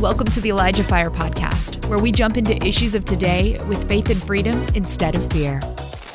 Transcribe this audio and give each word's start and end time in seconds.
Welcome 0.00 0.28
to 0.28 0.40
the 0.40 0.48
Elijah 0.48 0.82
Fire 0.82 1.10
Podcast, 1.10 1.84
where 1.90 1.98
we 1.98 2.10
jump 2.10 2.38
into 2.38 2.56
issues 2.66 2.94
of 2.94 3.04
today 3.04 3.60
with 3.68 3.86
faith 3.86 4.08
and 4.08 4.16
freedom 4.16 4.64
instead 4.74 5.14
of 5.14 5.30
fear. 5.30 5.60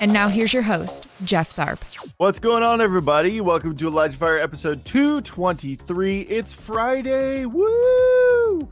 And 0.01 0.11
now 0.11 0.27
here's 0.27 0.51
your 0.51 0.63
host, 0.63 1.07
Jeff 1.23 1.55
Tharp. 1.55 2.11
What's 2.17 2.39
going 2.39 2.63
on, 2.63 2.81
everybody? 2.81 3.41
Welcome 3.41 3.77
to 3.77 3.87
Elijah 3.87 4.17
Fire 4.17 4.39
episode 4.39 4.83
223. 4.85 6.21
It's 6.21 6.51
Friday. 6.51 7.45
Woo! 7.45 8.67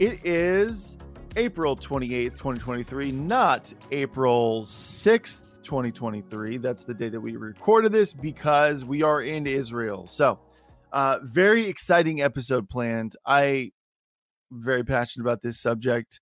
It 0.00 0.22
is 0.26 0.98
April 1.36 1.74
28th, 1.74 2.32
2023, 2.32 3.10
not 3.10 3.72
April 3.90 4.64
6th, 4.66 5.40
2023. 5.62 6.58
That's 6.58 6.84
the 6.84 6.92
day 6.92 7.08
that 7.08 7.20
we 7.22 7.36
recorded 7.36 7.90
this 7.90 8.12
because 8.12 8.84
we 8.84 9.02
are 9.02 9.22
in 9.22 9.46
Israel. 9.46 10.06
So, 10.06 10.40
uh, 10.92 11.20
very 11.22 11.64
exciting 11.64 12.20
episode 12.20 12.68
planned. 12.68 13.16
I 13.24 13.72
very 14.50 14.84
passionate 14.84 15.24
about 15.24 15.42
this 15.42 15.60
subject. 15.60 16.20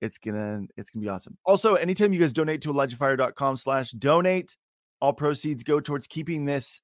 It's 0.00 0.18
gonna 0.18 0.62
it's 0.76 0.90
gonna 0.90 1.02
be 1.02 1.08
awesome. 1.08 1.36
Also, 1.46 1.74
anytime 1.74 2.12
you 2.12 2.20
guys 2.20 2.32
donate 2.32 2.60
to 2.62 2.72
ElijahFire.com 2.72 3.56
slash 3.56 3.90
donate, 3.92 4.56
all 5.00 5.12
proceeds 5.12 5.62
go 5.62 5.80
towards 5.80 6.06
keeping 6.06 6.44
this 6.44 6.80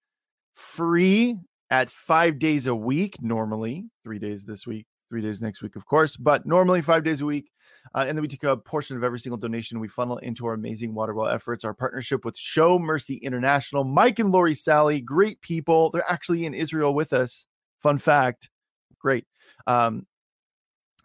free 0.55 1.37
at 1.71 1.89
five 1.89 2.39
days 2.39 2.67
a 2.67 2.75
week, 2.75 3.17
normally, 3.21 3.87
three 4.05 4.19
days 4.19 4.45
this 4.45 4.67
week, 4.67 4.87
three 5.09 5.23
days 5.23 5.41
next 5.41 5.63
week, 5.63 5.77
of 5.77 5.87
course, 5.87 6.17
but 6.17 6.47
normally 6.47 6.83
five 6.83 7.05
days 7.05 7.21
a 7.21 7.27
week. 7.27 7.51
Uh, 7.95 8.05
and 8.09 8.17
then 8.17 8.23
we 8.23 8.29
take 8.29 8.45
a 8.45 8.57
portion 8.57 8.97
of 8.97 9.05
every 9.05 9.19
single 9.19 9.39
donation 9.39 9.81
we 9.81 9.89
funnel 9.89 10.19
into 10.19 10.47
our 10.47 10.55
amazing 10.55 10.95
water 10.95 11.15
well 11.15 11.29
efforts, 11.29 11.65
our 11.65 11.75
partnership 11.75 12.25
with 12.25 12.37
Show 12.37 12.79
Mercy 12.79 13.17
International. 13.17 13.85
Mike 13.85 14.19
and 14.19 14.33
Lori 14.33 14.55
Sally, 14.55 15.01
great 15.01 15.41
people. 15.41 15.91
They're 15.91 16.11
actually 16.11 16.47
in 16.47 16.55
Israel 16.55 16.95
with 16.95 17.13
us. 17.13 17.47
Fun 17.81 17.99
fact. 17.99 18.51
Great. 18.99 19.25
Um, 19.67 20.07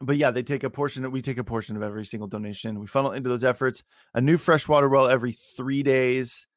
but 0.02 0.18
yeah, 0.18 0.32
they 0.32 0.44
take 0.44 0.64
a 0.64 0.70
portion. 0.70 1.10
We 1.12 1.22
take 1.22 1.38
a 1.38 1.44
portion 1.44 1.76
of 1.76 1.84
every 1.84 2.06
single 2.06 2.28
donation. 2.28 2.80
We 2.80 2.88
funnel 2.88 3.12
into 3.12 3.30
those 3.30 3.44
efforts. 3.44 3.84
A 4.14 4.22
new 4.22 4.38
freshwater 4.38 4.90
well 4.90 5.08
every 5.08 5.34
three 5.34 5.84
days, 5.84 6.48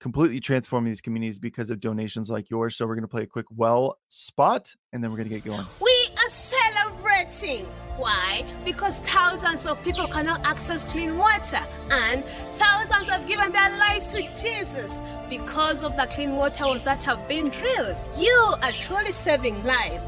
completely 0.00 0.40
transforming 0.40 0.90
these 0.90 1.00
communities 1.00 1.38
because 1.38 1.70
of 1.70 1.80
donations 1.80 2.30
like 2.30 2.50
yours. 2.50 2.76
So 2.76 2.86
we're 2.86 2.94
going 2.94 3.02
to 3.02 3.08
play 3.08 3.22
a 3.22 3.26
quick 3.26 3.46
well 3.50 3.98
spot, 4.08 4.74
and 4.92 5.02
then 5.02 5.10
we're 5.10 5.18
going 5.18 5.28
to 5.28 5.34
get 5.34 5.44
going. 5.44 5.64
We 5.82 6.06
are 6.16 6.28
celebrating. 6.28 7.66
Why? 7.98 8.42
Because 8.64 9.00
thousands 9.00 9.66
of 9.66 9.82
people 9.84 10.06
cannot 10.06 10.44
access 10.46 10.90
clean 10.90 11.18
water, 11.18 11.58
and 11.90 12.24
thousands 12.24 13.08
have 13.08 13.28
given 13.28 13.52
their 13.52 13.70
lives 13.78 14.06
to 14.08 14.22
Jesus 14.22 15.02
because 15.28 15.84
of 15.84 15.94
the 15.96 16.06
clean 16.10 16.36
water 16.36 16.64
wells 16.64 16.84
that 16.84 17.02
have 17.04 17.28
been 17.28 17.50
drilled. 17.50 18.02
You 18.18 18.54
are 18.62 18.72
truly 18.72 19.12
saving 19.12 19.62
lives. 19.64 20.06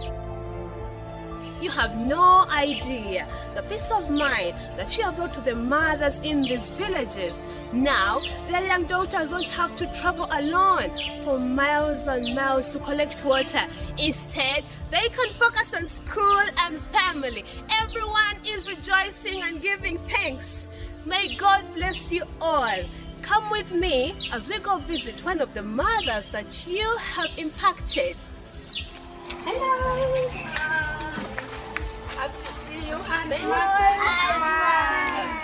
You 1.64 1.70
have 1.70 1.96
no 2.06 2.44
idea 2.52 3.26
the 3.54 3.62
peace 3.62 3.90
of 3.90 4.10
mind 4.10 4.52
that 4.76 4.98
you 4.98 5.04
have 5.04 5.16
brought 5.16 5.32
to 5.32 5.40
the 5.40 5.54
mothers 5.54 6.20
in 6.20 6.42
these 6.42 6.68
villages. 6.68 7.42
Now, 7.72 8.20
their 8.48 8.66
young 8.66 8.84
daughters 8.84 9.30
don't 9.30 9.48
have 9.48 9.74
to 9.76 9.86
travel 9.98 10.28
alone 10.30 10.90
for 11.24 11.38
miles 11.38 12.06
and 12.06 12.34
miles 12.34 12.68
to 12.74 12.78
collect 12.80 13.24
water. 13.24 13.64
Instead, 13.96 14.62
they 14.90 15.08
can 15.08 15.30
focus 15.40 15.80
on 15.80 15.88
school 15.88 16.42
and 16.64 16.76
family. 16.92 17.44
Everyone 17.80 18.36
is 18.46 18.68
rejoicing 18.68 19.40
and 19.44 19.62
giving 19.62 19.96
thanks. 19.96 20.68
May 21.06 21.34
God 21.36 21.64
bless 21.74 22.12
you 22.12 22.24
all. 22.42 22.78
Come 23.22 23.50
with 23.50 23.72
me 23.72 24.12
as 24.34 24.50
we 24.50 24.58
go 24.58 24.76
visit 24.80 25.18
one 25.24 25.40
of 25.40 25.54
the 25.54 25.62
mothers 25.62 26.28
that 26.28 26.66
you 26.68 26.94
have 27.16 27.30
impacted. 27.38 28.16
Hello. 29.46 31.03
Happy 32.25 32.41
to 32.41 32.55
see 32.55 32.89
you. 32.89 32.96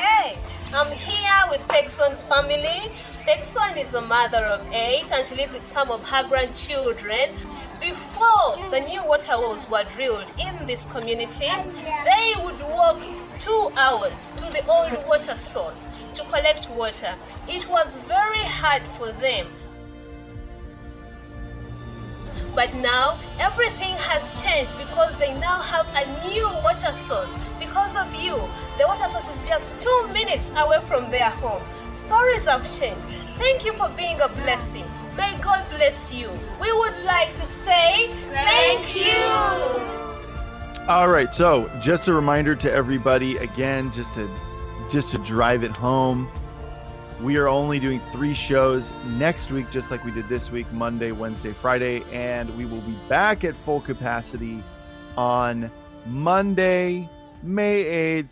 Hey, 0.00 0.38
I'm 0.72 0.90
here 0.96 1.42
with 1.50 1.60
Pegson's 1.68 2.22
family. 2.22 2.88
Pegson 3.26 3.76
is 3.76 3.92
a 3.92 4.00
mother 4.00 4.42
of 4.50 4.66
eight 4.72 5.12
and 5.12 5.26
she 5.26 5.34
lives 5.34 5.52
with 5.52 5.66
some 5.66 5.90
of 5.90 6.02
her 6.08 6.26
grandchildren. 6.26 7.36
Before 7.82 8.56
the 8.70 8.80
new 8.88 9.04
water 9.04 9.32
wells 9.32 9.68
were 9.68 9.84
drilled 9.94 10.32
in 10.38 10.66
this 10.66 10.90
community, 10.90 11.50
they 12.06 12.32
would 12.42 12.58
walk 12.62 12.96
two 13.38 13.70
hours 13.78 14.30
to 14.38 14.44
the 14.50 14.64
old 14.66 15.06
water 15.06 15.36
source 15.36 15.90
to 16.14 16.22
collect 16.32 16.70
water. 16.70 17.14
It 17.46 17.68
was 17.68 17.96
very 18.08 18.44
hard 18.44 18.80
for 18.80 19.12
them 19.20 19.46
but 22.54 22.74
now 22.76 23.18
everything 23.38 23.94
has 23.98 24.42
changed 24.42 24.76
because 24.78 25.16
they 25.16 25.32
now 25.40 25.60
have 25.60 25.86
a 25.94 26.28
new 26.28 26.46
water 26.62 26.92
source. 26.92 27.38
Because 27.58 27.96
of 27.96 28.12
you, 28.14 28.36
the 28.78 28.86
water 28.86 29.08
source 29.08 29.28
is 29.28 29.46
just 29.46 29.80
two 29.80 30.08
minutes 30.12 30.52
away 30.56 30.78
from 30.80 31.10
their 31.10 31.30
home. 31.30 31.62
Stories 31.94 32.46
have 32.46 32.62
changed. 32.78 33.06
Thank 33.38 33.64
you 33.64 33.72
for 33.72 33.88
being 33.96 34.20
a 34.20 34.28
blessing. 34.28 34.84
May 35.16 35.36
God 35.42 35.64
bless 35.70 36.14
you. 36.14 36.30
We 36.60 36.72
would 36.72 37.04
like 37.04 37.30
to 37.30 37.46
say 37.46 38.06
thank 38.06 38.96
you. 38.96 40.00
All 40.88 41.08
right, 41.08 41.32
so 41.32 41.70
just 41.80 42.08
a 42.08 42.12
reminder 42.12 42.54
to 42.56 42.72
everybody 42.72 43.36
again, 43.36 43.92
just 43.92 44.14
to 44.14 44.28
just 44.88 45.10
to 45.10 45.18
drive 45.18 45.62
it 45.62 45.70
home. 45.70 46.28
We 47.22 47.36
are 47.36 47.48
only 47.48 47.78
doing 47.78 48.00
three 48.00 48.32
shows 48.32 48.94
next 49.18 49.52
week, 49.52 49.70
just 49.70 49.90
like 49.90 50.02
we 50.06 50.10
did 50.10 50.26
this 50.30 50.50
week 50.50 50.72
Monday, 50.72 51.12
Wednesday, 51.12 51.52
Friday. 51.52 52.02
And 52.12 52.56
we 52.56 52.64
will 52.64 52.80
be 52.80 52.96
back 53.10 53.44
at 53.44 53.54
full 53.54 53.82
capacity 53.82 54.64
on 55.18 55.70
Monday, 56.06 57.10
May 57.42 58.22
8th. 58.22 58.28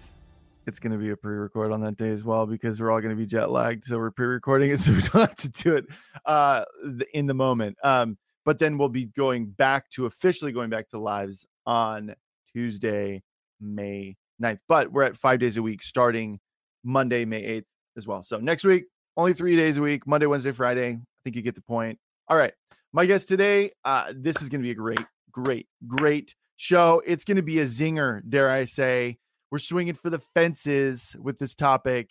It's 0.67 0.79
going 0.79 0.93
to 0.93 0.99
be 0.99 1.11
a 1.11 1.17
pre 1.19 1.37
record 1.37 1.71
on 1.71 1.83
that 1.83 1.99
day 1.99 2.09
as 2.09 2.25
well 2.25 2.47
because 2.47 2.81
we're 2.81 2.91
all 2.91 3.03
going 3.03 3.15
to 3.15 3.17
be 3.17 3.27
jet 3.27 3.51
lagged. 3.51 3.85
So 3.85 3.99
we're 3.99 4.11
pre 4.11 4.25
recording 4.25 4.71
it 4.71 4.79
so 4.81 4.93
we 4.93 5.03
don't 5.03 5.21
have 5.21 5.37
to 5.37 5.51
do 5.51 5.77
it 5.77 5.85
uh, 6.25 6.65
in 7.13 7.27
the 7.27 7.35
moment. 7.35 7.77
Um, 7.85 8.17
but 8.47 8.59
then 8.59 8.79
we'll 8.79 8.89
be 8.89 9.05
going 9.05 9.49
back 9.49 9.91
to 9.91 10.07
officially 10.07 10.51
going 10.51 10.71
back 10.71 10.89
to 10.91 10.99
lives 10.99 11.45
on 11.67 12.15
Tuesday, 12.55 13.23
May 13.61 14.17
9th. 14.43 14.61
But 14.67 14.93
we're 14.93 15.03
at 15.03 15.15
five 15.15 15.41
days 15.41 15.59
a 15.59 15.63
week 15.63 15.83
starting 15.83 16.41
Monday, 16.83 17.27
May 17.27 17.43
8th 17.43 17.65
as 17.99 18.07
well. 18.07 18.23
So 18.23 18.39
next 18.39 18.65
week, 18.65 18.85
only 19.19 19.35
three 19.35 19.57
days 19.57 19.77
a 19.77 19.83
week 19.83 20.07
Monday, 20.07 20.27
Wednesday, 20.27 20.53
Friday. 20.53 20.93
I 20.93 21.21
think 21.25 21.37
you 21.37 21.43
get 21.43 21.55
the 21.55 21.61
point. 21.61 21.99
All 22.29 22.37
right. 22.39 22.55
My 22.93 23.05
guest 23.05 23.29
today, 23.29 23.73
uh, 23.85 24.15
this 24.17 24.41
is 24.41 24.49
going 24.49 24.63
to 24.63 24.65
be 24.65 24.71
a 24.71 24.75
great, 24.75 25.05
great, 25.31 25.67
great 25.87 26.35
show. 26.57 27.03
It's 27.05 27.25
going 27.25 27.37
to 27.37 27.43
be 27.43 27.59
a 27.59 27.65
zinger, 27.65 28.23
dare 28.27 28.51
I 28.51 28.65
say. 28.65 29.19
We're 29.51 29.59
swinging 29.59 29.95
for 29.95 30.09
the 30.09 30.21
fences 30.35 31.17
with 31.21 31.39
this 31.39 31.55
topic, 31.55 32.11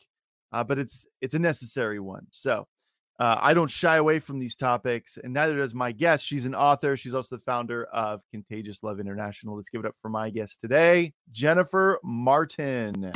uh, 0.51 0.63
but 0.63 0.77
it's 0.77 1.05
it's 1.21 1.33
a 1.33 1.39
necessary 1.39 1.99
one. 1.99 2.27
So 2.31 2.67
uh, 3.19 3.37
I 3.39 3.53
don't 3.53 3.69
shy 3.69 3.97
away 3.97 4.19
from 4.19 4.39
these 4.39 4.55
topics, 4.55 5.17
and 5.23 5.33
neither 5.33 5.57
does 5.57 5.73
my 5.73 5.91
guest. 5.91 6.25
She's 6.25 6.45
an 6.45 6.55
author. 6.55 6.97
She's 6.97 7.13
also 7.13 7.35
the 7.35 7.41
founder 7.41 7.85
of 7.85 8.21
Contagious 8.31 8.83
Love 8.83 8.99
International. 8.99 9.55
Let's 9.55 9.69
give 9.69 9.79
it 9.79 9.87
up 9.87 9.95
for 10.01 10.09
my 10.09 10.29
guest 10.29 10.59
today, 10.61 11.13
Jennifer 11.31 11.99
Martin. 12.03 13.11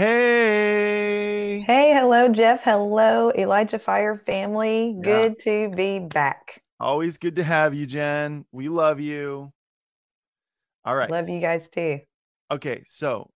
Hey. 0.00 1.60
Hey, 1.66 1.92
hello, 1.92 2.30
Jeff. 2.30 2.64
Hello, 2.64 3.30
Elijah 3.36 3.78
Fire 3.78 4.16
family. 4.24 4.96
Yeah. 4.96 5.02
Good 5.02 5.40
to 5.40 5.68
be 5.76 5.98
back. 5.98 6.62
Always 6.80 7.18
good 7.18 7.36
to 7.36 7.44
have 7.44 7.74
you, 7.74 7.84
Jen. 7.84 8.46
We 8.50 8.70
love 8.70 8.98
you. 8.98 9.52
All 10.86 10.96
right. 10.96 11.10
Love 11.10 11.28
you 11.28 11.38
guys 11.38 11.68
too. 11.70 12.00
Okay, 12.50 12.82
so 12.86 13.28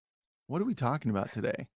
what 0.46 0.62
are 0.62 0.64
we 0.64 0.72
talking 0.72 1.10
about 1.10 1.34
today? 1.34 1.66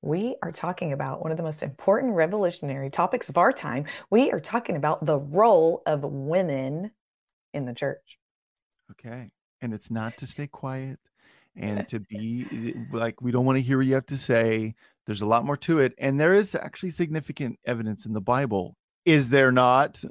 We 0.00 0.36
are 0.42 0.50
talking 0.50 0.94
about 0.94 1.20
one 1.20 1.30
of 1.30 1.36
the 1.36 1.42
most 1.42 1.62
important 1.62 2.14
revolutionary 2.14 2.88
topics 2.88 3.28
of 3.28 3.36
our 3.36 3.52
time. 3.52 3.84
We 4.08 4.30
are 4.30 4.40
talking 4.40 4.76
about 4.76 5.04
the 5.04 5.18
role 5.18 5.82
of 5.84 6.04
women 6.04 6.92
in 7.52 7.66
the 7.66 7.74
church. 7.74 8.16
Okay. 8.92 9.30
And 9.60 9.74
it's 9.74 9.90
not 9.90 10.16
to 10.16 10.26
stay 10.26 10.46
quiet 10.46 10.98
and 11.56 11.86
to 11.88 12.00
be 12.00 12.46
eh, 12.52 12.96
like, 12.96 13.20
we 13.20 13.30
don't 13.30 13.44
want 13.44 13.56
to 13.56 13.62
hear 13.62 13.78
what 13.78 13.86
you 13.86 13.94
have 13.94 14.06
to 14.06 14.18
say. 14.18 14.74
There's 15.06 15.22
a 15.22 15.26
lot 15.26 15.44
more 15.44 15.56
to 15.58 15.80
it. 15.80 15.94
And 15.98 16.20
there 16.20 16.34
is 16.34 16.54
actually 16.54 16.90
significant 16.90 17.58
evidence 17.66 18.06
in 18.06 18.12
the 18.12 18.20
Bible. 18.20 18.76
Is 19.04 19.28
there 19.30 19.50
not? 19.50 20.02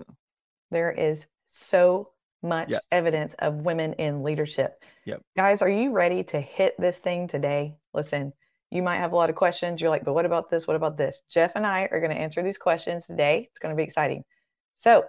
There 0.72 0.92
is 0.92 1.26
so 1.50 2.10
much 2.42 2.70
Yes. 2.70 2.82
evidence 2.92 3.36
of 3.40 3.56
women 3.56 3.94
in 3.94 4.24
leadership. 4.24 4.84
Yep. 5.06 5.22
Guys, 5.36 5.62
are 5.62 5.70
you 5.70 5.92
ready 5.92 6.24
to 6.26 6.40
hit 6.42 6.76
this 6.80 6.98
thing 6.98 7.28
today? 7.28 7.76
Listen, 7.94 8.34
you 8.72 8.82
might 8.82 8.98
have 8.98 9.14
a 9.14 9.16
lot 9.16 9.30
of 9.30 9.36
questions. 9.36 9.80
You're 9.82 9.90
like, 9.90 10.04
but 10.04 10.14
what 10.14 10.26
about 10.26 10.50
this? 10.50 10.68
What 10.68 10.76
about 10.76 10.98
this? 10.98 11.22
Jeff 11.30 11.54
and 11.56 11.66
I 11.66 11.88
are 11.92 12.00
going 12.00 12.12
to 12.12 12.20
answer 12.20 12.44
these 12.44 12.58
questions 12.58 13.06
today. 13.06 13.48
It's 13.50 13.60
going 13.60 13.74
to 13.74 13.78
be 13.78 13.84
exciting. 13.84 14.24
So, 14.80 15.06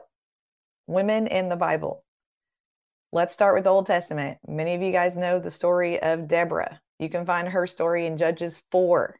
women 0.87 1.27
in 1.27 1.49
the 1.49 1.57
Bible. 1.57 2.05
Let's 3.11 3.33
start 3.33 3.55
with 3.55 3.65
the 3.65 3.71
Old 3.71 3.87
Testament. 3.87 4.39
Many 4.47 4.75
of 4.75 4.83
you 4.83 4.93
guys 4.93 5.17
know 5.17 5.39
the 5.39 5.51
story 5.51 6.01
of 6.03 6.29
Deborah. 6.29 6.81
You 6.99 7.09
can 7.09 7.25
find 7.25 7.49
her 7.49 7.67
story 7.67 8.07
in 8.07 8.19
Judges 8.19 8.63
4. 8.71 9.19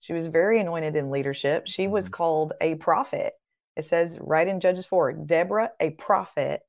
She 0.00 0.12
was 0.12 0.26
very 0.26 0.60
anointed 0.60 0.96
in 0.96 1.10
leadership. 1.10 1.68
She 1.68 1.86
was 1.86 2.08
Mhm. 2.08 2.12
called 2.12 2.52
a 2.60 2.74
prophet. 2.76 3.34
It 3.76 3.86
says 3.86 4.18
right 4.20 4.48
in 4.48 4.58
Judges 4.58 4.86
4 4.86 5.12
Deborah, 5.12 5.70
a 5.78 5.90
prophet, 5.90 6.62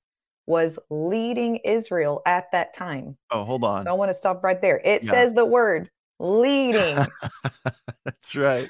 was 0.45 0.77
leading 0.91 1.57
Israel 1.57 2.21
at 2.27 2.51
that 2.51 2.75
time. 2.75 3.17
Oh, 3.31 3.43
hold 3.45 3.63
on. 3.63 3.83
So 3.83 3.89
I 3.89 3.93
want 3.93 4.09
to 4.09 4.15
stop 4.15 4.43
right 4.43 4.61
there. 4.61 4.79
It 4.83 5.03
Yeah. 5.03 5.11
says 5.11 5.33
the 5.33 5.45
word 5.45 5.89
leading. 6.19 6.97
That's 8.05 8.35
right. 8.35 8.69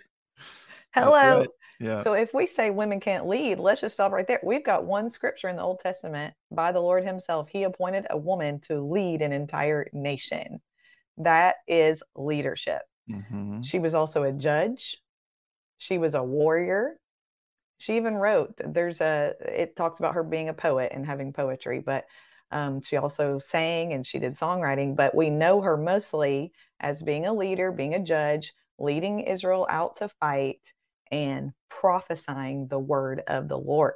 Hello. 0.94 1.40
right. 1.40 1.50
Yeah. 1.80 2.02
So 2.02 2.14
if 2.14 2.34
we 2.34 2.46
say 2.46 2.72
women 2.72 3.00
can't 3.00 3.28
lead, 3.28 3.60
let's 3.60 3.82
just 3.82 3.96
stop 3.96 4.12
right 4.12 4.28
there. 4.28 4.40
We've 4.44 4.64
got 4.64 4.86
one 4.86 5.10
scripture 5.10 5.48
in 5.48 5.56
the 5.56 5.62
Old 5.62 5.80
Testament 5.80 6.34
by 6.52 6.72
the 6.72 6.82
Lord 6.82 7.06
Himself. 7.06 7.50
He 7.50 7.64
appointed 7.64 8.06
a 8.10 8.18
woman 8.18 8.60
to 8.62 8.82
lead 8.82 9.22
an 9.22 9.32
entire 9.32 9.88
nation. 9.94 10.62
That 11.18 11.58
is 11.68 12.04
leadership. 12.16 12.84
Mhm. 13.10 13.66
She 13.66 13.80
was 13.80 13.96
also 13.96 14.24
a 14.24 14.32
judge. 14.32 14.98
She 15.78 15.98
was 15.98 16.16
a 16.16 16.24
warrior. 16.24 17.00
She 17.78 17.96
even 17.98 18.16
wrote. 18.16 18.56
There's 18.64 19.02
a. 19.02 19.36
It 19.42 19.76
talks 19.76 20.00
about 20.00 20.16
her 20.16 20.24
being 20.24 20.50
a 20.50 20.54
poet 20.54 20.92
and 20.94 21.06
having 21.06 21.34
poetry, 21.34 21.80
but 21.80 22.06
um, 22.52 22.82
she 22.82 22.98
also 22.98 23.40
sang 23.40 23.94
and 23.94 24.06
she 24.06 24.20
did 24.20 24.36
songwriting. 24.36 24.96
But 24.96 25.16
we 25.16 25.30
know 25.30 25.62
her 25.62 25.78
mostly 25.78 26.54
as 26.80 27.02
being 27.04 27.26
a 27.26 27.34
leader, 27.34 27.72
being 27.72 27.94
a 27.94 28.00
judge, 28.04 28.54
leading 28.80 29.22
Israel 29.22 29.66
out 29.70 29.98
to 29.98 30.10
fight, 30.10 30.74
and 31.12 31.52
prophesying 31.70 32.68
the 32.68 32.80
word 32.80 33.24
of 33.28 33.48
the 33.48 33.58
Lord. 33.58 33.94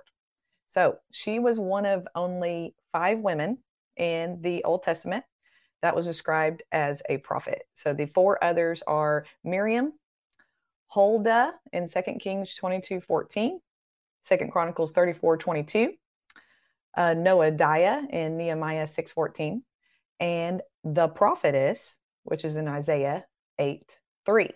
So 0.72 0.98
she 1.12 1.40
was 1.40 1.60
one 1.60 1.86
of 1.86 2.08
only 2.16 2.76
five 2.92 3.20
women 3.20 3.60
in 3.98 4.42
the 4.42 4.64
Old 4.64 4.84
Testament 4.84 5.24
that 5.84 5.96
was 5.96 6.06
described 6.06 6.64
as 6.72 7.02
a 7.10 7.18
prophet. 7.18 7.64
So 7.76 7.94
the 7.94 8.08
four 8.08 8.44
others 8.44 8.82
are 8.88 9.26
Miriam, 9.44 9.94
Huldah 10.88 11.54
in 11.72 11.90
2 11.90 12.02
Kings 12.20 12.56
22 12.56 13.02
14, 13.02 13.60
2 14.28 14.38
Chronicles 14.52 14.92
34 14.92 15.38
22, 15.38 15.94
uh, 16.96 17.02
Noadiah 17.02 18.10
in 18.10 18.38
Nehemiah 18.38 18.88
6 18.88 19.12
14, 19.12 19.64
and 20.20 20.62
the 20.84 21.08
prophetess, 21.08 21.96
which 22.24 22.46
is 22.46 22.58
in 22.58 22.68
Isaiah 22.68 23.26
8 23.60 24.00
3. 24.26 24.50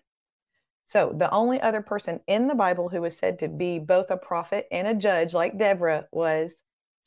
So 0.88 1.14
the 1.16 1.30
only 1.32 1.62
other 1.62 1.82
person 1.82 2.22
in 2.28 2.48
the 2.48 2.56
Bible 2.56 2.88
who 2.88 3.02
was 3.02 3.18
said 3.18 3.40
to 3.40 3.50
be 3.50 3.78
both 3.78 4.10
a 4.10 4.18
prophet 4.18 4.68
and 4.72 4.88
a 4.88 4.94
judge, 4.94 5.34
like 5.34 5.58
Deborah, 5.58 6.08
was 6.12 6.56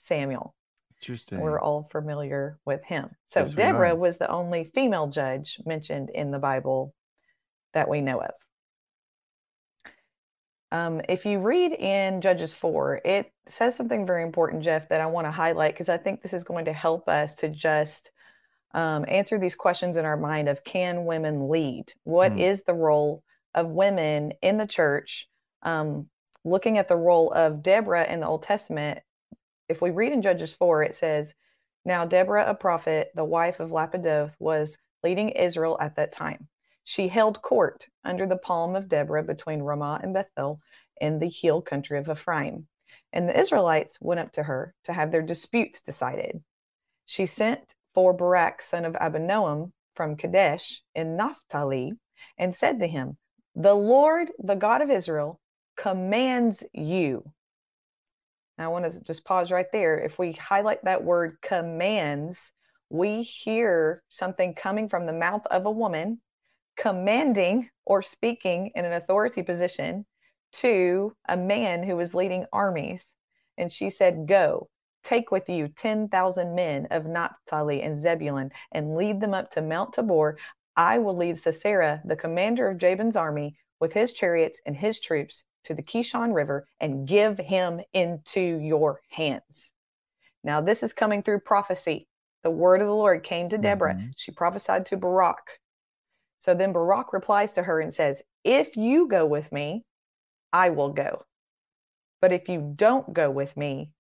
Samuel. 0.05 0.55
Interesting. 1.01 1.41
We're 1.41 1.59
all 1.59 1.89
familiar 1.91 2.59
with 2.67 2.85
him. 2.85 3.11
So 3.33 3.41
Yes, 3.41 3.55
Deborah 3.55 3.97
was 3.97 4.19
the 4.19 4.31
only 4.31 4.71
female 4.75 5.07
judge 5.07 5.59
mentioned 5.65 6.11
in 6.11 6.31
the 6.31 6.39
Bible 6.39 6.95
that 7.73 7.89
we 7.89 8.03
know 8.03 8.21
of. 8.21 8.33
Um, 10.73 11.01
if 11.09 11.25
you 11.25 11.39
read 11.41 11.73
in 11.73 12.21
Judges 12.21 12.55
4, 12.55 13.01
it 13.05 13.33
says 13.49 13.75
something 13.75 14.07
very 14.07 14.23
important, 14.23 14.63
Jeff, 14.63 14.91
that 14.91 15.01
I 15.01 15.07
want 15.07 15.27
to 15.27 15.33
highlight 15.33 15.73
because 15.75 15.89
I 15.89 15.97
think 15.97 16.21
this 16.23 16.35
is 16.35 16.45
going 16.45 16.67
to 16.67 16.73
help 16.73 17.09
us 17.09 17.35
to 17.37 17.49
just 17.49 18.11
um, 18.73 19.05
answer 19.09 19.39
these 19.39 19.57
questions 19.57 19.97
in 19.97 20.05
our 20.05 20.17
mind 20.17 20.49
of 20.49 20.63
can 20.65 21.07
women 21.07 21.49
lead? 21.49 21.93
What 22.05 22.33
Mm. 22.33 22.41
is 22.41 22.63
the 22.63 22.75
role 22.75 23.25
of 23.55 23.69
women 23.69 24.33
in 24.43 24.59
the 24.59 24.67
church? 24.67 25.29
Um, 25.63 26.09
looking 26.45 26.79
at 26.79 26.89
the 26.89 26.97
role 26.97 27.33
of 27.33 27.63
Deborah 27.63 28.11
in 28.11 28.21
the 28.21 28.27
Old 28.27 28.43
Testament, 28.43 29.01
if 29.69 29.81
we 29.81 29.91
read 29.91 30.13
in 30.13 30.23
Judges 30.23 30.53
4, 30.55 30.83
it 30.83 30.97
says, 30.97 31.35
Now 31.85 32.05
Deborah, 32.05 32.49
a 32.49 32.55
prophet, 32.55 33.11
the 33.15 33.25
wife 33.25 33.61
of 33.61 33.71
Lappidoth, 33.71 34.35
was 34.39 34.77
leading 35.03 35.31
Israel 35.31 35.79
at 35.81 35.97
that 35.97 36.13
time. 36.13 36.49
She 36.85 37.09
held 37.09 37.43
court 37.43 37.87
under 38.05 38.27
the 38.27 38.37
palm 38.37 38.75
of 38.75 38.89
Deborah 38.89 39.23
between 39.23 39.63
Ramah 39.63 40.01
and 40.03 40.13
Bethel 40.13 40.61
in 41.01 41.19
the 41.19 41.29
hill 41.29 41.63
country 41.63 41.99
of 41.99 42.09
Ephraim. 42.09 42.67
And 43.13 43.29
the 43.29 43.39
Israelites 43.39 43.99
went 44.01 44.21
up 44.21 44.33
to 44.33 44.43
her 44.43 44.75
to 44.85 44.93
have 44.93 45.13
their 45.13 45.23
disputes 45.23 45.81
decided. 45.81 46.43
She 47.07 47.27
sent 47.27 47.75
for 47.95 48.13
Barak, 48.13 48.63
son 48.63 48.85
of 48.85 48.95
Abinoam, 48.95 49.73
from 49.95 50.17
Kadesh 50.17 50.83
in 50.95 51.17
Naphtali, 51.17 51.93
and 52.39 52.55
said 52.55 52.79
to 52.81 52.87
him, 52.87 53.19
The 53.61 53.75
Lord, 53.75 54.33
the 54.39 54.55
God 54.55 54.81
of 54.81 54.89
Israel, 54.89 55.39
commands 55.77 56.63
you. 56.73 57.31
I 58.57 58.69
want 58.69 58.91
to 58.91 59.01
just 59.03 59.23
pause 59.27 59.51
right 59.51 59.67
there. 59.71 59.99
If 59.99 60.19
we 60.19 60.33
highlight 60.33 60.83
that 60.85 61.05
word 61.05 61.37
commands, 61.43 62.53
we 62.89 63.23
hear 63.23 64.03
something 64.09 64.55
coming 64.55 64.89
from 64.89 65.05
the 65.05 65.13
mouth 65.13 65.43
of 65.51 65.67
a 65.67 65.71
woman 65.71 66.23
commanding 66.79 67.69
or 67.85 68.03
speaking 68.03 68.71
in 68.75 68.87
an 68.87 68.95
authority 68.95 69.43
position 69.43 70.07
to 70.53 71.15
a 71.29 71.37
man 71.37 71.83
who 71.83 71.97
was 71.97 72.15
leading 72.15 72.47
armies. 72.55 73.05
And 73.59 73.71
she 73.71 73.91
said, 73.91 74.27
Go, 74.27 74.71
take 75.05 75.31
with 75.31 75.51
you 75.51 75.69
10,000 75.69 76.55
men 76.55 76.87
of 76.91 77.05
Naphtali 77.05 77.83
and 77.83 78.01
Zebulun 78.01 78.53
and 78.73 78.97
lead 78.97 79.21
them 79.21 79.35
up 79.35 79.51
to 79.51 79.61
Mount 79.61 79.93
Tabor. 79.93 80.39
I 80.81 80.97
will 80.97 81.15
lead 81.15 81.39
Sisera, 81.39 82.01
the 82.07 82.17
commander 82.17 82.67
of 82.67 82.79
Jabin's 82.79 83.15
army, 83.15 83.55
with 83.81 83.93
his 83.93 84.15
chariots 84.15 84.63
and 84.65 84.75
his 84.75 84.99
troops 84.99 85.45
to 85.65 85.75
the 85.75 85.83
Kishon 85.83 86.33
River 86.33 86.67
and 86.81 87.07
give 87.07 87.37
him 87.37 87.83
into 87.93 88.41
your 88.41 89.03
hands. 89.11 89.73
Now, 90.43 90.63
this 90.63 90.83
is 90.83 90.95
coming 90.95 91.23
through 91.23 91.41
prophecy. 91.41 92.09
The 92.45 92.51
word 92.51 92.81
of 92.81 92.87
the 92.87 92.95
Lord 92.95 93.23
came 93.23 93.51
to 93.51 93.59
Deborah. 93.59 93.95
Mhm. 93.95 94.15
She 94.17 94.33
prophesied 94.33 94.87
to 94.87 94.97
Barak. 94.97 95.61
So 96.39 96.55
then 96.55 96.73
Barak 96.73 97.13
replies 97.13 97.53
to 97.53 97.65
her 97.65 97.79
and 97.83 97.93
says, 97.93 98.23
If 98.43 98.75
you 98.75 99.07
go 99.07 99.27
with 99.27 99.53
me, 99.53 99.85
I 100.51 100.71
will 100.71 100.95
go. 100.95 101.27
But 102.23 102.33
if 102.33 102.49
you 102.49 102.73
don't 102.75 103.13
go 103.13 103.31
with 103.31 103.55
me, 103.55 103.93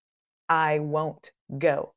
I 0.48 0.78
won't 0.78 1.30
go. 1.58 1.92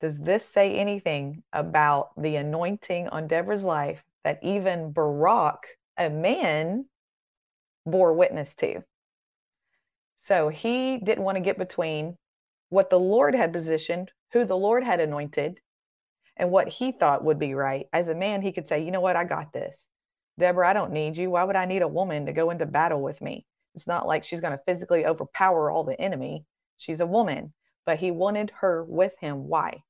Does 0.00 0.16
this 0.18 0.44
say 0.44 0.76
anything 0.76 1.42
about 1.52 2.10
the 2.20 2.36
anointing 2.36 3.08
on 3.08 3.26
Deborah's 3.26 3.62
life 3.62 4.02
that 4.24 4.38
even 4.42 4.92
Barak, 4.92 5.76
a 5.98 6.08
man, 6.08 6.86
bore 7.84 8.14
witness 8.14 8.54
to? 8.56 8.82
So 10.20 10.48
he 10.48 10.98
didn't 10.98 11.24
want 11.24 11.36
to 11.36 11.42
get 11.42 11.58
between 11.58 12.16
what 12.70 12.88
the 12.88 12.98
Lord 12.98 13.34
had 13.34 13.52
positioned, 13.52 14.10
who 14.32 14.44
the 14.44 14.56
Lord 14.56 14.84
had 14.84 15.00
anointed, 15.00 15.60
and 16.36 16.50
what 16.50 16.68
he 16.68 16.92
thought 16.92 17.24
would 17.24 17.38
be 17.38 17.52
right. 17.52 17.86
As 17.92 18.08
a 18.08 18.14
man, 18.14 18.40
he 18.40 18.52
could 18.52 18.68
say, 18.68 18.82
you 18.82 18.90
know 18.90 19.00
what, 19.00 19.16
I 19.16 19.24
got 19.24 19.52
this. 19.52 19.76
Deborah, 20.38 20.68
I 20.68 20.72
don't 20.72 20.92
need 20.92 21.18
you. 21.18 21.30
Why 21.30 21.44
would 21.44 21.56
I 21.56 21.66
need 21.66 21.82
a 21.82 21.88
woman 21.88 22.24
to 22.24 22.32
go 22.32 22.48
into 22.48 22.64
battle 22.64 23.02
with 23.02 23.20
me? 23.20 23.44
It's 23.74 23.86
not 23.86 24.06
like 24.06 24.24
she's 24.24 24.40
going 24.40 24.56
to 24.56 24.64
physically 24.64 25.04
overpower 25.04 25.70
all 25.70 25.84
the 25.84 26.00
enemy. 26.00 26.46
She's 26.78 27.00
a 27.00 27.06
woman, 27.06 27.52
but 27.84 27.98
he 27.98 28.10
wanted 28.10 28.50
her 28.60 28.84
with 28.84 29.12
him. 29.20 29.48
Why? 29.48 29.82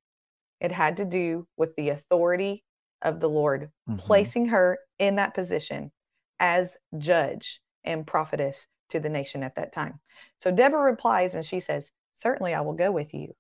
It 0.60 0.72
had 0.72 0.96
to 0.98 1.04
do 1.04 1.46
with 1.56 1.74
the 1.76 1.88
authority 1.90 2.64
of 3.02 3.20
the 3.20 3.28
Lord, 3.28 3.72
Mhm. 3.88 3.98
placing 3.98 4.46
her 4.46 4.78
in 4.98 5.16
that 5.16 5.34
position 5.34 5.92
as 6.38 6.76
judge 6.98 7.60
and 7.84 8.06
prophetess 8.06 8.66
to 8.90 9.00
the 9.00 9.08
nation 9.08 9.42
at 9.42 9.54
that 9.54 9.72
time. 9.72 10.00
So 10.38 10.50
Deborah 10.50 10.82
replies 10.82 11.34
and 11.34 11.44
she 11.44 11.60
says, 11.60 11.90
Certainly 12.16 12.54
I 12.54 12.60
will 12.60 12.74
go 12.74 12.92
with 12.92 13.14
you. 13.14 13.34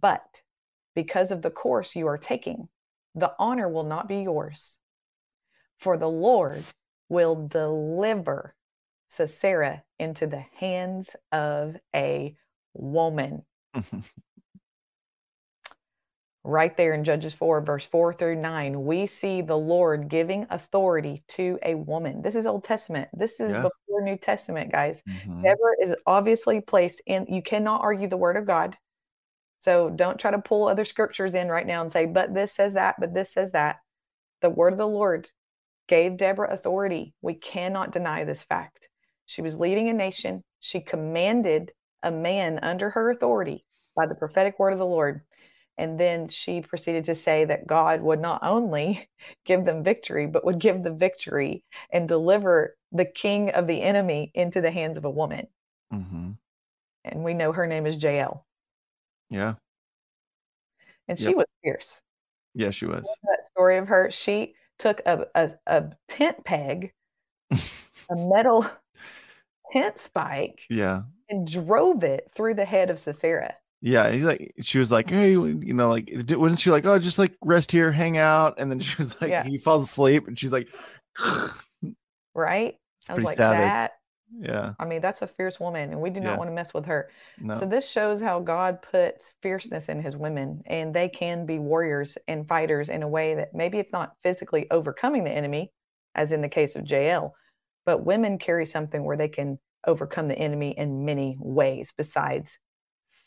But 0.00 0.42
because 0.94 1.32
of 1.32 1.42
the 1.42 1.50
course 1.50 1.96
you 1.96 2.06
are 2.06 2.18
taking, 2.18 2.68
the 3.16 3.34
honor 3.38 3.68
will 3.68 3.82
not 3.82 4.06
be 4.06 4.22
yours. 4.22 4.78
For 5.78 5.96
the 5.96 6.08
Lord 6.08 6.62
will 7.08 7.48
deliver 7.48 8.54
Sisera 9.08 9.84
into 9.98 10.26
the 10.26 10.40
hands 10.40 11.16
of 11.32 11.76
a 11.94 12.36
woman. 12.72 13.44
Right 16.46 16.76
there 16.76 16.92
in 16.92 17.04
Judges 17.04 17.32
4, 17.32 17.62
verse 17.62 17.86
4 17.86 18.12
through 18.12 18.36
9, 18.36 18.84
we 18.84 19.06
see 19.06 19.40
the 19.40 19.56
Lord 19.56 20.08
giving 20.08 20.46
authority 20.50 21.24
to 21.28 21.58
a 21.62 21.74
woman. 21.74 22.20
This 22.20 22.34
is 22.34 22.44
Old 22.44 22.64
Testament. 22.64 23.08
This 23.14 23.40
is 23.40 23.52
Yeah. 23.52 23.62
before 23.62 24.02
New 24.02 24.18
Testament, 24.18 24.70
guys. 24.70 25.02
Mhm. 25.08 25.42
Deborah 25.42 25.76
is 25.80 25.96
obviously 26.06 26.60
placed 26.60 27.00
in, 27.06 27.24
you 27.30 27.42
cannot 27.42 27.80
argue 27.80 28.08
the 28.08 28.18
word 28.18 28.36
of 28.36 28.44
God. 28.44 28.76
So 29.62 29.88
don't 29.88 30.20
try 30.20 30.30
to 30.32 30.38
pull 30.38 30.68
other 30.68 30.84
scriptures 30.84 31.34
in 31.34 31.48
right 31.48 31.66
now 31.66 31.80
and 31.80 31.90
say, 31.90 32.04
but 32.04 32.34
this 32.34 32.52
says 32.52 32.74
that, 32.74 32.96
but 32.98 33.14
this 33.14 33.32
says 33.32 33.52
that. 33.52 33.78
The 34.42 34.50
word 34.50 34.74
of 34.74 34.78
the 34.78 34.86
Lord 34.86 35.30
gave 35.86 36.18
Deborah 36.18 36.52
authority. 36.52 37.14
We 37.22 37.34
cannot 37.36 37.90
deny 37.90 38.24
this 38.24 38.42
fact. 38.42 38.90
She 39.24 39.40
was 39.40 39.56
leading 39.56 39.88
a 39.88 39.94
nation. 39.94 40.44
She 40.60 40.82
commanded 40.82 41.72
a 42.02 42.10
man 42.10 42.58
under 42.58 42.90
her 42.90 43.10
authority 43.10 43.64
by 43.96 44.04
the 44.06 44.14
prophetic 44.14 44.58
word 44.58 44.74
of 44.74 44.78
the 44.78 44.84
Lord. 44.84 45.22
And 45.76 45.98
then 45.98 46.28
she 46.28 46.60
proceeded 46.60 47.04
to 47.06 47.14
say 47.14 47.44
that 47.46 47.66
God 47.66 48.00
would 48.02 48.20
not 48.20 48.40
only 48.42 49.08
give 49.44 49.64
them 49.64 49.82
victory, 49.82 50.26
but 50.26 50.44
would 50.44 50.58
give 50.60 50.82
the 50.82 50.92
victory 50.92 51.64
and 51.92 52.08
deliver 52.08 52.76
the 52.92 53.04
king 53.04 53.50
of 53.50 53.66
the 53.66 53.82
enemy 53.82 54.30
into 54.34 54.60
the 54.60 54.70
hands 54.70 54.96
of 54.98 55.04
a 55.04 55.10
woman. 55.10 55.48
Mhm. 55.92 56.36
And 57.04 57.24
we 57.24 57.34
know 57.34 57.52
her 57.52 57.66
name 57.66 57.86
is 57.86 58.02
Jael. 58.02 58.46
Yeah. 59.30 59.54
And 61.08 61.18
she 61.18 61.26
Yep. 61.26 61.36
was 61.36 61.46
fierce. 61.62 62.02
Yeah, 62.54 62.70
she 62.70 62.86
was. 62.86 63.02
that 63.24 63.46
story 63.46 63.76
of 63.78 63.88
her. 63.88 64.10
She 64.10 64.54
took 64.78 65.00
a, 65.06 65.26
a, 65.34 65.52
a 65.66 65.90
tent 66.08 66.44
peg 66.44 66.92
a 67.50 68.16
metal 68.16 68.66
tent 69.72 69.98
spike 69.98 70.62
Yeah. 70.70 71.02
and 71.28 71.46
drove 71.50 72.04
it 72.04 72.30
through 72.34 72.54
the 72.54 72.64
head 72.64 72.90
of 72.90 72.98
Sisera. 72.98 73.56
Yeah, 73.86 74.10
he's 74.12 74.24
like, 74.24 74.54
she 74.62 74.78
was 74.78 74.90
like, 74.90 75.10
hey, 75.10 75.32
you 75.32 75.74
know, 75.74 75.90
like, 75.90 76.10
wasn't 76.30 76.58
she 76.58 76.70
like, 76.70 76.86
oh, 76.86 76.98
just 76.98 77.18
like 77.18 77.34
rest 77.42 77.70
here, 77.70 77.92
hang 77.92 78.16
out, 78.16 78.54
and 78.56 78.70
then 78.70 78.80
she 78.80 78.96
was 78.96 79.14
like, 79.20 79.30
Yeah. 79.30 79.44
he 79.44 79.58
falls 79.58 79.82
asleep, 79.82 80.26
and 80.26 80.38
she's 80.38 80.52
like, 80.52 80.68
it's 81.18 81.54
Right? 82.34 82.76
I 83.10 83.14
was 83.14 83.24
like, 83.24 83.36
that. 83.36 83.92
Yeah, 84.40 84.72
I 84.78 84.86
mean, 84.86 85.02
that's 85.02 85.20
a 85.20 85.26
fierce 85.26 85.60
woman, 85.60 85.92
and 85.92 86.00
we 86.00 86.08
do 86.08 86.20
not 86.20 86.30
Yeah. 86.30 86.36
want 86.38 86.48
to 86.48 86.54
mess 86.54 86.72
with 86.72 86.86
her. 86.86 87.10
no, 87.38 87.60
So 87.60 87.66
this 87.66 87.86
shows 87.86 88.22
how 88.22 88.40
God 88.40 88.80
puts 88.80 89.34
fierceness 89.42 89.90
in 89.90 90.00
his 90.00 90.16
women, 90.16 90.62
and 90.64 90.94
they 90.94 91.10
can 91.10 91.44
be 91.44 91.58
warriors 91.58 92.16
and 92.26 92.48
fighters 92.48 92.88
in 92.88 93.02
a 93.02 93.08
way 93.08 93.34
that 93.34 93.54
maybe 93.54 93.78
it's 93.78 93.92
not 93.92 94.14
physically 94.22 94.66
overcoming 94.70 95.24
the 95.24 95.30
enemy, 95.30 95.72
as 96.14 96.32
in 96.32 96.40
the 96.40 96.48
case 96.48 96.74
of 96.74 96.90
Jael, 96.90 97.34
but 97.84 98.06
women 98.06 98.38
carry 98.38 98.64
something 98.64 99.04
where 99.04 99.18
they 99.18 99.28
can 99.28 99.58
overcome 99.86 100.28
the 100.28 100.38
enemy 100.38 100.70
in 100.78 101.04
many 101.04 101.36
ways 101.38 101.92
besides 101.94 102.58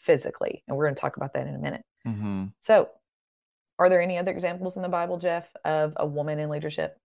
physically. 0.07 0.63
And 0.67 0.75
we're 0.75 0.85
going 0.85 0.95
to 0.95 0.99
talk 1.01 1.17
about 1.17 1.33
that 1.33 1.45
in 1.45 1.53
a 1.53 1.59
minute. 1.59 1.83
hmm 2.03 2.45
So, 2.61 2.89
are 3.77 3.89
there 3.89 4.01
any 4.01 4.17
other 4.17 4.31
examples 4.31 4.75
in 4.75 4.81
the 4.81 4.89
Bible, 4.89 5.19
Jeff, 5.19 5.45
of 5.63 5.93
a 5.97 6.07
woman 6.07 6.39
in 6.39 6.49
leadership? 6.49 6.97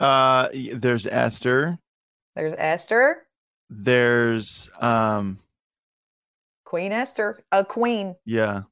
uh, 0.00 0.48
there's 0.74 1.06
Esther, 1.06 1.78
There's 2.36 2.54
Esther, 2.58 3.26
there's 3.70 4.68
um, 4.80 5.38
Queen 6.64 6.92
Esther, 6.92 7.40
a 7.50 7.64
queen. 7.64 8.14
yeah, 8.24 8.62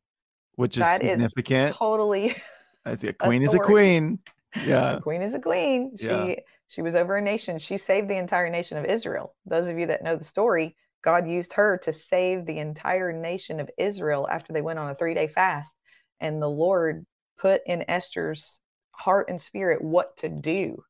which 0.57 0.77
is 0.77 0.83
That 0.85 1.03
is 1.03 1.11
significant. 1.11 1.75
Totally. 1.77 2.37
I 2.85 2.95
think 2.97 3.11
a 3.11 3.15
queen 3.27 3.43
is 3.43 3.55
a 3.55 3.57
authority. 3.57 3.73
queen. 3.73 4.19
a 4.55 4.67
Yeah, 4.69 4.99
queen 5.03 5.23
is 5.23 5.35
a 5.35 5.41
queen. 5.41 5.97
Yeah. 5.99 6.27
She 6.27 6.39
she 6.69 6.83
was 6.83 6.95
over 6.95 7.17
a 7.17 7.23
nation. 7.23 7.59
She 7.59 7.77
saved 7.79 8.09
the 8.09 8.17
entire 8.17 8.51
nation 8.51 8.77
of 8.79 8.85
Israel. 8.85 9.35
Those 9.47 9.69
of 9.69 9.79
you 9.79 9.87
that 9.87 10.03
know 10.05 10.17
the 10.17 10.25
story, 10.25 10.77
God 11.03 11.29
used 11.29 11.53
her 11.55 11.79
to 11.79 11.93
save 11.93 12.47
the 12.47 12.59
entire 12.59 13.13
nation 13.13 13.61
of 13.61 13.71
Israel 13.79 14.27
after 14.31 14.53
they 14.53 14.63
went 14.63 14.79
on 14.79 14.91
a 14.91 14.95
three-day 14.95 15.29
fast. 15.29 15.73
And 16.21 16.43
the 16.43 16.49
Lord 16.49 17.07
put 17.39 17.63
in 17.67 17.85
Esther's 17.89 18.61
heart 18.93 19.29
and 19.29 19.41
spirit 19.41 19.83
what 19.83 20.17
to 20.19 20.29
do 20.29 20.83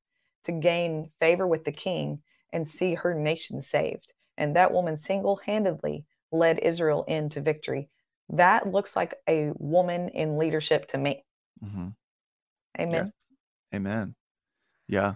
to 0.44 0.52
gain 0.52 1.10
favor 1.20 1.46
with 1.46 1.64
the 1.64 1.72
king 1.72 2.20
and 2.52 2.68
see 2.68 2.94
her 2.94 3.14
nation 3.14 3.60
saved. 3.60 4.12
And 4.38 4.56
that 4.56 4.72
woman 4.72 4.96
single-handedly 4.96 6.04
led 6.32 6.58
Israel 6.60 7.04
into 7.08 7.40
victory. 7.40 7.88
That 8.30 8.70
looks 8.70 8.96
like 8.96 9.14
a 9.28 9.50
woman 9.56 10.08
in 10.10 10.38
leadership 10.38 10.88
to 10.88 10.98
me. 10.98 11.24
hmm 11.60 11.88
Amen. 12.78 13.04
yes, 13.06 13.12
amen. 13.74 14.14
Yeah. 14.88 15.14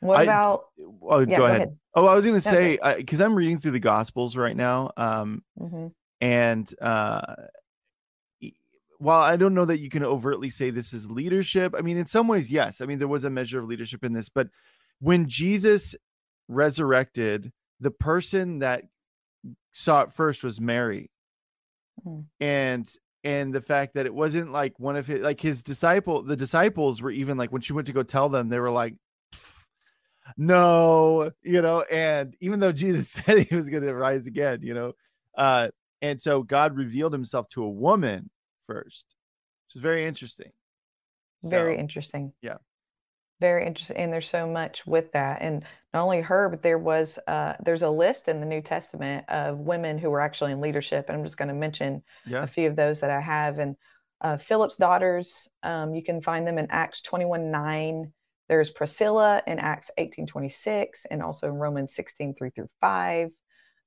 What 0.00 0.20
I- 0.20 0.22
about 0.24 0.66
Oh, 1.02 1.20
yeah, 1.20 1.38
go, 1.38 1.46
ahead. 1.46 1.78
Oh, 1.94 2.06
I 2.06 2.14
was 2.14 2.24
gonna 2.26 2.40
say 2.40 2.78
because 2.96 3.20
I'm 3.20 3.34
reading 3.34 3.58
through 3.58 3.72
the 3.72 3.80
Gospels 3.80 4.36
right 4.36 4.56
now. 4.56 4.90
Um, 4.96 5.42
hmm 5.58 5.88
and 6.20 6.72
uh 6.80 7.34
while 8.98 9.22
i 9.22 9.34
don't 9.34 9.54
know 9.54 9.64
that 9.64 9.80
you 9.80 9.88
can 9.90 10.04
overtly 10.04 10.48
say 10.48 10.70
this 10.70 10.92
is 10.92 11.10
leadership 11.10 11.74
i 11.76 11.80
mean 11.80 11.96
in 11.96 12.06
some 12.06 12.28
ways 12.28 12.52
yes 12.52 12.80
i 12.80 12.86
mean 12.86 13.00
there 13.00 13.08
was 13.08 13.24
a 13.24 13.30
measure 13.30 13.58
of 13.58 13.64
leadership 13.66 14.04
in 14.04 14.12
this 14.12 14.28
but 14.28 14.46
when 15.00 15.26
jesus 15.28 15.96
resurrected 16.46 17.52
the 17.80 17.90
person 17.90 18.60
that 18.60 18.84
saw 19.72 20.02
it 20.02 20.12
first 20.12 20.44
was 20.44 20.60
mary 20.60 21.10
Mm. 22.06 22.24
and 22.40 22.88
and 23.24 23.52
the 23.54 23.60
fact 23.60 23.94
that 23.94 24.06
it 24.06 24.14
wasn't 24.14 24.50
like 24.52 24.78
one 24.78 24.96
of 24.96 25.06
his 25.06 25.20
like 25.20 25.40
his 25.40 25.62
disciple 25.62 26.22
the 26.22 26.36
disciples 26.36 27.02
were 27.02 27.10
even 27.10 27.36
like 27.36 27.50
when 27.52 27.60
she 27.62 27.72
went 27.74 27.86
to 27.88 27.92
go 27.92 28.02
tell 28.04 28.28
them 28.28 28.48
they 28.48 28.58
were 28.60 28.70
like 28.70 28.94
"Pff, 28.94 28.98
no 30.36 31.30
you 31.42 31.60
know 31.60 31.82
and 31.82 32.36
even 32.40 32.60
though 32.60 32.72
jesus 32.72 33.10
said 33.26 33.46
he 33.46 33.54
was 33.54 33.68
going 33.68 33.82
to 33.82 33.94
rise 33.94 34.26
again 34.26 34.60
you 34.62 34.72
know 34.72 34.92
uh 35.36 35.68
and 36.02 36.20
so 36.20 36.42
God 36.42 36.76
revealed 36.76 37.12
himself 37.12 37.48
to 37.50 37.62
a 37.62 37.70
woman 37.70 38.28
first, 38.66 39.14
which 39.66 39.76
is 39.76 39.80
very 39.80 40.04
interesting. 40.04 40.50
Very 41.44 41.78
interesting. 41.78 42.32
yeah. 42.42 42.58
Very 43.40 43.66
interesting. 43.66 43.96
And 43.96 44.12
there's 44.12 44.28
so 44.28 44.46
much 44.46 44.86
with 44.86 45.10
that. 45.12 45.42
And 45.42 45.64
not 45.94 46.04
only 46.04 46.20
her, 46.20 46.48
but 46.48 46.62
there 46.62 46.78
was 46.78 47.18
uh 47.26 47.54
there's 47.64 47.82
a 47.82 47.90
list 47.90 48.28
in 48.28 48.38
the 48.38 48.46
New 48.46 48.60
Testament 48.60 49.28
of 49.28 49.58
women 49.58 49.98
who 49.98 50.10
were 50.10 50.20
actually 50.20 50.52
in 50.52 50.60
leadership. 50.60 51.06
And 51.08 51.16
I'm 51.16 51.24
just 51.24 51.36
going 51.36 51.48
to 51.48 51.54
mention 51.54 52.04
yeah. 52.24 52.44
a 52.44 52.46
few 52.46 52.68
of 52.68 52.76
those 52.76 53.00
that 53.00 53.10
I 53.10 53.20
have. 53.20 53.58
And 53.58 53.74
uh, 54.20 54.36
Philip's 54.36 54.76
daughters, 54.76 55.48
um, 55.64 55.92
you 55.92 56.04
can 56.04 56.22
find 56.22 56.46
them 56.46 56.58
in 56.58 56.68
Acts 56.70 57.00
21 57.00 57.50
9. 57.50 58.12
There's 58.52 58.70
Priscilla 58.70 59.42
in 59.46 59.58
Acts 59.58 59.90
18 59.96 60.26
26, 60.26 61.06
and 61.10 61.22
also 61.22 61.46
in 61.46 61.54
Romans 61.54 61.94
16 61.94 62.34
3 62.34 62.50
through 62.50 62.68
5. 62.82 63.30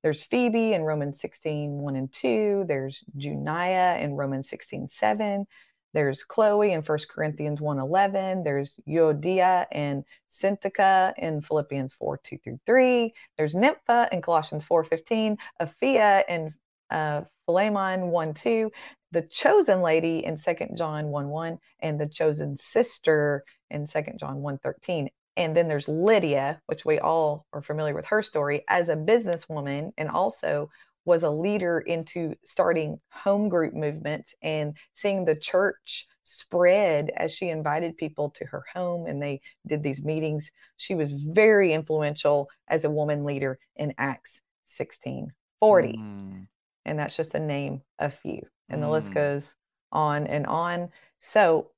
There's 0.02 0.24
Phoebe 0.24 0.72
in 0.72 0.82
Romans 0.82 1.20
16 1.20 1.70
1 1.70 1.94
and 1.94 2.12
2. 2.12 2.64
There's 2.66 3.04
Junia 3.16 3.96
in 4.00 4.14
Romans 4.14 4.48
16 4.48 4.88
7. 4.88 5.46
There's 5.94 6.24
Chloe 6.24 6.72
in 6.72 6.82
1 6.82 6.98
Corinthians 7.08 7.60
1 7.60 7.78
11. 7.78 8.42
There's 8.42 8.74
Euodia 8.88 9.66
and 9.70 10.02
Syntyche 10.34 11.12
in 11.16 11.42
Philippians 11.42 11.94
4 11.94 12.18
2 12.24 12.38
through 12.38 12.58
3. 12.66 13.14
There's 13.38 13.54
Nympha 13.54 14.08
in 14.10 14.20
Colossians 14.20 14.64
4 14.64 14.82
15. 14.82 15.36
Apphia 15.62 16.24
in 16.28 16.52
uh, 16.90 17.20
Philemon 17.44 18.08
1 18.08 18.34
2 18.34 18.72
the 19.12 19.22
chosen 19.22 19.82
lady 19.82 20.24
in 20.24 20.36
Second 20.36 20.76
John 20.76 21.08
1 21.08 21.28
1 21.28 21.58
and 21.80 22.00
the 22.00 22.06
chosen 22.06 22.58
sister 22.58 23.44
in 23.70 23.86
Second 23.86 24.18
John 24.18 24.42
1 24.42 24.58
13. 24.58 25.10
And 25.36 25.56
then 25.56 25.68
there's 25.68 25.88
Lydia, 25.88 26.60
which 26.66 26.84
we 26.84 26.98
all 26.98 27.46
are 27.52 27.62
familiar 27.62 27.94
with 27.94 28.06
her 28.06 28.22
story 28.22 28.64
as 28.68 28.88
a 28.88 28.96
businesswoman 28.96 29.92
and 29.98 30.08
also 30.08 30.70
was 31.04 31.22
a 31.22 31.30
leader 31.30 31.78
into 31.78 32.34
starting 32.44 33.00
home 33.10 33.48
group 33.48 33.72
movements 33.72 34.34
and 34.42 34.76
seeing 34.94 35.24
the 35.24 35.36
church 35.36 36.06
spread 36.24 37.12
as 37.16 37.32
she 37.32 37.48
invited 37.48 37.96
people 37.96 38.28
to 38.30 38.44
her 38.44 38.64
home 38.74 39.06
and 39.06 39.22
they 39.22 39.40
did 39.66 39.82
these 39.82 40.02
meetings. 40.02 40.50
She 40.76 40.94
was 40.94 41.12
very 41.12 41.72
influential 41.72 42.48
as 42.68 42.84
a 42.84 42.90
woman 42.90 43.24
leader 43.24 43.58
in 43.76 43.94
Acts 43.98 44.40
16 44.66 45.32
40 45.60 45.96
Mm, 45.96 46.46
and 46.84 46.98
that's 46.98 47.16
just 47.16 47.34
a 47.34 47.40
name 47.40 47.82
a 47.98 48.10
few. 48.10 48.42
And 48.68 48.82
the 48.82 48.88
list 48.88 49.08
Mm. 49.08 49.14
goes 49.14 49.54
on 49.92 50.26
and 50.26 50.46
on. 50.46 50.90
So, 51.20 51.70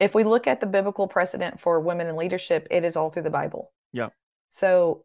if 0.00 0.14
we 0.14 0.22
look 0.22 0.46
at 0.46 0.60
the 0.60 0.66
biblical 0.66 1.08
precedent 1.08 1.60
for 1.60 1.80
women 1.80 2.06
in 2.06 2.16
leadership, 2.16 2.68
it 2.70 2.84
is 2.84 2.96
all 2.96 3.10
through 3.10 3.22
the 3.24 3.30
Bible. 3.30 3.72
Yeah. 3.92 4.10
So, 4.50 5.04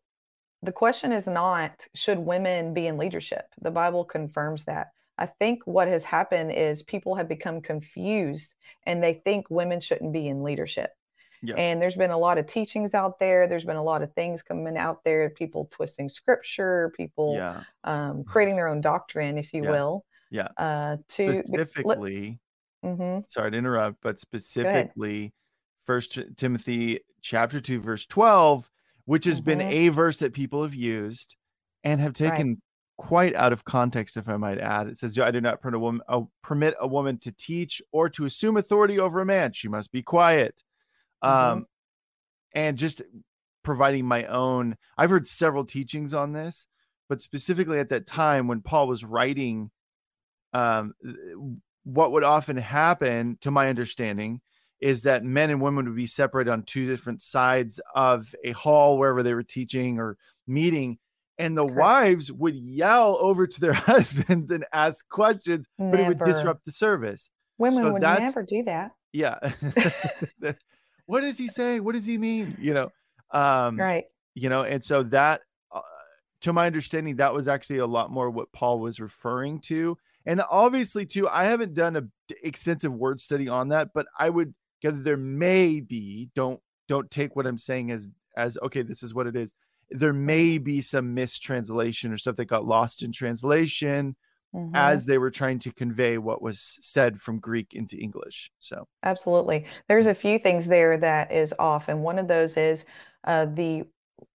the 0.62 0.72
question 0.72 1.12
is 1.12 1.26
not 1.28 1.88
should 1.94 2.20
women 2.20 2.74
be 2.74 2.88
in 2.88 2.98
leadership? 2.98 3.48
The 3.62 3.72
Bible 3.72 4.06
confirms 4.06 4.64
that. 4.66 4.92
I 5.18 5.26
think 5.26 5.62
what 5.66 5.88
has 5.88 6.04
happened 6.04 6.52
is 6.54 6.82
people 6.84 7.16
have 7.16 7.28
become 7.28 7.62
confused 7.62 8.56
and 8.86 9.04
they 9.04 9.14
think 9.26 9.50
women 9.50 9.80
shouldn't 9.82 10.14
be 10.14 10.28
in 10.28 10.42
leadership. 10.44 10.92
Yeah. 11.42 11.56
And 11.56 11.82
there's 11.82 11.98
been 11.98 12.12
a 12.12 12.18
lot 12.18 12.38
of 12.38 12.48
teachings 12.48 12.94
out 12.94 13.20
there. 13.20 13.48
There's 13.48 13.66
been 13.66 13.76
a 13.76 13.84
lot 13.84 14.02
of 14.02 14.14
things 14.14 14.42
coming 14.42 14.78
out 14.78 15.04
there, 15.04 15.30
people 15.30 15.68
twisting 15.72 16.08
scripture, 16.10 16.94
people 16.96 17.36
yeah. 17.36 17.64
um, 17.84 18.24
creating 18.24 18.56
their 18.56 18.70
own 18.70 18.80
doctrine, 18.80 19.38
if 19.38 19.54
you 19.54 19.64
Yeah. 19.64 19.72
will. 19.72 20.06
Yeah. 20.34 20.50
Uh, 20.58 20.98
to 21.10 21.34
Specifically, 21.36 22.40
hmm 22.84 23.20
sorry 23.28 23.52
to 23.52 23.58
interrupt, 23.58 24.00
but 24.02 24.20
specifically, 24.20 25.34
First 25.86 26.20
Timothy 26.38 27.02
chapter 27.22 27.62
two, 27.62 27.82
verse 27.82 28.06
twelve, 28.08 28.70
which 29.06 29.26
has 29.26 29.42
been 29.42 29.62
Mhm. 29.62 29.70
a 29.70 29.90
verse 29.90 30.20
that 30.20 30.34
people 30.34 30.64
have 30.64 30.76
used 30.76 31.38
and 31.84 32.02
have 32.02 32.14
Right. 32.22 32.48
taken 32.48 32.62
quite 32.98 33.36
out 33.36 33.54
of 33.54 33.66
context, 33.66 34.18
if 34.18 34.30
I 34.30 34.38
might 34.38 34.60
add. 34.60 34.88
It 34.88 34.98
says, 35.00 35.18
"I 35.20 35.32
do 35.32 35.42
not 35.42 35.62
permit 35.62 35.76
a 35.78 35.80
woman, 35.80 36.02
uh, 36.10 36.24
permit 36.44 36.76
a 36.80 36.88
woman 36.88 37.20
to 37.20 37.32
teach 37.34 37.82
or 37.92 38.10
to 38.12 38.26
assume 38.26 38.58
authority 38.58 39.00
over 39.00 39.22
a 39.22 39.26
man. 39.26 39.54
She 39.54 39.68
must 39.70 39.92
be 39.94 40.04
quiet." 40.04 40.64
Mhm. 41.26 41.64
Um, 41.64 41.68
and 42.56 42.78
just 42.78 43.02
providing 43.64 44.06
my 44.06 44.26
own. 44.28 44.78
I've 44.98 45.10
heard 45.12 45.28
several 45.28 45.66
teachings 45.66 46.14
on 46.14 46.34
this, 46.34 46.68
but 47.10 47.22
specifically 47.22 47.80
at 47.80 47.90
that 47.90 48.08
time 48.08 48.48
when 48.48 48.62
Paul 48.62 48.88
was 48.88 49.06
writing, 49.06 49.72
um, 50.54 50.94
what 51.84 52.12
would 52.12 52.24
often 52.24 52.58
happen, 52.58 53.38
to 53.42 53.52
my 53.52 53.70
understanding, 53.70 54.42
is 54.80 55.04
that 55.04 55.24
men 55.24 55.50
and 55.50 55.62
women 55.62 55.86
would 55.86 55.96
be 55.96 56.08
separated 56.08 56.52
on 56.52 56.64
two 56.64 56.86
different 56.86 57.22
sides 57.22 57.80
of 57.96 58.34
a 58.44 58.52
hall 58.52 58.98
wherever 58.98 59.24
they 59.24 59.34
were 59.34 59.44
teaching 59.44 60.00
or 60.00 60.18
meeting. 60.48 60.98
And 61.38 61.58
the 61.58 61.64
Correct. 61.64 61.80
wives 61.80 62.32
would 62.32 62.56
yell 62.56 63.18
over 63.20 63.48
to 63.48 63.62
their 63.62 63.74
husbands 63.74 64.52
and 64.52 64.66
ask 64.74 65.08
questions, 65.10 65.68
but 65.78 66.00
it 66.00 66.08
would 66.08 66.20
disrupt 66.20 66.66
the 66.66 66.72
service. 66.72 67.30
Women 67.58 67.84
so 67.84 67.94
would 67.94 68.02
never 68.02 68.44
do 68.44 68.64
that. 68.64 68.92
Yeah. 69.14 69.40
what 71.06 71.24
is 71.24 71.38
he 71.38 71.48
saying? 71.48 71.84
What 71.84 71.96
does 71.96 72.06
he 72.06 72.18
mean? 72.18 72.58
You 72.60 72.74
know, 72.74 72.92
um, 73.32 73.80
Right. 73.80 74.06
you 74.36 74.50
know, 74.50 74.64
and 74.64 74.84
so 74.84 75.04
that, 75.04 75.42
uh, 75.72 75.82
to 76.42 76.52
my 76.54 76.66
understanding, 76.66 77.16
that 77.18 77.34
was 77.34 77.48
actually 77.48 77.78
a 77.78 77.88
lot 77.88 78.12
more 78.12 78.30
what 78.30 78.52
Paul 78.52 78.80
was 78.80 79.00
referring 79.00 79.60
to. 79.62 79.98
And 80.26 80.42
obviously, 80.50 81.06
too, 81.06 81.28
I 81.28 81.46
haven't 81.46 81.74
done 81.74 81.96
a 81.96 82.02
d- 82.02 82.36
extensive 82.44 82.94
word 82.94 83.20
study 83.20 83.48
on 83.50 83.70
that, 83.70 83.90
but 83.94 84.06
I 84.18 84.30
would 84.30 84.54
gather 84.82 84.98
there 84.98 85.18
may 85.18 85.80
be 85.80 86.30
don't 86.36 86.60
don't 86.88 87.10
take 87.10 87.36
what 87.36 87.46
I'm 87.48 87.58
saying 87.58 87.92
as 87.92 88.10
as 88.38 88.58
okay, 88.64 88.82
this 88.82 89.04
is 89.04 89.14
what 89.14 89.28
it 89.28 89.36
is. 89.36 89.54
There 89.90 90.14
may 90.14 90.58
be 90.58 90.82
some 90.82 91.14
mistranslation 91.14 92.12
or 92.12 92.18
stuff 92.18 92.38
that 92.38 92.46
got 92.46 92.66
lost 92.66 93.04
in 93.04 93.12
translation 93.12 94.16
Mhm. 94.56 94.72
as 94.76 95.06
they 95.06 95.18
were 95.18 95.32
trying 95.32 95.58
to 95.60 95.74
convey 95.74 96.20
what 96.20 96.42
was 96.42 96.78
said 96.80 97.20
from 97.20 97.40
Greek 97.40 97.74
into 97.74 97.98
English. 97.98 98.52
So, 98.60 98.88
Absolutely. 99.02 99.66
There's 99.88 100.06
a 100.06 100.14
few 100.14 100.38
things 100.38 100.68
there 100.68 100.96
that 100.98 101.32
is 101.32 101.54
off, 101.58 101.90
and 101.90 102.04
one 102.04 102.20
of 102.20 102.28
those 102.28 102.56
is 102.56 102.86
uh, 103.24 103.46
the 103.46 103.84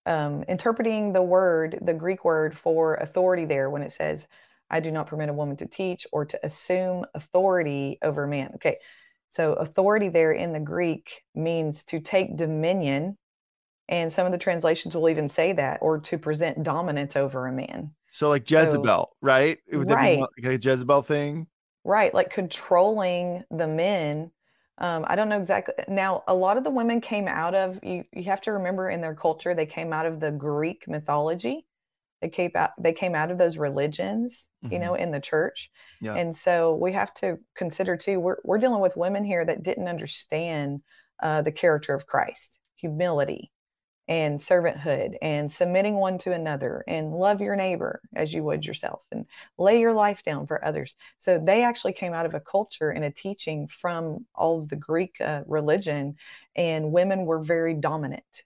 um, 0.07 0.43
interpreting 0.49 1.13
the 1.13 1.23
word, 1.23 1.79
the 1.83 1.95
Greek 1.95 2.25
word 2.25 2.59
for 2.59 2.95
authority 2.97 3.45
there 3.45 3.71
when 3.71 3.83
it 3.83 3.93
says, 3.93 4.27
I 4.71 4.81
do 4.81 4.91
not 4.91 5.07
permit 5.07 5.29
a 5.29 5.33
woman 5.33 5.57
to 5.59 5.67
teach 5.67 6.07
or 6.13 6.25
to 6.27 6.39
assume 6.45 7.05
authority 7.15 7.99
over 8.03 8.25
a 8.25 8.29
man. 8.29 8.53
Okay, 8.57 8.79
so 9.31 9.55
authority 9.55 10.09
there 10.09 10.33
in 10.33 10.53
the 10.53 10.61
Greek 10.61 11.23
means 11.35 11.85
to 11.85 12.01
take 12.01 12.37
dominion, 12.37 13.17
and 13.89 14.13
some 14.13 14.27
of 14.27 14.33
the 14.33 14.39
translations 14.39 14.95
will 14.95 15.09
even 15.09 15.29
say 15.29 15.53
that, 15.55 15.79
or 15.81 15.99
to 16.01 16.19
present 16.19 16.63
dominance 16.63 17.17
over 17.17 17.47
a 17.47 17.53
man. 17.53 17.93
so 18.11 18.29
like 18.31 18.49
So- 18.49 18.59
Jezebel, 18.61 19.17
right? 19.21 19.59
Would 19.71 19.91
Right. 19.91 20.19
like 20.19 20.45
a 20.45 20.59
Jezebel 20.59 21.03
thing? 21.03 21.47
Right, 21.85 22.13
like 22.15 22.31
controlling 22.31 23.45
the 23.51 23.69
men. 23.69 24.31
Um, 24.79 25.05
I 25.07 25.15
don't 25.17 25.29
know 25.29 25.39
exactly. 25.39 25.75
Now, 25.89 26.25
a 26.27 26.35
lot 26.35 26.57
of 26.57 26.65
the 26.65 26.71
women 26.71 27.01
came 27.03 27.29
out 27.29 27.55
of 27.55 27.79
you. 27.85 28.05
You 28.13 28.25
have 28.25 28.41
to 28.43 28.53
remember 28.53 28.89
in 28.89 29.01
their 29.03 29.15
culture, 29.15 29.55
they 29.55 29.67
came 29.67 29.93
out 29.93 30.07
of 30.07 30.21
the 30.21 30.31
Greek 30.31 30.89
mythology. 30.89 31.67
They 32.21 32.29
came 32.29 32.51
out. 32.55 32.71
They 32.79 32.93
came 32.93 33.15
out 33.15 33.31
of 33.31 33.39
those 33.39 33.57
religions, 33.57 34.45
you 34.63 34.79
know, 34.79 34.95
in 34.95 35.13
the 35.13 35.21
church. 35.21 35.71
Yeah. 36.01 36.15
And 36.15 36.37
so 36.37 36.75
we 36.75 36.93
have 36.93 37.15
to 37.15 37.39
consider 37.55 37.97
too. 37.97 38.19
We're 38.19 38.39
we're 38.45 38.59
dealing 38.59 38.81
with 38.81 38.97
women 38.97 39.25
here 39.25 39.45
that 39.45 39.63
didn't 39.63 39.89
understand 39.89 40.83
uh, 41.23 41.43
the 41.43 41.53
character 41.53 41.95
of 41.95 42.07
Christ, 42.07 42.59
humility, 42.77 43.53
and 44.09 44.41
servanthood, 44.41 45.17
and 45.21 45.53
submitting 45.53 45.95
one 45.95 46.19
to 46.19 46.33
another, 46.33 46.83
and 46.89 47.13
love 47.13 47.41
your 47.41 47.55
neighbor 47.55 48.01
as 48.17 48.33
you 48.33 48.43
would 48.43 48.65
yourself, 48.65 49.03
and 49.13 49.27
lay 49.59 49.79
your 49.79 49.93
life 49.93 50.23
down 50.25 50.47
for 50.47 50.65
others. 50.65 50.97
So 51.19 51.39
they 51.39 51.63
actually 51.63 51.93
came 51.93 52.15
out 52.15 52.27
of 52.27 52.35
a 52.35 52.41
culture 52.41 52.91
and 52.91 53.05
a 53.05 53.11
teaching 53.11 53.69
from 53.69 54.27
all 54.35 54.61
of 54.61 54.69
the 54.71 54.77
Greek 54.77 55.21
uh, 55.21 55.43
religion, 55.47 56.17
and 56.57 56.91
women 56.91 57.27
were 57.27 57.41
very 57.45 57.75
dominant. 57.75 58.45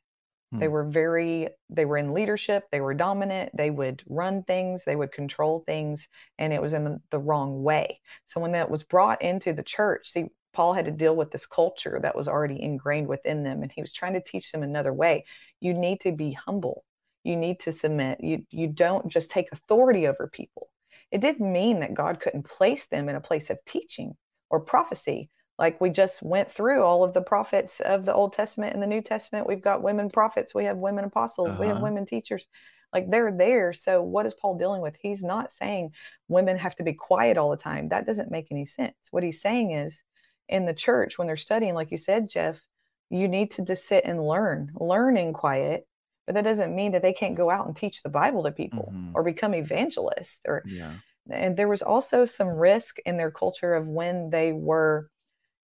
They 0.61 0.69
Hmm. 0.69 0.69
were 0.69 0.85
very, 0.85 1.49
they 1.71 1.85
were 1.85 1.97
in 1.99 2.15
leadership, 2.15 2.65
they 2.71 2.81
were 2.81 2.95
dominant, 2.95 3.51
they 3.57 3.71
would 3.71 4.03
run 4.09 4.45
things, 4.45 4.85
they 4.85 4.97
would 4.97 5.13
control 5.13 5.65
things, 5.67 6.09
and 6.39 6.53
it 6.53 6.63
was 6.63 6.73
in 6.73 6.85
the, 6.85 7.01
the 7.11 7.19
wrong 7.19 7.63
way. 7.63 8.01
So 8.27 8.41
when 8.41 8.53
that 8.53 8.71
was 8.71 8.83
brought 8.83 9.23
into 9.23 9.53
the 9.53 9.63
church, 9.63 10.11
see, 10.13 10.27
Paul 10.53 10.75
had 10.75 10.85
to 10.85 10.91
deal 10.91 11.17
with 11.17 11.31
this 11.31 11.47
culture 11.47 11.99
that 12.03 12.15
was 12.15 12.29
already 12.29 12.63
ingrained 12.63 13.09
within 13.09 13.43
them, 13.43 13.63
and 13.63 13.73
he 13.73 13.81
was 13.81 13.93
trying 13.93 14.13
to 14.15 14.23
teach 14.23 14.53
them 14.53 14.63
another 14.63 14.93
way. 14.93 15.25
You 15.61 15.75
need 15.75 16.01
to 16.03 16.13
be 16.13 16.33
humble. 16.33 16.85
You 17.25 17.37
need 17.37 17.61
to 17.61 17.73
submit. 17.73 18.21
You 18.21 18.45
you 18.51 18.69
don't 18.69 19.09
just 19.09 19.31
take 19.31 19.49
authority 19.53 20.07
over 20.07 20.29
people. 20.29 20.71
It 21.11 21.21
didn't 21.21 21.51
mean 21.53 21.81
that 21.81 21.95
God 21.95 22.21
couldn't 22.21 22.45
place 22.45 22.87
them 22.87 23.09
in 23.09 23.17
a 23.17 23.21
place 23.21 23.51
of 23.51 23.59
teaching 23.65 24.17
or 24.51 24.61
prophecy. 24.61 25.31
Like 25.63 25.81
we 25.81 25.91
just 25.91 26.23
went 26.25 26.51
through 26.51 26.83
all 26.83 27.05
of 27.05 27.15
the 27.15 27.23
prophets 27.23 27.79
of 27.79 28.05
the 28.05 28.13
Old 28.13 28.33
Testament 28.33 28.75
and 28.75 28.83
the 28.83 28.87
New 28.89 29.01
Testament. 29.01 29.47
We've 29.47 29.63
got 29.63 29.81
women 29.81 30.11
prophets, 30.11 30.57
we 30.57 30.65
have 30.65 30.77
women 30.77 31.05
apostles, 31.05 31.57
we 31.57 31.69
have 31.69 31.77
Uh-huh. 31.77 31.85
women 31.85 32.05
teachers. 32.05 32.49
Like 32.93 33.09
they're 33.09 33.31
there. 33.31 33.73
So 33.73 34.03
what 34.03 34.27
is 34.27 34.35
Paul 34.35 34.59
dealing 34.59 34.83
with? 34.83 34.97
He's 35.01 35.23
not 35.23 35.53
saying 35.53 35.93
women 36.27 36.59
have 36.59 36.75
to 36.77 36.83
be 36.83 36.93
quiet 36.95 37.39
all 37.39 37.49
the 37.49 37.57
time. 37.57 37.89
That 37.91 38.07
doesn't 38.07 38.29
make 38.29 38.49
any 38.51 38.67
sense. 38.67 38.97
What 39.13 39.23
he's 39.23 39.41
saying 39.41 39.71
is 39.71 40.03
in 40.49 40.67
the 40.67 40.75
church, 40.75 41.17
when 41.17 41.29
they're 41.29 41.37
studying, 41.37 41.75
like 41.75 41.93
you 41.93 41.97
said, 41.97 42.29
Jeff, 42.29 42.61
you 43.09 43.29
need 43.29 43.53
to 43.53 43.63
just 43.63 43.87
sit 43.87 44.05
and 44.05 44.27
learn, 44.27 44.73
learn 44.81 45.17
in 45.17 45.33
quiet. 45.33 45.87
But 46.27 46.35
that 46.35 46.43
doesn't 46.45 46.75
mean 46.75 46.91
that 46.91 47.03
they 47.03 47.13
can't 47.13 47.37
go 47.37 47.51
out 47.51 47.69
and 47.69 47.77
teach 47.77 48.03
the 48.03 48.09
Bible 48.09 48.43
to 48.43 48.51
people 48.51 48.93
Mhm. 48.93 49.13
or 49.15 49.23
become 49.23 49.55
evangelists 49.55 50.41
or 50.45 50.65
Yeah. 50.67 50.95
and 51.31 51.57
there 51.57 51.69
was 51.69 51.83
also 51.83 52.25
some 52.25 52.49
risk 52.49 52.99
in 53.07 53.17
their 53.17 53.31
culture 53.31 53.75
of 53.77 53.87
when 53.87 54.31
they 54.31 54.53
were 54.53 55.09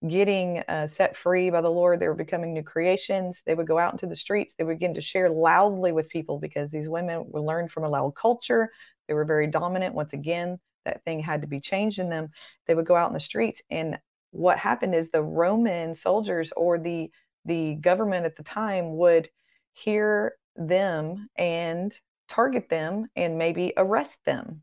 getting 0.06 0.62
uh, 0.68 0.87
set 0.87 1.16
free 1.16 1.50
by 1.50 1.61
the 1.61 1.70
Lord, 1.70 1.98
they 1.98 2.08
were 2.08 2.14
becoming 2.14 2.52
new 2.52 2.62
creations. 2.62 3.42
They 3.44 3.54
would 3.54 3.66
go 3.66 3.78
out 3.78 3.92
into 3.92 4.06
the 4.06 4.14
streets. 4.14 4.54
They 4.54 4.64
would 4.64 4.78
begin 4.78 4.94
to 4.94 5.00
share 5.00 5.28
loudly 5.28 5.92
with 5.92 6.08
people 6.08 6.38
because 6.38 6.70
these 6.70 6.88
women 6.88 7.24
were 7.26 7.40
learned 7.40 7.72
from 7.72 7.84
a 7.84 7.88
loud 7.88 8.14
culture. 8.14 8.70
They 9.08 9.14
were 9.14 9.24
very 9.24 9.48
dominant. 9.48 9.94
Once 9.94 10.12
again, 10.12 10.61
that 10.84 11.04
thing 11.04 11.20
had 11.20 11.42
to 11.42 11.48
be 11.48 11.61
changed 11.61 11.98
in 11.98 12.08
them. 12.08 12.28
They 12.66 12.74
would 12.74 12.87
go 12.87 12.94
out 12.94 13.08
in 13.08 13.14
the 13.14 13.20
streets, 13.20 13.62
and 13.70 13.98
what 14.30 14.58
happened 14.58 14.94
is 14.94 15.08
the 15.08 15.22
Roman 15.22 15.94
soldiers 15.94 16.52
or 16.56 16.78
the 16.78 17.11
the 17.44 17.76
government 17.76 18.26
at 18.26 18.37
the 18.37 18.42
time 18.42 18.96
would 18.96 19.28
hear 19.72 20.34
them 20.56 21.28
and 21.37 21.98
target 22.28 22.68
them 22.68 23.08
and 23.16 23.38
maybe 23.38 23.72
arrest 23.76 24.18
them 24.26 24.62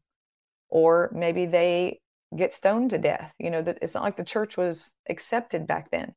or 0.69 1.09
maybe 1.13 1.45
they 1.45 1.99
get 2.35 2.53
stoned 2.53 2.91
to 2.91 2.97
death. 2.97 3.33
You 3.39 3.49
know, 3.51 3.61
that 3.61 3.79
it's 3.81 3.93
not 3.93 4.03
like 4.03 4.17
the 4.17 4.23
church 4.23 4.57
was 4.57 4.91
accepted 5.09 5.67
back 5.67 5.91
then. 5.91 6.15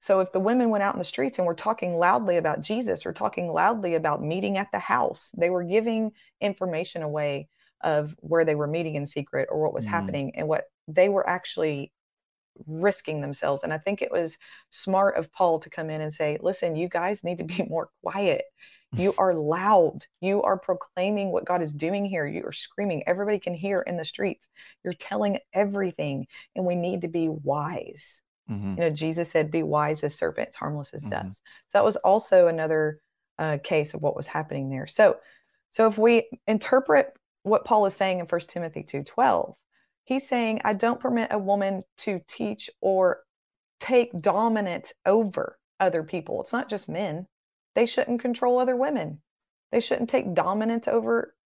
So 0.00 0.20
if 0.20 0.30
the 0.32 0.40
women 0.40 0.70
went 0.70 0.84
out 0.84 0.94
in 0.94 0.98
the 1.00 1.04
streets 1.04 1.38
and 1.38 1.46
were 1.46 1.54
talking 1.54 1.98
loudly 1.98 2.36
about 2.36 2.60
Jesus 2.60 3.04
or 3.04 3.12
talking 3.12 3.52
loudly 3.52 3.94
about 3.94 4.22
meeting 4.22 4.56
at 4.56 4.70
the 4.72 4.78
house, 4.78 5.30
they 5.36 5.50
were 5.50 5.64
giving 5.64 6.12
information 6.40 7.02
away 7.02 7.48
of 7.82 8.14
where 8.20 8.44
they 8.44 8.54
were 8.54 8.66
meeting 8.66 8.94
in 8.94 9.06
secret 9.06 9.48
or 9.50 9.60
what 9.60 9.74
was 9.74 9.86
Mhm. 9.86 9.90
happening 9.90 10.36
and 10.36 10.48
what 10.48 10.64
they 10.86 11.08
were 11.08 11.28
actually 11.28 11.92
risking 12.66 13.20
themselves. 13.20 13.62
And 13.62 13.72
I 13.72 13.78
think 13.78 14.02
it 14.02 14.12
was 14.12 14.38
smart 14.70 15.16
of 15.16 15.32
Paul 15.32 15.60
to 15.60 15.70
come 15.70 15.90
in 15.90 16.00
and 16.00 16.12
say, 16.12 16.38
listen, 16.40 16.76
you 16.76 16.88
guys 16.88 17.24
need 17.24 17.38
to 17.38 17.44
be 17.44 17.62
more 17.68 17.90
quiet. 18.02 18.44
You 18.92 19.14
are 19.18 19.34
loud. 19.34 20.06
You 20.20 20.42
are 20.42 20.58
proclaiming 20.58 21.30
what 21.30 21.44
God 21.44 21.62
is 21.62 21.72
doing 21.72 22.04
here. 22.06 22.26
You 22.26 22.44
are 22.46 22.52
screaming. 22.52 23.02
Everybody 23.06 23.38
can 23.38 23.54
hear 23.54 23.80
in 23.82 23.96
the 23.96 24.04
streets. 24.04 24.48
You're 24.82 24.94
telling 24.94 25.38
everything, 25.52 26.26
and 26.56 26.64
we 26.64 26.74
need 26.74 27.02
to 27.02 27.08
be 27.08 27.28
wise. 27.28 28.22
Mhm. 28.48 28.78
You 28.78 28.84
know, 28.84 28.90
Jesus 28.90 29.30
said, 29.30 29.50
"Be 29.50 29.62
wise 29.62 30.02
as 30.02 30.14
serpents, 30.14 30.56
harmless 30.56 30.94
as 30.94 31.04
Mhm. 31.04 31.10
doves." 31.10 31.36
So 31.36 31.78
that 31.78 31.84
was 31.84 31.96
also 31.96 32.46
another 32.48 33.00
uh, 33.40 33.58
case 33.62 33.94
of 33.94 34.02
what 34.02 34.16
was 34.16 34.26
happening 34.26 34.68
there. 34.68 34.88
So, 34.88 35.20
so 35.70 35.86
if 35.86 35.96
we 35.96 36.28
interpret 36.48 37.16
what 37.44 37.64
Paul 37.64 37.86
is 37.86 37.94
saying 37.94 38.18
in 38.18 38.26
1 38.26 38.48
Timothy 38.48 38.82
two 38.82 39.04
twelve, 39.04 39.54
he's 40.02 40.26
saying, 40.26 40.60
"I 40.64 40.72
don't 40.72 40.98
permit 40.98 41.30
a 41.30 41.38
woman 41.38 41.84
to 41.98 42.20
teach 42.26 42.68
or 42.80 43.22
take 43.78 44.10
dominance 44.20 44.92
over 45.06 45.56
other 45.78 46.02
people. 46.02 46.40
It's 46.40 46.52
not 46.52 46.68
just 46.68 46.88
men. 46.88 47.28
They 47.78 47.86
shouldn't 47.86 48.20
control 48.20 48.58
other 48.58 48.74
women. 48.74 49.20
They 49.70 49.78
shouldn't 49.78 50.10
take 50.10 50.34
dominance 50.34 50.88
over 50.88 51.36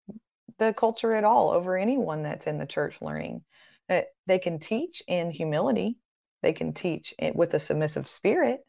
the 0.59 0.73
culture 0.73 1.15
at 1.15 1.25
all, 1.25 1.51
over 1.51 1.77
anyone 1.77 2.23
that's 2.23 2.47
in 2.47 2.57
the 2.57 2.65
church 2.65 3.03
learning. 3.03 3.43
That 3.91 4.07
they 4.27 4.39
can 4.39 4.59
teach 4.59 5.03
in 5.07 5.31
humility, 5.31 5.99
they 6.43 6.55
can 6.55 6.73
teach 6.73 7.13
it 7.19 7.37
with 7.37 7.53
a 7.53 7.59
submissive 7.59 8.09
spirit 8.09 8.61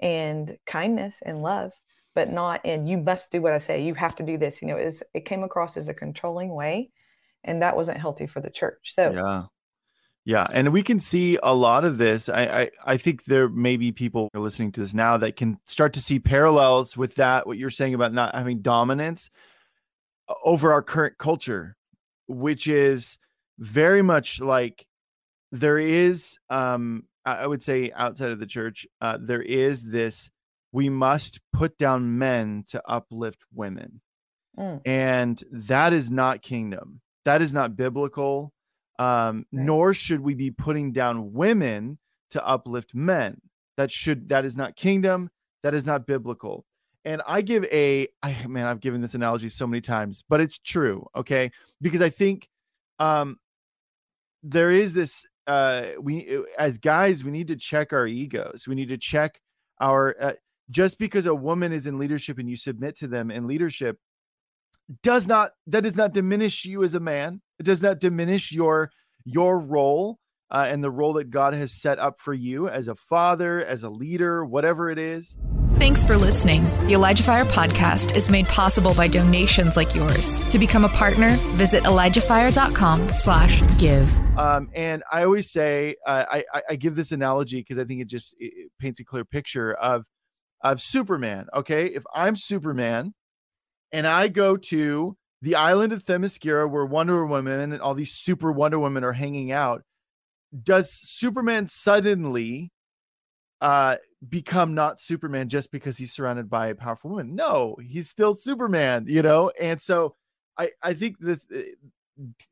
and 0.00 0.56
kindness 0.66 1.16
and 1.26 1.42
love, 1.42 1.72
but 2.14 2.30
not 2.30 2.64
in 2.64 2.86
you 2.86 2.96
must 2.96 3.32
do 3.32 3.42
what 3.42 3.54
I 3.54 3.58
say. 3.58 3.82
You 3.82 3.94
have 3.94 4.14
to 4.14 4.22
do 4.22 4.38
this. 4.38 4.62
You 4.62 4.68
know, 4.68 4.76
it 4.76 5.24
came 5.24 5.42
across 5.42 5.76
as 5.76 5.88
a 5.88 5.94
controlling 5.94 6.54
way, 6.54 6.92
and 7.42 7.60
that 7.60 7.74
wasn't 7.74 7.98
healthy 7.98 8.28
for 8.28 8.40
the 8.40 8.50
church. 8.50 8.92
So 8.94 9.14
Yeah. 9.14 9.46
Yeah. 10.28 10.46
And 10.52 10.74
we 10.74 10.82
can 10.82 11.00
see 11.00 11.38
a 11.42 11.54
lot 11.54 11.86
of 11.86 11.96
this. 11.96 12.28
I, 12.28 12.42
I, 12.42 12.70
I 12.84 12.96
think 12.98 13.24
there 13.24 13.48
may 13.48 13.78
be 13.78 13.92
people 13.92 14.28
listening 14.34 14.72
to 14.72 14.80
this 14.80 14.92
now 14.92 15.16
that 15.16 15.36
can 15.36 15.58
start 15.64 15.94
to 15.94 16.02
see 16.02 16.18
parallels 16.18 16.98
with 16.98 17.14
that, 17.14 17.46
what 17.46 17.56
you're 17.56 17.70
saying 17.70 17.94
about 17.94 18.12
not 18.12 18.34
having 18.34 18.60
dominance 18.60 19.30
uh, 20.28 20.34
over 20.44 20.70
our 20.70 20.82
current 20.82 21.16
culture, 21.16 21.78
which 22.26 22.68
is 22.68 23.16
very 23.58 24.02
much 24.02 24.38
like 24.38 24.86
there 25.50 25.78
is, 25.78 26.36
um, 26.50 27.04
I 27.24 27.36
I 27.36 27.46
would 27.46 27.62
say 27.62 27.90
outside 27.96 28.28
of 28.28 28.38
the 28.38 28.44
church, 28.44 28.86
uh, 29.00 29.16
there 29.18 29.40
is 29.40 29.82
this 29.82 30.30
we 30.72 30.90
must 30.90 31.40
put 31.54 31.78
down 31.78 32.18
men 32.18 32.64
to 32.68 32.82
uplift 32.86 33.40
women. 33.54 34.02
Mm. 34.58 34.82
And 34.84 35.42
that 35.52 35.94
is 35.94 36.10
not 36.10 36.42
kingdom. 36.42 37.00
That 37.24 37.40
is 37.40 37.54
not 37.54 37.76
biblical 37.76 38.52
um 38.98 39.46
Right. 39.52 39.64
nor 39.64 39.94
should 39.94 40.20
we 40.20 40.34
be 40.34 40.50
putting 40.50 40.92
down 40.92 41.32
women 41.32 41.98
to 42.30 42.46
uplift 42.46 42.94
men. 42.94 43.40
That 43.76 43.90
should 43.90 44.28
that 44.30 44.44
is 44.44 44.56
not 44.56 44.76
kingdom 44.76 45.30
that 45.62 45.74
is 45.74 45.86
not 45.86 46.06
biblical. 46.06 46.64
And 47.04 47.22
i 47.26 47.40
give 47.42 47.64
a 47.66 48.08
i 48.22 48.46
man 48.46 48.66
i've 48.66 48.80
given 48.80 49.00
this 49.00 49.14
analogy 49.14 49.48
so 49.48 49.66
many 49.66 49.80
times 49.80 50.24
but 50.28 50.40
it's 50.40 50.58
true 50.58 51.06
okay? 51.16 51.50
Because 51.80 52.00
i 52.02 52.10
think 52.10 52.48
um 52.98 53.38
there 54.42 54.70
is 54.70 54.94
this 54.94 55.26
uh 55.46 55.82
we 56.00 56.44
as 56.58 56.78
guys 56.78 57.24
we 57.24 57.30
need 57.30 57.48
to 57.48 57.56
check 57.56 57.92
our 57.92 58.06
egos. 58.06 58.66
We 58.68 58.74
need 58.74 58.88
to 58.88 58.98
check 58.98 59.40
our 59.80 60.14
uh, 60.20 60.32
just 60.70 60.98
because 60.98 61.26
a 61.26 61.34
woman 61.34 61.72
is 61.72 61.86
in 61.86 61.98
leadership 61.98 62.38
and 62.38 62.48
you 62.48 62.56
submit 62.56 62.96
to 62.96 63.08
them 63.08 63.30
in 63.30 63.46
leadership 63.46 63.98
does 65.02 65.26
not 65.26 65.52
that 65.66 65.82
does 65.82 65.96
not 65.96 66.12
diminish 66.12 66.64
you 66.64 66.82
as 66.84 66.94
a 66.94 67.00
man 67.00 67.40
it 67.58 67.64
does 67.64 67.82
not 67.82 68.00
diminish 68.00 68.52
your 68.52 68.90
your 69.24 69.58
role 69.58 70.18
uh, 70.50 70.66
and 70.68 70.82
the 70.82 70.90
role 70.90 71.12
that 71.14 71.30
god 71.30 71.54
has 71.54 71.72
set 71.72 71.98
up 71.98 72.18
for 72.18 72.34
you 72.34 72.68
as 72.68 72.88
a 72.88 72.94
father 72.94 73.64
as 73.64 73.82
a 73.82 73.90
leader 73.90 74.44
whatever 74.44 74.90
it 74.90 74.98
is 74.98 75.36
Thanks 75.78 76.04
for 76.04 76.16
listening. 76.16 76.64
The 76.88 76.94
Elijah 76.94 77.22
Fire 77.22 77.44
podcast 77.44 78.16
is 78.16 78.28
made 78.28 78.46
possible 78.46 78.94
by 78.94 79.06
donations 79.06 79.76
like 79.76 79.94
yours. 79.94 80.40
To 80.48 80.58
become 80.58 80.84
a 80.84 80.88
partner, 80.88 81.36
visit 81.54 81.84
ElijahFire.com 81.84 83.08
slash 83.10 83.62
give. 83.78 84.12
Um, 84.36 84.70
and 84.74 85.04
I 85.12 85.22
always 85.22 85.52
say, 85.52 85.94
uh, 86.04 86.24
I, 86.28 86.44
I 86.68 86.74
give 86.74 86.96
this 86.96 87.12
analogy 87.12 87.60
because 87.60 87.78
I 87.78 87.84
think 87.84 88.00
it 88.00 88.08
just 88.08 88.34
it 88.40 88.72
paints 88.80 88.98
a 88.98 89.04
clear 89.04 89.24
picture 89.24 89.72
of, 89.72 90.04
of 90.64 90.82
Superman. 90.82 91.46
Okay. 91.54 91.86
If 91.86 92.02
I'm 92.12 92.34
Superman 92.34 93.14
and 93.92 94.04
I 94.04 94.26
go 94.26 94.56
to 94.56 95.16
the 95.42 95.54
island 95.54 95.92
of 95.92 96.04
Themyscira 96.04 96.68
where 96.68 96.84
Wonder 96.86 97.24
Woman 97.24 97.60
and 97.60 97.80
all 97.80 97.94
these 97.94 98.12
super 98.12 98.50
Wonder 98.52 98.78
Women 98.78 99.04
are 99.04 99.12
hanging 99.12 99.52
out, 99.52 99.82
does 100.62 100.90
Superman 100.90 101.68
suddenly 101.68 102.72
uh 103.60 103.96
become 104.28 104.74
not 104.74 105.00
superman 105.00 105.48
just 105.48 105.72
because 105.72 105.96
he's 105.98 106.12
surrounded 106.12 106.48
by 106.48 106.68
a 106.68 106.74
powerful 106.74 107.10
woman? 107.10 107.34
No 107.34 107.76
he's 107.82 108.08
still 108.08 108.34
superman 108.34 109.04
you 109.08 109.22
know? 109.22 109.50
And 109.60 109.80
so 109.80 110.14
i 110.58 110.70
i 110.82 110.94
think 110.94 111.18
that 111.20 111.40
uh, 111.54 111.60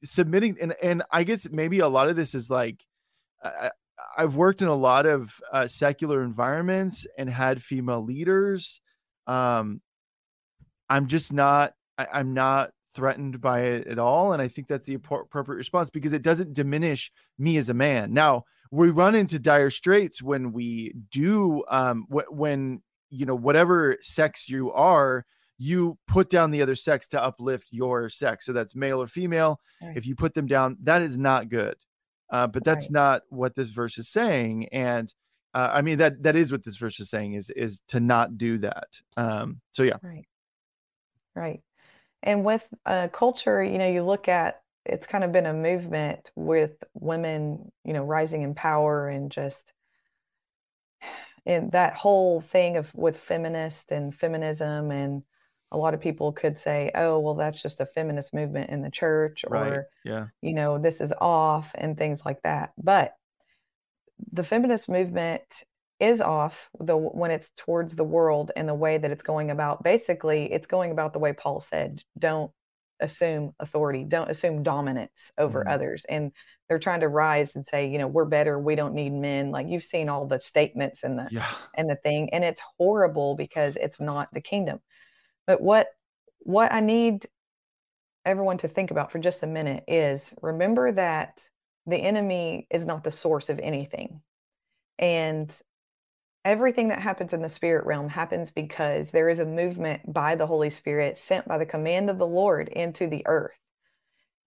submitting 0.05 0.57
and 0.61 0.75
and 0.83 1.03
i 1.11 1.25
guess 1.25 1.49
maybe 1.51 1.81
a 1.81 1.88
lot 1.88 2.09
of 2.09 2.16
this 2.16 2.35
is 2.35 2.49
like 2.51 2.85
I, 3.42 3.70
i've 4.16 4.37
worked 4.37 4.62
in 4.62 4.68
a 4.68 4.75
lot 4.75 5.07
of 5.07 5.40
uh, 5.53 5.66
secular 5.66 6.22
environments 6.22 7.07
and 7.18 7.29
had 7.29 7.62
female 7.62 8.03
leaders. 8.03 8.81
Um 9.27 9.81
i'm 10.88 11.07
just 11.07 11.33
not 11.33 11.75
I, 11.99 12.07
i'm 12.14 12.35
not 12.35 12.70
threatened 12.96 13.40
by 13.40 13.61
it 13.61 13.87
at 13.87 13.98
all 13.98 14.32
and 14.32 14.42
i 14.42 14.48
think 14.48 14.66
that's 14.66 14.87
the 14.87 14.94
appropriate 14.94 15.59
response 15.59 15.90
because 15.90 16.12
it 16.12 16.22
doesn't 16.22 16.52
diminish 16.52 17.12
me 17.38 17.56
as 17.56 17.68
a 17.68 17.74
man. 17.74 18.12
Now 18.12 18.44
we 18.70 18.90
run 18.90 19.14
into 19.14 19.38
dire 19.38 19.70
straits 19.70 20.22
when 20.22 20.52
we 20.52 20.94
do 21.11 21.64
um 21.68 22.06
wh- 22.11 22.30
when 22.32 22.82
you 23.11 23.26
know 23.26 23.35
whatever 23.35 23.96
sex 24.00 24.48
you 24.48 24.72
are 24.72 25.24
you 25.59 25.96
put 26.06 26.28
down 26.28 26.50
the 26.50 26.61
other 26.61 26.74
sex 26.76 27.09
to 27.09 27.22
uplift 27.22 27.68
your 27.70 28.11
sex 28.11 28.46
so 28.46 28.52
that's 28.52 28.74
male 28.74 29.00
or 29.00 29.06
female. 29.06 29.61
Right. 29.82 29.96
if 29.96 30.06
you 30.06 30.14
put 30.14 30.35
them 30.35 30.46
down 30.46 30.76
that 30.82 31.02
is 31.02 31.16
not 31.16 31.48
good 31.48 31.76
uh, 32.32 32.46
but 32.48 32.64
that's 32.64 32.87
right. 32.87 32.92
not 32.92 33.22
what 33.28 33.54
this 33.54 33.68
verse 33.68 33.98
is 33.98 34.09
saying 34.09 34.68
and 34.68 35.12
uh, 35.54 35.70
i 35.72 35.80
mean 35.80 35.98
that 35.98 36.22
that 36.22 36.37
is 36.37 36.50
what 36.50 36.64
this 36.64 36.76
verse 36.76 36.98
is 36.98 37.09
saying 37.09 37.35
is 37.35 37.50
is 37.50 37.82
to 37.88 38.00
not 38.00 38.37
do 38.37 38.59
that 38.59 38.88
um 39.16 39.61
so 39.70 39.82
yeah. 39.82 39.96
Right. 40.02 40.26
Right 41.35 41.61
and 42.27 42.45
with 42.45 42.67
uh, 42.85 43.09
culture 43.09 43.65
you 43.65 43.79
know 43.79 43.89
you 43.89 44.05
look 44.05 44.29
at 44.29 44.61
it's 44.89 45.07
kind 45.07 45.25
of 45.25 45.33
been 45.33 45.47
a 45.47 45.53
movement 45.53 46.31
with 46.35 46.73
women, 46.95 47.73
you 47.85 47.93
know, 47.93 48.05
rising 48.05 48.43
in 48.43 48.55
power 48.55 49.09
and 49.09 49.31
just 49.31 49.73
and 51.45 51.73
that 51.73 51.95
whole 51.95 52.41
thing 52.41 52.77
of 52.77 52.93
with 52.95 53.17
feminist 53.17 53.93
and 53.93 54.15
feminism 54.15 54.91
and 54.91 55.23
a 55.73 55.77
lot 55.77 55.95
of 55.95 56.01
people 56.01 56.33
could 56.33 56.57
say, 56.57 56.91
oh, 56.95 57.19
well, 57.19 57.35
that's 57.35 57.61
just 57.61 57.81
a 57.81 57.87
feminist 57.87 58.33
movement 58.33 58.71
in 58.71 58.83
the 58.83 58.91
church 58.91 59.45
or, 59.47 59.53
right. 59.53 59.81
yeah. 60.05 60.27
you 60.41 60.55
know, 60.55 60.79
this 60.79 61.01
is 61.01 61.12
off 61.21 61.71
and 61.75 61.99
things 61.99 62.23
like 62.25 62.41
that. 62.43 62.73
But 62.79 63.15
the 64.33 64.45
feminist 64.45 64.89
movement 64.89 65.65
is 65.98 66.20
off 66.20 66.68
the 66.80 66.96
when 66.96 67.30
it's 67.30 67.50
towards 67.56 67.94
the 67.94 68.04
world 68.04 68.50
and 68.56 68.68
the 68.68 68.74
way 68.74 68.98
that 68.98 69.11
it's 69.11 69.22
going 69.22 69.50
about 69.50 69.82
basically 69.82 70.52
it's 70.52 70.66
going 70.66 70.90
about 70.90 71.12
the 71.12 71.18
way 71.18 71.32
paul 71.32 71.59
said 71.59 72.02
don't 72.18 72.50
assume 73.00 73.54
authority. 73.61 74.04
Don't 74.04 74.30
assume 74.30 74.62
dominance 74.62 75.32
over 75.38 75.61
mm-hmm. 75.61 75.70
others. 75.70 76.04
And 76.09 76.32
they're 76.68 76.78
trying 76.78 77.00
to 77.00 77.09
rise 77.09 77.54
and 77.54 77.66
say 77.66 77.88
you 77.88 77.98
know 77.98 78.09
we're 78.09 78.24
better. 78.24 78.59
We 78.59 78.74
don't 78.74 78.94
need 78.94 79.12
men. 79.12 79.50
Like 79.50 79.68
you've 79.68 79.85
seen 79.85 80.09
all 80.09 80.26
the 80.26 80.40
statements 80.40 81.02
and 81.02 81.18
the 81.18 81.28
yeah. 81.30 81.46
and 81.74 81.88
the 81.88 81.96
thing 81.96 82.30
and 82.32 82.44
it's 82.44 82.62
horrible 82.78 83.37
because 83.37 83.76
it's 83.76 84.00
not 84.00 84.32
the 84.32 84.40
kingdom. 84.40 84.80
But 85.46 85.61
what 85.61 85.88
what 86.40 86.72
i 86.72 86.78
need 86.78 87.26
everyone 88.24 88.59
to 88.59 88.68
think 88.68 88.92
about 88.92 89.11
for 89.11 89.18
just 89.18 89.42
a 89.42 89.46
minute 89.46 89.82
is 89.88 90.32
remember 90.40 90.92
that 90.92 91.48
the 91.87 91.96
enemy 91.96 92.66
is 92.70 92.85
not 92.85 93.04
the 93.04 93.11
source 93.11 93.48
of 93.48 93.59
anything. 93.61 94.20
And 94.98 95.56
everything 96.46 96.88
that 96.88 97.00
happens 97.00 97.32
in 97.32 97.42
the 97.42 97.48
spirit 97.48 97.85
realm 97.85 98.09
happens 98.09 98.52
because 98.52 99.11
there 99.11 99.28
is 99.28 99.40
a 99.40 99.44
movement 99.44 100.00
by 100.12 100.37
the 100.37 100.46
Holy 100.46 100.70
Spirit 100.70 101.18
sent 101.18 101.46
by 101.48 101.59
the 101.59 101.66
command 101.66 102.09
of 102.09 102.18
the 102.18 102.26
Lord 102.26 102.68
into 102.68 103.09
the 103.09 103.26
earth. 103.26 103.59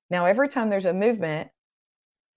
Now, 0.09 0.25
every 0.25 0.47
time 0.47 0.69
there's 0.69 0.85
a 0.85 0.93
movement 0.93 1.49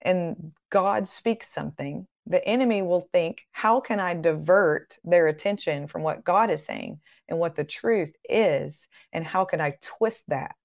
and 0.01 0.51
God 0.69 1.07
speaks 1.07 1.47
something, 1.51 2.05
the 2.27 2.45
enemy 2.45 2.81
will 2.81 3.07
think, 3.13 3.47
How 3.51 3.79
can 3.79 4.01
I 4.01 4.15
divert 4.15 4.99
their 5.05 5.27
attention 5.27 5.87
from 5.87 6.03
what 6.03 6.25
God 6.25 6.51
is 6.51 6.65
saying 6.65 6.99
and 7.29 7.39
what 7.39 7.55
the 7.55 7.63
truth 7.63 8.11
is? 8.29 8.85
And 9.13 9.25
how 9.25 9.45
can 9.45 9.61
I 9.61 9.77
twist 9.81 10.25
that? 10.27 10.55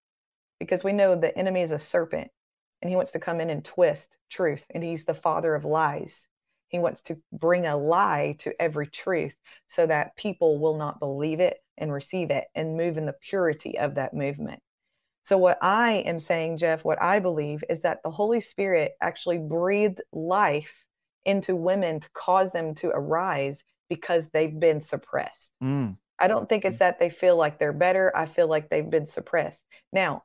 Because 0.58 0.82
we 0.82 0.92
know 0.92 1.14
the 1.14 1.36
enemy 1.38 1.62
is 1.62 1.70
a 1.70 1.78
serpent 1.78 2.32
and 2.82 2.90
he 2.90 2.96
wants 2.96 3.12
to 3.12 3.20
come 3.20 3.40
in 3.40 3.48
and 3.50 3.64
twist 3.64 4.16
truth, 4.28 4.64
and 4.70 4.82
he's 4.82 5.04
the 5.04 5.14
father 5.14 5.54
of 5.54 5.64
lies. 5.64 6.26
He 6.68 6.78
wants 6.78 7.00
to 7.02 7.18
bring 7.32 7.66
a 7.66 7.76
lie 7.76 8.36
to 8.40 8.52
every 8.60 8.86
truth 8.86 9.34
so 9.66 9.86
that 9.86 10.16
people 10.16 10.58
will 10.58 10.76
not 10.76 11.00
believe 11.00 11.40
it 11.40 11.58
and 11.76 11.92
receive 11.92 12.30
it 12.30 12.44
and 12.54 12.76
move 12.76 12.98
in 12.98 13.06
the 13.06 13.16
purity 13.28 13.78
of 13.78 13.94
that 13.94 14.14
movement. 14.14 14.60
So, 15.24 15.36
what 15.36 15.58
I 15.62 16.04
am 16.06 16.18
saying, 16.18 16.58
Jeff, 16.58 16.84
what 16.84 17.02
I 17.02 17.18
believe 17.18 17.62
is 17.68 17.80
that 17.80 18.02
the 18.02 18.10
Holy 18.10 18.40
Spirit 18.40 18.92
actually 19.02 19.38
breathed 19.38 20.00
life 20.12 20.84
into 21.24 21.54
women 21.54 22.00
to 22.00 22.10
cause 22.12 22.50
them 22.50 22.74
to 22.76 22.88
arise 22.88 23.64
because 23.88 24.28
they've 24.28 24.58
been 24.58 24.80
suppressed. 24.80 25.50
Mm. 25.62 25.96
I 26.18 26.28
don't 26.28 26.48
think 26.48 26.64
it's 26.64 26.76
mm. 26.76 26.80
that 26.80 26.98
they 26.98 27.10
feel 27.10 27.36
like 27.36 27.58
they're 27.58 27.72
better. 27.72 28.10
I 28.16 28.26
feel 28.26 28.48
like 28.48 28.70
they've 28.70 28.88
been 28.88 29.06
suppressed. 29.06 29.64
Now, 29.92 30.24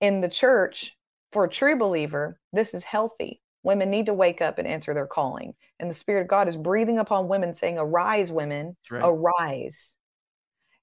in 0.00 0.20
the 0.20 0.28
church, 0.28 0.96
for 1.32 1.44
a 1.44 1.48
true 1.48 1.78
believer, 1.78 2.40
this 2.52 2.74
is 2.74 2.84
healthy. 2.84 3.40
Women 3.62 3.90
need 3.90 4.06
to 4.06 4.14
wake 4.14 4.40
up 4.40 4.58
and 4.58 4.66
answer 4.66 4.94
their 4.94 5.06
calling. 5.06 5.54
And 5.78 5.90
the 5.90 5.94
Spirit 5.94 6.22
of 6.22 6.28
God 6.28 6.48
is 6.48 6.56
breathing 6.56 6.98
upon 6.98 7.28
women, 7.28 7.54
saying, 7.54 7.78
Arise, 7.78 8.32
women, 8.32 8.76
right. 8.90 9.02
arise. 9.04 9.94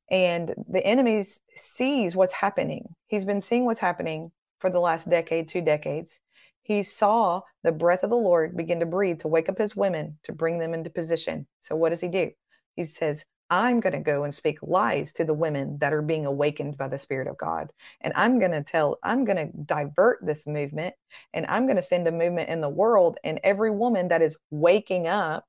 And 0.10 0.54
the 0.70 0.86
enemy 0.86 1.26
sees 1.56 2.16
what's 2.16 2.34
happening. 2.34 2.96
He's 3.08 3.26
been 3.26 3.42
seeing 3.42 3.66
what's 3.66 3.80
happening 3.80 4.32
for 4.60 4.70
the 4.70 4.80
last 4.80 5.10
decade, 5.10 5.48
two 5.48 5.62
decades. 5.62 6.20
He 6.63 6.84
saw 6.84 7.42
the 7.63 7.72
breath 7.72 8.04
of 8.04 8.10
the 8.10 8.16
Lord 8.16 8.56
begin 8.56 8.80
to 8.82 8.86
breathe 8.86 9.20
to 9.20 9.28
wake 9.28 9.50
up 9.50 9.58
his 9.58 9.76
women, 9.76 10.18
to 10.24 10.32
bring 10.32 10.60
them 10.60 10.74
into 10.74 10.90
position. 10.90 11.48
So, 11.62 11.76
what 11.76 11.90
does 11.90 12.02
he 12.02 12.08
do? 12.08 12.32
He 12.76 12.84
says, 12.84 13.26
I'm 13.50 13.80
going 13.80 13.94
to 13.94 14.00
go 14.00 14.24
and 14.24 14.34
speak 14.34 14.58
lies 14.62 15.14
to 15.14 15.24
the 15.24 15.34
women 15.34 15.78
that 15.80 15.94
are 15.94 16.02
being 16.02 16.26
awakened 16.26 16.78
by 16.78 16.88
the 16.88 16.98
Spirit 16.98 17.28
of 17.28 17.38
God. 17.38 17.72
And 18.02 18.12
I'm 18.16 18.40
going 18.40 18.52
to 18.52 18.64
tell, 18.64 19.00
I'm 19.04 19.24
going 19.24 19.38
to 19.38 19.58
divert 19.66 20.20
this 20.22 20.46
movement 20.46 20.96
and 21.34 21.46
I'm 21.48 21.66
going 21.66 21.78
to 21.78 21.82
send 21.82 22.08
a 22.08 22.12
movement 22.12 22.50
in 22.50 22.62
the 22.62 22.70
world. 22.70 23.20
And 23.24 23.40
every 23.44 23.72
woman 23.72 24.10
that 24.10 24.22
is 24.22 24.38
waking 24.52 25.08
up 25.08 25.46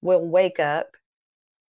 will 0.00 0.24
wake 0.24 0.60
up 0.60 0.88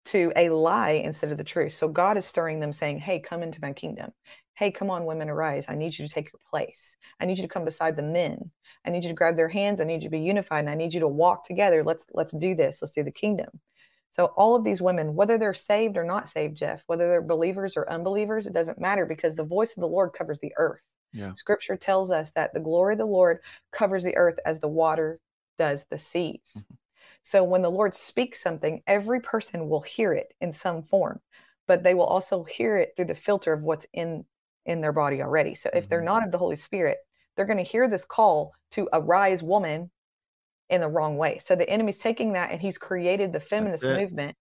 to 0.07 0.33
a 0.37 0.51
lie 0.51 1.03
instead 1.05 1.33
of 1.33 1.39
the 1.39 1.45
truth. 1.45 1.75
So 1.75 1.89
God 1.89 2.17
is 2.17 2.27
stirring 2.27 2.61
them, 2.61 2.73
saying, 2.73 2.99
Hey, 2.99 3.21
come 3.21 3.43
into 3.43 3.61
my 3.61 3.73
kingdom. 3.73 4.11
Hey, 4.55 4.71
come 4.71 4.91
on, 4.91 5.07
women, 5.07 5.31
arise. 5.31 5.67
I 5.69 5.75
need 5.75 5.99
you 5.99 6.07
to 6.07 6.13
take 6.13 6.33
your 6.33 6.41
place. 6.49 6.97
I 7.19 7.25
need 7.25 7.39
you 7.39 7.43
to 7.43 7.49
come 7.49 7.65
beside 7.65 7.97
the 7.97 8.03
men. 8.03 8.51
I 8.85 8.91
need 8.91 9.05
you 9.05 9.09
to 9.09 9.15
grab 9.15 9.37
their 9.37 9.49
hands. 9.49 9.81
I 9.81 9.85
need 9.85 10.03
you 10.03 10.09
to 10.09 10.17
be 10.17 10.21
unified 10.21 10.61
and 10.61 10.71
I 10.71 10.75
need 10.75 10.93
you 10.93 11.01
to 11.01 11.09
walk 11.09 11.45
together. 11.45 11.83
Let's 11.83 12.05
let's 12.13 12.33
do 12.33 12.55
this. 12.55 12.79
Let's 12.83 12.93
do 12.93 13.03
the 13.03 13.11
kingdom. 13.11 13.49
So 14.13 14.27
all 14.37 14.57
of 14.57 14.65
these 14.65 14.83
women, 14.83 15.15
whether 15.15 15.39
they're 15.39 15.55
saved 15.55 15.97
or 15.97 16.05
not 16.05 16.29
saved, 16.29 16.57
Jeff, 16.57 16.83
whether 16.87 17.09
they're 17.09 17.23
believers 17.23 17.77
or 17.77 17.91
unbelievers, 17.91 18.47
it 18.47 18.53
doesn't 18.53 18.81
matter 18.81 19.07
because 19.07 19.35
the 19.35 19.45
voice 19.45 19.77
of 19.77 19.81
the 19.81 19.87
Lord 19.87 20.13
covers 20.13 20.39
the 20.41 20.53
earth. 20.57 20.81
Yeah. 21.13 21.35
Scripture 21.35 21.77
tells 21.77 22.11
us 22.11 22.31
that 22.33 22.53
the 22.53 22.61
glory 22.61 22.95
of 22.95 22.99
the 22.99 23.05
Lord 23.05 23.39
covers 23.73 24.05
the 24.05 24.17
earth 24.17 24.39
as 24.45 24.59
the 24.59 24.69
water 24.69 25.21
does 25.59 25.85
the 25.91 25.99
seas. 25.99 26.41
Mm-hmm. 26.57 26.75
So 27.23 27.45
when 27.45 27.63
the 27.63 27.71
Lord 27.71 27.95
speaks 27.95 28.43
something, 28.43 28.83
every 28.87 29.21
person 29.21 29.69
will 29.69 29.83
hear 29.83 30.13
it 30.13 30.33
in 30.41 30.53
some 30.53 30.83
form, 30.83 31.21
but 31.67 31.83
they 31.83 31.95
will 31.95 32.05
also 32.05 32.45
hear 32.45 32.79
it 32.79 32.95
through 32.97 33.07
the 33.07 33.15
filter 33.15 33.53
of 33.53 33.63
what's 33.63 33.87
in 33.93 34.25
in 34.67 34.81
their 34.81 34.93
body 34.93 35.23
already. 35.23 35.55
So 35.55 35.71
if 35.73 35.85
mm-hmm. 35.85 35.91
they're 35.91 36.03
not 36.03 36.25
of 36.25 36.33
the 36.33 36.39
Holy 36.39 36.57
Spirit, 36.57 36.99
they're 37.37 37.47
going 37.47 37.57
to 37.57 37.71
hear 37.71 37.89
this 37.89 38.05
call 38.05 38.53
to 38.73 38.89
arise 38.93 39.43
woman 39.43 39.91
in 40.71 40.81
the 40.81 40.89
wrong 40.89 41.17
way. 41.17 41.41
So 41.45 41.55
the 41.55 41.69
enemy's 41.69 41.99
taking 41.99 42.33
that 42.33 42.51
and 42.51 42.61
he's 42.61 42.79
created 42.79 43.33
the 43.33 43.41
feminist 43.41 43.83
movement 43.83 44.37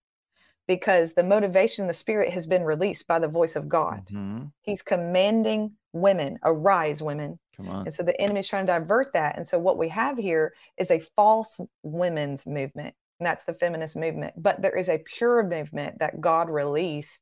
because 0.66 1.12
the 1.12 1.24
motivation, 1.24 1.86
the 1.86 1.92
spirit 1.92 2.32
has 2.32 2.46
been 2.46 2.62
released 2.62 3.06
by 3.06 3.18
the 3.18 3.28
voice 3.28 3.56
of 3.56 3.68
God. 3.68 4.06
Mm-hmm. 4.06 4.44
He's 4.62 4.82
commanding 4.82 5.72
women, 5.92 6.38
arise, 6.44 7.02
women. 7.02 7.38
Come 7.56 7.68
on. 7.68 7.86
And 7.86 7.94
so 7.94 8.04
the 8.04 8.18
enemy's 8.20 8.48
trying 8.48 8.66
to 8.66 8.78
divert 8.78 9.12
that. 9.14 9.36
And 9.36 9.48
so 9.48 9.58
what 9.58 9.78
we 9.78 9.88
have 9.88 10.16
here 10.16 10.54
is 10.78 10.90
a 10.90 11.02
false 11.16 11.60
women's 11.82 12.46
movement. 12.46 12.94
And 13.18 13.26
that's 13.26 13.44
the 13.44 13.54
feminist 13.54 13.96
movement. 13.96 14.34
But 14.36 14.62
there 14.62 14.76
is 14.76 14.88
a 14.88 15.02
pure 15.16 15.42
movement 15.42 15.98
that 15.98 16.20
God 16.20 16.48
released. 16.48 17.20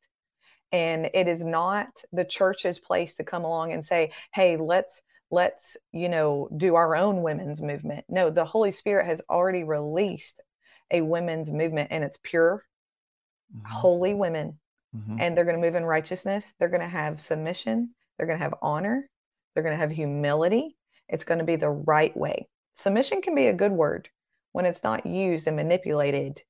And 0.70 1.08
it 1.14 1.26
is 1.26 1.42
not 1.42 1.88
the 2.12 2.26
church's 2.26 2.78
place 2.78 3.14
to 3.14 3.24
come 3.24 3.44
along 3.44 3.72
and 3.72 3.84
say, 3.84 4.12
hey, 4.34 4.58
let's 4.58 5.00
let's 5.30 5.76
you 5.92 6.08
know 6.08 6.48
do 6.56 6.74
our 6.74 6.96
own 6.96 7.22
women's 7.22 7.60
movement 7.60 8.04
no 8.08 8.30
the 8.30 8.44
holy 8.44 8.70
spirit 8.70 9.06
has 9.06 9.20
already 9.28 9.62
released 9.62 10.40
a 10.90 11.00
women's 11.02 11.50
movement 11.50 11.88
and 11.90 12.02
it's 12.02 12.18
pure 12.22 12.62
mm-hmm. 13.54 13.72
holy 13.72 14.14
women 14.14 14.58
Mhm. 14.96 15.18
and 15.20 15.36
they're 15.36 15.44
going 15.44 15.56
to 15.56 15.62
move 15.66 15.74
in 15.74 15.84
righteousness. 15.84 16.52
They're 16.58 16.68
going 16.68 16.80
to 16.80 16.88
have 16.88 17.20
submission. 17.20 17.94
They're 18.16 18.26
going 18.26 18.38
to 18.38 18.44
have 18.44 18.54
honor. 18.62 19.08
They're 19.54 19.62
going 19.62 19.74
to 19.74 19.80
have 19.80 19.90
humility. 19.90 20.76
It's 21.08 21.24
going 21.24 21.38
to 21.38 21.44
be 21.44 21.56
the 21.56 21.70
right 21.70 22.16
way. 22.16 22.48
Submission 22.76 23.22
can 23.22 23.34
be 23.34 23.46
a 23.46 23.52
good 23.52 23.72
word 23.72 24.08
when 24.52 24.64
it's 24.64 24.82
not 24.82 25.06
used 25.06 25.46
and 25.46 25.56
manipulated 25.56 26.42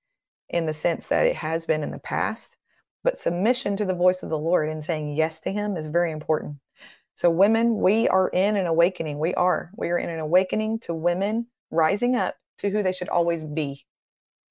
in 0.49 0.67
the 0.67 0.75
sense 0.75 1.09
that 1.09 1.27
it 1.27 1.37
has 1.37 1.67
been 1.67 1.83
in 1.83 1.91
the 1.91 1.99
past. 1.99 2.57
But 3.05 3.19
submission 3.19 3.77
to 3.77 3.85
the 3.85 3.95
voice 3.95 4.23
of 4.23 4.31
the 4.31 4.39
Lord 4.39 4.69
and 4.69 4.85
saying 4.85 5.17
yes 5.17 5.41
to 5.41 5.53
Him 5.53 5.77
is 5.77 5.87
very 5.87 6.13
important. 6.13 6.57
So, 7.19 7.31
women, 7.31 7.81
we 7.81 8.07
are 8.07 8.29
in 8.29 8.55
an 8.55 8.69
awakening. 8.69 9.19
We 9.19 9.35
are. 9.35 9.73
We 9.77 9.89
are 9.89 9.99
in 9.99 10.09
an 10.09 10.21
awakening 10.21 10.79
to 10.83 10.95
women 10.95 11.49
rising 11.73 12.15
up 12.15 12.37
to 12.59 12.71
who 12.71 12.81
they 12.81 12.93
should 12.93 13.09
always 13.09 13.43
be. 13.43 13.85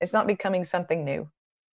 It's 0.01 0.12
not 0.12 0.27
becoming 0.27 0.65
something 0.65 1.06
new, 1.06 1.30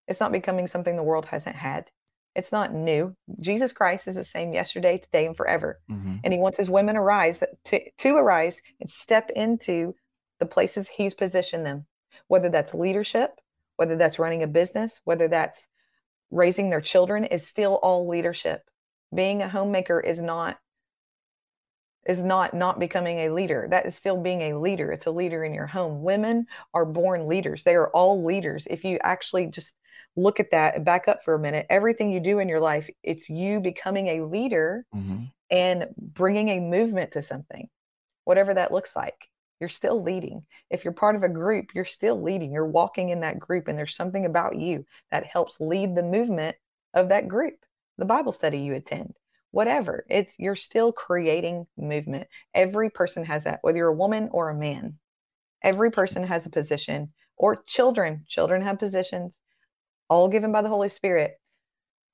it's 0.07 0.19
not 0.19 0.31
becoming 0.31 0.67
something 0.67 0.95
the 0.95 1.01
world 1.01 1.25
hasn't 1.25 1.55
had. 1.55 1.89
It's 2.35 2.51
not 2.51 2.75
new. 2.75 3.15
Jesus 3.39 3.71
Christ 3.71 4.07
is 4.07 4.15
the 4.15 4.23
same 4.23 4.53
yesterday, 4.53 4.99
today, 4.99 5.25
and 5.25 5.35
forever. 5.35 5.79
Mhm. 5.89 6.19
And 6.23 6.31
he 6.31 6.39
wants 6.39 6.59
his 6.59 6.69
women 6.69 6.95
arise 6.95 7.41
to, 7.65 7.91
to 7.91 8.15
arise 8.15 8.61
and 8.79 8.89
step 8.89 9.31
into 9.31 9.95
the 10.39 10.45
places 10.45 10.89
he's 10.89 11.15
positioned 11.15 11.65
them, 11.65 11.87
whether 12.27 12.49
that's 12.49 12.75
leadership, 12.75 13.41
whether 13.77 13.95
that's 13.95 14.19
running 14.19 14.43
a 14.43 14.47
business, 14.47 15.01
whether 15.05 15.27
that's 15.27 15.67
raising 16.29 16.69
their 16.69 16.81
children, 16.81 17.23
is 17.23 17.47
still 17.47 17.79
all 17.81 18.07
leadership. 18.07 18.69
Being 19.13 19.41
a 19.41 19.49
homemaker 19.49 19.99
is 19.99 20.21
not 20.21 20.59
is 22.05 22.21
not 22.21 22.53
not 22.53 22.79
becoming 22.79 23.19
a 23.19 23.29
leader. 23.29 23.67
That 23.69 23.85
is 23.85 23.95
still 23.95 24.17
being 24.17 24.41
a 24.41 24.57
leader. 24.57 24.91
It's 24.91 25.05
a 25.05 25.11
leader 25.11 25.43
in 25.43 25.53
your 25.53 25.67
home. 25.67 26.03
Women 26.03 26.47
are 26.73 26.85
born 26.85 27.27
leaders. 27.27 27.63
They 27.63 27.75
are 27.75 27.89
all 27.89 28.23
leaders. 28.23 28.67
If 28.69 28.83
you 28.83 28.99
actually 29.03 29.47
just 29.47 29.73
look 30.15 30.39
at 30.39 30.51
that 30.51 30.75
and 30.75 30.85
back 30.85 31.07
up 31.07 31.23
for 31.23 31.33
a 31.33 31.39
minute, 31.39 31.65
everything 31.69 32.11
you 32.11 32.19
do 32.19 32.39
in 32.39 32.49
your 32.49 32.59
life, 32.59 32.89
it's 33.01 33.29
you 33.29 33.59
becoming 33.59 34.07
a 34.07 34.25
leader 34.25 34.85
Mhm. 34.93 35.31
and 35.49 35.87
bringing 35.97 36.49
a 36.49 36.59
movement 36.59 37.11
to 37.13 37.21
something, 37.21 37.69
whatever 38.25 38.53
that 38.53 38.71
looks 38.71 38.95
like. 38.95 39.29
You're 39.59 39.69
still 39.69 40.01
leading. 40.03 40.45
If 40.69 40.83
you're 40.83 40.93
part 40.93 41.15
of 41.15 41.23
a 41.23 41.29
group, 41.29 41.73
you're 41.73 41.85
still 41.85 42.21
leading. 42.21 42.51
You're 42.51 42.65
walking 42.65 43.09
in 43.09 43.21
that 43.21 43.39
group, 43.39 43.67
and 43.67 43.77
there's 43.77 43.95
something 43.95 44.25
about 44.25 44.57
you 44.57 44.85
that 45.09 45.25
helps 45.25 45.59
lead 45.59 45.95
the 45.95 46.03
movement 46.03 46.57
of 46.93 47.09
that 47.09 47.27
group, 47.27 47.65
the 47.97 48.05
Bible 48.05 48.33
study 48.33 48.59
you 48.59 48.73
attend, 48.75 49.15
whatever. 49.53 50.05
It's 50.09 50.35
you're 50.37 50.55
still 50.55 50.91
creating 50.91 51.65
movement. 51.77 52.27
Every 52.53 52.89
person 52.89 53.23
has 53.25 53.45
that, 53.45 53.59
whether 53.61 53.77
you're 53.77 53.87
a 53.87 53.93
woman 53.93 54.29
or 54.31 54.49
a 54.49 54.55
man. 54.55 54.95
Every 55.63 55.91
person 55.91 56.23
has 56.23 56.45
a 56.45 56.49
position, 56.49 57.13
or 57.37 57.63
children. 57.67 58.25
Children 58.27 58.61
have 58.63 58.79
positions, 58.79 59.37
all 60.09 60.27
given 60.27 60.51
by 60.51 60.61
the 60.61 60.69
Holy 60.69 60.89
Spirit 60.89 61.39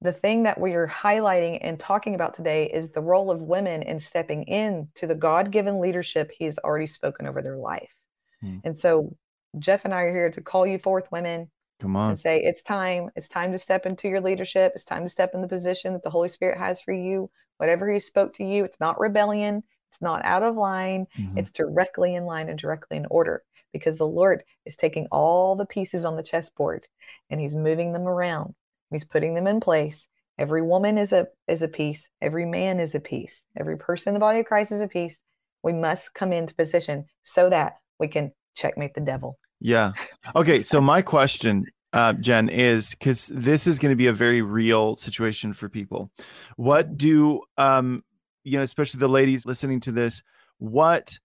the 0.01 0.13
thing 0.13 0.43
that 0.43 0.59
we 0.59 0.73
are 0.73 0.87
highlighting 0.87 1.57
and 1.61 1.79
talking 1.79 2.15
about 2.15 2.33
today 2.33 2.69
is 2.73 2.89
the 2.89 3.01
role 3.01 3.29
of 3.29 3.41
women 3.41 3.81
in 3.83 3.99
stepping 3.99 4.43
in 4.43 4.87
to 4.95 5.07
the 5.07 5.15
God-given 5.15 5.79
leadership 5.79 6.31
he 6.31 6.45
has 6.45 6.57
already 6.59 6.87
spoken 6.87 7.27
over 7.27 7.41
their 7.41 7.57
life. 7.57 7.93
Hmm. 8.41 8.59
And 8.63 8.77
so 8.77 9.15
Jeff 9.57 9.83
and 9.83 9.93
I 9.93 10.03
are 10.03 10.11
here 10.11 10.31
to 10.31 10.41
call 10.41 10.65
you 10.65 10.79
forth 10.79 11.11
women 11.11 11.51
Come 11.79 11.95
on. 11.95 12.11
and 12.11 12.19
say 12.19 12.41
it's 12.41 12.61
time. 12.61 13.09
It's 13.15 13.27
time 13.27 13.51
to 13.51 13.59
step 13.59 13.85
into 13.85 14.07
your 14.09 14.21
leadership. 14.21 14.73
It's 14.75 14.85
time 14.85 15.03
to 15.03 15.09
step 15.09 15.31
in 15.33 15.41
the 15.41 15.47
position 15.47 15.93
that 15.93 16.03
the 16.03 16.09
Holy 16.09 16.27
Spirit 16.27 16.57
has 16.57 16.81
for 16.81 16.93
you. 16.93 17.29
Whatever 17.57 17.91
he 17.91 17.99
spoke 17.99 18.33
to 18.35 18.43
you, 18.43 18.63
it's 18.65 18.79
not 18.79 18.99
rebellion. 18.99 19.63
It's 19.91 20.01
not 20.01 20.23
out 20.23 20.43
of 20.43 20.55
line. 20.55 21.07
Mhm. 21.17 21.37
It's 21.37 21.51
directly 21.51 22.15
in 22.15 22.25
line 22.25 22.49
and 22.49 22.59
directly 22.59 22.97
in 22.97 23.05
order 23.09 23.43
because 23.73 23.97
the 23.97 24.07
Lord 24.07 24.43
is 24.65 24.75
taking 24.75 25.07
all 25.11 25.55
the 25.55 25.65
pieces 25.65 26.05
on 26.05 26.15
the 26.15 26.23
chessboard 26.23 26.87
and 27.29 27.39
he's 27.39 27.55
moving 27.55 27.93
them 27.93 28.07
around. 28.07 28.55
He's 28.91 29.03
putting 29.05 29.33
them 29.33 29.47
in 29.47 29.59
place. 29.59 30.07
Every 30.37 30.61
woman 30.61 30.97
is 30.97 31.11
a 31.11 31.27
is 31.47 31.61
a 31.61 31.67
piece. 31.67 32.09
Every 32.21 32.45
man 32.45 32.79
is 32.79 32.95
a 32.95 32.99
piece. 32.99 33.41
Every 33.57 33.77
person 33.77 34.11
in 34.11 34.13
the 34.13 34.19
body 34.19 34.39
of 34.39 34.45
Christ 34.45 34.71
is 34.71 34.81
a 34.81 34.87
piece. 34.87 35.17
We 35.63 35.73
must 35.73 36.13
come 36.13 36.31
into 36.31 36.55
position 36.55 37.05
so 37.23 37.49
that 37.49 37.79
we 37.99 38.07
can 38.07 38.31
checkmate 38.55 38.93
the 38.93 39.01
devil. 39.01 39.37
Yeah. 39.59 39.91
Okay. 40.35 40.63
So 40.63 40.79
my 40.79 41.01
question, 41.01 41.65
uh, 41.93 42.13
Jen, 42.13 42.49
is 42.49 42.91
because 42.91 43.27
this 43.27 43.67
is 43.67 43.79
going 43.79 43.91
to 43.91 43.95
be 43.95 44.07
a 44.07 44.13
very 44.13 44.41
real 44.41 44.95
situation 44.95 45.53
for 45.53 45.69
people. 45.69 46.11
What 46.55 46.97
do 46.97 47.41
um, 47.57 48.03
you 48.43 48.57
know, 48.57 48.63
especially 48.63 48.99
the 48.99 49.09
ladies 49.09 49.45
listening 49.45 49.79
to 49.81 49.91
this? 49.91 50.23
What 50.59 51.17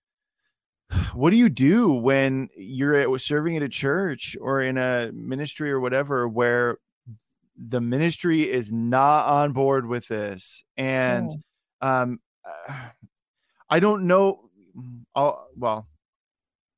what 1.15 1.31
do 1.31 1.37
you 1.37 1.49
do 1.49 1.93
when 1.93 2.49
you're 2.57 3.19
serving 3.19 3.57
at 3.57 3.63
a 3.63 3.69
church 3.69 4.37
or 4.41 4.63
in 4.63 4.79
a 4.79 5.11
ministry 5.13 5.71
or 5.71 5.81
whatever 5.81 6.29
where 6.29 6.79
the 7.57 7.81
ministry 7.81 8.51
is 8.51 8.73
not 8.73 9.27
on 9.27 9.53
board 9.53 9.87
with 9.87 10.07
this 10.09 10.65
and 10.77 11.31
um 11.81 12.21
uh, 12.45 12.75
i 13.71 13.81
don't 13.81 14.07
know 14.07 14.51
i'll 15.15 15.47
well 15.57 15.87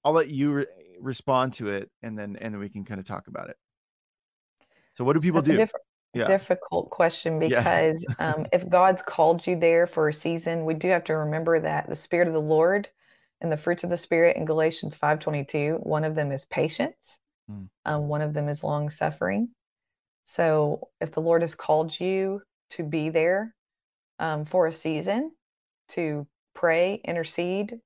i'll 0.05 0.13
let 0.13 0.31
you 0.31 0.67
respond 1.01 1.53
to 1.55 1.69
it 1.69 1.91
and 2.03 2.19
then 2.19 2.37
and 2.41 2.55
then 2.55 2.61
we 2.61 2.69
can 2.69 2.85
kind 2.85 3.01
of 3.01 3.07
talk 3.07 3.29
about 3.29 3.49
it 3.51 3.57
so 4.95 5.05
what 5.05 5.13
do 5.13 5.21
people 5.21 5.43
That's 5.43 5.51
do 5.51 5.57
diff- 5.59 5.73
yeah 6.15 6.27
difficult 6.27 6.91
question 6.91 7.41
Yeah. 7.43 7.59
because 7.59 8.07
um, 8.19 8.47
if 8.53 8.69
God's 8.69 9.03
called 9.03 9.47
you 9.47 9.59
there 9.59 9.87
for 9.87 10.09
a 10.09 10.15
season, 10.15 10.65
we 10.65 10.73
do 10.75 10.89
have 10.89 11.05
to 11.05 11.17
remember 11.17 11.61
that 11.61 11.89
the 11.89 11.95
Spirit 11.95 12.29
of 12.29 12.35
the 12.35 12.41
Lord 12.41 12.89
and 13.43 13.53
the 13.53 13.57
fruits 13.59 13.85
of 13.85 13.91
the 13.91 13.97
Spirit 13.99 14.37
in 14.37 14.47
Galatians 14.47 14.97
5:22, 14.97 15.85
one 15.85 16.05
of 16.05 16.15
them 16.15 16.33
is 16.33 16.47
patience, 16.47 17.19
Hmm. 17.49 17.65
um, 17.85 18.09
one 18.09 18.23
of 18.23 18.33
them 18.33 18.49
is 18.49 18.65
long 18.65 18.89
suffering. 18.89 19.51
So 20.25 20.89
if 21.01 21.13
the 21.13 21.21
Lord 21.21 21.43
has 21.43 21.55
called 21.55 22.01
you 22.01 22.41
to 22.71 22.83
be 22.83 23.11
there 23.11 23.55
um, 24.19 24.47
for 24.47 24.67
a 24.67 24.73
season, 24.73 25.33
to 25.91 26.27
pray, 26.55 27.01
intercede, 27.05 27.79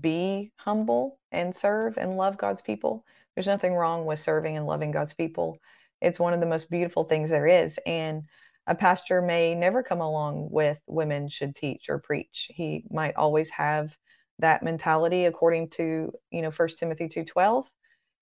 be 0.00 0.52
humble, 0.56 1.18
and 1.32 1.54
serve 1.54 1.96
and 1.98 2.16
love 2.16 2.36
God's 2.36 2.60
people, 2.60 3.04
there's 3.34 3.46
nothing 3.46 3.74
wrong 3.74 4.04
with 4.06 4.18
serving 4.18 4.56
and 4.56 4.66
loving 4.66 4.90
God's 4.90 5.14
people. 5.14 5.58
It's 6.00 6.20
one 6.20 6.34
of 6.34 6.40
the 6.40 6.46
most 6.46 6.70
beautiful 6.70 7.04
things 7.04 7.30
there 7.30 7.46
is. 7.46 7.78
And 7.86 8.24
a 8.66 8.74
pastor 8.74 9.22
may 9.22 9.54
never 9.54 9.82
come 9.82 10.00
along 10.00 10.48
with 10.50 10.78
women 10.86 11.28
should 11.28 11.56
teach 11.56 11.88
or 11.88 11.98
preach. 11.98 12.50
He 12.54 12.84
might 12.90 13.16
always 13.16 13.50
have 13.50 13.96
that 14.38 14.62
mentality 14.62 15.24
according 15.24 15.70
to, 15.70 16.12
you 16.30 16.42
know, 16.42 16.50
First 16.50 16.78
Timothy 16.78 17.08
2:12 17.08 17.66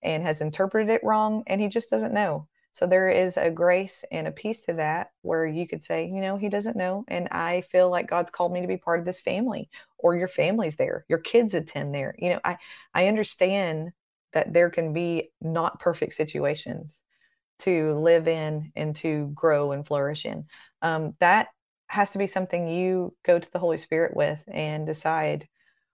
and 0.03 0.23
has 0.23 0.41
interpreted 0.41 0.89
it 0.89 1.03
wrong 1.03 1.43
and 1.47 1.61
he 1.61 1.67
just 1.67 1.89
doesn't 1.89 2.13
know. 2.13 2.47
So 2.73 2.87
there 2.87 3.09
is 3.09 3.37
a 3.37 3.51
grace 3.51 4.05
and 4.11 4.27
a 4.27 4.31
peace 4.31 4.61
to 4.61 4.73
that 4.73 5.11
where 5.21 5.45
you 5.45 5.67
could 5.67 5.83
say, 5.83 6.05
you 6.05 6.21
know, 6.21 6.37
he 6.37 6.49
doesn't 6.49 6.77
know 6.77 7.05
and 7.07 7.27
I 7.29 7.61
feel 7.71 7.89
like 7.89 8.09
God's 8.09 8.31
called 8.31 8.53
me 8.53 8.61
to 8.61 8.67
be 8.67 8.77
part 8.77 8.99
of 8.99 9.05
this 9.05 9.19
family 9.21 9.69
or 9.97 10.15
your 10.15 10.29
family's 10.29 10.75
there. 10.75 11.05
Your 11.09 11.19
kids 11.19 11.53
attend 11.53 11.93
there. 11.93 12.15
You 12.17 12.31
know, 12.31 12.39
I 12.43 12.57
I 12.93 13.07
understand 13.07 13.91
that 14.33 14.53
there 14.53 14.69
can 14.69 14.93
be 14.93 15.31
not 15.41 15.79
perfect 15.79 16.13
situations 16.13 16.99
to 17.59 17.93
live 17.99 18.27
in 18.27 18.71
and 18.75 18.95
to 18.97 19.31
grow 19.33 19.71
and 19.71 19.85
flourish 19.85 20.25
in. 20.25 20.45
Um, 20.81 21.15
that 21.19 21.49
has 21.87 22.11
to 22.11 22.17
be 22.17 22.27
something 22.27 22.67
you 22.67 23.15
go 23.23 23.39
to 23.39 23.51
the 23.51 23.59
Holy 23.59 23.77
Spirit 23.77 24.15
with 24.15 24.39
and 24.51 24.85
decide 24.85 25.47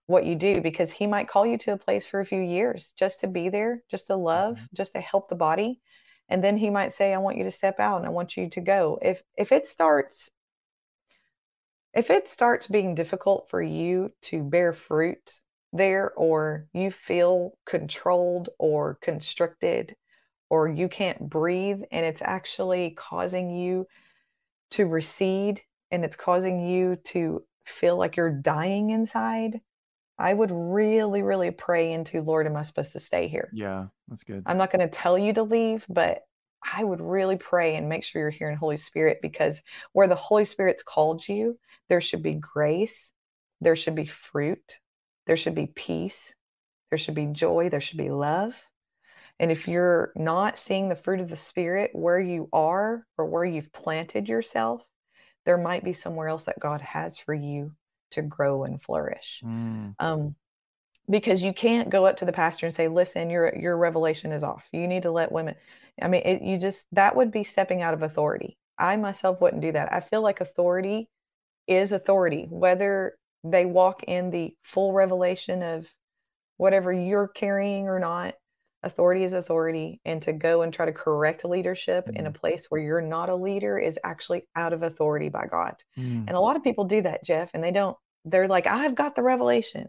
what 0.06 0.24
you 0.24 0.34
do 0.34 0.60
because 0.60 0.90
He 0.90 1.06
might 1.06 1.28
call 1.28 1.46
you 1.46 1.58
to 1.58 1.72
a 1.72 1.78
place 1.78 2.06
for 2.06 2.20
a 2.20 2.26
few 2.26 2.40
years 2.40 2.94
just 2.96 3.20
to 3.20 3.26
be 3.26 3.48
there, 3.48 3.82
just 3.90 4.06
to 4.06 4.16
love, 4.16 4.58
just 4.74 4.94
to 4.94 5.00
help 5.00 5.28
the 5.28 5.34
body. 5.34 5.80
And 6.28 6.42
then 6.44 6.56
He 6.56 6.70
might 6.70 6.92
say, 6.92 7.14
I 7.14 7.18
want 7.18 7.36
you 7.36 7.44
to 7.44 7.50
step 7.50 7.80
out 7.80 7.98
and 7.98 8.06
I 8.06 8.10
want 8.10 8.36
you 8.36 8.48
to 8.50 8.60
go. 8.60 8.98
If 9.02 9.22
if 9.36 9.52
it 9.52 9.66
starts 9.66 10.30
if 11.94 12.10
it 12.10 12.28
starts 12.28 12.66
being 12.66 12.94
difficult 12.94 13.48
for 13.48 13.62
you 13.62 14.12
to 14.22 14.42
bear 14.42 14.72
fruit 14.72 15.40
there 15.72 16.12
or 16.14 16.66
you 16.72 16.90
feel 16.90 17.52
controlled 17.66 18.50
or 18.58 18.98
constricted 19.02 19.96
or 20.50 20.68
you 20.68 20.88
can't 20.88 21.28
breathe 21.28 21.80
and 21.90 22.06
it's 22.06 22.22
actually 22.22 22.90
causing 22.90 23.50
you 23.50 23.86
to 24.70 24.86
recede 24.86 25.60
and 25.90 26.04
it's 26.04 26.16
causing 26.16 26.66
you 26.66 26.96
to 26.96 27.42
feel 27.64 27.96
like 27.96 28.16
you're 28.16 28.30
dying 28.30 28.90
inside, 28.90 29.60
I 30.18 30.34
would 30.34 30.50
really, 30.50 31.22
really 31.22 31.50
pray 31.50 31.92
into 31.92 32.22
Lord, 32.22 32.46
am 32.46 32.56
I 32.56 32.62
supposed 32.62 32.92
to 32.92 33.00
stay 33.00 33.28
here? 33.28 33.50
yeah 33.52 33.86
that's 34.08 34.24
good 34.24 34.42
I'm 34.46 34.58
not 34.58 34.70
going 34.70 34.88
to 34.88 34.88
tell 34.88 35.18
you 35.18 35.32
to 35.34 35.42
leave, 35.42 35.84
but 35.88 36.22
I 36.74 36.82
would 36.84 37.00
really 37.00 37.36
pray 37.36 37.76
and 37.76 37.88
make 37.88 38.04
sure 38.04 38.20
you're 38.22 38.30
hearing 38.30 38.56
Holy 38.56 38.76
Spirit 38.76 39.18
because 39.22 39.62
where 39.92 40.08
the 40.08 40.14
Holy 40.16 40.44
Spirit's 40.44 40.82
called 40.82 41.26
you, 41.28 41.58
there 41.88 42.00
should 42.00 42.22
be 42.22 42.34
grace, 42.34 43.12
there 43.60 43.76
should 43.76 43.94
be 43.94 44.06
fruit, 44.06 44.78
there 45.26 45.36
should 45.36 45.54
be 45.54 45.66
peace, 45.68 46.34
there 46.90 46.98
should 46.98 47.14
be 47.14 47.26
joy, 47.26 47.68
there 47.68 47.80
should 47.80 47.98
be 47.98 48.10
love. 48.10 48.54
And 49.38 49.52
if 49.52 49.68
you're 49.68 50.12
not 50.16 50.58
seeing 50.58 50.88
the 50.88 50.96
fruit 50.96 51.20
of 51.20 51.28
the 51.28 51.36
Spirit 51.36 51.92
where 51.94 52.18
you 52.18 52.48
are 52.52 53.06
or 53.16 53.26
where 53.26 53.44
you've 53.44 53.72
planted 53.72 54.28
yourself, 54.28 54.82
there 55.44 55.58
might 55.58 55.84
be 55.84 55.92
somewhere 55.92 56.28
else 56.28 56.42
that 56.44 56.58
God 56.58 56.80
has 56.80 57.18
for 57.18 57.34
you 57.34 57.72
to 58.12 58.22
grow 58.22 58.64
and 58.64 58.82
flourish. 58.82 59.42
Mm, 59.44 59.94
Um, 59.98 60.36
because 61.10 61.42
you 61.42 61.54
can't 61.54 61.90
go 61.90 62.04
up 62.06 62.18
to 62.18 62.24
the 62.24 62.32
pastor 62.32 62.66
and 62.66 62.74
say, 62.74 62.88
"Listen, 62.88 63.30
your 63.30 63.54
your 63.56 63.76
revelation 63.76 64.32
is 64.32 64.44
off. 64.44 64.64
You 64.72 64.86
need 64.86 65.02
to 65.04 65.10
let 65.10 65.32
women." 65.32 65.54
I 66.00 66.08
mean, 66.08 66.22
it, 66.24 66.42
you 66.42 66.58
just 66.58 66.86
that 66.92 67.16
would 67.16 67.30
be 67.32 67.44
stepping 67.44 67.82
out 67.82 67.94
of 67.94 68.02
authority. 68.02 68.58
I 68.78 68.96
myself 68.96 69.40
wouldn't 69.40 69.62
do 69.62 69.72
that. 69.72 69.92
I 69.92 70.00
feel 70.00 70.22
like 70.22 70.40
authority 70.40 71.08
is 71.66 71.92
authority, 71.92 72.46
whether 72.50 73.16
they 73.44 73.64
walk 73.64 74.02
in 74.04 74.30
the 74.30 74.54
full 74.62 74.92
revelation 74.92 75.62
of 75.62 75.86
whatever 76.56 76.92
you're 76.92 77.28
carrying 77.28 77.88
or 77.88 77.98
not. 77.98 78.34
Authority 78.82 79.24
is 79.24 79.32
authority. 79.32 80.00
And 80.04 80.22
to 80.22 80.32
go 80.32 80.62
and 80.62 80.72
try 80.72 80.86
to 80.86 80.92
correct 80.92 81.44
leadership 81.44 82.06
mm. 82.06 82.16
in 82.16 82.26
a 82.26 82.30
mm. 82.30 82.34
place 82.34 82.66
where 82.68 82.80
you're 82.80 83.00
not 83.00 83.28
a 83.28 83.34
leader 83.34 83.78
is 83.78 83.98
actually 84.04 84.46
out 84.56 84.72
of 84.72 84.82
authority 84.82 85.28
by 85.28 85.46
God. 85.46 85.74
Mm. 85.96 86.24
And 86.26 86.30
a 86.30 86.40
lot 86.40 86.56
of 86.56 86.62
people 86.62 86.84
do 86.84 87.02
that, 87.02 87.24
Jeff, 87.24 87.50
and 87.54 87.62
they 87.62 87.72
don't, 87.72 87.96
they're 88.24 88.48
like, 88.48 88.66
I've 88.66 88.94
got 88.94 89.16
the 89.16 89.22
revelation. 89.22 89.88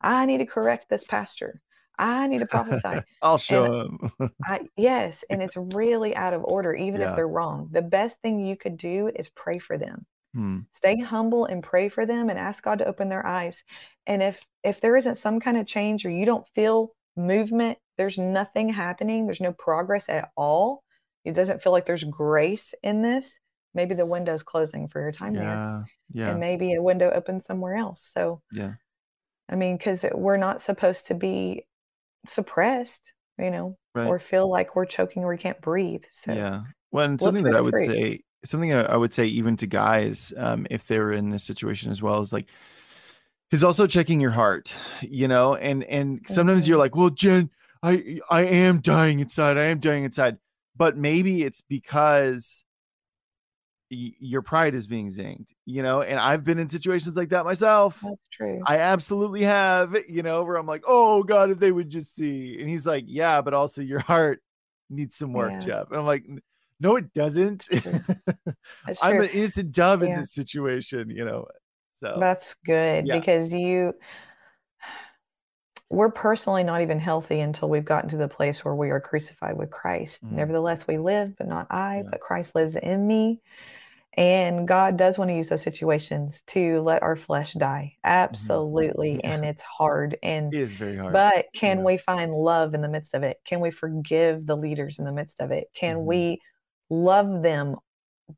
I 0.00 0.26
need 0.26 0.38
to 0.38 0.46
correct 0.46 0.88
this 0.88 1.04
pastor. 1.04 1.60
I 1.98 2.28
need 2.28 2.38
to 2.38 2.46
prophesy. 2.46 3.02
I'll 3.22 3.38
show 3.38 3.88
them. 3.88 4.12
I, 4.44 4.60
yes. 4.76 5.24
And 5.28 5.42
it's 5.42 5.56
really 5.56 6.14
out 6.14 6.32
of 6.32 6.44
order, 6.44 6.74
even 6.74 7.00
yeah. 7.00 7.10
if 7.10 7.16
they're 7.16 7.26
wrong. 7.26 7.68
The 7.72 7.82
best 7.82 8.20
thing 8.22 8.38
you 8.38 8.56
could 8.56 8.76
do 8.76 9.10
is 9.16 9.28
pray 9.30 9.58
for 9.58 9.76
them. 9.76 10.06
Hmm. 10.34 10.60
Stay 10.74 11.00
humble 11.00 11.46
and 11.46 11.62
pray 11.62 11.88
for 11.88 12.06
them 12.06 12.30
and 12.30 12.38
ask 12.38 12.62
God 12.62 12.78
to 12.78 12.86
open 12.86 13.08
their 13.08 13.26
eyes. 13.26 13.64
And 14.06 14.22
if 14.22 14.46
if 14.62 14.80
there 14.80 14.96
isn't 14.96 15.16
some 15.16 15.40
kind 15.40 15.56
of 15.56 15.66
change 15.66 16.04
or 16.04 16.10
you 16.10 16.26
don't 16.26 16.46
feel 16.54 16.94
movement, 17.16 17.78
there's 17.98 18.16
nothing 18.16 18.70
happening, 18.70 19.26
there's 19.26 19.40
no 19.40 19.52
progress 19.52 20.08
at 20.08 20.30
all. 20.36 20.84
It 21.24 21.32
doesn't 21.32 21.62
feel 21.62 21.72
like 21.72 21.84
there's 21.84 22.04
grace 22.04 22.72
in 22.82 23.02
this. 23.02 23.38
Maybe 23.74 23.94
the 23.94 24.06
window's 24.06 24.42
closing 24.42 24.88
for 24.88 25.00
your 25.00 25.12
time 25.12 25.34
yeah, 25.34 25.40
there. 25.42 25.86
Yeah. 26.12 26.30
And 26.30 26.40
maybe 26.40 26.74
a 26.74 26.82
window 26.82 27.10
opens 27.10 27.44
somewhere 27.44 27.76
else. 27.76 28.10
So 28.14 28.40
yeah. 28.52 28.72
I 29.50 29.56
mean, 29.56 29.76
because 29.76 30.04
we're 30.14 30.38
not 30.38 30.62
supposed 30.62 31.08
to 31.08 31.14
be 31.14 31.66
suppressed, 32.26 33.00
you 33.38 33.50
know, 33.50 33.76
right. 33.94 34.06
or 34.06 34.18
feel 34.18 34.50
like 34.50 34.74
we're 34.74 34.86
choking 34.86 35.24
or 35.24 35.28
we 35.28 35.38
can't 35.38 35.60
breathe. 35.60 36.04
So 36.12 36.32
yeah. 36.32 36.62
Well, 36.90 37.04
and 37.04 37.20
something 37.20 37.44
that 37.44 37.56
I 37.56 37.60
would 37.60 37.78
say 37.78 38.20
something 38.44 38.72
I 38.72 38.96
would 38.96 39.12
say 39.12 39.26
even 39.26 39.56
to 39.56 39.66
guys, 39.66 40.32
um, 40.36 40.66
if 40.70 40.86
they're 40.86 41.12
in 41.12 41.30
this 41.30 41.44
situation 41.44 41.90
as 41.90 42.00
well, 42.00 42.20
is 42.22 42.32
like 42.32 42.46
is 43.50 43.64
also 43.64 43.86
checking 43.86 44.20
your 44.20 44.30
heart, 44.30 44.74
you 45.02 45.28
know, 45.28 45.54
and 45.54 45.84
and 45.84 46.20
sometimes 46.26 46.62
mm-hmm. 46.62 46.70
you're 46.70 46.78
like, 46.78 46.96
well, 46.96 47.10
Jen, 47.10 47.50
I 47.82 48.20
I 48.30 48.42
am 48.42 48.80
dying 48.80 49.20
inside, 49.20 49.56
I 49.56 49.64
am 49.64 49.78
dying 49.78 50.04
inside, 50.04 50.38
but 50.76 50.96
maybe 50.96 51.42
it's 51.42 51.60
because 51.60 52.64
y- 53.90 54.14
your 54.18 54.42
pride 54.42 54.74
is 54.74 54.86
being 54.86 55.08
zinged, 55.08 55.52
you 55.66 55.82
know, 55.82 56.02
and 56.02 56.18
I've 56.18 56.44
been 56.44 56.58
in 56.58 56.68
situations 56.68 57.16
like 57.16 57.30
that 57.30 57.44
myself. 57.44 58.00
That's 58.02 58.16
true. 58.32 58.60
I 58.66 58.78
absolutely 58.78 59.42
have, 59.44 59.96
you 60.08 60.22
know, 60.22 60.42
where 60.44 60.56
I'm 60.56 60.66
like, 60.66 60.84
oh 60.86 61.22
God, 61.22 61.50
if 61.50 61.58
they 61.58 61.72
would 61.72 61.90
just 61.90 62.14
see, 62.14 62.58
and 62.60 62.68
he's 62.68 62.86
like, 62.86 63.04
yeah, 63.06 63.40
but 63.40 63.54
also 63.54 63.82
your 63.82 64.00
heart 64.00 64.42
needs 64.90 65.16
some 65.16 65.32
work, 65.32 65.52
yeah. 65.52 65.58
Jeff. 65.58 65.90
And 65.90 66.00
I'm 66.00 66.06
like, 66.06 66.24
no, 66.80 66.96
it 66.96 67.12
doesn't. 67.12 67.68
I'm 69.02 69.20
an 69.20 69.28
innocent 69.30 69.72
dove 69.72 70.02
yeah. 70.02 70.10
in 70.10 70.20
this 70.20 70.32
situation, 70.32 71.10
you 71.10 71.24
know. 71.24 71.46
So 72.00 72.16
that's 72.20 72.54
good 72.64 73.06
yeah. 73.06 73.18
because 73.18 73.52
you 73.52 73.94
we're 75.90 76.10
personally 76.10 76.64
not 76.64 76.82
even 76.82 76.98
healthy 76.98 77.40
until 77.40 77.68
we've 77.68 77.84
gotten 77.84 78.10
to 78.10 78.16
the 78.16 78.28
place 78.28 78.64
where 78.64 78.74
we 78.74 78.90
are 78.90 79.00
crucified 79.00 79.56
with 79.56 79.70
Christ. 79.70 80.24
Mm. 80.24 80.32
Nevertheless, 80.32 80.86
we 80.86 80.98
live, 80.98 81.36
but 81.36 81.48
not 81.48 81.66
I, 81.70 81.98
yeah. 81.98 82.02
but 82.10 82.20
Christ 82.20 82.54
lives 82.54 82.76
in 82.76 83.06
me. 83.06 83.40
And 84.14 84.66
God 84.66 84.96
does 84.96 85.16
want 85.16 85.30
to 85.30 85.36
use 85.36 85.48
those 85.48 85.62
situations 85.62 86.42
to 86.48 86.80
let 86.80 87.02
our 87.02 87.14
flesh 87.14 87.52
die. 87.54 87.94
Mm-hmm. 87.94 88.10
Absolutely. 88.10 89.12
Mm-hmm. 89.14 89.32
And 89.32 89.44
it's 89.44 89.62
hard. 89.62 90.18
And 90.22 90.52
it 90.52 90.60
is 90.60 90.72
very 90.72 90.96
hard. 90.96 91.12
But 91.12 91.46
can 91.54 91.78
yeah. 91.78 91.84
we 91.84 91.96
find 91.98 92.34
love 92.34 92.74
in 92.74 92.82
the 92.82 92.88
midst 92.88 93.14
of 93.14 93.22
it? 93.22 93.38
Can 93.46 93.60
we 93.60 93.70
forgive 93.70 94.44
the 94.44 94.56
leaders 94.56 94.98
in 94.98 95.04
the 95.04 95.12
midst 95.12 95.36
of 95.40 95.52
it? 95.52 95.68
Can 95.74 95.98
mm-hmm. 95.98 96.06
we 96.06 96.40
love 96.90 97.42
them 97.42 97.76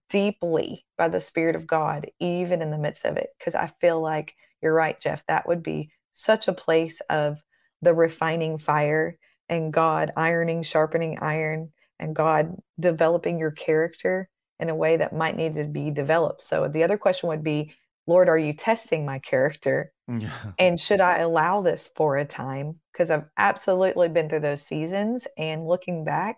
deeply 0.09 0.85
by 0.99 1.09
the 1.09 1.21
Spirit 1.21 1.57
of 1.57 1.67
God, 1.67 2.11
even 2.21 2.63
in 2.63 2.71
the 2.71 2.79
midst 2.79 3.05
of 3.05 3.17
it. 3.17 3.31
Because 3.39 3.55
I 3.55 3.73
feel 3.81 4.01
like 4.01 4.35
you're 4.63 4.75
right, 4.75 5.01
Jeff. 5.01 5.23
That 5.27 5.49
would 5.49 5.63
be 5.63 5.91
such 6.21 6.49
a 6.49 6.53
place 6.53 7.01
of 7.09 7.39
the 7.83 7.95
refining 7.95 8.59
fire 8.59 9.17
and 9.49 9.73
God 9.73 10.13
ironing, 10.17 10.63
sharpening 10.63 11.19
iron, 11.21 11.73
and 11.99 12.15
God 12.15 12.57
developing 12.79 13.39
your 13.39 13.51
character 13.51 14.29
in 14.59 14.69
a 14.69 14.75
way 14.75 14.97
that 14.97 15.15
might 15.15 15.37
need 15.37 15.55
to 15.57 15.65
be 15.65 15.91
developed. 15.91 16.43
So 16.43 16.69
the 16.69 16.85
other 16.85 16.99
question 16.99 17.29
would 17.29 17.43
be, 17.43 17.75
Lord, 18.07 18.29
are 18.29 18.39
you 18.39 18.53
testing 18.53 19.05
my 19.05 19.19
character? 19.19 19.93
Yeah. 20.09 20.31
And 20.59 20.79
should 20.79 21.01
I 21.01 21.19
allow 21.19 21.63
this 21.63 21.89
for 21.97 22.17
a 22.17 22.25
time? 22.25 22.81
Because 22.93 23.11
I've 23.11 23.29
absolutely 23.39 24.09
been 24.09 24.29
through 24.29 24.41
those 24.41 24.63
seasons. 24.63 25.27
And 25.39 25.67
looking 25.67 26.05
back, 26.05 26.37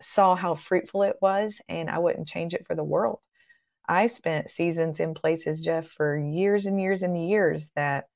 saw 0.00 0.34
how 0.34 0.54
fruitful 0.54 1.04
it 1.04 1.16
was 1.22 1.60
and 1.68 1.88
I 1.88 1.98
wouldn't 1.98 2.28
change 2.28 2.52
it 2.52 2.66
for 2.66 2.74
the 2.74 2.84
world. 2.84 3.20
I 3.88 4.08
spent 4.08 4.50
seasons 4.50 5.00
in 5.00 5.14
places, 5.14 5.60
Jeff, 5.60 5.88
for 5.88 6.18
years 6.18 6.66
and 6.66 6.80
years 6.80 7.02
and 7.02 7.28
years 7.28 7.70
that 7.76 8.06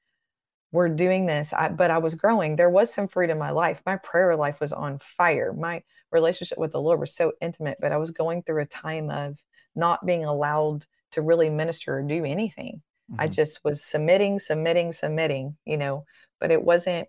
were 0.73 0.89
doing 0.89 1.27
this, 1.27 1.53
I, 1.53 1.69
but 1.69 1.91
I 1.91 1.99
was 1.99 2.15
growing. 2.15 2.57
There 2.57 2.71
was 2.71 2.93
some 2.93 3.09
fruit 3.09 3.31
in 3.31 3.39
my 3.39 3.51
life. 3.51 3.83
My 3.87 3.97
prayer 3.97 4.37
life 4.37 4.61
was 4.61 4.73
on 4.73 5.01
fire. 5.17 5.53
My 5.53 5.83
relationship 6.13 6.59
with 6.59 6.73
the 6.73 6.81
Lord 6.81 7.01
was 7.01 7.15
so 7.15 7.33
intimate, 7.41 7.79
but 7.81 7.93
I 7.93 7.97
was 7.97 8.11
going 8.11 8.43
through 8.43 8.63
a 8.63 8.67
time 8.67 9.11
of 9.11 9.37
not 9.75 10.07
being 10.07 10.25
allowed 10.25 10.87
to 11.13 11.23
really 11.23 11.51
minister 11.51 11.99
or 11.99 12.03
do 12.03 12.25
anything. 12.25 12.83
Mm-hmm. 13.11 13.21
I 13.21 13.29
just 13.29 13.61
was 13.65 13.85
submitting, 13.85 14.39
submitting, 14.39 14.93
submitting, 14.93 15.57
you 15.65 15.77
know, 15.77 16.05
but 16.39 16.51
it 16.51 16.63
wasn't 16.63 17.09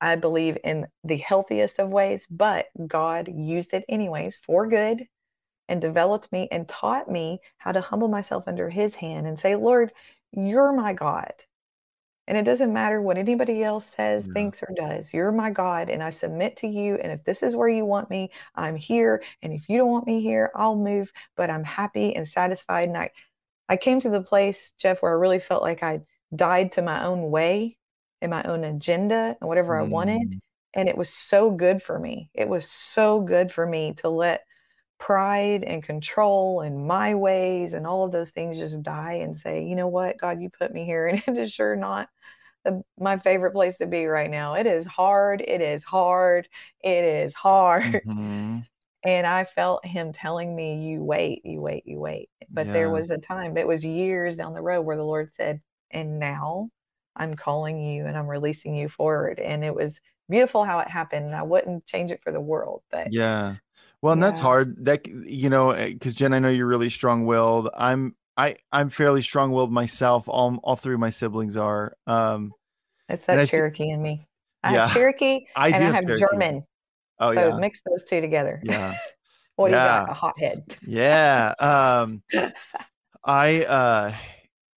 I 0.00 0.16
believe 0.16 0.58
in 0.64 0.86
the 1.04 1.16
healthiest 1.16 1.78
of 1.78 1.88
ways, 1.88 2.26
but 2.28 2.66
God 2.86 3.28
used 3.34 3.72
it 3.72 3.86
anyways 3.88 4.38
for 4.44 4.66
good 4.68 5.06
and 5.68 5.80
developed 5.80 6.30
me 6.30 6.46
and 6.52 6.68
taught 6.68 7.10
me 7.10 7.38
how 7.56 7.72
to 7.72 7.80
humble 7.80 8.08
myself 8.08 8.44
under 8.46 8.68
his 8.68 8.94
hand 8.94 9.26
and 9.26 9.38
say, 9.38 9.56
Lord, 9.56 9.92
you're 10.32 10.72
my 10.72 10.92
God. 10.92 11.32
And 12.26 12.38
it 12.38 12.44
doesn't 12.44 12.72
matter 12.72 13.02
what 13.02 13.18
anybody 13.18 13.62
else 13.62 13.86
says, 13.86 14.24
yeah. 14.26 14.32
thinks, 14.32 14.62
or 14.62 14.72
does. 14.74 15.12
You're 15.12 15.32
my 15.32 15.50
God, 15.50 15.90
and 15.90 16.02
I 16.02 16.10
submit 16.10 16.56
to 16.58 16.66
you. 16.66 16.96
And 16.96 17.12
if 17.12 17.22
this 17.24 17.42
is 17.42 17.54
where 17.54 17.68
you 17.68 17.84
want 17.84 18.08
me, 18.08 18.30
I'm 18.54 18.76
here. 18.76 19.22
And 19.42 19.52
if 19.52 19.68
you 19.68 19.76
don't 19.76 19.90
want 19.90 20.06
me 20.06 20.22
here, 20.22 20.50
I'll 20.54 20.76
move. 20.76 21.12
But 21.36 21.50
I'm 21.50 21.64
happy 21.64 22.16
and 22.16 22.26
satisfied. 22.26 22.88
And 22.88 22.96
I, 22.96 23.10
I 23.68 23.76
came 23.76 24.00
to 24.00 24.10
the 24.10 24.22
place, 24.22 24.72
Jeff, 24.78 25.02
where 25.02 25.12
I 25.12 25.16
really 25.16 25.38
felt 25.38 25.62
like 25.62 25.82
I 25.82 26.00
died 26.34 26.72
to 26.72 26.82
my 26.82 27.04
own 27.04 27.30
way 27.30 27.76
and 28.22 28.30
my 28.30 28.42
own 28.44 28.64
agenda 28.64 29.36
and 29.40 29.48
whatever 29.48 29.74
mm. 29.74 29.80
I 29.80 29.82
wanted. 29.82 30.30
Mm. 30.30 30.38
And 30.76 30.88
it 30.88 30.96
was 30.96 31.10
so 31.10 31.50
good 31.50 31.82
for 31.82 31.98
me. 31.98 32.30
It 32.34 32.48
was 32.48 32.68
so 32.68 33.20
good 33.20 33.52
for 33.52 33.66
me 33.66 33.94
to 33.98 34.08
let 34.08 34.44
pride 34.98 35.64
and 35.64 35.82
control 35.82 36.60
and 36.60 36.86
my 36.86 37.14
ways 37.14 37.74
and 37.74 37.86
all 37.86 38.04
of 38.04 38.12
those 38.12 38.30
things 38.30 38.58
just 38.58 38.82
die 38.82 39.14
and 39.14 39.36
say, 39.36 39.64
you 39.64 39.76
know 39.76 39.88
what, 39.88 40.18
God, 40.18 40.40
you 40.40 40.50
put 40.50 40.72
me 40.72 40.84
here. 40.84 41.06
And 41.26 41.36
it 41.36 41.40
is 41.40 41.52
sure 41.52 41.76
not 41.76 42.08
the, 42.64 42.82
my 42.98 43.18
favorite 43.18 43.52
place 43.52 43.76
to 43.78 43.86
be 43.86 44.06
right 44.06 44.30
now. 44.30 44.54
It 44.54 44.66
is 44.66 44.84
hard. 44.86 45.42
It 45.42 45.60
is 45.60 45.84
hard. 45.84 46.48
It 46.82 47.04
is 47.04 47.34
hard. 47.34 48.02
Mm-hmm. 48.06 48.60
And 49.06 49.26
I 49.26 49.44
felt 49.44 49.84
him 49.84 50.14
telling 50.14 50.56
me, 50.56 50.82
you 50.82 51.04
wait, 51.04 51.42
you 51.44 51.60
wait, 51.60 51.82
you 51.84 52.00
wait. 52.00 52.30
But 52.48 52.66
yeah. 52.66 52.72
there 52.72 52.90
was 52.90 53.10
a 53.10 53.18
time, 53.18 53.58
it 53.58 53.68
was 53.68 53.84
years 53.84 54.34
down 54.34 54.54
the 54.54 54.62
road 54.62 54.80
where 54.80 54.96
the 54.96 55.04
Lord 55.04 55.30
said, 55.34 55.60
and 55.90 56.18
now 56.18 56.70
I'm 57.14 57.34
calling 57.34 57.78
you 57.82 58.06
and 58.06 58.16
I'm 58.16 58.26
releasing 58.26 58.74
you 58.74 58.88
forward. 58.88 59.40
And 59.40 59.62
it 59.62 59.74
was 59.74 60.00
beautiful 60.30 60.64
how 60.64 60.78
it 60.78 60.88
happened. 60.88 61.26
And 61.26 61.34
I 61.34 61.42
wouldn't 61.42 61.84
change 61.84 62.12
it 62.12 62.22
for 62.22 62.32
the 62.32 62.40
world. 62.40 62.82
But 62.90 63.12
yeah. 63.12 63.56
Well, 64.04 64.12
and 64.12 64.20
yeah. 64.20 64.26
that's 64.26 64.38
hard. 64.38 64.84
That 64.84 65.06
you 65.06 65.48
know, 65.48 65.72
because 65.72 66.12
eh, 66.12 66.16
Jen, 66.16 66.34
I 66.34 66.38
know 66.38 66.50
you're 66.50 66.66
really 66.66 66.90
strong-willed. 66.90 67.70
I'm 67.74 68.14
I 68.36 68.56
I'm 68.70 68.90
fairly 68.90 69.22
strong-willed 69.22 69.72
myself. 69.72 70.28
All 70.28 70.60
all 70.62 70.76
three 70.76 70.92
of 70.92 71.00
my 71.00 71.08
siblings 71.08 71.56
are. 71.56 71.96
Um, 72.06 72.52
it's 73.08 73.24
that 73.24 73.48
Cherokee 73.48 73.84
th- 73.84 73.94
in 73.94 74.02
me. 74.02 74.28
I 74.62 74.74
yeah, 74.74 74.88
have 74.88 74.90
Cherokee 74.94 75.46
I 75.56 75.68
and 75.68 75.76
I 75.76 75.90
have 75.92 76.04
Cherokee. 76.04 76.20
German. 76.20 76.66
Oh 77.18 77.32
so 77.32 77.48
yeah. 77.48 77.56
mix 77.56 77.80
those 77.88 78.04
two 78.04 78.20
together. 78.20 78.60
Yeah. 78.62 78.94
what 79.56 79.70
yeah. 79.70 79.78
do 79.78 80.00
you 80.00 80.06
got? 80.06 80.10
A 80.10 80.12
hothead. 80.12 80.76
yeah. 80.86 81.54
Um, 81.58 82.22
I 83.24 83.64
uh 83.64 84.14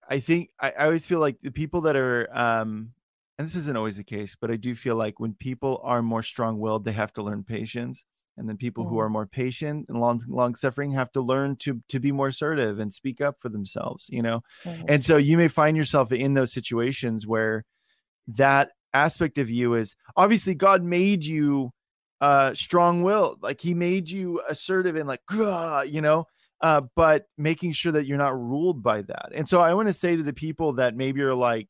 I 0.09 0.21
think 0.21 0.51
I, 0.57 0.69
I 0.69 0.85
always 0.85 1.05
feel 1.05 1.19
like 1.19 1.35
the 1.41 1.51
people 1.51 1.81
that 1.81 1.97
are 1.97 2.29
um 2.31 2.93
and 3.37 3.45
this 3.45 3.57
isn't 3.57 3.75
always 3.75 3.97
the 3.97 4.05
case, 4.05 4.37
but 4.39 4.51
I 4.51 4.55
do 4.55 4.73
feel 4.73 4.95
like 4.95 5.19
when 5.19 5.33
people 5.33 5.81
are 5.83 6.01
more 6.01 6.23
strong-willed, 6.23 6.85
they 6.85 6.93
have 6.93 7.11
to 7.15 7.23
learn 7.23 7.43
patience, 7.43 8.05
and 8.37 8.47
then 8.47 8.57
people 8.57 8.85
who 8.87 8.99
are 8.99 9.09
more 9.09 9.25
patient 9.25 9.85
and 9.89 9.99
long 9.99 10.21
long 10.27 10.55
suffering 10.55 10.91
have 10.91 11.11
to 11.11 11.21
learn 11.21 11.55
to 11.57 11.81
to 11.89 11.99
be 11.99 12.11
more 12.11 12.27
assertive 12.27 12.79
and 12.79 12.93
speak 12.93 13.19
up 13.21 13.37
for 13.39 13.49
themselves. 13.49 14.07
You 14.09 14.21
know, 14.21 14.41
and 14.87 15.03
so 15.03 15.17
you 15.17 15.37
may 15.37 15.47
find 15.47 15.75
yourself 15.75 16.11
in 16.11 16.33
those 16.33 16.53
situations 16.53 17.25
where 17.25 17.65
that 18.27 18.71
aspect 18.93 19.37
of 19.37 19.49
you 19.49 19.73
is 19.73 19.95
obviously 20.15 20.55
God 20.55 20.83
made 20.83 21.25
you 21.25 21.71
uh 22.21 22.53
strong-willed, 22.53 23.41
like 23.41 23.59
He 23.61 23.73
made 23.73 24.09
you 24.09 24.41
assertive 24.47 24.95
and 24.95 25.07
like 25.07 25.21
you 25.29 26.01
know, 26.01 26.25
uh, 26.61 26.81
but 26.95 27.25
making 27.37 27.71
sure 27.71 27.91
that 27.91 28.05
you're 28.05 28.17
not 28.17 28.37
ruled 28.37 28.81
by 28.81 29.01
that. 29.01 29.29
And 29.33 29.47
so 29.47 29.61
I 29.61 29.73
want 29.73 29.87
to 29.87 29.93
say 29.93 30.15
to 30.15 30.23
the 30.23 30.33
people 30.33 30.73
that 30.73 30.95
maybe 30.95 31.21
are 31.21 31.33
like, 31.33 31.69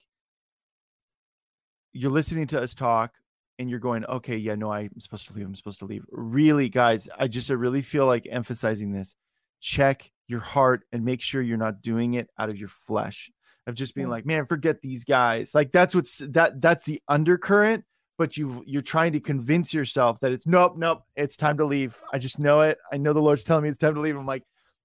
you're 1.93 2.11
listening 2.11 2.47
to 2.47 2.61
us 2.61 2.73
talk 2.73 3.13
and 3.59 3.69
you're 3.69 3.79
going, 3.79 4.05
okay, 4.05 4.37
yeah, 4.37 4.55
no, 4.55 4.71
I'm 4.71 4.99
supposed 4.99 5.27
to 5.27 5.33
leave. 5.33 5.45
I'm 5.45 5.55
supposed 5.55 5.79
to 5.79 5.85
leave. 5.85 6.05
Really, 6.11 6.69
guys, 6.69 7.09
I 7.17 7.27
just 7.27 7.49
I 7.49 7.55
really 7.55 7.81
feel 7.81 8.05
like 8.05 8.27
emphasizing 8.29 8.91
this. 8.91 9.15
Check 9.59 10.11
your 10.27 10.39
heart 10.41 10.83
and 10.91 11.03
make 11.03 11.21
sure 11.21 11.41
you're 11.41 11.57
not 11.57 11.81
doing 11.81 12.15
it 12.15 12.29
out 12.37 12.49
of 12.49 12.57
your 12.57 12.69
flesh 12.69 13.31
of 13.65 13.75
just 13.75 13.93
being 13.93 14.09
like 14.09 14.25
man 14.25 14.45
forget 14.45 14.81
these 14.81 15.03
guys. 15.03 15.53
Like 15.53 15.71
that's 15.71 15.93
what's 15.93 16.19
that 16.19 16.61
that's 16.61 16.83
the 16.83 17.01
undercurrent 17.07 17.83
but 18.17 18.35
you 18.35 18.63
you're 18.65 18.81
trying 18.81 19.13
to 19.13 19.19
convince 19.19 19.73
yourself 19.73 20.19
that 20.21 20.31
it's 20.31 20.47
nope 20.47 20.75
nope 20.77 21.03
it's 21.15 21.37
time 21.37 21.57
to 21.57 21.65
leave. 21.65 22.01
I 22.11 22.17
just 22.17 22.39
know 22.39 22.61
it. 22.61 22.77
I 22.91 22.97
know 22.97 23.13
the 23.13 23.21
lord's 23.21 23.43
telling 23.43 23.63
me 23.63 23.69
it's 23.69 23.77
time 23.77 23.95
to 23.95 24.01
leave. 24.01 24.15
I'm 24.15 24.25
like 24.25 24.43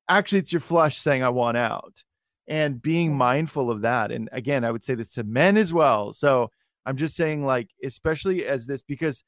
actually 0.08 0.40
it's 0.40 0.52
your 0.52 0.60
flesh 0.60 0.98
saying 0.98 1.22
i 1.22 1.28
want 1.28 1.56
out 1.56 2.02
and 2.48 2.82
being 2.82 3.16
mindful 3.16 3.70
of 3.70 3.82
that 3.82 4.10
and 4.10 4.28
again 4.32 4.64
i 4.64 4.70
would 4.70 4.82
say 4.82 4.96
this 4.96 5.10
to 5.10 5.24
men 5.24 5.56
as 5.56 5.72
well. 5.72 6.12
So 6.12 6.50
i'm 6.86 6.96
just 6.96 7.14
saying 7.14 7.44
like 7.44 7.70
especially 7.84 8.46
as 8.46 8.66
this 8.66 8.82
because 8.82 9.22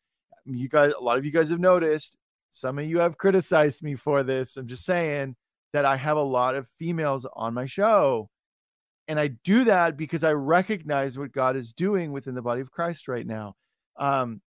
you 0.44 0.68
guys 0.68 0.92
a 0.92 1.02
lot 1.02 1.18
of 1.18 1.24
you 1.24 1.30
guys 1.30 1.50
have 1.50 1.60
noticed 1.60 2.16
some 2.50 2.78
of 2.78 2.86
you 2.86 2.98
have 2.98 3.18
criticized 3.18 3.82
me 3.82 3.94
for 3.94 4.22
this 4.22 4.56
i'm 4.56 4.66
just 4.66 4.84
saying 4.84 5.34
that 5.74 5.84
i 5.84 5.96
have 5.96 6.16
a 6.16 6.22
lot 6.22 6.54
of 6.54 6.68
females 6.78 7.26
on 7.34 7.52
my 7.52 7.66
show. 7.66 8.30
And 9.08 9.20
i 9.20 9.28
do 9.28 9.64
that 9.64 9.98
because 9.98 10.24
i 10.24 10.32
recognize 10.32 11.18
what 11.18 11.32
god 11.32 11.56
is 11.56 11.74
doing 11.74 12.12
within 12.12 12.34
the 12.34 12.42
body 12.42 12.62
of 12.62 12.70
christ 12.70 13.08
right 13.08 13.26
now. 13.26 13.56
Um 13.98 14.40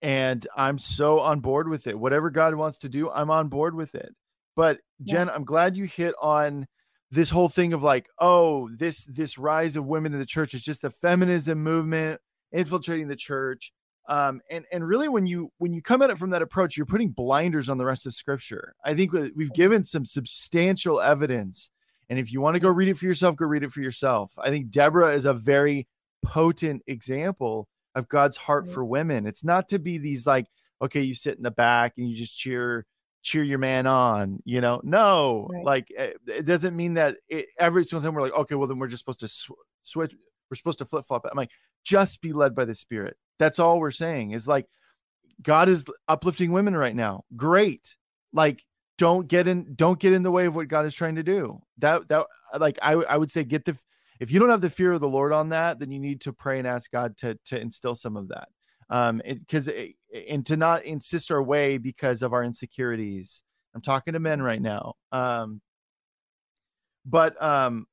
and 0.00 0.46
i'm 0.56 0.78
so 0.78 1.20
on 1.20 1.40
board 1.40 1.68
with 1.68 1.86
it. 1.86 1.98
Whatever 1.98 2.30
god 2.30 2.54
wants 2.54 2.78
to 2.78 2.88
do 2.88 3.10
i'm 3.10 3.30
on 3.30 3.48
board 3.48 3.74
with 3.74 3.94
it. 3.94 4.14
But 4.56 4.78
jen 5.02 5.26
yeah. 5.26 5.34
i'm 5.34 5.44
glad 5.44 5.76
you 5.76 5.84
hit 5.84 6.14
on 6.22 6.66
this 7.10 7.30
whole 7.30 7.48
thing 7.48 7.72
of 7.72 7.82
like 7.82 8.08
oh 8.20 8.70
this 8.76 9.04
this 9.04 9.36
rise 9.36 9.76
of 9.76 9.84
women 9.86 10.12
in 10.14 10.20
the 10.20 10.24
church 10.24 10.54
is 10.54 10.62
just 10.62 10.82
the 10.82 10.90
feminism 10.90 11.62
movement 11.62 12.20
infiltrating 12.54 13.08
the 13.08 13.16
church 13.16 13.72
um 14.08 14.40
and 14.50 14.64
and 14.72 14.86
really 14.86 15.08
when 15.08 15.26
you 15.26 15.50
when 15.58 15.72
you 15.72 15.82
come 15.82 16.02
at 16.02 16.10
it 16.10 16.18
from 16.18 16.30
that 16.30 16.42
approach 16.42 16.76
you're 16.76 16.86
putting 16.86 17.10
blinders 17.10 17.68
on 17.68 17.78
the 17.78 17.84
rest 17.84 18.06
of 18.06 18.14
scripture. 18.14 18.74
I 18.84 18.94
think 18.94 19.12
we've 19.12 19.52
given 19.52 19.84
some 19.84 20.04
substantial 20.04 21.00
evidence 21.00 21.70
and 22.08 22.18
if 22.18 22.32
you 22.32 22.40
want 22.40 22.54
to 22.54 22.60
go 22.60 22.70
read 22.70 22.88
it 22.88 22.98
for 22.98 23.06
yourself 23.06 23.36
go 23.36 23.46
read 23.46 23.62
it 23.62 23.72
for 23.72 23.80
yourself. 23.80 24.32
I 24.38 24.50
think 24.50 24.70
deborah 24.70 25.14
is 25.14 25.24
a 25.24 25.34
very 25.34 25.88
potent 26.24 26.82
example 26.86 27.68
of 27.94 28.08
god's 28.08 28.36
heart 28.36 28.68
for 28.68 28.84
women. 28.84 29.26
It's 29.26 29.44
not 29.44 29.68
to 29.68 29.78
be 29.78 29.98
these 29.98 30.26
like 30.26 30.46
okay 30.80 31.00
you 31.00 31.14
sit 31.14 31.36
in 31.36 31.42
the 31.42 31.50
back 31.50 31.94
and 31.96 32.08
you 32.08 32.14
just 32.14 32.38
cheer 32.38 32.86
cheer 33.22 33.42
your 33.42 33.58
man 33.58 33.86
on 33.86 34.38
you 34.44 34.60
know? 34.60 34.82
No 34.84 35.48
right. 35.50 35.64
like 35.64 35.88
eh, 35.96 36.12
it 36.26 36.44
doesn't 36.44 36.76
mean 36.76 36.94
that 36.94 37.16
it, 37.28 37.46
every 37.58 37.84
single 37.84 38.06
time 38.06 38.14
we're 38.14 38.20
like 38.20 38.34
okay 38.34 38.54
well 38.54 38.68
then 38.68 38.78
we're 38.78 38.88
just 38.88 39.00
supposed 39.00 39.20
to 39.20 39.28
sw- 39.28 39.52
switch 39.82 40.14
we're 40.50 40.56
supposed 40.56 40.78
to 40.78 40.84
flip-flop 40.84 41.26
i'm 41.30 41.36
like 41.36 41.50
just 41.84 42.20
be 42.20 42.32
led 42.32 42.54
by 42.54 42.64
the 42.64 42.74
spirit. 42.74 43.16
That's 43.38 43.58
all 43.58 43.78
we're 43.78 43.90
saying 43.90 44.32
is 44.32 44.48
like 44.48 44.66
god 45.42 45.68
is 45.68 45.84
uplifting 46.08 46.52
women 46.52 46.76
right 46.76 46.96
now. 46.96 47.24
Great. 47.36 47.96
Like 48.32 48.62
don't 48.96 49.28
get 49.28 49.46
in 49.46 49.74
don't 49.74 50.00
get 50.00 50.12
in 50.12 50.22
the 50.22 50.30
way 50.30 50.46
of 50.46 50.56
what 50.56 50.68
god 50.68 50.86
is 50.86 50.94
trying 50.94 51.16
to 51.16 51.22
do. 51.22 51.60
That 51.78 52.08
that 52.08 52.26
like 52.58 52.78
i, 52.82 52.92
I 52.92 53.16
would 53.16 53.30
say 53.30 53.44
get 53.44 53.64
the 53.64 53.78
if 54.20 54.30
you 54.30 54.40
don't 54.40 54.50
have 54.50 54.60
the 54.60 54.70
fear 54.70 54.92
of 54.92 55.00
the 55.00 55.08
lord 55.08 55.32
on 55.32 55.48
that 55.50 55.78
then 55.78 55.90
you 55.90 55.98
need 55.98 56.20
to 56.22 56.32
pray 56.32 56.58
and 56.58 56.66
ask 56.66 56.90
god 56.90 57.16
to 57.18 57.38
to 57.46 57.60
instill 57.60 57.94
some 57.94 58.16
of 58.16 58.28
that. 58.28 58.48
Um 58.88 59.20
because 59.24 59.68
and 60.28 60.46
to 60.46 60.56
not 60.56 60.84
insist 60.84 61.30
our 61.30 61.42
way 61.42 61.78
because 61.78 62.22
of 62.22 62.32
our 62.32 62.44
insecurities. 62.44 63.42
I'm 63.74 63.82
talking 63.82 64.14
to 64.14 64.20
men 64.20 64.40
right 64.40 64.62
now. 64.62 64.94
Um 65.12 65.60
but 67.04 67.40
um 67.42 67.86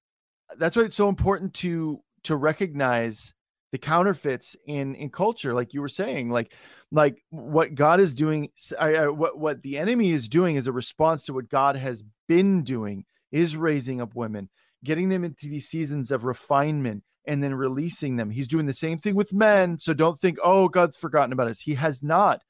that's 0.57 0.75
why 0.75 0.83
it's 0.83 0.95
so 0.95 1.09
important 1.09 1.53
to 1.53 2.01
to 2.23 2.35
recognize 2.35 3.33
the 3.71 3.77
counterfeits 3.77 4.55
in 4.65 4.95
in 4.95 5.09
culture 5.09 5.53
like 5.53 5.73
you 5.73 5.79
were 5.79 5.87
saying 5.87 6.29
like 6.29 6.53
like 6.91 7.23
what 7.29 7.73
god 7.73 8.01
is 8.01 8.13
doing 8.13 8.49
I, 8.77 8.95
I, 8.95 9.07
what 9.07 9.39
what 9.39 9.63
the 9.63 9.77
enemy 9.77 10.11
is 10.11 10.27
doing 10.27 10.57
is 10.57 10.67
a 10.67 10.73
response 10.73 11.25
to 11.25 11.33
what 11.33 11.49
god 11.49 11.77
has 11.77 12.03
been 12.27 12.63
doing 12.63 13.05
is 13.31 13.55
raising 13.55 14.01
up 14.01 14.13
women 14.13 14.49
getting 14.83 15.09
them 15.09 15.23
into 15.23 15.47
these 15.47 15.67
seasons 15.67 16.11
of 16.11 16.25
refinement 16.25 17.03
and 17.25 17.43
then 17.43 17.53
releasing 17.53 18.15
them. 18.15 18.29
He's 18.29 18.47
doing 18.47 18.65
the 18.65 18.73
same 18.73 18.97
thing 18.97 19.15
with 19.15 19.33
men. 19.33 19.77
So 19.77 19.93
don't 19.93 20.17
think, 20.17 20.37
oh, 20.43 20.67
God's 20.67 20.97
forgotten 20.97 21.33
about 21.33 21.47
us. 21.47 21.59
He 21.59 21.75
has 21.75 22.01
not. 22.01 22.41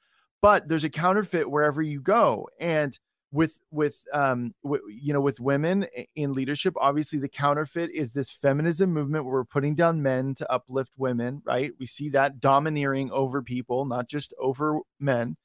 But 0.41 0.67
there's 0.67 0.84
a 0.84 0.89
counterfeit 0.89 1.49
wherever 1.49 1.82
you 1.82 2.01
go. 2.01 2.47
And 2.59 2.97
with 3.32 3.60
with 3.72 4.04
um 4.14 4.54
w- 4.64 4.84
you 4.90 5.14
know 5.14 5.22
with 5.22 5.40
women 5.40 5.86
in 6.16 6.34
leadership 6.34 6.74
obviously 6.78 7.18
the 7.18 7.30
counterfeit 7.30 7.90
is 7.92 8.12
this 8.12 8.30
feminism 8.30 8.92
movement 8.92 9.24
where 9.24 9.34
we're 9.36 9.46
putting 9.46 9.74
down 9.74 10.02
men 10.02 10.34
to 10.36 10.52
uplift 10.52 10.94
women 10.98 11.42
right? 11.46 11.72
We 11.80 11.86
see 11.86 12.10
that 12.10 12.40
domineering 12.40 13.12
over 13.12 13.42
people 13.42 13.86
not 13.86 14.08
just 14.08 14.34
over 14.40 14.80
men. 15.00 15.38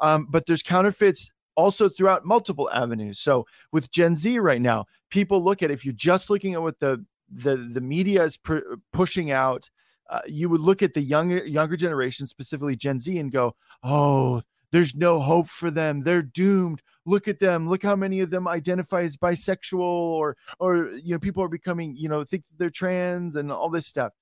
Um, 0.00 0.26
but 0.30 0.46
there's 0.46 0.62
counterfeits 0.62 1.32
also 1.56 1.88
throughout 1.88 2.24
multiple 2.24 2.70
avenues. 2.72 3.20
So 3.20 3.46
with 3.72 3.90
gen 3.90 4.16
z 4.16 4.38
right 4.38 4.60
now 4.60 4.86
people 5.10 5.42
look 5.42 5.62
at 5.62 5.70
if 5.70 5.84
you're 5.84 5.94
just 5.94 6.30
looking 6.30 6.54
at 6.54 6.62
what 6.62 6.80
the 6.80 7.04
the 7.30 7.56
the 7.56 7.80
media 7.80 8.24
is 8.24 8.36
pr- 8.36 8.58
pushing 8.92 9.30
out 9.30 9.70
uh, 10.10 10.22
you 10.26 10.48
would 10.48 10.60
look 10.60 10.82
at 10.82 10.94
the 10.94 11.02
younger 11.02 11.46
younger 11.46 11.76
generation 11.76 12.26
specifically 12.26 12.74
gen 12.74 12.98
z 12.98 13.18
and 13.18 13.30
go 13.30 13.54
oh 13.82 14.40
there's 14.72 14.94
no 14.94 15.18
hope 15.18 15.48
for 15.48 15.70
them. 15.70 16.02
They're 16.02 16.22
doomed. 16.22 16.82
Look 17.06 17.26
at 17.28 17.40
them. 17.40 17.68
Look 17.68 17.82
how 17.82 17.96
many 17.96 18.20
of 18.20 18.30
them 18.30 18.46
identify 18.46 19.02
as 19.02 19.16
bisexual 19.16 19.80
or 19.80 20.36
or 20.58 20.90
you 20.90 21.12
know 21.12 21.18
people 21.18 21.42
are 21.42 21.48
becoming 21.48 21.96
you 21.96 22.08
know 22.08 22.22
think 22.24 22.44
they're 22.58 22.70
trans 22.70 23.36
and 23.36 23.50
all 23.50 23.70
this 23.70 23.86
stuff. 23.86 24.12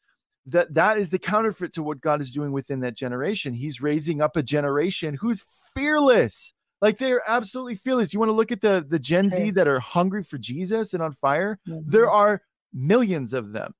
That 0.47 0.75
that 0.75 0.99
is 0.99 1.11
the 1.11 1.19
counterfeit 1.19 1.73
to 1.75 1.83
what 1.83 2.01
god 2.01 2.21
is 2.21 2.33
doing 2.33 2.53
within 2.53 2.81
that 2.81 2.95
generation. 2.95 3.55
He's 3.55 3.81
raising 3.81 4.21
up 4.21 4.37
a 4.37 4.43
generation 4.43 5.15
who's 5.15 5.43
fearless. 5.75 6.53
Like 6.81 6.99
they're 6.99 7.23
absolutely 7.27 7.75
fearless. 7.75 8.13
You 8.13 8.21
want 8.21 8.29
to 8.29 8.35
look 8.35 8.53
at 8.53 8.61
the 8.61 8.87
the 8.89 9.01
gen 9.01 9.31
z 9.31 9.51
that 9.51 9.67
are 9.67 9.81
hungry 9.81 10.23
for 10.23 10.39
jesus 10.39 10.95
and 10.95 11.03
on 11.03 11.13
fire? 11.13 11.59
Mm-hmm. 11.69 11.91
there 11.91 12.11
are 12.11 12.43
millions 12.73 13.35
of 13.35 13.53
them. 13.53 13.75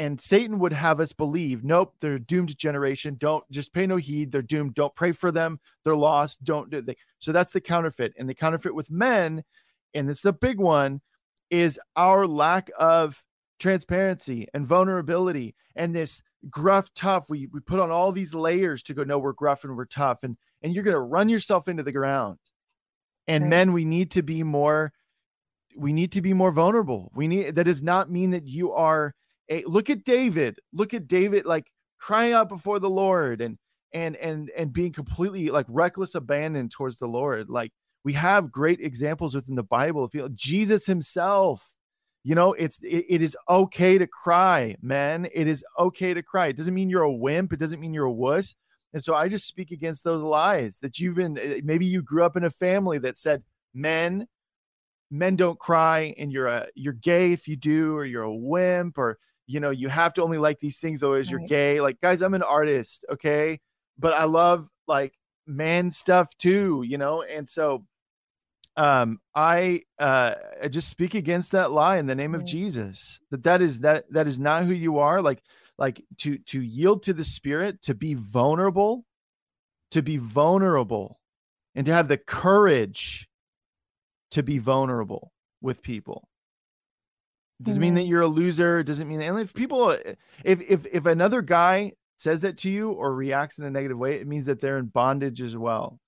And 0.00 0.20
Satan 0.20 0.58
would 0.58 0.72
have 0.72 0.98
us 0.98 1.12
believe, 1.12 1.62
nope, 1.62 1.94
they're 2.00 2.18
doomed 2.18 2.56
generation. 2.58 3.16
Don't 3.20 3.44
just 3.50 3.72
pay 3.72 3.86
no 3.86 3.96
heed. 3.96 4.32
They're 4.32 4.42
doomed. 4.42 4.74
Don't 4.74 4.94
pray 4.94 5.12
for 5.12 5.30
them. 5.30 5.60
They're 5.84 5.94
lost. 5.94 6.42
Don't 6.42 6.70
do 6.70 6.80
they. 6.80 6.96
So 7.18 7.30
that's 7.30 7.52
the 7.52 7.60
counterfeit. 7.60 8.14
And 8.18 8.28
the 8.28 8.34
counterfeit 8.34 8.74
with 8.74 8.90
men, 8.90 9.44
and 9.94 10.10
it's 10.10 10.24
a 10.24 10.32
big 10.32 10.58
one, 10.58 11.00
is 11.50 11.78
our 11.96 12.26
lack 12.26 12.70
of 12.78 13.22
transparency 13.58 14.48
and 14.54 14.66
vulnerability 14.66 15.54
and 15.76 15.94
this 15.94 16.22
gruff 16.48 16.88
tough 16.94 17.28
we, 17.28 17.46
we 17.52 17.60
put 17.60 17.78
on 17.78 17.90
all 17.90 18.10
these 18.10 18.32
layers 18.32 18.82
to 18.82 18.94
go 18.94 19.04
no 19.04 19.18
we're 19.18 19.34
gruff 19.34 19.64
and 19.64 19.76
we're 19.76 19.84
tough 19.84 20.22
and 20.22 20.38
and 20.62 20.72
you're 20.72 20.82
going 20.82 20.94
to 20.94 21.00
run 21.00 21.28
yourself 21.28 21.68
into 21.68 21.82
the 21.82 21.92
ground 21.92 22.38
and 23.28 23.44
right. 23.44 23.50
men 23.50 23.74
we 23.74 23.84
need 23.84 24.10
to 24.10 24.22
be 24.22 24.42
more 24.42 24.94
we 25.76 25.92
need 25.92 26.12
to 26.12 26.22
be 26.22 26.32
more 26.32 26.50
vulnerable. 26.50 27.10
We 27.14 27.28
need 27.28 27.54
that 27.54 27.64
does 27.64 27.82
not 27.82 28.10
mean 28.10 28.30
that 28.30 28.46
you 28.46 28.72
are 28.72 29.14
a 29.50 29.62
look 29.64 29.90
at 29.90 30.04
David. 30.04 30.58
Look 30.72 30.94
at 30.94 31.08
David 31.08 31.44
like 31.44 31.70
crying 31.98 32.32
out 32.32 32.48
before 32.48 32.78
the 32.78 32.90
Lord 32.90 33.40
and 33.40 33.58
and 33.92 34.16
and 34.16 34.50
and 34.56 34.72
being 34.72 34.92
completely 34.92 35.50
like 35.50 35.66
reckless 35.68 36.14
abandon 36.14 36.68
towards 36.68 36.98
the 36.98 37.06
Lord. 37.06 37.48
Like 37.48 37.72
we 38.04 38.12
have 38.14 38.52
great 38.52 38.80
examples 38.80 39.34
within 39.34 39.56
the 39.56 39.62
Bible. 39.62 40.04
If 40.04 40.14
you 40.14 40.28
Jesus 40.30 40.86
himself, 40.86 41.66
you 42.22 42.34
know, 42.34 42.52
it's 42.54 42.78
it, 42.82 43.06
it 43.08 43.22
is 43.22 43.36
okay 43.48 43.98
to 43.98 44.06
cry, 44.06 44.76
man. 44.80 45.28
It 45.34 45.46
is 45.46 45.64
okay 45.78 46.14
to 46.14 46.22
cry. 46.22 46.48
It 46.48 46.56
doesn't 46.56 46.74
mean 46.74 46.90
you're 46.90 47.02
a 47.02 47.12
wimp. 47.12 47.52
It 47.52 47.58
doesn't 47.60 47.80
mean 47.80 47.94
you're 47.94 48.04
a 48.04 48.12
wuss. 48.12 48.54
And 48.92 49.02
so 49.02 49.14
I 49.14 49.28
just 49.28 49.46
speak 49.46 49.70
against 49.70 50.02
those 50.04 50.22
lies 50.22 50.78
that 50.80 50.98
you've 50.98 51.14
been 51.16 51.38
eh, 51.38 51.60
maybe 51.64 51.86
you 51.86 52.02
grew 52.02 52.24
up 52.24 52.36
in 52.36 52.44
a 52.44 52.50
family 52.50 52.98
that 52.98 53.18
said 53.18 53.42
men 53.74 54.26
men 55.10 55.36
don't 55.36 55.58
cry 55.58 56.14
and 56.18 56.32
you're 56.32 56.46
a 56.46 56.68
you're 56.74 56.92
gay 56.92 57.32
if 57.32 57.48
you 57.48 57.56
do 57.56 57.96
or 57.96 58.04
you're 58.04 58.22
a 58.22 58.34
wimp 58.34 58.98
or 58.98 59.18
you 59.50 59.60
know 59.60 59.70
you 59.70 59.88
have 59.88 60.12
to 60.14 60.22
only 60.22 60.38
like 60.38 60.60
these 60.60 60.78
things 60.78 61.00
though 61.00 61.14
as 61.14 61.32
right. 61.32 61.40
you're 61.40 61.48
gay. 61.48 61.80
Like 61.80 62.00
guys 62.00 62.22
i'm 62.22 62.34
an 62.34 62.42
artist 62.42 63.04
okay? 63.10 63.60
But 63.98 64.12
i 64.14 64.24
love 64.24 64.68
like 64.86 65.14
man 65.46 65.90
stuff 65.90 66.36
too 66.38 66.84
you 66.86 66.98
know? 66.98 67.22
And 67.22 67.48
so 67.48 67.84
um 68.76 69.18
i 69.34 69.82
uh 69.98 70.34
I 70.62 70.68
just 70.68 70.88
speak 70.88 71.14
against 71.14 71.52
that 71.52 71.72
lie 71.72 71.98
in 71.98 72.06
the 72.06 72.14
name 72.14 72.36
of 72.36 72.44
jesus 72.44 73.18
that 73.30 73.42
that 73.42 73.60
is 73.60 73.80
that 73.80 74.04
that 74.12 74.26
is 74.26 74.38
not 74.38 74.64
who 74.64 74.72
you 74.72 74.98
are. 74.98 75.20
Like 75.20 75.42
like 75.76 76.04
to 76.18 76.38
to 76.38 76.60
yield 76.60 77.02
to 77.04 77.12
the 77.12 77.24
spirit 77.24 77.82
to 77.82 77.94
be 77.94 78.14
vulnerable 78.14 79.04
to 79.90 80.02
be 80.02 80.16
vulnerable 80.16 81.20
and 81.74 81.86
to 81.86 81.92
have 81.92 82.08
the 82.08 82.18
courage 82.18 83.28
to 84.30 84.42
be 84.42 84.58
vulnerable 84.58 85.32
with 85.60 85.82
people. 85.82 86.28
It 87.60 87.64
doesn't 87.64 87.80
mm-hmm. 87.80 87.94
mean 87.94 87.94
that 87.96 88.06
you're 88.06 88.22
a 88.22 88.26
loser. 88.26 88.78
It 88.78 88.86
doesn't 88.86 89.06
mean 89.06 89.20
and 89.20 89.38
if 89.38 89.52
people 89.52 89.90
if 90.44 90.60
if 90.62 90.86
if 90.86 91.06
another 91.06 91.42
guy 91.42 91.92
says 92.16 92.40
that 92.40 92.56
to 92.58 92.70
you 92.70 92.92
or 92.92 93.14
reacts 93.14 93.58
in 93.58 93.64
a 93.64 93.70
negative 93.70 93.98
way, 93.98 94.16
it 94.16 94.26
means 94.26 94.46
that 94.46 94.60
they're 94.60 94.78
in 94.78 94.86
bondage 94.86 95.42
as 95.42 95.56
well. 95.56 95.98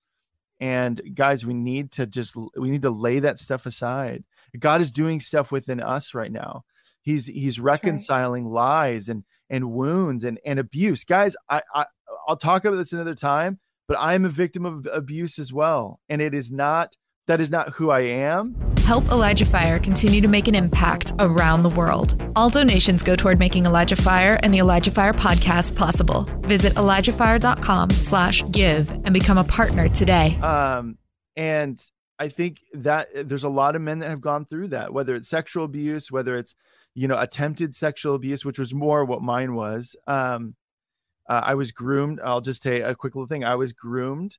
And 0.61 1.01
guys, 1.15 1.45
we 1.45 1.55
need 1.55 1.91
to 1.93 2.07
just 2.07 2.37
we 2.57 2.71
need 2.71 2.83
to 2.83 2.91
lay 2.91 3.19
that 3.19 3.39
stuff 3.39 3.67
aside. 3.67 4.25
God 4.59 4.81
is 4.81 4.93
doing 4.93 5.21
stuff 5.21 5.53
within 5.53 5.81
us 5.81 6.15
right 6.15 6.33
now. 6.33 6.65
He's 7.03 7.27
he's 7.27 7.61
reconciling 7.61 8.47
lies 8.47 9.09
and 9.09 9.25
and 9.51 9.73
wounds 9.73 10.25
and 10.25 10.39
and 10.47 10.59
abuse. 10.59 11.05
Guys, 11.05 11.37
I, 11.51 11.63
I 11.75 11.87
I'll 12.29 12.37
talk 12.37 12.65
about 12.65 12.77
this 12.77 12.93
another 12.93 13.15
time, 13.15 13.59
but 13.89 13.99
I 13.99 14.15
am 14.15 14.25
a 14.25 14.31
victim 14.31 14.65
of 14.65 14.87
abuse 14.91 15.39
as 15.39 15.53
well. 15.53 16.01
And 16.09 16.23
it 16.23 16.33
is 16.33 16.51
not 16.51 16.97
that 17.27 17.41
is 17.41 17.51
not 17.51 17.71
who 17.75 17.91
I 17.91 18.01
am. 18.01 18.72
Help 18.85 19.09
Elijah 19.11 19.45
Fire 19.47 19.79
continue 19.79 20.21
to 20.21 20.27
make 20.27 20.49
an 20.49 20.57
impact 20.57 21.13
around 21.21 21.63
the 21.63 21.69
world. 21.69 22.21
All 22.35 22.51
donations 22.51 23.05
go 23.05 23.15
toward 23.15 23.39
making 23.39 23.65
Elijah 23.65 23.95
Fire 23.95 24.41
and 24.43 24.53
the 24.53 24.59
Elijah 24.59 24.91
Fire 24.91 25.13
podcast 25.13 25.77
possible. 25.77 26.29
Visit 26.41 26.75
ElijahFire.com 26.75 27.91
slash 27.91 28.43
give 28.51 28.91
and 28.91 29.15
become 29.15 29.39
a 29.39 29.45
partner 29.45 29.89
today. 29.89 30.37
Um, 30.41 30.99
and 31.37 31.81
I 32.19 32.29
think 32.29 32.61
that 32.75 33.09
there's 33.15 33.45
a 33.45 33.49
lot 33.49 33.77
of 33.77 33.83
men 33.83 34.01
that 34.01 34.11
have 34.11 34.21
gone 34.21 34.47
through 34.47 34.69
that, 34.69 34.93
whether 34.93 35.15
it's 35.15 35.29
sexual 35.29 35.65
abuse, 35.65 36.11
whether 36.11 36.37
it's, 36.37 36.57
you 36.97 37.07
know, 37.07 37.19
attempted 37.19 37.77
sexual 37.77 38.17
abuse, 38.17 38.45
which 38.45 38.59
was 38.59 38.75
more 38.75 39.05
what 39.05 39.23
mine 39.23 39.55
was. 39.55 39.95
Um, 40.09 40.57
uh, 41.29 41.41
I 41.45 41.55
was 41.55 41.71
groomed. 41.71 42.21
I'll 42.23 42.41
just 42.41 42.65
say 42.65 42.81
a 42.81 42.97
quick 42.97 43.15
little 43.15 43.29
thing. 43.29 43.45
I 43.45 43.55
was 43.55 43.73
groomed 43.73 44.39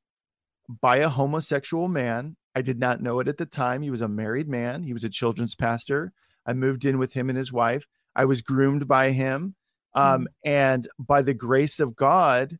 by 0.81 0.97
a 0.97 1.07
homosexual 1.07 1.87
man. 1.87 2.35
I 2.55 2.61
did 2.61 2.79
not 2.79 3.01
know 3.01 3.19
it 3.19 3.27
at 3.27 3.37
the 3.37 3.45
time. 3.45 3.81
He 3.81 3.89
was 3.89 4.01
a 4.01 4.07
married 4.07 4.47
man. 4.47 4.83
He 4.83 4.93
was 4.93 5.03
a 5.03 5.09
children's 5.09 5.55
pastor. 5.55 6.13
I 6.45 6.53
moved 6.53 6.85
in 6.85 6.97
with 6.99 7.13
him 7.13 7.29
and 7.29 7.37
his 7.37 7.51
wife. 7.51 7.87
I 8.15 8.25
was 8.25 8.41
groomed 8.41 8.87
by 8.87 9.11
him. 9.11 9.55
Um, 9.95 10.21
mm. 10.21 10.25
And 10.45 10.87
by 10.99 11.21
the 11.21 11.33
grace 11.33 11.79
of 11.79 11.95
God, 11.95 12.57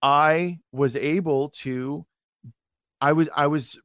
I 0.00 0.58
was 0.72 0.96
able 0.96 1.50
to, 1.60 2.04
I 3.00 3.12
was, 3.12 3.28
I 3.34 3.46
was 3.46 3.78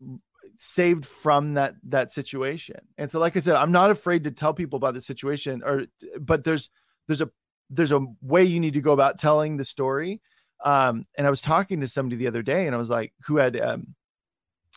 saved 0.57 1.05
from 1.05 1.53
that 1.53 1.75
that 1.83 2.11
situation. 2.11 2.79
And 2.97 3.09
so, 3.09 3.19
like 3.19 3.37
I 3.37 3.39
said, 3.39 3.55
I'm 3.55 3.71
not 3.71 3.91
afraid 3.91 4.23
to 4.23 4.31
tell 4.31 4.53
people 4.53 4.77
about 4.77 4.93
the 4.93 5.01
situation, 5.01 5.61
or 5.63 5.85
but 6.19 6.43
there's 6.43 6.69
there's 7.07 7.21
a 7.21 7.29
there's 7.69 7.91
a 7.91 8.05
way 8.21 8.43
you 8.43 8.59
need 8.59 8.73
to 8.73 8.81
go 8.81 8.91
about 8.91 9.19
telling 9.19 9.57
the 9.57 9.65
story. 9.65 10.21
Um, 10.65 11.05
and 11.17 11.27
I 11.27 11.29
was 11.29 11.41
talking 11.41 11.81
to 11.81 11.87
somebody 11.87 12.15
the 12.15 12.27
other 12.27 12.41
day, 12.41 12.65
and 12.65 12.75
I 12.75 12.79
was 12.79 12.89
like, 12.89 13.13
who 13.25 13.37
had 13.37 13.59
um, 13.59 13.95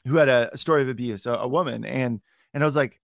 who 0.07 0.17
had 0.17 0.29
a, 0.29 0.51
a 0.53 0.57
story 0.57 0.83
of 0.83 0.89
abuse, 0.89 1.27
a, 1.27 1.33
a, 1.33 1.49
woman, 1.49 1.85
and 1.85 2.21
and 2.55 2.63
I 2.63 2.67
was 2.67 2.77
like, 2.77 3.01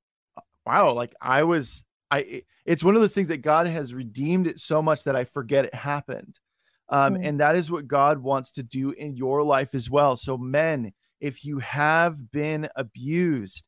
wow, 0.64 0.92
like 0.92 1.14
I 1.20 1.42
was, 1.44 1.84
I. 2.10 2.42
It's 2.64 2.82
one 2.82 2.96
of 2.96 3.00
those 3.00 3.14
things 3.14 3.28
that 3.28 3.42
God 3.42 3.68
has 3.68 3.94
redeemed 3.94 4.48
it 4.48 4.58
so 4.58 4.82
much 4.82 5.04
that 5.04 5.14
I 5.14 5.24
forget 5.24 5.64
it 5.64 5.74
happened. 5.74 6.40
Um, 6.88 7.14
mm. 7.14 7.28
And 7.28 7.40
that 7.40 7.56
is 7.56 7.70
what 7.70 7.86
God 7.86 8.18
wants 8.18 8.52
to 8.52 8.62
do 8.62 8.90
in 8.90 9.16
your 9.16 9.42
life 9.44 9.74
as 9.74 9.88
well. 9.88 10.16
So, 10.16 10.36
men, 10.36 10.92
if 11.20 11.44
you 11.44 11.58
have 11.60 12.30
been 12.32 12.68
abused, 12.76 13.64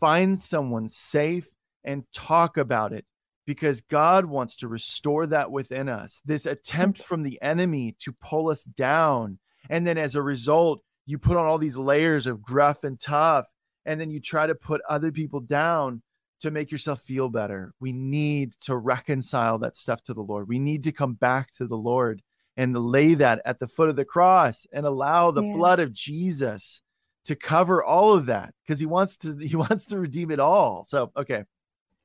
find 0.00 0.40
someone 0.40 0.88
safe 0.88 1.48
and 1.84 2.04
talk 2.12 2.56
about 2.56 2.92
it 2.92 3.04
because 3.46 3.80
God 3.80 4.24
wants 4.24 4.56
to 4.56 4.68
restore 4.68 5.26
that 5.26 5.50
within 5.50 5.88
us. 5.88 6.20
This 6.24 6.46
attempt 6.46 6.98
from 7.02 7.22
the 7.22 7.40
enemy 7.42 7.96
to 8.00 8.12
pull 8.12 8.48
us 8.48 8.62
down. 8.64 9.38
And 9.68 9.86
then 9.86 9.98
as 9.98 10.14
a 10.14 10.22
result, 10.22 10.82
you 11.06 11.18
put 11.18 11.36
on 11.36 11.46
all 11.46 11.58
these 11.58 11.76
layers 11.76 12.26
of 12.26 12.42
gruff 12.42 12.84
and 12.84 12.98
tough, 12.98 13.46
and 13.84 14.00
then 14.00 14.10
you 14.10 14.20
try 14.20 14.46
to 14.46 14.54
put 14.54 14.80
other 14.88 15.10
people 15.10 15.40
down 15.40 16.02
to 16.40 16.50
make 16.50 16.70
yourself 16.70 17.00
feel 17.02 17.28
better. 17.28 17.72
We 17.80 17.92
need 17.92 18.52
to 18.62 18.76
reconcile 18.76 19.58
that 19.58 19.76
stuff 19.76 20.02
to 20.04 20.14
the 20.14 20.22
Lord. 20.22 20.48
We 20.48 20.58
need 20.58 20.84
to 20.84 20.92
come 20.92 21.14
back 21.14 21.52
to 21.52 21.66
the 21.66 21.76
Lord 21.76 22.22
and 22.56 22.76
lay 22.76 23.14
that 23.14 23.40
at 23.44 23.58
the 23.58 23.68
foot 23.68 23.88
of 23.88 23.96
the 23.96 24.04
cross 24.04 24.66
and 24.72 24.84
allow 24.84 25.30
the 25.30 25.44
yeah. 25.44 25.54
blood 25.54 25.80
of 25.80 25.92
Jesus 25.92 26.82
to 27.24 27.36
cover 27.36 27.82
all 27.82 28.12
of 28.12 28.26
that 28.26 28.52
because 28.62 28.80
he 28.80 28.86
wants 28.86 29.16
to 29.18 29.36
he 29.40 29.56
wants 29.56 29.86
to 29.86 29.98
redeem 29.98 30.30
it 30.30 30.40
all. 30.40 30.84
So, 30.86 31.12
okay. 31.16 31.44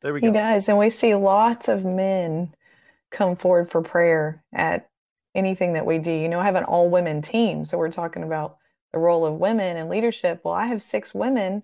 There 0.02 0.14
we 0.14 0.22
go. 0.22 0.28
He 0.28 0.34
does. 0.34 0.70
And 0.70 0.78
we 0.78 0.92
see 0.92 1.16
lots 1.16 1.68
of 1.68 1.84
men 1.84 2.54
come 3.10 3.36
forward 3.36 3.72
for 3.72 3.82
prayer 3.82 4.44
at 4.54 4.90
anything 5.34 5.74
that 5.74 5.86
we 5.86 5.98
do. 5.98 6.12
You 6.12 6.30
know, 6.30 6.40
I 6.40 6.46
have 6.46 6.56
an 6.56 6.66
all 6.66 6.92
women 6.92 7.24
team. 7.24 7.66
So 7.66 7.80
we're 7.80 7.92
talking 7.92 8.22
about 8.22 8.58
the 8.98 9.04
role 9.04 9.28
of 9.28 9.36
women 9.36 9.78
in 9.78 9.90
leadership. 9.90 10.42
Well, 10.44 10.56
I 10.56 10.66
have 10.66 10.82
six 10.82 11.14
women 11.14 11.62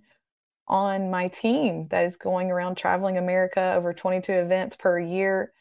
on 0.67 1.09
my 1.09 1.29
team 1.29 1.87
that 1.89 2.05
is 2.05 2.15
going 2.15 2.51
around 2.51 2.75
traveling 2.75 3.17
America 3.17 3.73
over 3.75 3.91
22 3.91 4.31
events 4.31 4.75
per 4.75 4.99
year. 4.99 5.51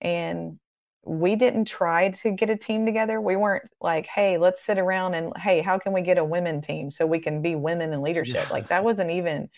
And 0.00 0.60
we 1.04 1.34
didn't 1.34 1.64
try 1.64 2.10
to 2.10 2.30
get 2.30 2.48
a 2.48 2.56
team 2.56 2.86
together. 2.86 3.20
We 3.20 3.34
weren't 3.34 3.68
like, 3.80 4.06
hey, 4.06 4.38
let's 4.38 4.62
sit 4.62 4.78
around 4.78 5.14
and 5.14 5.32
hey, 5.36 5.62
how 5.62 5.78
can 5.78 5.92
we 5.92 6.00
get 6.00 6.16
a 6.16 6.24
women 6.24 6.60
team 6.60 6.92
so 6.92 7.04
we 7.06 7.18
can 7.18 7.42
be 7.42 7.56
women 7.56 7.92
in 7.92 8.02
leadership? 8.02 8.46
Yeah. 8.46 8.52
Like 8.52 8.68
that 8.68 8.84
wasn't 8.90 9.10
even 9.10 9.48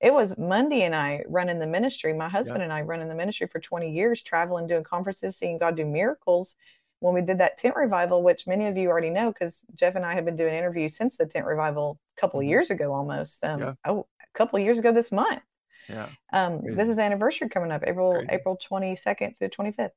it 0.00 0.12
was 0.12 0.36
Monday 0.36 0.82
and 0.82 0.96
I 0.96 1.22
running 1.28 1.60
the 1.60 1.66
ministry. 1.66 2.12
My 2.12 2.28
husband 2.28 2.62
and 2.62 2.72
I 2.72 2.82
running 2.82 3.08
the 3.08 3.14
ministry 3.14 3.46
for 3.46 3.60
20 3.60 3.90
years, 3.90 4.20
traveling, 4.20 4.66
doing 4.66 4.82
conferences, 4.82 5.36
seeing 5.36 5.58
God 5.58 5.76
do 5.76 5.86
miracles. 5.86 6.56
When 7.04 7.12
we 7.12 7.20
did 7.20 7.36
that 7.36 7.58
tent 7.58 7.76
revival, 7.76 8.22
which 8.22 8.46
many 8.46 8.66
of 8.66 8.78
you 8.78 8.88
already 8.88 9.10
know, 9.10 9.30
because 9.30 9.60
Jeff 9.74 9.94
and 9.94 10.06
I 10.06 10.14
have 10.14 10.24
been 10.24 10.36
doing 10.36 10.54
interviews 10.54 10.96
since 10.96 11.16
the 11.16 11.26
tent 11.26 11.44
revival 11.44 11.98
a 12.16 12.20
couple 12.20 12.40
of 12.40 12.44
mm-hmm. 12.44 12.50
years 12.50 12.70
ago, 12.70 12.94
almost. 12.94 13.44
Um, 13.44 13.60
yeah. 13.60 13.72
Oh, 13.84 14.06
a 14.22 14.38
couple 14.38 14.58
of 14.58 14.64
years 14.64 14.78
ago 14.78 14.90
this 14.90 15.12
month. 15.12 15.42
Yeah. 15.86 16.08
Um, 16.32 16.62
this 16.64 16.88
is 16.88 16.96
the 16.96 17.02
anniversary 17.02 17.50
coming 17.50 17.70
up, 17.70 17.82
April 17.86 18.12
Crazy. 18.14 18.28
April 18.30 18.58
22nd 18.70 19.36
to 19.36 19.50
25th. 19.50 19.90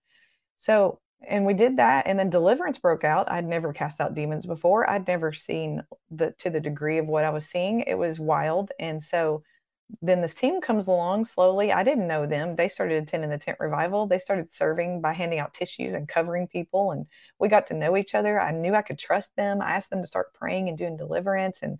So, 0.59 0.99
and 1.25 1.45
we 1.45 1.53
did 1.53 1.77
that, 1.77 2.07
and 2.07 2.19
then 2.19 2.29
deliverance 2.29 2.77
broke 2.77 3.05
out. 3.05 3.31
I'd 3.31 3.47
never 3.47 3.71
cast 3.71 4.01
out 4.01 4.13
demons 4.13 4.45
before. 4.45 4.89
I'd 4.89 5.07
never 5.07 5.31
seen 5.31 5.83
the 6.11 6.31
to 6.39 6.49
the 6.49 6.59
degree 6.59 6.97
of 6.97 7.07
what 7.07 7.23
I 7.23 7.29
was 7.29 7.45
seeing. 7.45 7.81
It 7.87 7.97
was 7.97 8.19
wild, 8.19 8.71
and 8.81 9.01
so 9.01 9.43
then 10.01 10.21
this 10.21 10.33
team 10.33 10.59
comes 10.59 10.87
along 10.87 11.25
slowly. 11.25 11.71
I 11.71 11.83
didn't 11.83 12.07
know 12.07 12.25
them. 12.25 12.55
They 12.55 12.67
started 12.67 13.01
attending 13.01 13.29
the 13.29 13.37
tent 13.37 13.57
revival. 13.59 14.05
They 14.05 14.19
started 14.19 14.53
serving 14.53 15.01
by 15.01 15.13
handing 15.13 15.39
out 15.39 15.53
tissues 15.53 15.93
and 15.93 16.07
covering 16.07 16.47
people. 16.47 16.91
And 16.91 17.05
we 17.39 17.47
got 17.47 17.67
to 17.67 17.73
know 17.73 17.95
each 17.95 18.13
other. 18.13 18.39
I 18.39 18.51
knew 18.51 18.75
I 18.75 18.81
could 18.81 18.99
trust 18.99 19.35
them. 19.37 19.61
I 19.61 19.71
asked 19.71 19.89
them 19.89 20.01
to 20.01 20.07
start 20.07 20.33
praying 20.33 20.67
and 20.67 20.77
doing 20.77 20.97
deliverance. 20.97 21.61
And 21.61 21.79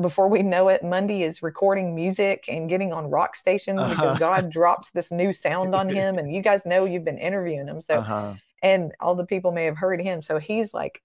before 0.00 0.28
we 0.28 0.42
know 0.42 0.68
it, 0.68 0.84
Monday 0.84 1.22
is 1.22 1.42
recording 1.42 1.94
music 1.94 2.44
and 2.48 2.68
getting 2.68 2.92
on 2.92 3.10
rock 3.10 3.36
stations 3.36 3.80
uh-huh. 3.80 3.94
because 3.94 4.18
God 4.18 4.50
drops 4.50 4.90
this 4.90 5.10
new 5.10 5.32
sound 5.32 5.74
on 5.74 5.88
him. 5.94 6.18
And 6.18 6.32
you 6.32 6.42
guys 6.42 6.66
know 6.66 6.84
you've 6.84 7.04
been 7.04 7.18
interviewing 7.18 7.66
him. 7.66 7.80
So, 7.80 8.00
uh-huh. 8.00 8.34
and 8.62 8.92
all 9.00 9.14
the 9.14 9.26
people 9.26 9.50
may 9.50 9.64
have 9.64 9.78
heard 9.78 10.00
him. 10.00 10.20
So 10.20 10.38
he's 10.38 10.74
like, 10.74 11.02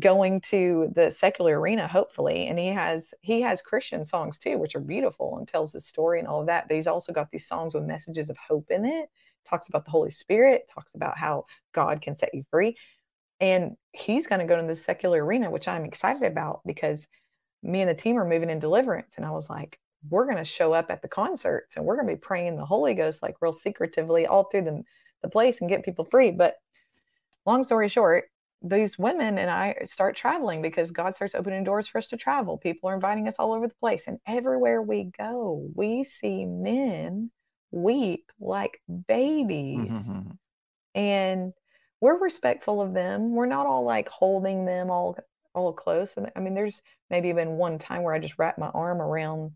going 0.00 0.40
to 0.40 0.90
the 0.94 1.10
secular 1.10 1.60
arena 1.60 1.86
hopefully 1.86 2.48
and 2.48 2.58
he 2.58 2.66
has 2.66 3.14
he 3.20 3.40
has 3.40 3.62
christian 3.62 4.04
songs 4.04 4.38
too 4.38 4.58
which 4.58 4.74
are 4.74 4.80
beautiful 4.80 5.38
and 5.38 5.46
tells 5.46 5.72
his 5.72 5.86
story 5.86 6.18
and 6.18 6.26
all 6.26 6.40
of 6.40 6.46
that 6.46 6.66
but 6.66 6.74
he's 6.74 6.88
also 6.88 7.12
got 7.12 7.30
these 7.30 7.46
songs 7.46 7.74
with 7.74 7.84
messages 7.84 8.28
of 8.28 8.36
hope 8.36 8.70
in 8.70 8.84
it 8.84 9.08
talks 9.48 9.68
about 9.68 9.84
the 9.84 9.90
holy 9.90 10.10
spirit 10.10 10.68
talks 10.72 10.94
about 10.94 11.16
how 11.16 11.44
god 11.72 12.02
can 12.02 12.16
set 12.16 12.34
you 12.34 12.42
free 12.50 12.76
and 13.38 13.76
he's 13.92 14.26
going 14.26 14.40
to 14.40 14.46
go 14.46 14.60
to 14.60 14.66
the 14.66 14.74
secular 14.74 15.24
arena 15.24 15.48
which 15.48 15.68
i'm 15.68 15.84
excited 15.84 16.24
about 16.24 16.60
because 16.66 17.06
me 17.62 17.80
and 17.80 17.88
the 17.88 17.94
team 17.94 18.18
are 18.18 18.28
moving 18.28 18.50
in 18.50 18.58
deliverance 18.58 19.14
and 19.16 19.24
i 19.24 19.30
was 19.30 19.48
like 19.48 19.78
we're 20.10 20.26
going 20.26 20.36
to 20.36 20.44
show 20.44 20.72
up 20.72 20.90
at 20.90 21.02
the 21.02 21.08
concerts 21.08 21.76
and 21.76 21.84
we're 21.84 21.96
going 21.96 22.08
to 22.08 22.14
be 22.14 22.20
praying 22.20 22.56
the 22.56 22.66
holy 22.66 22.94
ghost 22.94 23.22
like 23.22 23.36
real 23.40 23.52
secretively 23.52 24.26
all 24.26 24.44
through 24.44 24.62
the, 24.62 24.82
the 25.22 25.28
place 25.28 25.60
and 25.60 25.70
get 25.70 25.84
people 25.84 26.04
free 26.04 26.32
but 26.32 26.56
long 27.46 27.62
story 27.62 27.88
short 27.88 28.24
these 28.64 28.98
women 28.98 29.38
and 29.38 29.50
I 29.50 29.76
start 29.84 30.16
traveling 30.16 30.62
because 30.62 30.90
God 30.90 31.14
starts 31.14 31.34
opening 31.34 31.64
doors 31.64 31.86
for 31.86 31.98
us 31.98 32.06
to 32.08 32.16
travel. 32.16 32.56
People 32.56 32.88
are 32.88 32.94
inviting 32.94 33.28
us 33.28 33.36
all 33.38 33.52
over 33.52 33.68
the 33.68 33.74
place. 33.74 34.04
And 34.06 34.18
everywhere 34.26 34.80
we 34.80 35.10
go, 35.16 35.68
we 35.74 36.02
see 36.02 36.46
men 36.46 37.30
weep 37.70 38.32
like 38.40 38.80
babies. 39.06 39.90
Mm-hmm. 39.90 40.30
And 40.94 41.52
we're 42.00 42.18
respectful 42.18 42.80
of 42.80 42.94
them. 42.94 43.34
We're 43.34 43.46
not 43.46 43.66
all 43.66 43.84
like 43.84 44.08
holding 44.08 44.64
them 44.64 44.90
all 44.90 45.18
all 45.54 45.72
close. 45.72 46.16
And 46.16 46.30
I 46.34 46.40
mean, 46.40 46.54
there's 46.54 46.82
maybe 47.10 47.32
been 47.32 47.52
one 47.52 47.78
time 47.78 48.02
where 48.02 48.14
I 48.14 48.18
just 48.18 48.38
wrapped 48.38 48.58
my 48.58 48.68
arm 48.68 49.00
around 49.00 49.52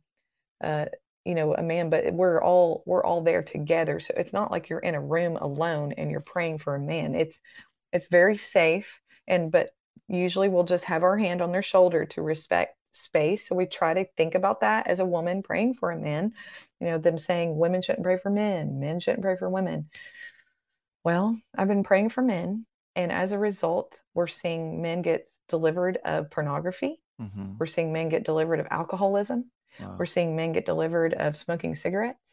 uh, 0.63 0.87
you 1.29 1.35
know, 1.35 1.55
a 1.55 1.63
man, 1.63 1.91
but 1.91 2.11
we're 2.15 2.43
all 2.43 2.83
we're 2.87 3.05
all 3.05 3.21
there 3.21 3.43
together. 3.43 4.01
So 4.01 4.15
it's 4.17 4.33
not 4.33 4.51
like 4.51 4.71
you're 4.71 4.79
in 4.79 4.95
a 4.95 5.01
room 5.01 5.37
alone 5.37 5.93
and 5.99 6.11
you're 6.11 6.21
praying 6.21 6.59
for 6.59 6.75
a 6.75 6.81
man. 6.81 7.15
It's 7.15 7.39
it's 7.93 8.09
very 8.09 8.37
safe 8.37 9.01
and 9.27 9.51
but 9.51 9.71
usually 10.09 10.49
we'll 10.49 10.65
just 10.65 10.85
have 10.85 11.03
our 11.03 11.17
hand 11.17 11.43
on 11.43 11.53
their 11.53 11.63
shoulder 11.63 12.05
to 12.05 12.23
respect 12.23 12.77
space 12.91 13.47
so 13.47 13.55
we 13.55 13.67
try 13.67 13.93
to 13.95 14.07
think 14.17 14.35
about 14.35 14.61
that 14.61 14.87
as 14.87 15.01
a 15.01 15.05
woman 15.05 15.43
praying 15.43 15.75
for 15.75 15.91
a 15.91 15.99
man 15.99 16.33
you 16.81 16.87
know 16.87 16.99
them 16.99 17.19
saying 17.19 17.57
women 17.57 17.83
shouldn't 17.83 18.05
pray 18.05 18.19
for 18.19 18.31
men 18.31 18.81
men 18.81 18.99
shouldn't 18.99 19.23
pray 19.23 19.37
for 19.37 19.49
women 19.49 19.89
well 21.05 21.39
i've 21.57 21.69
been 21.69 21.85
praying 21.85 22.09
for 22.09 22.23
men 22.23 22.65
and 22.97 23.13
as 23.13 23.33
a 23.33 23.39
result 23.39 24.01
we're 24.15 24.27
seeing 24.27 24.81
men 24.81 25.03
get 25.03 25.29
delivered 25.49 25.99
of 26.05 26.31
pornography 26.31 27.01
mm-hmm. 27.21 27.53
we're 27.59 27.67
seeing 27.67 27.93
men 27.93 28.09
get 28.09 28.25
delivered 28.25 28.59
of 28.59 28.67
alcoholism 28.71 29.51
wow. 29.79 29.95
we're 29.99 30.07
seeing 30.07 30.35
men 30.35 30.53
get 30.53 30.65
delivered 30.65 31.13
of 31.13 31.37
smoking 31.37 31.75
cigarettes 31.75 32.28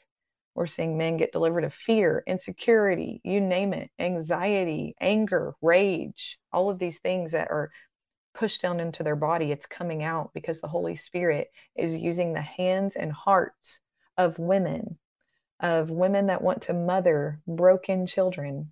we're 0.56 0.68
seeing 0.68 0.98
men 0.98 1.18
get 1.18 1.34
delivered 1.34 1.66
of 1.66 1.74
fear, 1.74 2.24
insecurity, 2.26 3.20
you 3.24 3.42
name 3.42 3.74
it, 3.74 3.92
anxiety, 4.00 4.96
anger, 5.02 5.54
rage, 5.62 6.40
all 6.54 6.70
of 6.70 6.80
these 6.80 6.98
things 7.00 7.34
that 7.34 7.52
are 7.52 7.70
pushed 8.34 8.62
down 8.62 8.80
into 8.80 9.04
their 9.04 9.18
body. 9.18 9.52
It's 9.52 9.66
coming 9.66 10.02
out 10.02 10.32
because 10.34 10.62
the 10.62 10.68
Holy 10.68 10.96
Spirit 10.96 11.52
is 11.76 11.96
using 11.96 12.34
the 12.34 12.42
hands 12.42 12.96
and 12.96 13.12
hearts 13.12 13.82
of 14.18 14.40
women, 14.40 14.98
of 15.60 15.90
women 15.90 16.28
that 16.28 16.42
want 16.42 16.62
to 16.64 16.74
mother 16.74 17.42
broken 17.46 18.08
children 18.08 18.72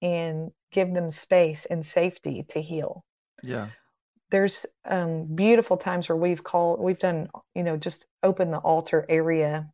and 0.00 0.52
give 0.72 0.94
them 0.94 1.10
space 1.10 1.66
and 1.66 1.84
safety 1.84 2.44
to 2.48 2.62
heal. 2.62 3.04
Yeah 3.42 3.68
there's 4.30 4.66
um, 4.84 5.28
beautiful 5.36 5.76
times 5.76 6.08
where 6.08 6.16
we've 6.16 6.42
called, 6.42 6.80
we've 6.80 6.98
done, 6.98 7.28
you 7.54 7.62
know, 7.62 7.76
just 7.76 8.06
open 8.24 8.50
the 8.50 8.58
altar 8.58 9.06
area 9.08 9.70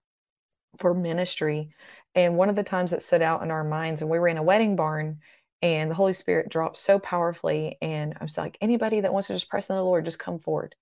for 0.79 0.95
ministry. 0.95 1.71
And 2.15 2.37
one 2.37 2.49
of 2.49 2.57
the 2.57 2.63
times 2.63 2.91
that 2.91 3.03
stood 3.03 3.23
out 3.23 3.43
in 3.43 3.51
our 3.51 3.65
minds, 3.65 4.03
and 4.03 4.11
we 4.11 4.19
were 4.19 4.29
in 4.29 4.39
a 4.39 4.43
wedding 4.43 4.77
barn, 4.77 5.21
and 5.63 5.91
the 5.91 5.95
Holy 5.95 6.13
Spirit 6.13 6.49
dropped 6.49 6.79
so 6.79 6.99
powerfully. 6.99 7.77
And 7.83 8.15
I 8.21 8.25
was 8.25 8.39
like, 8.39 8.57
anybody 8.61 9.01
that 9.01 9.13
wants 9.13 9.29
to 9.29 9.35
just 9.35 9.49
press 9.51 9.69
in 9.69 9.77
the 9.77 9.83
Lord, 9.83 10.05
just 10.05 10.19
come 10.19 10.39
forward. 10.39 10.75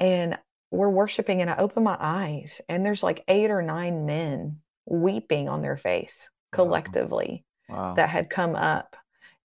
And 0.00 0.38
we're 0.70 0.90
worshiping, 0.90 1.40
and 1.40 1.50
I 1.50 1.56
open 1.56 1.82
my 1.82 1.96
eyes, 1.98 2.60
and 2.68 2.84
there's 2.84 3.02
like 3.02 3.24
eight 3.28 3.50
or 3.50 3.62
nine 3.62 4.04
men 4.06 4.58
weeping 4.86 5.48
on 5.48 5.62
their 5.62 5.76
face 5.76 6.30
collectively 6.52 7.44
Wow. 7.68 7.76
wow. 7.76 7.94
that 7.94 8.08
had 8.08 8.30
come 8.30 8.54
up. 8.54 8.96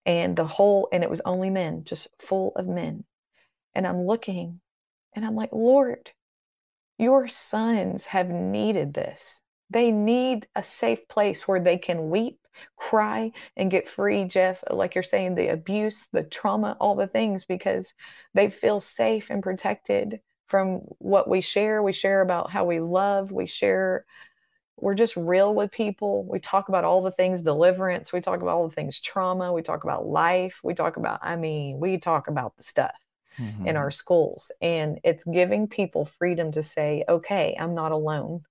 And 0.06 0.36
the 0.36 0.46
whole, 0.46 0.90
and 0.92 1.02
it 1.02 1.10
was 1.10 1.22
only 1.24 1.50
men, 1.50 1.86
just 1.86 2.08
full 2.20 2.52
of 2.58 2.68
men. 2.68 3.06
And 3.74 3.88
I'm 3.88 4.06
looking 4.06 4.60
and 5.16 5.26
I'm 5.26 5.36
like, 5.36 5.52
Lord, 5.54 6.12
your 6.98 7.28
sons 7.28 8.06
have 8.08 8.30
needed 8.30 8.94
this. 8.94 9.40
They 9.74 9.92
need 9.92 10.48
a 10.56 10.64
safe 10.64 11.08
place 11.10 11.48
where 11.48 11.60
they 11.60 11.78
can 11.78 12.10
weep, 12.10 12.40
cry, 12.78 13.32
and 13.58 13.72
get 13.72 13.90
free, 13.90 14.26
Jeff. 14.26 14.64
Like 14.70 14.96
you're 14.96 15.04
saying, 15.04 15.36
the 15.36 15.50
abuse, 15.50 16.08
the 16.14 16.24
trauma, 16.24 16.78
all 16.80 16.96
the 16.96 17.08
things, 17.08 17.46
because 17.46 17.94
they 18.34 18.50
feel 18.50 18.80
safe 18.80 19.30
and 19.30 19.44
protected 19.44 20.22
from 20.48 20.82
what 21.00 21.28
we 21.30 21.42
share. 21.42 21.84
We 21.84 21.94
share 21.94 22.22
about 22.22 22.52
how 22.52 22.66
we 22.66 22.80
love, 22.80 23.32
we 23.32 23.48
share, 23.48 24.06
we're 24.78 24.96
just 24.96 25.16
real 25.16 25.54
with 25.56 25.72
people. 25.72 26.26
We 26.30 26.40
talk 26.40 26.70
about 26.70 26.84
all 26.84 27.02
the 27.02 27.12
things 27.12 27.42
deliverance, 27.42 28.14
we 28.14 28.22
talk 28.22 28.42
about 28.42 28.56
all 28.56 28.68
the 28.70 28.76
things 28.76 29.00
trauma, 29.02 29.54
we 29.54 29.62
talk 29.62 29.84
about 29.84 30.06
life, 30.06 30.60
we 30.64 30.74
talk 30.74 30.98
about, 30.98 31.20
I 31.24 31.36
mean, 31.36 31.80
we 31.80 31.98
talk 31.98 32.28
about 32.28 32.56
the 32.58 32.64
stuff 32.64 32.96
Mhm. 33.40 33.68
in 33.68 33.78
our 33.78 33.92
schools 33.92 34.52
and 34.62 35.00
it's 35.04 35.24
giving 35.26 35.68
people 35.68 36.06
freedom 36.06 36.52
to 36.52 36.62
say 36.62 37.04
okay 37.10 37.56
i'm 37.60 37.74
not 37.76 37.92
alone 37.92 38.42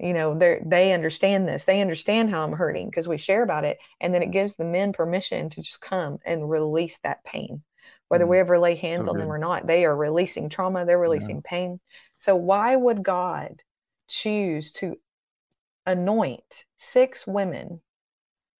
you 0.00 0.12
know 0.12 0.36
they 0.38 0.60
they 0.64 0.92
understand 0.92 1.46
this 1.46 1.64
they 1.64 1.80
understand 1.80 2.30
how 2.30 2.44
i'm 2.44 2.52
hurting 2.52 2.88
because 2.88 3.08
we 3.08 3.18
share 3.18 3.42
about 3.42 3.64
it 3.64 3.78
and 4.00 4.14
then 4.14 4.22
it 4.22 4.30
gives 4.30 4.54
the 4.54 4.64
men 4.64 4.92
permission 4.92 5.50
to 5.50 5.62
just 5.62 5.80
come 5.80 6.18
and 6.24 6.48
release 6.50 6.98
that 7.02 7.22
pain 7.24 7.62
whether 8.08 8.26
we 8.26 8.36
Mm. 8.36 8.40
ever 8.40 8.58
lay 8.58 8.74
hands 8.74 9.06
So 9.06 9.12
on 9.12 9.18
them 9.18 9.30
or 9.30 9.38
not 9.38 9.66
they 9.66 9.84
are 9.84 9.96
releasing 9.96 10.48
trauma 10.48 10.84
they're 10.84 10.98
releasing 10.98 11.42
pain 11.42 11.80
so 12.16 12.34
why 12.36 12.76
would 12.76 13.02
god 13.02 13.62
choose 14.08 14.72
to 14.72 14.96
anoint 15.86 16.64
six 16.76 17.26
women 17.26 17.80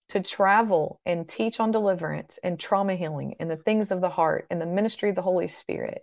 to 0.09 0.21
travel 0.21 1.01
and 1.07 1.29
teach 1.29 1.61
on 1.61 1.71
deliverance 1.71 2.39
and 2.43 2.59
trauma 2.59 2.97
healing 2.97 3.37
and 3.39 3.51
the 3.51 3.57
things 3.57 3.93
of 3.93 4.01
the 4.01 4.11
heart 4.11 4.47
and 4.51 4.61
the 4.61 4.67
ministry 4.67 5.09
of 5.09 5.15
the 5.15 5.23
Holy 5.23 5.47
Spirit. 5.47 6.03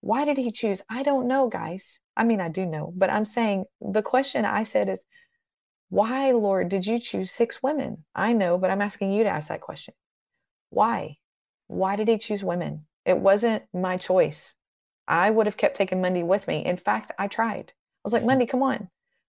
Why 0.00 0.24
did 0.24 0.36
he 0.38 0.52
choose? 0.52 0.82
I 0.88 1.02
don't 1.02 1.26
know, 1.26 1.48
guys. 1.48 1.98
I 2.16 2.24
mean, 2.24 2.40
I 2.40 2.48
do 2.48 2.64
know, 2.64 2.92
but 2.96 3.10
I'm 3.10 3.24
saying 3.24 3.64
the 3.80 4.02
question 4.02 4.44
I 4.44 4.64
said 4.64 4.88
is, 4.88 4.98
why, 5.88 6.32
Lord, 6.32 6.68
did 6.68 6.86
you 6.86 6.98
choose 6.98 7.30
six 7.30 7.62
women? 7.62 8.04
I 8.14 8.32
know, 8.32 8.58
but 8.58 8.70
I'm 8.70 8.82
asking 8.82 9.12
you 9.12 9.24
to 9.24 9.30
ask 9.30 9.48
that 9.48 9.60
question. 9.60 9.94
Why? 10.70 11.18
Why 11.68 11.96
did 11.96 12.08
he 12.08 12.18
choose 12.18 12.42
women? 12.42 12.86
It 13.04 13.18
wasn't 13.18 13.62
my 13.72 13.96
choice. 13.96 14.54
I 15.06 15.30
would 15.30 15.46
have 15.46 15.56
kept 15.56 15.76
taking 15.76 16.00
Monday 16.00 16.24
with 16.24 16.48
me. 16.48 16.64
In 16.64 16.76
fact, 16.76 17.12
I 17.18 17.28
tried. 17.28 17.72
I 17.72 18.00
was 18.02 18.12
like, 18.12 18.22
mm-hmm. 18.22 18.28
Monday, 18.28 18.46
come 18.46 18.62
on. 18.62 18.88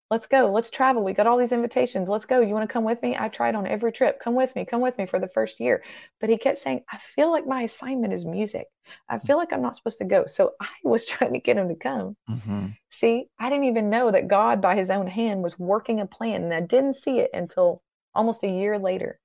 Let's 0.09 0.29
go. 0.29 0.53
Let's 0.53 0.71
travel. 0.71 1.03
We 1.03 1.13
got 1.15 1.27
all 1.27 1.37
these 1.37 1.51
invitations. 1.53 2.09
Let's 2.09 2.27
go. 2.27 2.41
You 2.41 2.55
want 2.55 2.69
to 2.69 2.73
come 2.73 2.85
with 2.85 3.03
me? 3.03 3.17
I 3.19 3.29
tried 3.29 3.57
on 3.57 3.67
every 3.67 3.91
trip. 3.91 4.21
Come 4.21 4.37
with 4.37 4.55
me. 4.55 4.65
Come 4.65 4.81
with 4.81 4.97
me 4.99 5.07
for 5.07 5.19
the 5.19 5.29
first 5.29 5.59
year. 5.59 5.83
But 6.21 6.31
he 6.31 6.39
kept 6.39 6.61
saying, 6.61 6.85
I 6.93 6.99
feel 6.99 7.33
like 7.33 7.45
my 7.47 7.63
assignment 7.63 8.13
is 8.13 8.25
music. 8.25 8.67
I 9.09 9.19
feel 9.19 9.37
like 9.37 9.53
I'm 9.53 9.63
not 9.63 9.75
supposed 9.75 9.99
to 9.99 10.05
go. 10.05 10.25
So 10.27 10.53
I 10.61 10.69
was 10.85 11.05
trying 11.05 11.33
to 11.33 11.41
get 11.41 11.57
him 11.57 11.69
to 11.69 11.75
come. 11.75 12.17
Mhm. 12.31 12.77
See, 12.91 13.27
I 13.41 13.51
didn't 13.51 13.65
even 13.65 13.91
know 13.91 14.13
that 14.13 14.29
God, 14.29 14.61
by 14.61 14.77
his 14.77 14.91
own 14.91 15.09
hand, 15.09 15.43
was 15.43 15.59
working 15.59 16.01
a 16.01 16.07
plan. 16.07 16.45
And 16.45 16.55
I 16.55 16.61
didn't 16.61 16.95
see 16.95 17.19
it 17.19 17.31
until 17.35 17.83
almost 18.15 18.45
a 18.45 18.49
year 18.49 18.79
later. 18.79 19.19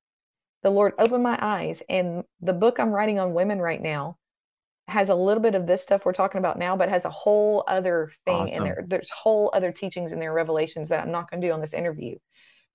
The 0.64 0.72
Lord 0.72 0.94
opened 0.98 1.24
my 1.24 1.38
eyes. 1.40 1.84
And 1.90 2.24
the 2.40 2.54
book 2.54 2.80
I'm 2.80 2.90
writing 2.92 3.20
on 3.20 3.36
women 3.36 3.60
right 3.60 3.82
now 3.82 4.18
has 4.88 5.10
a 5.10 5.16
little 5.16 5.42
bit 5.42 5.56
of 5.56 5.68
this 5.68 5.82
stuff 5.82 6.06
we're 6.06 6.14
talking 6.14 6.40
about 6.40 6.60
now, 6.60 6.76
but 6.76 6.90
has 6.90 7.06
a 7.06 7.10
whole 7.10 7.64
other 7.68 8.12
thing 8.26 8.50
in 8.50 8.64
there. 8.64 8.84
There's 8.88 9.10
whole 9.12 9.50
other 9.54 9.72
teachings 9.72 10.12
in 10.12 10.20
there, 10.20 10.34
revelations 10.34 10.90
that 10.90 11.02
I'm 11.02 11.12
not 11.12 11.30
going 11.30 11.42
to 11.42 11.48
do 11.48 11.54
on 11.54 11.62
this 11.62 11.74
interview 11.74 12.18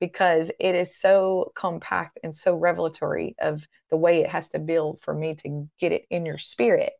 because 0.01 0.51
it 0.61 0.75
is 0.75 0.99
so 0.99 1.53
compact 1.57 2.19
and 2.23 2.35
so 2.35 2.55
revelatory 2.55 3.35
of 3.41 3.67
the 3.91 3.97
way 3.97 4.21
it 4.21 4.29
has 4.29 4.49
to 4.49 4.59
build 4.59 5.01
for 5.01 5.15
me 5.15 5.35
to 5.37 5.69
get 5.79 5.93
it 5.93 6.05
in 6.11 6.27
your 6.27 6.39
spirit. 6.39 6.93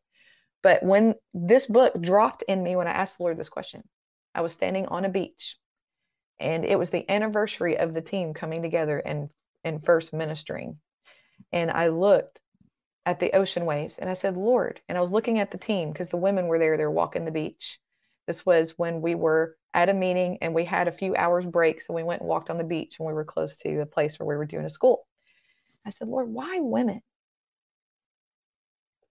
But 0.63 0.83
when 0.83 1.15
this 1.33 1.67
book 1.67 1.99
dropped 2.01 2.43
in 2.47 2.63
me, 2.63 2.75
when 2.75 2.87
I 2.87 2.91
asked 2.91 3.17
the 3.17 3.23
Lord 3.23 3.37
this 3.37 3.49
question, 3.49 3.83
I 4.33 4.41
was 4.41 4.53
standing 4.53 4.87
on 4.87 5.05
a 5.05 5.09
beach 5.09 5.57
and 6.39 6.65
it 6.65 6.77
was 6.77 6.89
the 6.89 7.09
anniversary 7.09 7.77
of 7.77 7.93
the 7.93 8.01
team 8.01 8.33
coming 8.33 8.61
together 8.61 8.99
and, 8.99 9.29
and 9.63 9.83
first 9.83 10.13
ministering. 10.13 10.77
And 11.51 11.71
I 11.71 11.89
looked 11.89 12.41
at 13.07 13.21
the 13.21 13.33
ocean 13.33 13.65
waves 13.65 13.97
and 13.97 14.09
I 14.09 14.13
said, 14.13 14.35
Lord, 14.35 14.81
and 14.89 14.97
I 14.97 15.01
was 15.01 15.13
looking 15.13 15.39
at 15.39 15.49
the 15.49 15.57
team 15.57 15.93
because 15.93 16.09
the 16.09 16.17
women 16.17 16.47
were 16.47 16.59
there, 16.59 16.75
they're 16.75 16.91
walking 16.91 17.23
the 17.23 17.31
beach. 17.31 17.79
This 18.27 18.45
was 18.45 18.77
when 18.77 19.01
we 19.01 19.15
were 19.15 19.55
at 19.73 19.87
a 19.87 19.93
meeting 19.93 20.39
and 20.41 20.53
we 20.53 20.65
had 20.65 20.89
a 20.89 20.91
few 20.91 21.15
hours 21.15 21.45
breaks 21.45 21.85
and 21.87 21.95
we 21.95 22.03
went 22.03 22.19
and 22.19 22.27
walked 22.27 22.49
on 22.49 22.57
the 22.57 22.65
beach 22.65 22.97
and 22.99 23.07
we 23.07 23.13
were 23.13 23.23
close 23.23 23.55
to 23.57 23.79
a 23.79 23.85
place 23.85 24.19
where 24.19 24.27
we 24.27 24.35
were 24.35 24.45
doing 24.45 24.65
a 24.65 24.69
school. 24.69 25.07
I 25.85 25.91
said, 25.91 26.09
Lord, 26.09 26.27
why 26.27 26.59
women? 26.59 27.01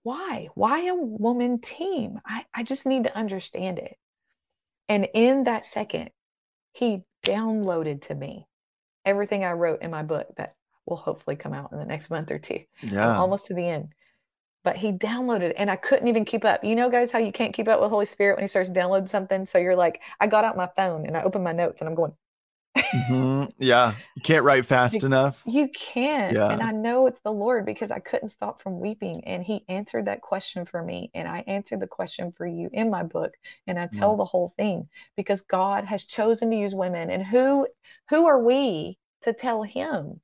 Why? 0.02 0.50
Why 0.54 0.88
a 0.88 0.94
woman 0.94 1.62
team? 1.62 2.20
I, 2.26 2.44
I 2.52 2.64
just 2.64 2.84
need 2.84 3.04
to 3.04 3.16
understand 3.16 3.78
it. 3.78 3.96
And 4.90 5.08
in 5.14 5.44
that 5.44 5.64
second, 5.64 6.10
he 6.72 7.00
downloaded 7.24 8.02
to 8.02 8.14
me 8.14 8.46
everything 9.06 9.42
I 9.42 9.52
wrote 9.52 9.80
in 9.80 9.90
my 9.90 10.02
book 10.02 10.26
that 10.36 10.55
will 10.86 10.96
hopefully 10.96 11.36
come 11.36 11.52
out 11.52 11.72
in 11.72 11.78
the 11.78 11.84
next 11.84 12.10
month 12.10 12.30
or 12.30 12.38
two. 12.38 12.60
I'm 12.82 12.88
Yeah. 12.88 13.16
almost 13.18 13.46
to 13.46 13.54
the 13.54 13.68
end. 13.68 13.88
But 14.64 14.76
he 14.76 14.90
downloaded 14.92 15.52
and 15.56 15.70
I 15.70 15.76
couldn't 15.76 16.08
even 16.08 16.24
keep 16.24 16.44
up. 16.44 16.64
You 16.64 16.74
know, 16.74 16.90
guys, 16.90 17.12
how 17.12 17.20
you 17.20 17.30
can't 17.32 17.54
keep 17.54 17.68
up 17.68 17.80
with 17.80 17.90
Holy 17.90 18.06
Spirit 18.06 18.36
when 18.36 18.42
he 18.42 18.48
starts 18.48 18.68
downloading 18.70 19.06
something. 19.06 19.46
So 19.46 19.58
you're 19.58 19.76
like, 19.76 20.00
I 20.20 20.26
got 20.26 20.44
out 20.44 20.56
my 20.56 20.68
phone 20.76 21.06
and 21.06 21.16
I 21.16 21.22
opened 21.22 21.44
my 21.44 21.52
notes 21.52 21.80
and 21.80 21.88
I'm 21.88 21.94
going, 21.94 22.12
Mhm. 22.76 23.52
Yeah. 23.58 23.94
You 24.14 24.22
can't 24.22 24.44
write 24.44 24.64
fast 24.66 24.94
You- 24.94 25.06
enough. 25.06 25.42
You 25.46 25.68
can't. 25.68 26.36
And 26.50 26.62
I 26.62 26.72
know 26.72 27.06
it's 27.06 27.20
the 27.20 27.32
Lord 27.32 27.64
because 27.64 27.90
I 27.90 28.00
couldn't 28.00 28.28
stop 28.28 28.60
from 28.60 28.80
weeping. 28.80 29.24
And 29.24 29.42
He 29.42 29.64
answered 29.68 30.06
that 30.06 30.20
question 30.20 30.64
for 30.66 30.82
me. 30.82 31.10
And 31.14 31.26
I 31.28 31.44
answered 31.46 31.80
the 31.80 31.86
question 31.86 32.32
for 32.32 32.46
you 32.46 32.68
in 32.72 32.90
my 32.90 33.02
book. 33.02 33.32
And 33.66 33.78
I 33.78 33.86
tell 33.86 34.16
the 34.16 34.24
whole 34.24 34.52
thing 34.56 34.88
because 35.16 35.40
God 35.42 35.84
has 35.84 36.04
chosen 36.04 36.50
to 36.50 36.56
use 36.56 36.74
women. 36.74 37.10
And 37.10 37.24
who 37.24 37.66
who 38.10 38.26
are 38.26 38.42
we 38.42 38.98
to 39.22 39.32
tell 39.32 39.62
him 39.62 40.20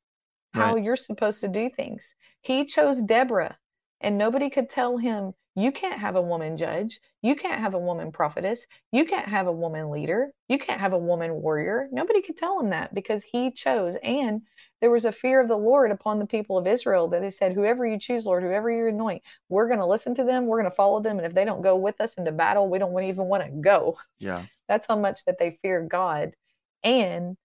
how 0.54 0.74
Right. 0.74 0.84
you're 0.84 0.96
supposed 0.96 1.40
to 1.40 1.48
do 1.48 1.70
things? 1.70 2.14
He 2.40 2.64
chose 2.64 3.00
Deborah, 3.02 3.58
and 4.00 4.18
nobody 4.18 4.50
could 4.50 4.68
tell 4.68 4.96
him, 4.96 5.34
you 5.54 5.70
can't 5.70 6.00
have 6.00 6.16
a 6.16 6.22
woman 6.22 6.56
judge. 6.56 6.98
You 7.20 7.36
can't 7.36 7.60
have 7.60 7.74
a 7.74 7.78
woman 7.78 8.10
prophetess. 8.10 8.66
You 8.90 9.04
can't 9.04 9.28
have 9.28 9.46
a 9.46 9.52
woman 9.52 9.90
leader. 9.90 10.32
You 10.48 10.58
can't 10.58 10.80
have 10.80 10.94
a 10.94 10.98
woman 10.98 11.34
warrior. 11.42 11.88
Nobody 11.92 12.22
could 12.22 12.38
tell 12.38 12.58
him 12.58 12.70
that 12.70 12.94
because 12.94 13.22
he 13.22 13.50
chose. 13.50 13.96
And 14.02 14.40
there 14.80 14.90
was 14.90 15.04
a 15.04 15.12
fear 15.12 15.42
of 15.42 15.48
the 15.48 15.56
Lord 15.58 15.90
upon 15.90 16.18
the 16.18 16.26
people 16.26 16.56
of 16.56 16.66
Israel 16.66 17.06
that 17.08 17.20
they 17.20 17.28
said, 17.28 17.52
Whoever 17.52 17.86
you 17.86 17.98
choose, 17.98 18.24
Lord, 18.24 18.42
whoever 18.42 18.70
you 18.70 18.88
anoint, 18.88 19.22
we're 19.50 19.68
going 19.68 19.78
to 19.78 19.86
listen 19.86 20.14
to 20.14 20.24
them. 20.24 20.46
We're 20.46 20.60
going 20.60 20.70
to 20.70 20.74
follow 20.76 21.00
them. 21.00 21.18
And 21.18 21.26
if 21.26 21.34
they 21.34 21.44
don't 21.44 21.60
go 21.60 21.76
with 21.76 22.00
us 22.00 22.14
into 22.14 22.32
battle, 22.32 22.68
we 22.70 22.78
don't 22.78 22.98
even 23.02 23.26
want 23.26 23.44
to 23.44 23.50
go. 23.50 23.98
Yeah. 24.20 24.46
That's 24.68 24.86
how 24.86 24.96
much 24.96 25.24
that 25.26 25.38
they 25.38 25.58
feared 25.60 25.90
God 25.90 26.34
and 26.82 27.36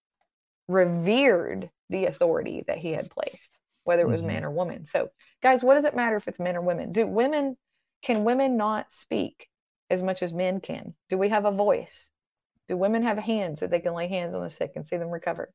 revered 0.70 1.70
the 1.90 2.06
authority 2.06 2.64
that 2.68 2.78
he 2.78 2.92
had 2.92 3.10
placed, 3.10 3.58
whether 3.84 4.04
it 4.04 4.08
was 4.08 4.22
Mhm. 4.22 4.26
man 4.26 4.46
or 4.46 4.52
woman. 4.52 4.86
So, 4.86 5.10
guys, 5.42 5.64
what 5.64 5.76
does 5.76 5.86
it 5.86 5.96
matter 5.96 6.16
if 6.16 6.28
it's 6.28 6.40
men 6.40 6.56
or 6.56 6.62
women? 6.62 6.92
Do 6.92 7.08
women, 7.08 7.58
can 8.02 8.24
women 8.24 8.58
not 8.58 8.92
speak 8.92 9.50
as 9.90 10.04
much 10.04 10.22
as 10.22 10.34
men 10.34 10.60
can? 10.60 10.96
Do 11.10 11.18
we 11.18 11.30
have 11.30 11.46
a 11.46 11.52
voice? 11.52 12.10
Do 12.68 12.76
women 12.76 13.04
have 13.04 13.18
hands 13.18 13.62
that 13.62 13.70
they 13.70 13.80
can 13.80 13.94
lay 13.94 14.08
hands 14.08 14.34
on 14.34 14.44
the 14.44 14.50
sick 14.50 14.74
and 14.76 14.86
see 14.86 14.98
them 14.98 15.10
recover? 15.10 15.54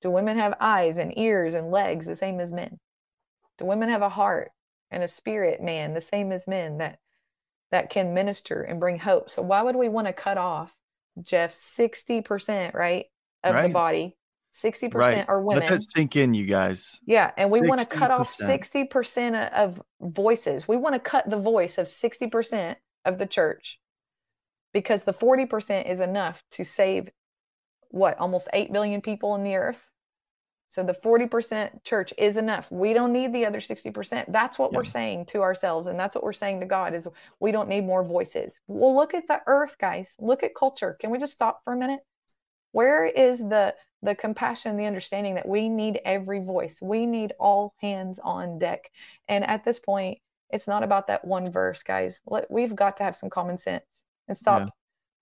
Do 0.00 0.10
women 0.10 0.38
have 0.38 0.54
eyes 0.60 0.96
and 0.96 1.16
ears 1.18 1.52
and 1.52 1.70
legs 1.70 2.06
the 2.06 2.16
same 2.16 2.40
as 2.40 2.50
men? 2.50 2.80
Do 3.58 3.66
women 3.66 3.90
have 3.90 4.00
a 4.00 4.08
heart 4.08 4.52
and 4.90 5.02
a 5.02 5.08
spirit, 5.08 5.62
man, 5.62 5.92
the 5.92 6.00
same 6.00 6.32
as 6.32 6.46
men 6.46 6.78
that 6.78 6.98
that 7.70 7.90
can 7.90 8.14
minister 8.14 8.62
and 8.62 8.80
bring 8.80 8.98
hope? 8.98 9.30
So 9.30 9.42
why 9.42 9.62
would 9.62 9.76
we 9.76 9.88
want 9.90 10.06
to 10.06 10.12
cut 10.12 10.38
off 10.38 10.74
Jeff 11.20 11.52
60%, 11.52 12.74
right, 12.74 13.06
of 13.44 13.54
the 13.62 13.68
body? 13.68 14.16
60% 14.52 14.94
Right. 14.94 15.28
are 15.28 15.40
women. 15.40 15.62
Let 15.62 15.70
that 15.70 15.82
sink 15.82 16.16
in, 16.16 16.34
you 16.34 16.46
guys. 16.46 17.00
Yeah, 17.06 17.30
and 17.36 17.50
we 17.50 17.60
want 17.60 17.80
to 17.80 17.86
cut 17.86 18.10
off 18.10 18.30
60%. 18.32 18.90
60% 18.90 19.52
of 19.52 19.80
voices. 20.00 20.66
We 20.66 20.76
want 20.76 20.94
to 20.94 21.00
cut 21.00 21.28
the 21.30 21.38
voice 21.38 21.78
of 21.78 21.86
60% 21.86 22.76
of 23.04 23.18
the 23.18 23.26
church 23.26 23.80
because 24.72 25.04
the 25.04 25.12
40% 25.14 25.88
is 25.88 26.00
enough 26.00 26.42
to 26.52 26.64
save 26.64 27.10
what, 27.90 28.18
almost 28.18 28.48
8 28.52 28.72
billion 28.72 29.00
people 29.00 29.34
in 29.34 29.44
the 29.44 29.56
earth? 29.56 29.86
So 30.68 30.84
the 30.84 30.94
40% 30.94 31.82
church 31.82 32.14
is 32.16 32.36
enough. 32.36 32.70
We 32.70 32.92
don't 32.92 33.12
need 33.12 33.32
the 33.32 33.44
other 33.44 33.60
60%. 33.60 34.30
That's 34.30 34.56
what 34.56 34.70
Yeah. 34.70 34.78
we're 34.78 34.84
saying 34.84 35.26
to 35.26 35.42
ourselves. 35.42 35.88
And 35.88 35.98
that's 35.98 36.14
what 36.14 36.22
we're 36.22 36.32
saying 36.32 36.60
to 36.60 36.66
God 36.66 36.94
is 36.94 37.08
we 37.40 37.50
don't 37.50 37.68
need 37.68 37.84
more 37.84 38.04
voices. 38.04 38.60
Well, 38.68 38.94
look 38.94 39.12
at 39.12 39.26
the 39.26 39.40
earth, 39.48 39.76
guys. 39.78 40.14
Look 40.20 40.44
at 40.44 40.54
culture. 40.54 40.96
Can 41.00 41.10
we 41.10 41.18
just 41.18 41.32
stop 41.32 41.64
for 41.64 41.72
a 41.72 41.76
minute? 41.76 42.00
Where 42.70 43.04
is 43.04 43.40
the 43.40 43.74
the 44.02 44.14
compassion, 44.14 44.76
the 44.76 44.86
understanding 44.86 45.34
that 45.34 45.48
we 45.48 45.68
need 45.68 46.00
every 46.04 46.40
voice. 46.40 46.78
We 46.82 47.06
need 47.06 47.32
all 47.38 47.74
hands 47.80 48.18
on 48.22 48.58
deck. 48.58 48.90
And 49.28 49.44
at 49.44 49.64
this 49.64 49.78
point, 49.78 50.18
it's 50.50 50.66
not 50.66 50.82
about 50.82 51.06
that 51.08 51.24
one 51.24 51.50
verse, 51.52 51.82
guys. 51.82 52.20
Let, 52.26 52.50
we've 52.50 52.74
got 52.74 52.96
to 52.98 53.04
have 53.04 53.16
some 53.16 53.30
common 53.30 53.58
sense 53.58 53.84
and 54.28 54.36
stop 54.36 54.64
Yeah. 54.64 54.70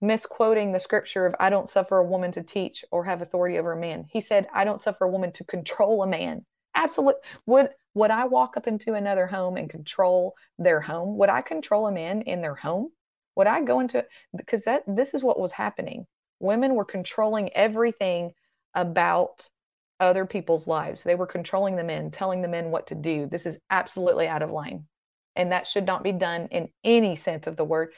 misquoting 0.01 0.73
the 0.73 0.79
scripture 0.81 1.27
of 1.27 1.35
I 1.41 1.51
don't 1.51 1.69
suffer 1.69 1.99
a 1.99 2.05
woman 2.07 2.33
to 2.33 2.43
teach 2.43 2.85
or 2.93 3.05
have 3.05 3.23
authority 3.23 3.59
over 3.59 3.73
a 3.73 3.81
man. 3.81 4.07
He 4.11 4.21
said, 4.21 4.47
I 4.55 4.65
don't 4.65 4.81
suffer 4.81 5.05
a 5.05 5.11
woman 5.11 5.33
to 5.33 5.45
control 5.45 6.03
a 6.03 6.07
man. 6.07 6.45
Absolutely. 6.75 7.21
Would 7.47 7.71
would 7.95 8.11
I 8.13 8.27
walk 8.27 8.57
up 8.57 8.69
into 8.69 8.95
another 8.95 9.27
home 9.27 9.57
and 9.57 9.69
control 9.69 10.35
their 10.59 10.81
home? 10.81 11.17
Would 11.19 11.31
I 11.31 11.41
control 11.43 11.87
a 11.89 11.93
man 11.93 12.23
in 12.23 12.41
their 12.41 12.55
home? 12.55 12.91
Would 13.35 13.49
I 13.49 13.61
go 13.63 13.81
into 13.81 14.05
because 14.37 14.63
that 14.65 14.85
this 14.87 15.15
is 15.15 15.23
what 15.23 15.41
was 15.41 15.53
happening. 15.53 16.07
Women 16.41 16.75
were 16.75 16.85
controlling 16.85 17.53
everything 17.55 18.33
about 18.75 19.49
other 20.01 20.27
people's 20.27 20.67
lives. 20.67 21.03
They 21.03 21.15
were 21.15 21.27
controlling 21.27 21.77
the 21.77 21.85
men, 21.85 22.11
telling 22.11 22.43
the 22.43 22.49
men 22.49 22.71
what 22.71 22.87
to 22.89 22.95
do. 22.95 23.27
This 23.27 23.47
is 23.47 23.59
absolutely 23.71 24.29
out 24.29 24.43
of 24.43 24.51
line. 24.51 24.87
And 25.37 25.53
that 25.53 25.67
should 25.67 25.87
not 25.87 26.03
be 26.03 26.13
done 26.13 26.49
in 26.51 26.69
any 26.85 27.17
sense 27.17 27.47
of 27.47 27.57
the 27.57 27.65
word. 27.65 27.93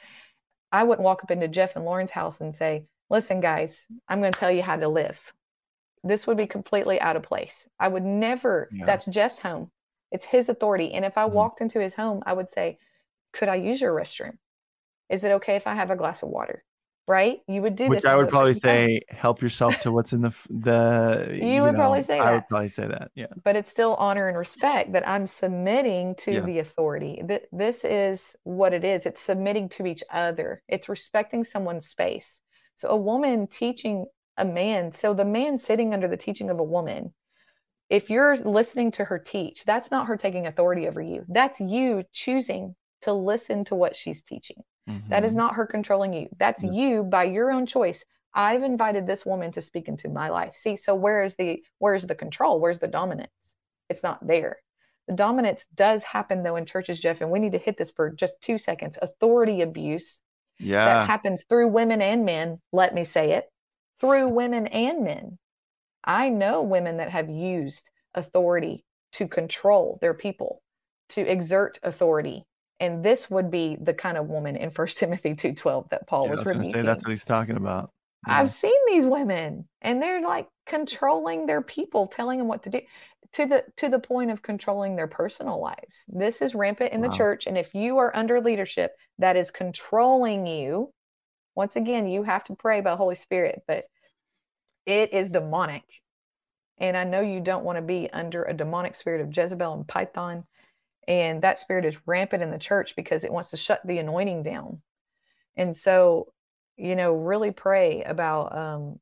I 0.71 0.83
wouldn't 0.83 1.03
walk 1.03 1.23
up 1.23 1.31
into 1.31 1.47
Jeff 1.47 1.75
and 1.75 1.85
Lauren's 1.85 2.11
house 2.11 2.41
and 2.41 2.55
say, 2.55 2.85
Listen, 3.09 3.41
guys, 3.41 3.85
I'm 4.07 4.21
going 4.21 4.31
to 4.31 4.39
tell 4.39 4.51
you 4.51 4.61
how 4.61 4.77
to 4.77 4.87
live. 4.87 5.19
This 6.03 6.25
would 6.25 6.37
be 6.37 6.47
completely 6.47 6.99
out 7.01 7.17
of 7.17 7.23
place. 7.23 7.67
I 7.79 7.87
would 7.89 8.03
never, 8.03 8.69
Yeah. 8.71 8.85
that's 8.85 9.05
Jeff's 9.05 9.39
home. 9.39 9.69
It's 10.11 10.25
his 10.25 10.49
authority. 10.49 10.93
And 10.93 11.03
if 11.03 11.17
I 11.17 11.27
Mhm. 11.27 11.33
walked 11.33 11.61
into 11.61 11.79
his 11.79 11.93
home, 11.93 12.23
I 12.25 12.33
would 12.33 12.49
say, 12.49 12.79
Could 13.33 13.49
I 13.49 13.55
use 13.55 13.79
your 13.81 13.93
restroom? 13.93 14.37
Is 15.09 15.23
it 15.23 15.31
okay 15.33 15.55
if 15.55 15.67
I 15.67 15.75
have 15.75 15.91
a 15.91 15.95
glass 15.95 16.23
of 16.23 16.29
water? 16.29 16.63
Right? 17.07 17.39
You 17.47 17.61
would 17.63 17.75
do 17.75 17.87
Which. 17.87 18.05
I 18.05 18.15
would 18.15 18.29
probably 18.29 18.53
say, 18.53 19.01
help 19.09 19.41
yourself 19.41 19.79
to 19.79 19.91
what's 19.91 20.13
in 20.13 20.21
the 20.21 20.33
the. 20.49 21.39
You 21.41 21.63
would 21.63 21.75
probably 21.75 22.03
say 22.03 22.19
I 22.19 22.31
would 22.33 22.47
probably 22.47 22.69
say 22.69 22.87
that. 22.87 23.11
Yeah. 23.15 23.27
but 23.43 23.55
it's 23.55 23.69
still 23.69 23.95
honor 23.95 24.27
and 24.27 24.37
respect 24.37 24.93
that 24.93 25.07
I'm 25.07 25.27
submitting 25.27 26.15
to 26.19 26.33
Yeah. 26.33 26.39
the 26.41 26.59
authority. 26.59 27.21
That 27.25 27.43
this 27.51 27.83
is 27.83 28.35
what 28.43 28.73
it 28.73 28.85
is. 28.85 29.05
It's 29.05 29.21
submitting 29.21 29.67
to 29.69 29.85
each 29.85 30.03
other. 30.11 30.61
It's 30.67 30.87
respecting 30.87 31.43
someone's 31.43 31.87
space. 31.87 32.39
So 32.75 32.89
a 32.89 32.97
woman 32.97 33.47
teaching 33.47 34.05
a 34.37 34.45
man, 34.45 34.91
so 34.91 35.13
the 35.13 35.25
man 35.25 35.57
sitting 35.57 35.93
under 35.93 36.07
the 36.07 36.17
teaching 36.17 36.49
of 36.49 36.59
a 36.59 36.63
woman, 36.63 37.13
if 37.89 38.09
you're 38.09 38.37
listening 38.37 38.91
to 38.91 39.03
her 39.05 39.19
teach, 39.19 39.65
that's 39.65 39.91
not 39.91 40.07
her 40.07 40.15
taking 40.17 40.47
authority 40.47 40.87
over 40.87 41.01
you. 41.01 41.25
That's 41.27 41.59
you 41.59 42.03
choosing 42.13 42.75
to 43.01 43.11
listen 43.11 43.65
to 43.65 43.75
what 43.75 43.95
she's 43.95 44.21
teaching. 44.21 44.63
That 45.09 45.23
is 45.23 45.33
Mhm. 45.33 45.37
not 45.37 45.55
her 45.55 45.65
controlling 45.65 46.13
you. 46.13 46.29
That's 46.37 46.63
Yeah. 46.63 46.71
you 46.71 47.03
by 47.03 47.23
your 47.25 47.51
own 47.51 47.65
choice. 47.65 48.03
I've 48.33 48.63
invited 48.63 49.05
this 49.07 49.25
woman 49.25 49.51
to 49.51 49.61
speak 49.61 49.87
into 49.87 50.09
my 50.09 50.29
life. 50.29 50.55
See, 50.55 50.75
so 50.77 50.95
where 50.95 51.23
is 51.23 51.35
the 51.35 51.63
where's 51.79 52.07
the 52.07 52.15
control? 52.15 52.59
Where's 52.59 52.79
the 52.79 52.87
dominance? 52.87 53.31
It's 53.89 54.03
not 54.03 54.25
there. 54.25 54.57
The 55.07 55.13
dominance 55.13 55.65
does 55.75 56.03
happen 56.03 56.43
though 56.43 56.55
in 56.55 56.65
churches, 56.65 56.99
Jeff, 56.99 57.21
and 57.21 57.31
we 57.31 57.39
need 57.39 57.51
to 57.53 57.57
hit 57.57 57.77
this 57.77 57.91
for 57.91 58.09
just 58.09 58.39
two 58.41 58.57
seconds. 58.57 58.97
Authority 59.01 59.61
abuse 59.61 60.21
Yeah. 60.59 60.85
that 60.85 61.07
happens 61.07 61.43
through 61.43 61.67
women 61.69 62.01
and 62.01 62.23
men. 62.25 62.61
Let 62.71 62.93
me 62.93 63.03
say 63.05 63.31
it 63.33 63.51
through 63.99 64.29
women 64.29 64.67
and 64.67 65.03
men. 65.03 65.37
I 66.03 66.29
know 66.29 66.61
women 66.63 66.97
that 66.97 67.09
have 67.11 67.29
used 67.29 67.91
authority 68.15 68.85
to 69.13 69.27
control 69.27 69.97
their 70.01 70.13
people, 70.13 70.63
to 71.09 71.21
exert 71.21 71.79
authority. 71.83 72.45
And 72.81 73.05
this 73.05 73.29
would 73.29 73.49
be 73.51 73.77
the 73.79 73.93
kind 73.93 74.17
of 74.17 74.27
woman 74.27 74.55
in 74.57 74.71
First 74.71 74.97
Timothy 74.97 75.33
2:12 75.35 75.89
that 75.89 76.07
Paul 76.07 76.23
Yeah, 76.23 76.27
I 76.27 76.31
was 76.31 76.39
was 76.39 76.45
going 76.45 76.55
to 76.55 76.59
rebuking. 76.59 76.81
say 76.81 76.85
that's 76.85 77.05
what 77.05 77.11
he's 77.11 77.25
talking 77.25 77.55
about. 77.55 77.91
Yeah. 78.27 78.39
I've 78.39 78.49
seen 78.49 78.73
these 78.87 79.05
women 79.05 79.67
and 79.81 80.01
they're 80.01 80.21
like 80.21 80.47
controlling 80.65 81.45
their 81.45 81.61
people, 81.61 82.07
telling 82.07 82.37
them 82.39 82.47
what 82.47 82.63
to 82.63 82.69
do 82.69 82.81
to 83.33 83.45
the 83.45 83.63
to 83.77 83.87
the 83.87 83.99
point 83.99 84.31
of 84.31 84.41
controlling 84.41 84.95
their 84.95 85.07
personal 85.07 85.61
lives. 85.61 86.03
This 86.07 86.41
is 86.41 86.53
rampant 86.53 86.91
in 86.91 87.01
the 87.01 87.09
church 87.09 87.47
and 87.47 87.57
if 87.57 87.73
you 87.73 87.97
are 87.97 88.15
under 88.15 88.41
leadership 88.41 88.91
that 89.19 89.37
is 89.37 89.51
controlling 89.51 90.45
you, 90.45 90.91
once 91.55 91.75
again, 91.75 92.07
you 92.07 92.23
have 92.23 92.43
to 92.45 92.55
pray 92.55 92.81
by 92.81 92.95
Holy 92.95 93.15
Spirit, 93.15 93.61
but 93.67 93.85
it 94.85 95.13
is 95.13 95.29
demonic. 95.29 95.83
And 96.79 96.97
I 96.97 97.03
know 97.03 97.21
you 97.21 97.39
don't 97.39 97.63
want 97.63 97.77
to 97.77 97.81
be 97.83 98.09
under 98.11 98.43
a 98.43 98.53
demonic 98.53 98.95
spirit 98.95 99.21
of 99.21 99.35
Jezebel 99.35 99.73
and 99.73 99.87
Python. 99.87 100.45
And 101.07 101.41
that 101.41 101.59
spirit 101.59 101.85
is 101.85 101.97
rampant 102.05 102.43
in 102.43 102.51
the 102.51 102.59
church 102.59 102.95
because 102.95 103.23
it 103.23 103.31
wants 103.33 103.49
to 103.51 103.57
shut 103.57 103.81
the 103.85 103.97
anointing 103.99 104.43
down. 104.43 104.81
And 105.57 105.75
so, 105.75 106.33
you 106.77 106.95
know, 106.95 107.13
really 107.13 107.51
pray 107.51 108.03
about 108.03 108.55
um, 108.57 108.99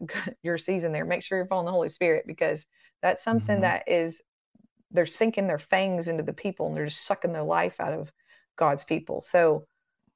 your 0.42 0.58
season 0.58 0.92
there. 0.92 1.04
Make 1.04 1.22
sure 1.22 1.38
you're 1.38 1.46
following 1.46 1.66
the 1.66 1.72
Holy 1.72 1.88
Spirit 1.88 2.26
because 2.26 2.66
that's 3.02 3.22
something 3.22 3.58
Mhm. 3.58 3.62
that 3.62 3.84
is, 3.88 4.22
they're 4.90 5.06
sinking 5.06 5.46
their 5.46 5.58
fangs 5.58 6.08
into 6.08 6.22
the 6.22 6.32
people 6.32 6.66
and 6.66 6.76
they're 6.76 6.86
just 6.86 7.06
sucking 7.06 7.32
their 7.32 7.42
life 7.42 7.80
out 7.80 7.92
of 7.92 8.12
God's 8.56 8.84
people. 8.84 9.20
So, 9.20 9.66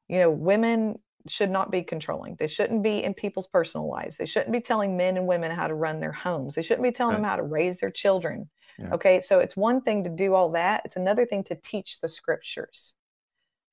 you 0.09 0.19
know, 0.19 0.31
women 0.31 0.99
should 1.29 1.51
not 1.51 1.71
be 1.71 1.83
controlling. 1.83 2.37
They 2.37 2.47
shouldn't 2.47 2.83
be 2.83 3.03
in 3.05 3.15
people's 3.15 3.49
personal 3.49 3.89
lives. 3.89 4.17
They 4.19 4.27
shouldn't 4.27 4.53
be 4.53 4.61
telling 4.61 4.97
men 4.97 5.17
and 5.17 5.27
women 5.27 5.51
how 5.53 5.67
to 5.69 5.75
run 5.75 6.01
their 6.01 6.13
homes. 6.13 6.55
They 6.55 6.63
shouldn't 6.63 6.85
be 6.85 6.93
telling 6.93 7.15
Right. 7.15 7.21
them 7.23 7.29
how 7.31 7.37
to 7.37 7.43
raise 7.43 7.79
their 7.79 7.91
children. 7.91 8.51
Yeah. 8.79 8.95
Okay. 8.95 9.21
So 9.21 9.41
it's 9.41 9.57
one 9.57 9.81
thing 9.81 10.05
to 10.05 10.11
do 10.11 10.35
all 10.35 10.51
that, 10.53 10.83
it's 10.85 10.97
another 10.97 11.27
thing 11.27 11.45
to 11.45 11.55
teach 11.57 12.01
the 12.01 12.09
scriptures. 12.09 12.95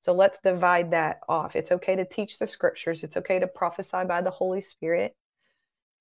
So 0.02 0.12
let's 0.12 0.38
divide 0.38 0.92
that 0.92 1.20
off. 1.28 1.56
It's 1.56 1.72
okay 1.72 1.96
to 1.96 2.04
teach 2.04 2.38
the 2.38 2.46
scriptures, 2.46 3.02
it's 3.02 3.16
okay 3.16 3.38
to 3.38 3.46
prophesy 3.46 4.04
by 4.06 4.22
the 4.22 4.30
Holy 4.30 4.60
Spirit. 4.60 5.14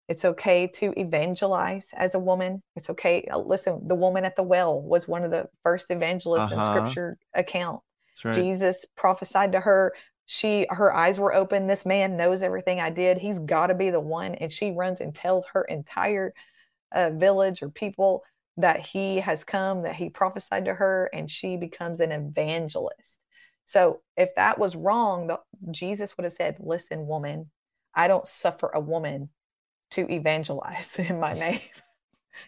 It's 0.07 0.23
okay 0.23 0.67
to 0.67 0.93
evangelize 0.99 1.87
as 1.93 2.13
a 2.13 2.19
woman. 2.19 2.61
It's 2.75 2.91
okay. 2.91 3.27
uh, 3.31 3.39
Listen, 3.39 3.87
the 3.87 3.95
woman 3.95 4.23
at 4.23 4.35
the 4.35 4.43
well 4.43 4.79
was 4.79 5.07
one 5.07 5.23
of 5.23 5.31
the 5.31 5.49
first 5.63 5.89
evangelists 5.89 6.51
in 6.51 6.59
Uh-huh. 6.59 6.69
scripture 6.69 7.17
account. 7.33 7.81
That's 8.09 8.25
right. 8.25 8.35
Jesus 8.35 8.85
prophesied 8.95 9.51
to 9.53 9.59
her. 9.59 9.93
She 10.27 10.67
her 10.69 10.93
eyes 10.93 11.17
were 11.19 11.33
open. 11.33 11.65
This 11.65 11.85
man 11.87 12.17
knows 12.17 12.43
everything 12.43 12.79
I 12.79 12.91
did. 12.91 13.17
He's 13.17 13.39
got 13.39 13.67
to 13.67 13.73
be 13.73 13.89
the 13.89 13.99
one. 13.99 14.35
And 14.35 14.51
she 14.53 14.71
runs 14.71 15.01
and 15.01 15.15
tells 15.15 15.47
her 15.47 15.63
entire 15.63 16.33
uh, 16.91 17.09
village 17.11 17.63
or 17.63 17.69
people 17.69 18.23
that 18.57 18.79
he 18.85 19.19
has 19.19 19.43
come, 19.43 19.83
that 19.83 19.95
he 19.95 20.09
prophesied 20.09 20.65
to 20.65 20.73
her, 20.73 21.09
and 21.13 21.29
she 21.29 21.57
becomes 21.57 21.99
an 21.99 22.11
evangelist. 22.11 23.19
So 23.65 24.01
if 24.15 24.29
that 24.35 24.59
was 24.59 24.75
wrong, 24.75 25.27
the, 25.27 25.39
Jesus 25.71 26.15
would 26.17 26.23
have 26.25 26.33
said, 26.33 26.57
"Listen, 26.59 27.07
woman, 27.07 27.49
I 27.93 28.07
don't 28.07 28.27
suffer 28.27 28.69
a 28.73 28.79
woman 28.79 29.29
to 29.91 30.09
evangelize 30.11 30.95
in 30.99 31.19
my 31.19 31.33
name. 31.33 31.61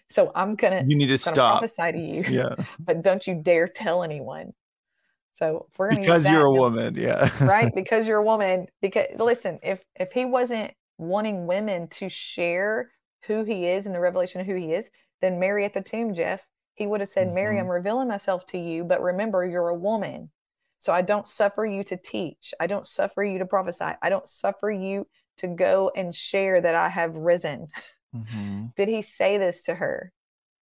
So 0.10 0.32
I'm 0.36 0.56
gonna, 0.56 0.84
You 0.88 0.96
need 0.96 1.08
to 1.08 1.18
stop. 1.18 1.62
prophesy 1.62 1.92
to 1.94 2.00
you, 2.00 2.24
Yeah. 2.30 2.56
but 2.80 3.02
don't 3.02 3.26
you 3.26 3.36
dare 3.36 3.68
tell 3.68 4.04
anyone." 4.04 4.54
So 5.36 5.68
we're 5.78 5.90
gonna 5.90 6.02
use 6.02 6.08
Because 6.08 6.30
you're 6.30 6.46
a 6.46 6.52
woman. 6.52 6.96
Yeah. 6.96 7.30
right 7.42 7.72
because 7.76 8.08
you're 8.08 8.18
a 8.18 8.24
woman 8.24 8.68
because 8.82 9.08
listen 9.18 9.60
if 9.64 9.84
if 10.00 10.12
he 10.12 10.26
wasn't 10.26 10.74
wanting 10.98 11.46
women 11.46 11.88
to 11.90 12.10
share 12.10 12.92
who 13.28 13.44
he 13.44 13.68
is 13.68 13.86
and 13.86 13.94
the 13.94 14.00
revelation 14.00 14.42
of 14.42 14.48
who 14.48 14.56
he 14.56 14.74
is 14.74 14.90
then 15.22 15.40
mary 15.40 15.66
at 15.66 15.74
the 15.74 15.82
tomb 15.82 16.14
jeff 16.14 16.42
he 16.76 16.88
would 16.88 17.00
have 17.00 17.10
said 17.10 17.34
mary 17.34 17.58
Mhm. 17.58 17.62
i'm 17.62 17.68
revealing 17.68 18.08
myself 18.08 18.46
to 18.46 18.58
you 18.58 18.84
but 18.84 19.02
remember 19.02 19.46
you're 19.46 19.70
a 19.70 19.76
woman 19.76 20.30
so 20.80 20.94
i 20.94 21.02
don't 21.02 21.28
suffer 21.28 21.66
you 21.66 21.84
to 21.84 21.98
teach 21.98 22.54
i 22.60 22.68
don't 22.68 22.88
suffer 22.88 23.24
you 23.24 23.40
to 23.40 23.46
prophesy 23.46 23.92
i 24.02 24.10
don't 24.10 24.28
suffer 24.28 24.70
you 24.70 25.08
to 25.38 25.48
go 25.48 25.92
and 25.96 26.14
share 26.16 26.62
that 26.62 26.76
i 26.76 26.90
have 26.90 27.16
risen 27.16 27.68
Mhm. 28.16 28.74
did 28.76 28.88
he 28.88 29.02
say 29.02 29.38
this 29.38 29.64
to 29.64 29.76
her? 29.76 30.12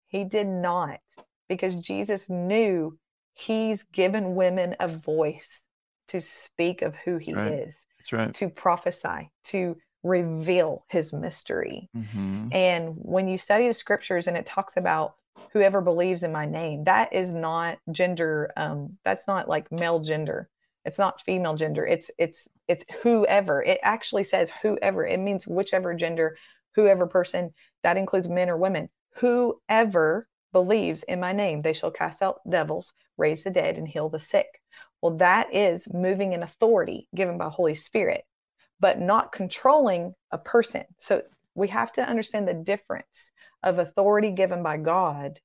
He 0.08 0.24
did 0.24 0.48
not, 0.48 1.00
because 1.48 1.76
Jesus 1.86 2.30
knew 2.30 2.98
he's 3.34 3.84
given 3.84 4.36
women 4.36 4.76
a 4.80 4.88
voice 4.88 5.62
to 6.08 6.22
speak 6.22 6.82
of 6.82 6.96
who 6.96 7.18
he 7.18 7.34
right. 7.34 7.54
is, 7.54 7.86
That's 8.00 8.14
right. 8.14 8.34
to 8.36 8.50
prophesy, 8.50 9.32
to 9.46 9.78
reveal 10.06 10.86
his 10.88 11.12
mystery. 11.12 11.90
Mhm. 11.96 12.54
And 12.54 12.96
when 12.98 13.28
you 13.28 13.38
study 13.38 13.68
the 13.68 13.74
scriptures 13.74 14.28
and 14.28 14.38
it 14.38 14.46
talks 14.46 14.78
about 14.78 15.16
whoever 15.52 15.82
believes 15.82 16.22
in 16.22 16.32
my 16.32 16.46
name, 16.46 16.84
that 16.84 17.12
is 17.12 17.32
not 17.32 17.80
gender, 17.92 18.54
um, 18.56 18.98
that's 19.04 19.28
not 19.28 19.50
like 19.50 19.72
male 19.72 20.00
gender. 20.00 20.48
It's 20.86 21.00
not 21.00 21.22
female 21.22 21.56
gender. 21.56 21.86
It's 21.88 22.12
it's 22.20 22.48
it's 22.68 22.86
whoever. 23.02 23.64
It 23.64 23.80
actually 23.82 24.24
says 24.24 24.52
whoever. 24.62 25.06
It 25.06 25.20
means 25.20 25.48
whichever 25.48 25.96
gender, 25.96 26.38
whoever 26.76 27.08
person, 27.08 27.52
that 27.82 27.98
includes 27.98 28.30
men 28.30 28.50
or 28.50 28.58
women. 28.58 28.90
Whoever 29.16 30.28
believes 30.52 31.02
in 31.04 31.20
my 31.20 31.34
name, 31.34 31.64
they 31.64 31.74
shall 31.74 31.90
cast 31.92 32.22
out 32.22 32.42
devils, 32.48 32.94
raise 33.18 33.44
the 33.44 33.50
dead, 33.50 33.78
and 33.78 33.88
heal 33.88 34.10
the 34.10 34.20
sick. 34.20 34.62
Well, 35.02 35.18
that 35.18 35.54
is 35.54 35.88
moving 35.92 36.34
in 36.34 36.44
authority 36.44 37.08
given 37.16 37.38
by 37.40 37.50
Holy 37.50 37.76
Spirit, 37.76 38.24
but 38.80 39.00
not 39.00 39.32
controlling 39.32 40.14
a 40.32 40.38
person. 40.38 40.84
So 40.98 41.22
we 41.56 41.68
have 41.70 41.92
to 41.94 42.08
understand 42.08 42.48
the 42.48 42.54
difference 42.54 43.32
of 43.64 43.80
authority 43.80 44.32
given 44.32 44.62
by 44.64 44.78
God 44.78 45.40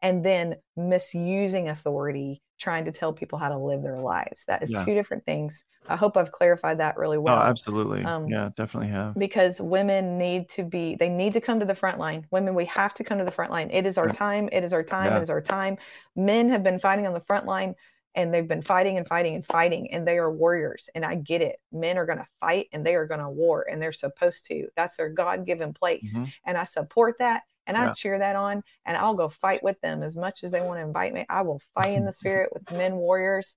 and 0.00 0.24
then 0.24 0.56
misusing 0.76 1.68
authority 1.68 2.42
trying 2.58 2.84
to 2.84 2.92
tell 2.92 3.12
people 3.12 3.38
how 3.38 3.48
to 3.48 3.58
live 3.58 3.82
their 3.82 4.00
lives. 4.00 4.44
That 4.46 4.62
is 4.62 4.70
Yeah. 4.70 4.84
two 4.84 4.94
different 4.94 5.24
things. 5.24 5.64
I 5.88 5.96
hope 5.96 6.16
I've 6.16 6.30
clarified 6.30 6.78
that 6.78 6.96
really 6.96 7.18
well. 7.18 7.36
oh, 7.36 7.42
absolutely. 7.42 8.04
um, 8.04 8.28
yeah, 8.28 8.50
definitely 8.56 8.88
have. 8.90 9.18
because 9.18 9.60
women 9.60 10.16
need 10.16 10.48
to 10.50 10.62
be 10.62 10.94
they 10.94 11.08
need 11.08 11.32
to 11.32 11.40
come 11.40 11.58
to 11.60 11.66
the 11.66 11.74
front 11.74 11.98
line 11.98 12.24
women 12.30 12.54
we 12.54 12.64
have 12.66 12.94
to 12.94 13.04
come 13.04 13.18
to 13.18 13.24
the 13.24 13.30
front 13.32 13.50
line 13.50 13.68
it 13.70 13.84
is 13.84 13.98
our 13.98 14.06
Yeah. 14.06 14.12
time 14.12 14.48
it 14.52 14.62
is 14.64 14.72
our 14.72 14.82
time 14.84 15.10
Yeah. 15.10 15.18
it 15.18 15.22
is 15.22 15.28
our 15.30 15.40
time 15.40 15.76
men 16.16 16.48
have 16.50 16.62
been 16.62 16.78
fighting 16.78 17.06
on 17.06 17.12
the 17.12 17.20
front 17.20 17.44
line 17.46 17.74
and 18.14 18.32
they've 18.32 18.48
been 18.48 18.62
fighting 18.62 18.98
and 18.98 19.06
fighting 19.06 19.34
and 19.34 19.46
fighting 19.46 19.90
and 19.92 20.06
they 20.06 20.18
are 20.18 20.30
warriors 20.30 20.90
and 20.94 21.04
i 21.04 21.14
get 21.14 21.40
it. 21.40 21.56
Men 21.72 21.96
are 21.98 22.06
going 22.06 22.18
to 22.18 22.26
fight 22.40 22.68
and 22.72 22.84
they 22.84 22.94
are 22.94 23.06
going 23.06 23.20
to 23.20 23.28
war 23.30 23.66
and 23.70 23.80
they're 23.80 23.92
supposed 23.92 24.44
to. 24.46 24.68
That's 24.76 24.96
their 24.96 25.08
god-given 25.08 25.72
place 25.74 26.16
Mhm. 26.16 26.32
and 26.44 26.58
i 26.58 26.64
support 26.64 27.16
that 27.18 27.42
and 27.66 27.76
i 27.76 27.92
cheer 27.94 28.18
that 28.18 28.36
on 28.36 28.62
and 28.84 28.96
i'll 28.96 29.14
go 29.14 29.28
fight 29.28 29.62
with 29.62 29.80
them 29.80 30.02
as 30.02 30.14
much 30.16 30.44
as 30.44 30.50
they 30.50 30.60
want 30.60 30.78
to 30.78 30.84
invite 30.84 31.14
me. 31.14 31.24
I 31.28 31.42
will 31.42 31.60
fight 31.74 31.94
in 31.94 32.04
the 32.04 32.12
spirit 32.22 32.50
with 32.52 32.70
men 32.72 32.96
warriors. 32.96 33.56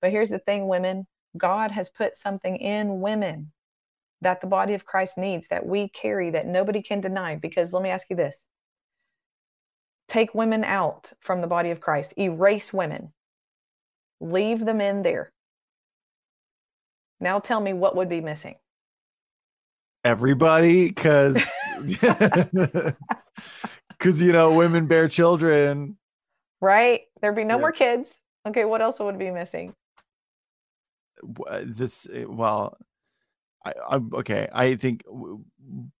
But 0.00 0.10
here's 0.10 0.30
the 0.30 0.38
thing 0.38 0.68
women 0.68 1.06
god 1.36 1.70
has 1.70 1.88
put 1.88 2.16
something 2.16 2.56
in 2.56 3.00
women 3.00 3.52
that 4.22 4.40
the 4.40 4.46
body 4.46 4.72
of 4.74 4.84
christ 4.86 5.18
needs 5.18 5.48
that 5.48 5.66
we 5.66 5.88
carry 5.88 6.30
that 6.30 6.46
nobody 6.46 6.80
can 6.82 7.00
deny 7.00 7.34
because 7.36 7.72
let 7.72 7.82
me 7.82 7.90
ask 7.90 8.06
you 8.08 8.16
this. 8.16 8.36
Take 10.08 10.34
women 10.34 10.62
out 10.62 11.12
from 11.20 11.40
the 11.40 11.46
body 11.48 11.70
of 11.70 11.80
christ. 11.80 12.14
Erase 12.16 12.72
women 12.72 13.12
leave 14.20 14.64
them 14.64 14.80
in 14.80 15.02
there 15.02 15.32
now 17.20 17.38
tell 17.38 17.60
me 17.60 17.72
what 17.72 17.96
would 17.96 18.08
be 18.08 18.20
missing 18.20 18.54
Everybody, 20.04 20.86
because 20.86 21.42
because 21.84 22.94
you 24.22 24.32
know 24.32 24.52
women 24.54 24.86
bear 24.86 25.08
children. 25.08 25.96
right 26.60 27.02
there'd 27.20 27.34
be 27.34 27.44
no 27.44 27.56
Yeah. 27.56 27.60
more 27.60 27.72
kids 27.72 28.08
okay 28.46 28.64
what 28.64 28.80
else 28.80 29.00
would 29.00 29.18
be 29.18 29.30
missing 29.30 29.74
this 31.64 32.06
uh, 32.08 32.24
well 32.28 32.76
I, 33.64 33.72
I'm 33.90 34.14
okay. 34.14 34.48
I 34.52 34.76
think 34.76 35.02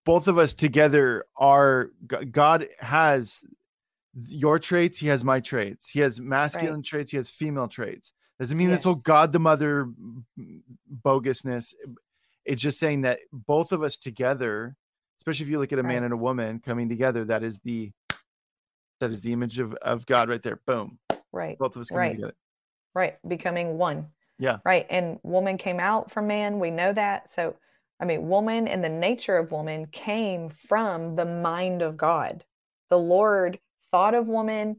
both 0.04 0.28
of 0.28 0.38
us 0.38 0.54
together 0.54 1.24
are 1.36 1.90
God 2.30 2.68
has 2.78 3.42
your 4.28 4.58
traits. 4.58 4.98
He 4.98 5.08
has 5.08 5.24
my 5.24 5.40
traits. 5.40 5.88
He 5.88 6.00
has 6.00 6.18
masculine 6.20 6.82
traits. 6.82 7.10
He 7.10 7.16
has 7.16 7.28
female 7.30 7.68
traits. 7.68 8.12
Doesn't 8.38 8.56
mean 8.56 8.70
this 8.70 8.84
whole 8.84 8.94
God 8.96 9.32
the 9.32 9.38
mother 9.38 9.86
mm, 10.38 10.60
bogusness. 11.04 11.74
It's 12.44 12.62
just 12.62 12.78
saying 12.78 13.02
that 13.02 13.20
both 13.32 13.72
of 13.72 13.82
us 13.82 13.96
together, 13.96 14.76
especially 15.18 15.44
if 15.46 15.50
you 15.50 15.58
look 15.58 15.72
at 15.72 15.78
a 15.78 15.82
man 15.82 16.04
and 16.04 16.12
a 16.12 16.16
woman 16.16 16.60
coming 16.60 16.88
together, 16.88 17.24
that 17.26 17.42
is 17.42 17.58
the 17.60 17.92
that 19.00 19.10
is 19.10 19.20
the 19.20 19.32
image 19.32 19.58
of, 19.58 19.74
of 19.74 20.06
God 20.06 20.28
right 20.30 20.42
there. 20.42 20.60
Boom. 20.66 20.98
right 21.32 21.58
Both 21.58 21.76
of 21.76 21.80
us 21.80 21.88
coming 21.90 22.00
Right. 22.08 22.14
together. 22.16 22.34
right 22.94 23.16
becoming 23.28 23.76
one 23.78 24.06
Yeah. 24.38 24.58
right 24.64 24.86
and 24.88 25.18
woman 25.22 25.58
came 25.58 25.80
out 25.80 26.10
from 26.10 26.26
man 26.28 26.58
we 26.58 26.70
know 26.70 26.92
that 26.94 27.30
so 27.30 27.54
i 28.00 28.04
mean 28.06 28.28
woman 28.28 28.68
and 28.68 28.82
the 28.82 28.88
nature 28.88 29.36
of 29.36 29.50
woman 29.52 29.86
came 29.86 30.48
from 30.48 31.14
the 31.16 31.24
mind 31.26 31.82
of 31.82 31.96
god 31.98 32.44
the 32.88 32.96
lord 32.98 33.58
thought 33.90 34.14
of 34.14 34.26
woman 34.26 34.76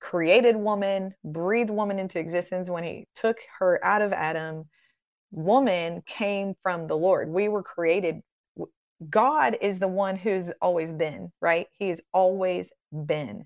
created 0.00 0.56
woman 0.56 1.14
breathed 1.24 1.70
woman 1.70 1.98
into 1.98 2.18
existence 2.18 2.68
when 2.68 2.84
he 2.84 3.06
took 3.14 3.38
her 3.58 3.82
out 3.84 4.02
of 4.02 4.12
adam 4.12 4.64
woman 5.30 6.02
came 6.06 6.54
from 6.62 6.86
the 6.86 6.96
lord 6.96 7.28
we 7.28 7.48
were 7.48 7.62
created 7.62 8.20
god 9.10 9.56
is 9.60 9.78
the 9.78 9.88
one 9.88 10.16
who's 10.16 10.50
always 10.60 10.92
been 10.92 11.30
right 11.40 11.66
he 11.72 11.88
has 11.88 12.00
always 12.12 12.70
been 13.06 13.44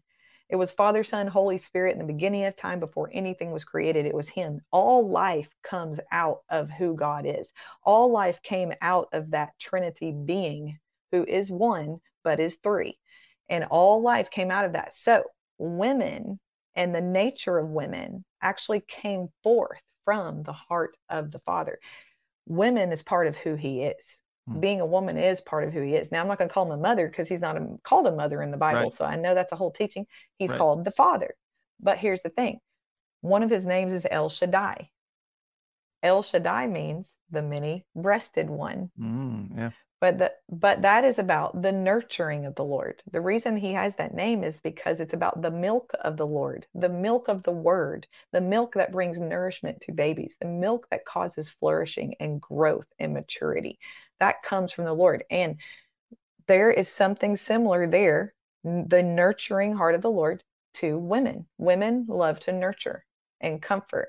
it 0.51 0.57
was 0.57 0.72
Father, 0.72 1.05
Son, 1.05 1.28
Holy 1.28 1.59
Spirit 1.59 1.93
in 1.93 2.01
the 2.01 2.12
beginning 2.12 2.45
of 2.45 2.57
time 2.57 2.80
before 2.80 3.09
anything 3.12 3.53
was 3.53 3.62
created. 3.62 4.05
It 4.05 4.14
was 4.14 4.28
Him. 4.28 4.61
All 4.72 5.09
life 5.09 5.49
comes 5.62 6.01
out 6.11 6.41
of 6.51 6.70
who 6.70 6.97
God 6.97 7.24
is. 7.24 7.53
All 7.84 8.11
life 8.11 8.43
came 8.43 8.72
out 8.82 9.09
of 9.12 9.30
that 9.30 9.51
Trinity 9.61 10.11
being 10.11 10.80
who 11.12 11.24
is 11.24 11.53
one, 11.53 12.01
but 12.24 12.41
is 12.41 12.57
three. 12.64 12.99
And 13.51 13.64
all 13.64 14.01
life 14.01 14.30
came 14.30 14.51
out 14.51 14.64
of 14.64 14.72
that. 14.72 14.94
So, 14.94 15.24
women 15.59 16.40
and 16.74 16.94
the 16.94 17.03
nature 17.03 17.59
of 17.59 17.68
women 17.68 18.24
actually 18.40 18.82
came 18.88 19.28
forth 19.42 19.80
from 20.07 20.42
the 20.44 20.55
heart 20.55 20.96
of 21.11 21.30
the 21.30 21.40
Father. 21.40 21.78
Women 22.46 22.92
is 22.92 23.03
part 23.03 23.26
of 23.26 23.36
who 23.36 23.57
He 23.57 23.82
is. 23.82 24.18
Hmm. 24.48 24.61
Being 24.61 24.80
a 24.80 24.86
woman 24.86 25.16
is 25.16 25.40
part 25.40 25.64
of 25.64 25.72
who 25.72 25.82
he 25.82 25.94
is. 25.94 26.11
Now, 26.11 26.20
I'm 26.22 26.28
not 26.28 26.38
going 26.38 26.48
to 26.48 26.55
call 26.55 26.66
him 26.66 26.78
a 26.78 26.82
mother 26.82 27.09
because 27.09 27.28
he's 27.28 27.40
not 27.40 27.57
a, 27.57 27.76
called 27.82 28.07
a 28.07 28.12
mother 28.12 28.42
in 28.42 28.51
the 28.51 28.57
Bible. 28.57 28.82
Right. 28.82 28.92
So 28.92 29.05
I 29.05 29.16
know 29.16 29.34
that's 29.34 29.53
a 29.53 29.57
whole 29.57 29.70
teaching. 29.70 30.07
He's 30.38 30.51
Right. 30.51 30.59
called 30.59 30.84
the 30.84 30.90
Father. 30.90 31.34
But 31.78 31.98
here's 31.98 32.22
the 32.22 32.30
thing 32.30 32.61
one 33.20 33.42
of 33.42 33.51
his 33.51 33.66
names 33.66 33.92
is 33.92 34.07
El 34.11 34.28
Shaddai. 34.28 34.90
El 36.03 36.22
Shaddai 36.22 36.66
means 36.66 37.09
the 37.30 37.42
many 37.42 37.84
breasted 37.94 38.48
one. 38.48 38.90
Mm, 38.98 39.57
yeah. 39.57 39.70
But 40.01 40.18
the, 40.18 40.32
but 40.51 40.80
that 40.82 41.05
is 41.05 41.18
about 41.18 41.61
the 41.61 41.72
nurturing 41.72 42.46
of 42.46 42.55
the 42.55 42.64
Lord. 42.64 43.03
The 43.12 43.20
reason 43.20 43.57
he 43.57 43.74
has 43.74 43.94
that 43.96 44.14
name 44.14 44.42
is 44.44 44.61
because 44.61 44.98
it's 44.98 45.12
about 45.12 45.42
the 45.42 45.51
milk 45.51 45.92
of 46.03 46.16
the 46.16 46.26
Lord, 46.26 46.66
the 46.74 46.88
milk 46.88 47.28
of 47.28 47.42
the 47.42 47.53
word, 47.53 48.07
the 48.32 48.40
milk 48.40 48.74
that 48.74 48.92
brings 48.92 49.20
nourishment 49.20 49.80
to 49.82 49.92
babies, 49.92 50.36
the 50.40 50.48
milk 50.48 50.86
that 50.90 51.05
causes 51.05 51.51
flourishing 51.51 52.14
and 52.18 52.40
growth 52.40 52.86
and 52.98 53.12
maturity. 53.12 53.78
That 54.20 54.42
comes 54.42 54.72
from 54.72 54.86
the 54.86 54.94
Lord. 54.94 55.24
And 55.30 55.57
there 56.46 56.70
is 56.70 56.88
something 56.88 57.36
similar 57.36 57.86
there 57.86 58.34
the 58.64 59.03
nurturing 59.03 59.74
heart 59.74 59.94
of 59.94 60.03
the 60.03 60.11
Lord 60.11 60.42
to 60.74 60.98
women. 60.98 61.46
Women 61.59 62.07
love 62.09 62.40
to 62.40 62.53
nurture 62.53 63.05
and 63.40 63.61
comfort 63.61 64.09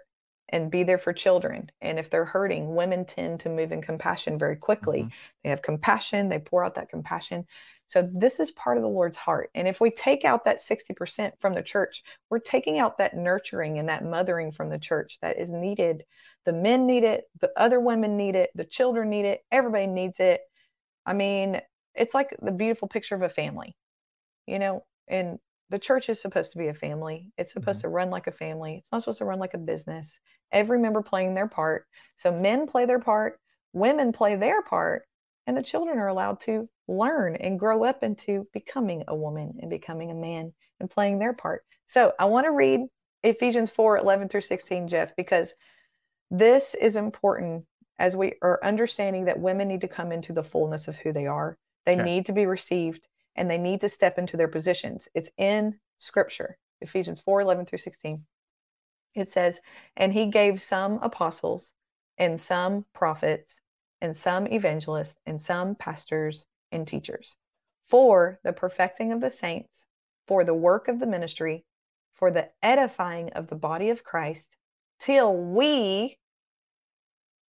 and 0.52 0.72
be 0.72 0.84
there 0.84 0.98
for 0.98 1.14
children. 1.14 1.72
And 1.82 1.98
if 2.00 2.10
they're 2.10 2.26
hurting, 2.26 2.76
women 2.76 3.06
tend 3.06 3.40
to 3.42 3.50
move 3.50 3.72
in 3.72 3.82
compassion 3.82 4.38
very 4.38 4.56
quickly. 4.58 5.04
Mhm. 5.04 5.12
They 5.44 5.50
have 5.50 5.62
compassion, 5.62 6.30
they 6.30 6.40
pour 6.40 6.64
out 6.64 6.76
that 6.76 6.90
compassion. 6.90 7.48
So, 7.88 8.10
this 8.14 8.40
is 8.40 8.52
part 8.52 8.78
of 8.78 8.84
the 8.84 8.90
Lord's 8.90 9.18
heart. 9.18 9.50
And 9.56 9.68
if 9.68 9.82
we 9.82 9.92
take 9.92 10.24
out 10.26 10.46
that 10.46 10.62
60% 10.62 11.36
from 11.42 11.54
the 11.54 11.64
church, 11.64 12.04
we're 12.30 12.40
taking 12.40 12.80
out 12.80 12.98
that 12.98 13.16
nurturing 13.16 13.80
and 13.80 13.90
that 13.90 14.06
mothering 14.06 14.52
from 14.52 14.70
the 14.70 14.80
church 14.80 15.20
that 15.22 15.38
is 15.38 15.50
needed. 15.50 16.06
The 16.46 16.54
men 16.54 16.86
need 16.88 17.04
it, 17.04 17.26
the 17.40 17.52
other 17.58 17.80
women 17.80 18.18
need 18.18 18.36
it, 18.36 18.52
the 18.56 18.66
children 18.66 19.10
need 19.10 19.26
it, 19.26 19.46
everybody 19.52 19.88
needs 19.88 20.20
it. 20.20 20.42
I 21.06 21.14
mean, 21.14 21.62
it's 21.96 22.14
like 22.14 22.36
the 22.42 22.52
beautiful 22.52 22.88
picture 22.88 23.16
of 23.16 23.22
a 23.24 23.30
family, 23.30 23.76
you 24.48 24.60
know, 24.60 24.86
and 25.08 25.40
the 25.72 25.80
church 25.80 26.10
is 26.10 26.22
supposed 26.22 26.52
to 26.52 26.58
be 26.58 26.68
a 26.68 26.74
family. 26.74 27.32
It's 27.38 27.54
supposed 27.54 27.80
mm-hmm. 27.80 27.88
to 27.88 27.94
run 27.96 28.10
like 28.10 28.28
a 28.28 28.32
family. 28.32 28.76
It's 28.80 28.92
not 28.92 29.02
supposed 29.02 29.20
to 29.20 29.26
run 29.26 29.40
like 29.40 29.54
a 29.54 29.58
business. 29.58 30.20
Every 30.52 30.78
member 30.78 31.02
playing 31.02 31.34
their 31.34 31.48
part. 31.48 31.88
So 32.18 32.30
men 32.32 32.68
play 32.68 32.86
their 32.86 33.00
part, 33.00 33.40
women 33.72 34.12
play 34.12 34.36
their 34.36 34.62
part, 34.62 35.04
and 35.48 35.56
the 35.56 35.64
children 35.64 35.98
are 35.98 36.10
allowed 36.10 36.42
to 36.42 36.68
learn 36.90 37.38
and 37.38 37.58
grow 37.58 37.86
up 37.86 38.04
into 38.04 38.46
becoming 38.54 39.06
a 39.08 39.16
woman 39.16 39.54
and 39.62 39.70
becoming 39.70 40.12
a 40.12 40.16
man 40.16 40.52
and 40.82 40.90
playing 40.90 41.20
their 41.20 41.34
part. 41.34 41.64
So 41.88 42.12
I 42.20 42.26
want 42.26 42.46
to 42.46 42.52
read 42.52 42.82
Ephesians 43.24 43.70
4 43.70 43.98
11 43.98 44.28
through 44.28 44.42
16, 44.42 44.90
Jeff, 44.90 45.16
because 45.16 45.54
this 46.30 46.76
is 46.80 46.98
important 46.98 47.64
as 47.98 48.16
we 48.16 48.34
are 48.42 48.60
understanding 48.62 49.26
that 49.26 49.40
women 49.40 49.70
need 49.70 49.82
to 49.82 49.88
come 49.88 50.12
into 50.12 50.34
the 50.34 50.44
fullness 50.44 50.90
of 50.90 50.98
who 50.98 51.14
they 51.14 51.28
are. 51.28 51.58
They 51.86 51.94
Okay. 51.94 52.04
need 52.04 52.26
to 52.26 52.34
be 52.34 52.46
received 52.46 53.08
and 53.36 53.50
they 53.50 53.58
need 53.58 53.82
to 53.82 53.90
step 53.90 54.18
into 54.18 54.38
their 54.38 54.48
positions. 54.48 55.08
It's 55.14 55.30
in 55.38 55.80
scripture, 55.98 56.58
Ephesians 56.82 57.22
4 57.22 57.42
11 57.42 57.66
through 57.66 57.80
16. 57.80 58.24
It 59.16 59.32
says, 59.32 59.60
And 59.98 60.14
he 60.14 60.28
gave 60.28 60.62
some 60.62 61.00
apostles, 61.02 61.74
and 62.18 62.40
some 62.40 62.86
prophets, 62.94 63.62
and 64.00 64.16
some 64.16 64.48
evangelists, 64.48 65.16
and 65.26 65.42
some 65.42 65.76
pastors 65.76 66.46
and 66.72 66.88
teachers 66.88 67.36
for 67.92 68.40
the 68.44 68.54
perfecting 68.54 69.12
of 69.12 69.20
the 69.20 69.30
saints, 69.30 69.86
for 70.26 70.46
the 70.46 70.54
work 70.54 70.88
of 70.88 71.00
the 71.00 71.06
ministry, 71.06 71.66
for 72.14 72.32
the 72.32 72.50
edifying 72.64 73.30
of 73.34 73.48
the 73.48 73.56
body 73.56 73.90
of 73.90 74.04
Christ, 74.04 74.56
till 75.00 75.36
we, 75.36 76.18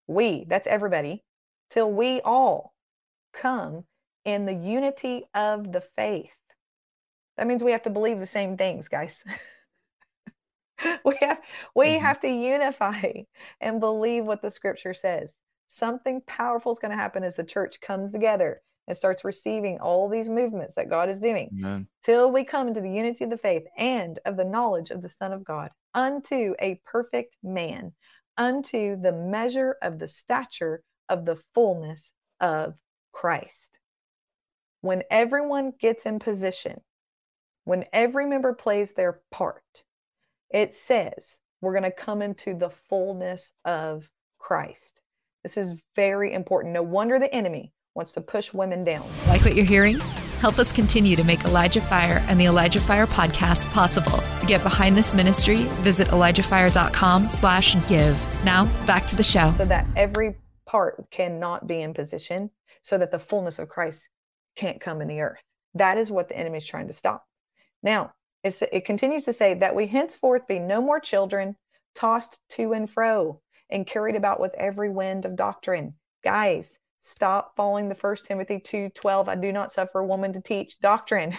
we, 0.06 0.46
that's 0.48 0.66
everybody, 0.66 1.22
till 1.68 1.92
we 1.92 2.22
all 2.22 2.72
come 3.34 3.84
in 4.24 4.46
the 4.46 4.54
unity 4.54 5.24
of 5.34 5.72
the 5.72 5.80
faith. 5.96 6.30
That 7.36 7.46
means 7.46 7.64
we 7.64 7.72
have 7.72 7.82
to 7.84 7.90
believe 7.90 8.18
the 8.18 8.26
same 8.26 8.56
things, 8.56 8.88
guys. 8.88 9.22
we 11.04 11.16
have 11.20 11.40
we 11.74 11.86
Mhm. 11.98 12.00
have 12.00 12.20
to 12.20 12.28
unify 12.28 13.12
and 13.60 13.80
believe 13.80 14.24
what 14.24 14.42
the 14.42 14.50
scripture 14.50 14.94
says. 14.94 15.30
Something 15.68 16.20
powerful 16.22 16.72
is 16.72 16.78
going 16.78 16.90
to 16.90 16.96
happen 16.96 17.22
as 17.22 17.34
the 17.34 17.44
church 17.44 17.80
comes 17.80 18.12
together 18.12 18.60
and 18.88 18.96
starts 18.96 19.24
receiving 19.24 19.78
all 19.78 20.08
these 20.08 20.28
movements 20.28 20.74
that 20.74 20.88
God 20.88 21.08
is 21.08 21.18
doing 21.20 21.48
Amen. 21.52 21.86
till 22.02 22.32
we 22.32 22.44
come 22.44 22.66
into 22.68 22.80
the 22.80 22.90
unity 22.90 23.24
of 23.24 23.30
the 23.30 23.36
faith 23.38 23.64
and 23.76 24.18
of 24.24 24.36
the 24.36 24.44
knowledge 24.44 24.90
of 24.90 25.00
the 25.02 25.08
Son 25.08 25.32
of 25.32 25.44
God, 25.44 25.70
unto 25.94 26.54
a 26.60 26.80
perfect 26.84 27.36
man, 27.42 27.92
unto 28.36 28.96
the 29.00 29.12
measure 29.12 29.76
of 29.82 29.98
the 29.98 30.08
stature 30.08 30.82
of 31.08 31.24
the 31.24 31.36
fullness 31.54 32.12
of 32.40 32.74
Christ. 33.12 33.69
When 34.80 35.02
everyone 35.10 35.72
gets 35.78 36.06
in 36.06 36.18
position, 36.18 36.80
when 37.64 37.84
every 37.92 38.26
member 38.26 38.52
plays 38.54 38.92
their 38.92 39.20
part, 39.30 39.84
it 40.50 40.74
says 40.74 41.36
we're 41.60 41.72
going 41.72 41.84
to 41.84 41.90
come 41.90 42.22
into 42.22 42.54
the 42.54 42.70
fullness 42.88 43.52
of 43.64 44.08
Christ. 44.38 45.02
This 45.42 45.56
is 45.56 45.74
very 45.94 46.32
important. 46.32 46.74
No 46.74 46.82
wonder 46.82 47.18
the 47.18 47.32
enemy 47.34 47.72
wants 47.94 48.12
to 48.12 48.20
push 48.20 48.52
women 48.52 48.84
down. 48.84 49.06
Like 49.28 49.44
what 49.44 49.54
you're 49.54 49.64
hearing? 49.64 49.98
Help 50.40 50.58
us 50.58 50.72
continue 50.72 51.16
to 51.16 51.24
make 51.24 51.44
Elijah 51.44 51.82
Fire 51.82 52.24
and 52.28 52.40
the 52.40 52.46
Elijah 52.46 52.80
Fire 52.80 53.06
podcast 53.06 53.66
possible. 53.72 54.22
To 54.40 54.46
get 54.46 54.62
behind 54.62 54.96
this 54.96 55.12
ministry, 55.12 55.64
visit 55.82 56.08
ElijahFire.com 56.08 57.28
slash 57.28 57.76
give. 57.88 58.44
Now, 58.44 58.64
back 58.86 59.06
to 59.08 59.16
the 59.16 59.22
show. 59.22 59.52
So 59.58 59.66
that 59.66 59.86
every 59.96 60.36
part 60.66 61.10
cannot 61.10 61.66
be 61.66 61.82
in 61.82 61.92
position 61.92 62.50
so 62.80 62.96
that 62.96 63.10
the 63.10 63.18
fullness 63.18 63.58
of 63.58 63.68
Christ 63.68 64.08
can't 64.60 64.80
come 64.80 65.00
in 65.00 65.08
the 65.08 65.20
earth. 65.20 65.40
That 65.74 65.96
is 65.96 66.10
what 66.10 66.28
the 66.28 66.38
enemy 66.38 66.58
is 66.58 66.66
trying 66.66 66.86
to 66.88 66.92
stop. 66.92 67.24
Now, 67.82 68.12
it 68.44 68.84
continues 68.84 69.24
to 69.24 69.32
say 69.32 69.54
that 69.54 69.74
we 69.74 69.86
henceforth 69.86 70.46
be 70.46 70.58
no 70.58 70.80
more 70.80 71.00
children 71.00 71.56
tossed 71.94 72.38
to 72.50 72.72
and 72.72 72.88
fro 72.90 73.40
and 73.70 73.86
carried 73.86 74.16
about 74.16 74.40
with 74.40 74.54
every 74.54 74.90
wind 74.90 75.24
of 75.24 75.36
doctrine. 75.36 75.94
Guys, 76.22 76.78
stop 77.00 77.54
following 77.56 77.88
the 77.88 77.94
first 77.94 78.26
Timothy 78.26 78.58
2:12. 78.58 79.28
I 79.28 79.34
do 79.34 79.52
not 79.52 79.72
suffer 79.72 80.00
a 80.00 80.06
woman 80.06 80.32
to 80.34 80.40
teach 80.40 80.78
doctrine. 80.80 81.36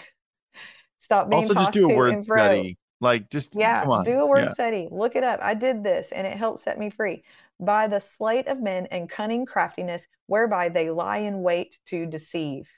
stop 0.98 1.28
being 1.28 1.42
also 1.42 1.54
just 1.54 1.72
do 1.72 1.90
a 1.90 1.94
word 1.94 2.24
study. 2.24 2.78
Like 3.00 3.30
just 3.30 3.56
yeah, 3.56 3.84
do 4.04 4.20
a 4.20 4.26
word 4.26 4.44
yeah. 4.44 4.52
study. 4.52 4.88
Look 4.90 5.16
it 5.16 5.24
up. 5.24 5.40
I 5.42 5.54
did 5.54 5.82
this 5.82 6.12
and 6.12 6.26
it 6.26 6.36
helped 6.36 6.60
set 6.60 6.78
me 6.78 6.90
free. 6.90 7.24
By 7.58 7.86
the 7.86 8.00
sleight 8.00 8.46
of 8.48 8.60
men 8.60 8.86
and 8.90 9.10
cunning 9.10 9.44
craftiness, 9.44 10.06
whereby 10.26 10.68
they 10.68 10.90
lie 10.90 11.18
in 11.18 11.42
wait 11.42 11.78
to 11.86 12.06
deceive. 12.06 12.68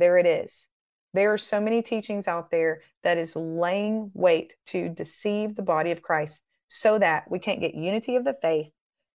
There 0.00 0.16
it 0.16 0.24
is. 0.24 0.66
There 1.12 1.30
are 1.30 1.38
so 1.38 1.60
many 1.60 1.82
teachings 1.82 2.26
out 2.26 2.50
there 2.50 2.80
that 3.02 3.18
is 3.18 3.36
laying 3.36 4.10
wait 4.14 4.56
to 4.68 4.88
deceive 4.88 5.54
the 5.54 5.62
body 5.62 5.90
of 5.90 6.00
Christ 6.00 6.40
so 6.68 6.98
that 6.98 7.30
we 7.30 7.38
can't 7.38 7.60
get 7.60 7.74
unity 7.74 8.16
of 8.16 8.24
the 8.24 8.38
faith, 8.40 8.70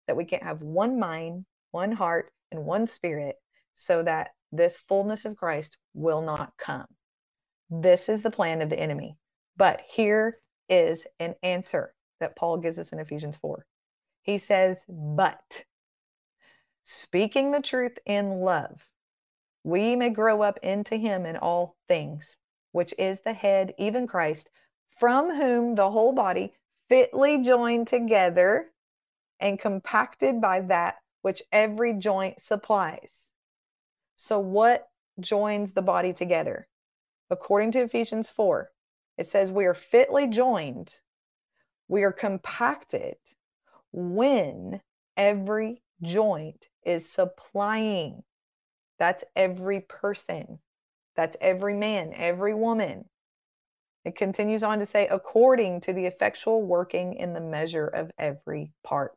that 0.06 0.16
we 0.16 0.24
can't 0.24 0.44
have 0.44 0.62
one 0.62 0.96
mind, 0.96 1.44
one 1.72 1.90
heart, 1.90 2.30
and 2.52 2.64
one 2.64 2.86
spirit, 2.86 3.34
so 3.74 4.04
that 4.04 4.28
this 4.52 4.76
fullness 4.88 5.24
of 5.24 5.36
Christ 5.36 5.76
will 5.92 6.22
not 6.22 6.52
come. 6.56 6.86
This 7.68 8.08
is 8.08 8.22
the 8.22 8.30
plan 8.30 8.62
of 8.62 8.70
the 8.70 8.78
enemy. 8.78 9.16
But 9.56 9.82
here 9.88 10.38
is 10.68 11.04
an 11.18 11.34
answer 11.42 11.94
that 12.20 12.36
Paul 12.36 12.58
gives 12.58 12.78
us 12.78 12.92
in 12.92 13.00
Ephesians 13.00 13.36
4. 13.38 13.66
He 14.22 14.38
says, 14.38 14.84
But 14.88 15.64
speaking 16.84 17.50
the 17.50 17.60
truth 17.60 17.98
in 18.06 18.38
love, 18.38 18.86
we 19.66 19.96
may 19.96 20.10
grow 20.10 20.42
up 20.42 20.60
into 20.62 20.96
him 20.96 21.26
in 21.26 21.36
all 21.36 21.74
things, 21.88 22.36
which 22.70 22.94
is 23.00 23.18
the 23.24 23.32
head, 23.32 23.74
even 23.78 24.06
Christ, 24.06 24.48
from 25.00 25.34
whom 25.34 25.74
the 25.74 25.90
whole 25.90 26.12
body, 26.12 26.54
fitly 26.88 27.42
joined 27.42 27.88
together 27.88 28.66
and 29.40 29.58
compacted 29.58 30.40
by 30.40 30.60
that 30.60 30.98
which 31.22 31.42
every 31.50 31.94
joint 31.94 32.40
supplies. 32.40 33.24
So, 34.14 34.38
what 34.38 34.86
joins 35.18 35.72
the 35.72 35.82
body 35.82 36.12
together? 36.12 36.68
According 37.28 37.72
to 37.72 37.80
Ephesians 37.80 38.30
4, 38.30 38.70
it 39.18 39.26
says 39.26 39.50
we 39.50 39.66
are 39.66 39.74
fitly 39.74 40.28
joined, 40.28 41.00
we 41.88 42.04
are 42.04 42.12
compacted 42.12 43.16
when 43.90 44.80
every 45.16 45.82
joint 46.02 46.68
is 46.84 47.10
supplying 47.10 48.22
that's 48.98 49.24
every 49.34 49.80
person. 49.80 50.58
That's 51.16 51.36
every 51.40 51.74
man, 51.74 52.12
every 52.14 52.54
woman. 52.54 53.06
It 54.04 54.16
continues 54.16 54.62
on 54.62 54.78
to 54.78 54.86
say, 54.86 55.08
according 55.08 55.80
to 55.82 55.92
the 55.92 56.06
effectual 56.06 56.62
working 56.62 57.14
in 57.14 57.32
the 57.32 57.40
measure 57.40 57.88
of 57.88 58.10
every 58.18 58.70
part. 58.84 59.16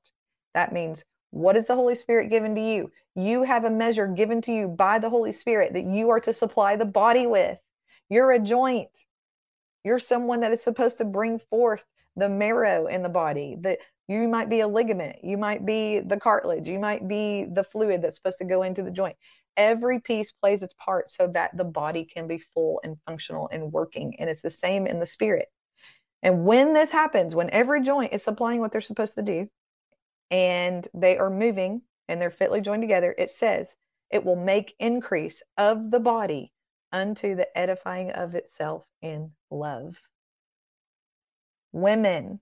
That 0.56 0.74
means, 0.74 1.04
what 1.32 1.56
is 1.56 1.66
the 1.66 1.76
Holy 1.76 1.94
Spirit 1.94 2.32
given 2.32 2.56
to 2.56 2.62
you? 2.62 2.92
You 3.16 3.44
have 3.44 3.66
a 3.66 3.70
measure 3.70 4.08
given 4.08 4.42
to 4.44 4.52
you 4.52 4.68
by 4.68 4.98
the 4.98 5.10
Holy 5.10 5.32
Spirit 5.32 5.74
that 5.74 5.86
you 5.86 6.10
are 6.10 6.20
to 6.22 6.34
supply 6.34 6.76
the 6.76 6.86
body 6.86 7.28
with. 7.28 7.60
You're 8.10 8.32
a 8.32 8.40
joint. 8.40 8.90
You're 9.84 10.00
someone 10.00 10.40
that 10.40 10.52
is 10.52 10.64
supposed 10.64 10.98
to 10.98 11.06
bring 11.06 11.38
forth 11.38 11.84
the 12.16 12.30
marrow 12.30 12.88
in 12.88 13.04
the 13.04 13.10
body. 13.10 13.58
That 13.62 13.78
you 14.08 14.28
might 14.28 14.50
be 14.50 14.62
a 14.62 14.68
ligament. 14.68 15.18
You 15.24 15.38
might 15.38 15.68
be 15.68 16.00
the 16.00 16.18
cartilage. 16.18 16.68
You 16.68 16.80
might 16.80 17.08
be 17.08 17.46
the 17.54 17.64
fluid 17.64 18.02
that's 18.02 18.16
supposed 18.16 18.40
to 18.40 18.46
go 18.46 18.64
into 18.64 18.82
the 18.82 18.90
joint 18.90 19.16
every 19.58 20.00
piece 20.00 20.32
plays 20.32 20.64
its 20.64 20.74
part 20.74 21.10
so 21.10 21.28
that 21.34 21.56
the 21.56 21.64
body 21.64 22.06
can 22.06 22.28
be 22.28 22.38
full 22.38 22.80
and 22.84 22.98
functional 23.06 23.50
and 23.52 23.72
working. 23.72 24.16
And 24.20 24.30
it's 24.30 24.42
the 24.42 24.50
same 24.50 24.88
in 24.88 25.00
the 25.00 25.06
spirit. 25.06 25.48
And 26.22 26.46
when 26.46 26.74
this 26.74 26.92
happens, 26.92 27.36
when 27.36 27.50
every 27.52 27.82
joint 27.82 28.14
is 28.14 28.24
supplying 28.24 28.60
what 28.60 28.72
they're 28.72 28.82
supposed 28.82 29.16
to 29.16 29.22
do 29.22 29.48
and 30.32 30.88
they 30.94 31.18
are 31.18 31.30
moving 31.30 31.82
and 32.08 32.22
they're 32.22 32.32
fitly 32.32 32.62
joined 32.62 32.82
together, 32.82 33.16
it 33.18 33.32
says 33.32 33.76
it 34.10 34.26
will 34.26 34.36
make 34.36 34.76
increase 34.80 35.42
of 35.58 35.92
the 35.92 36.00
body 36.00 36.52
unto 36.92 37.36
the 37.36 37.58
edifying 37.58 38.12
of 38.12 38.36
itself 38.36 38.84
in 39.02 39.32
love. 39.52 40.02
Women, 41.72 42.42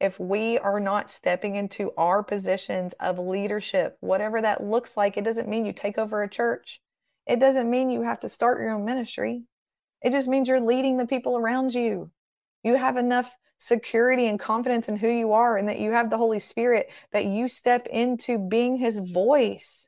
if 0.00 0.18
we 0.18 0.58
are 0.58 0.80
not 0.80 1.10
stepping 1.10 1.56
into 1.56 1.92
our 1.96 2.22
positions 2.22 2.94
of 3.00 3.18
leadership, 3.18 3.96
whatever 4.00 4.42
that 4.42 4.62
looks 4.62 4.96
like, 4.96 5.16
it 5.16 5.24
doesn't 5.24 5.48
mean 5.48 5.64
you 5.64 5.72
take 5.72 5.98
over 5.98 6.22
a 6.22 6.28
church. 6.28 6.80
It 7.26 7.40
doesn't 7.40 7.70
mean 7.70 7.90
you 7.90 8.02
have 8.02 8.20
to 8.20 8.28
start 8.28 8.60
your 8.60 8.70
own 8.70 8.84
ministry. 8.84 9.44
It 10.02 10.10
just 10.10 10.28
means 10.28 10.48
you're 10.48 10.60
leading 10.60 10.96
the 10.96 11.06
people 11.06 11.36
around 11.36 11.74
you. 11.74 12.10
You 12.62 12.76
have 12.76 12.96
enough 12.96 13.34
security 13.58 14.26
and 14.26 14.38
confidence 14.38 14.88
in 14.88 14.96
who 14.96 15.08
you 15.08 15.32
are 15.32 15.56
and 15.56 15.68
that 15.68 15.78
you 15.78 15.92
have 15.92 16.10
the 16.10 16.18
Holy 16.18 16.40
Spirit 16.40 16.90
that 17.12 17.24
you 17.24 17.48
step 17.48 17.86
into 17.86 18.36
being 18.38 18.76
his 18.76 18.98
voice. 18.98 19.86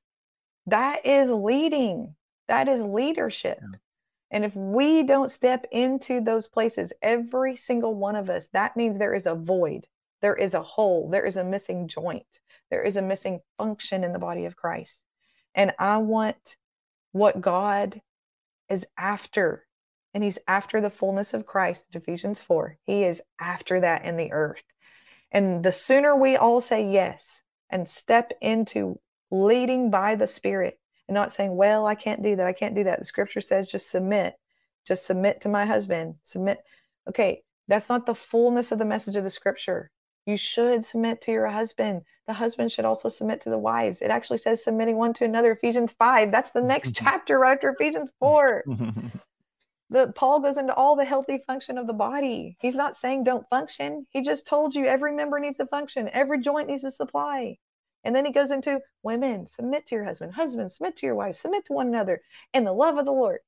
That 0.67 1.05
is 1.05 1.31
leading. 1.31 2.15
That 2.49 2.69
is 2.69 2.81
leadership. 2.81 3.59
Yeah. 3.61 3.79
And 4.31 4.45
if 4.45 4.57
we 4.57 5.03
don't 5.03 5.31
step 5.31 5.67
into 5.71 6.21
those 6.21 6.49
places, 6.49 6.93
every 7.03 7.57
single 7.57 7.95
one 7.95 8.17
of 8.17 8.31
us, 8.31 8.49
that 8.53 8.77
means 8.77 8.99
there 8.99 9.15
is 9.15 9.27
a 9.27 9.35
void 9.35 9.87
there 10.23 10.35
is 10.35 10.55
a 10.55 10.63
hole, 10.63 11.09
there 11.11 11.27
is 11.27 11.37
a 11.37 11.45
missing 11.45 11.89
joint, 11.89 12.27
there 12.71 12.83
is 12.83 12.97
a 12.97 13.03
missing 13.03 13.41
function 13.59 14.05
in 14.05 14.13
the 14.13 14.19
body 14.19 14.45
of 14.45 14.57
Christ. 14.57 14.99
And 15.55 15.73
I 15.79 15.99
want 15.99 16.57
what 17.13 17.41
God 17.41 18.01
is 18.69 18.87
after. 18.99 19.67
And 20.15 20.25
he's 20.25 20.39
after 20.49 20.81
the 20.81 20.91
fullness 20.91 21.35
of 21.35 21.47
Christ, 21.47 21.85
Ephesians 21.93 22.41
4. 22.41 22.79
He 22.85 23.05
is 23.05 23.21
after 23.41 23.81
that 23.81 24.05
in 24.05 24.17
the 24.17 24.33
earth. 24.33 24.63
And 25.31 25.65
the 25.65 25.73
sooner 25.73 26.17
we 26.17 26.37
all 26.37 26.61
say 26.61 26.91
yes 26.91 27.43
and 27.71 27.89
step 27.89 28.33
into 28.41 28.99
leading 29.31 29.91
by 29.91 30.15
the 30.15 30.27
Spirit 30.27 30.79
and 31.09 31.15
not 31.15 31.33
saying, 31.33 31.55
well, 31.55 31.87
I 31.87 31.95
can't 31.95 32.23
do 32.23 32.37
that. 32.37 32.47
I 32.47 32.53
can't 32.53 32.75
do 32.75 32.85
that. 32.85 32.99
The 32.99 33.05
scripture 33.05 33.41
says 33.41 33.69
just 33.69 33.91
submit, 33.91 34.35
just 34.87 35.07
submit 35.07 35.43
to 35.43 35.49
my 35.49 35.67
husband, 35.67 36.17
submit. 36.23 36.59
Okay, 37.09 37.43
that's 37.69 37.89
not 37.89 38.07
the 38.07 38.15
fullness 38.15 38.73
of 38.73 38.79
the 38.79 38.85
message 38.85 39.17
of 39.17 39.25
the 39.25 39.31
scripture. 39.31 39.91
You 40.27 40.37
should 40.37 40.85
submit 40.85 41.21
to 41.23 41.33
your 41.33 41.47
husband. 41.47 42.03
The 42.27 42.33
husband 42.33 42.73
should 42.73 42.85
also 42.85 43.09
submit 43.09 43.41
to 43.43 43.51
the 43.51 43.59
wives. 43.59 44.03
It 44.03 44.11
actually 44.11 44.39
says 44.39 44.63
submitting 44.63 44.97
one 44.97 45.13
to 45.15 45.25
another, 45.25 45.53
Ephesians 45.53 45.93
5. 45.93 46.33
That's 46.33 46.51
the 46.51 46.61
next 46.61 46.95
chapter 46.95 47.39
right 47.39 47.53
after 47.53 47.71
Ephesians 47.71 48.11
4. 48.19 48.65
the 49.91 50.13
Paul 50.17 50.41
goes 50.41 50.57
into 50.57 50.75
all 50.75 50.97
the 50.97 51.05
healthy 51.05 51.39
function 51.47 51.79
of 51.79 51.87
the 51.87 51.93
body. 51.93 52.57
He's 52.61 52.75
not 52.75 52.97
saying 52.97 53.23
don't 53.25 53.49
function. 53.49 54.07
He 54.11 54.21
just 54.21 54.47
told 54.47 54.75
you 54.75 54.85
every 54.87 55.15
member 55.15 55.39
needs 55.39 55.57
to 55.59 55.67
function, 55.67 56.11
every 56.13 56.41
joint 56.41 56.69
needs 56.69 56.83
to 56.83 56.91
supply. 56.91 57.57
And 58.03 58.15
then 58.15 58.25
he 58.25 58.33
goes 58.33 58.51
into 58.51 58.81
women, 59.03 59.47
submit 59.49 59.87
to 59.87 59.95
your 59.97 60.05
husband, 60.05 60.33
husband, 60.33 60.71
submit 60.71 60.97
to 60.99 61.07
your 61.07 61.17
wife, 61.17 61.37
submit 61.37 61.65
to 61.67 61.73
one 61.73 61.89
another 61.89 62.21
in 62.53 62.65
the 62.65 62.73
love 62.73 62.99
of 62.99 63.05
the 63.05 63.13
Lord. 63.13 63.41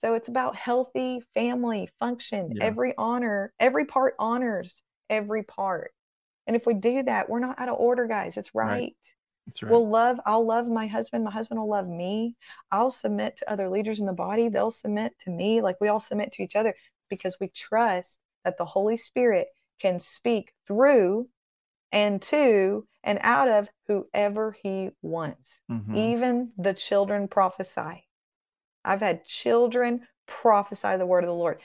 So 0.00 0.14
it's 0.14 0.28
about 0.28 0.56
healthy 0.56 1.20
family 1.34 1.88
function. 2.00 2.52
Yeah. 2.54 2.64
Every 2.64 2.94
honor, 2.98 3.52
every 3.60 3.84
part 3.84 4.14
honors 4.18 4.82
every 5.12 5.42
part. 5.42 5.92
And 6.46 6.56
if 6.56 6.66
we 6.66 6.74
do 6.74 7.02
that, 7.04 7.28
we're 7.28 7.40
not 7.40 7.58
out 7.58 7.68
of 7.68 7.78
order, 7.78 8.06
guys. 8.06 8.36
It's 8.36 8.54
right. 8.54 8.66
right. 8.66 8.96
That's 9.46 9.62
right. 9.62 9.72
We'll 9.72 9.88
love, 9.88 10.20
I'll 10.26 10.46
love 10.46 10.66
my 10.66 10.86
husband. 10.86 11.24
My 11.24 11.30
husband 11.30 11.60
will 11.60 11.68
love 11.68 11.88
me. 11.88 12.36
I'll 12.70 12.90
submit 12.90 13.36
to 13.38 13.50
other 13.50 13.68
leaders 13.68 14.00
in 14.00 14.06
the 14.06 14.12
body. 14.12 14.48
They'll 14.48 14.70
submit 14.70 15.12
to 15.24 15.30
me. 15.30 15.60
Like 15.60 15.80
we 15.80 15.88
all 15.88 16.00
submit 16.00 16.32
to 16.32 16.42
each 16.42 16.56
other 16.56 16.74
because 17.08 17.36
we 17.40 17.48
trust 17.48 18.18
that 18.44 18.58
the 18.58 18.64
Holy 18.64 18.96
Spirit 18.96 19.48
can 19.80 20.00
speak 20.00 20.52
through 20.66 21.28
and 21.90 22.22
to 22.22 22.86
and 23.04 23.18
out 23.22 23.48
of 23.48 23.68
whoever 23.88 24.56
he 24.62 24.90
wants. 25.02 25.60
Mm-hmm. 25.70 25.96
Even 25.96 26.52
the 26.56 26.74
children 26.74 27.28
prophesy. 27.28 28.06
I've 28.84 29.00
had 29.00 29.24
children 29.24 30.06
prophesy 30.26 30.96
the 30.96 31.06
word 31.06 31.24
of 31.24 31.28
the 31.28 31.34
Lord. 31.34 31.60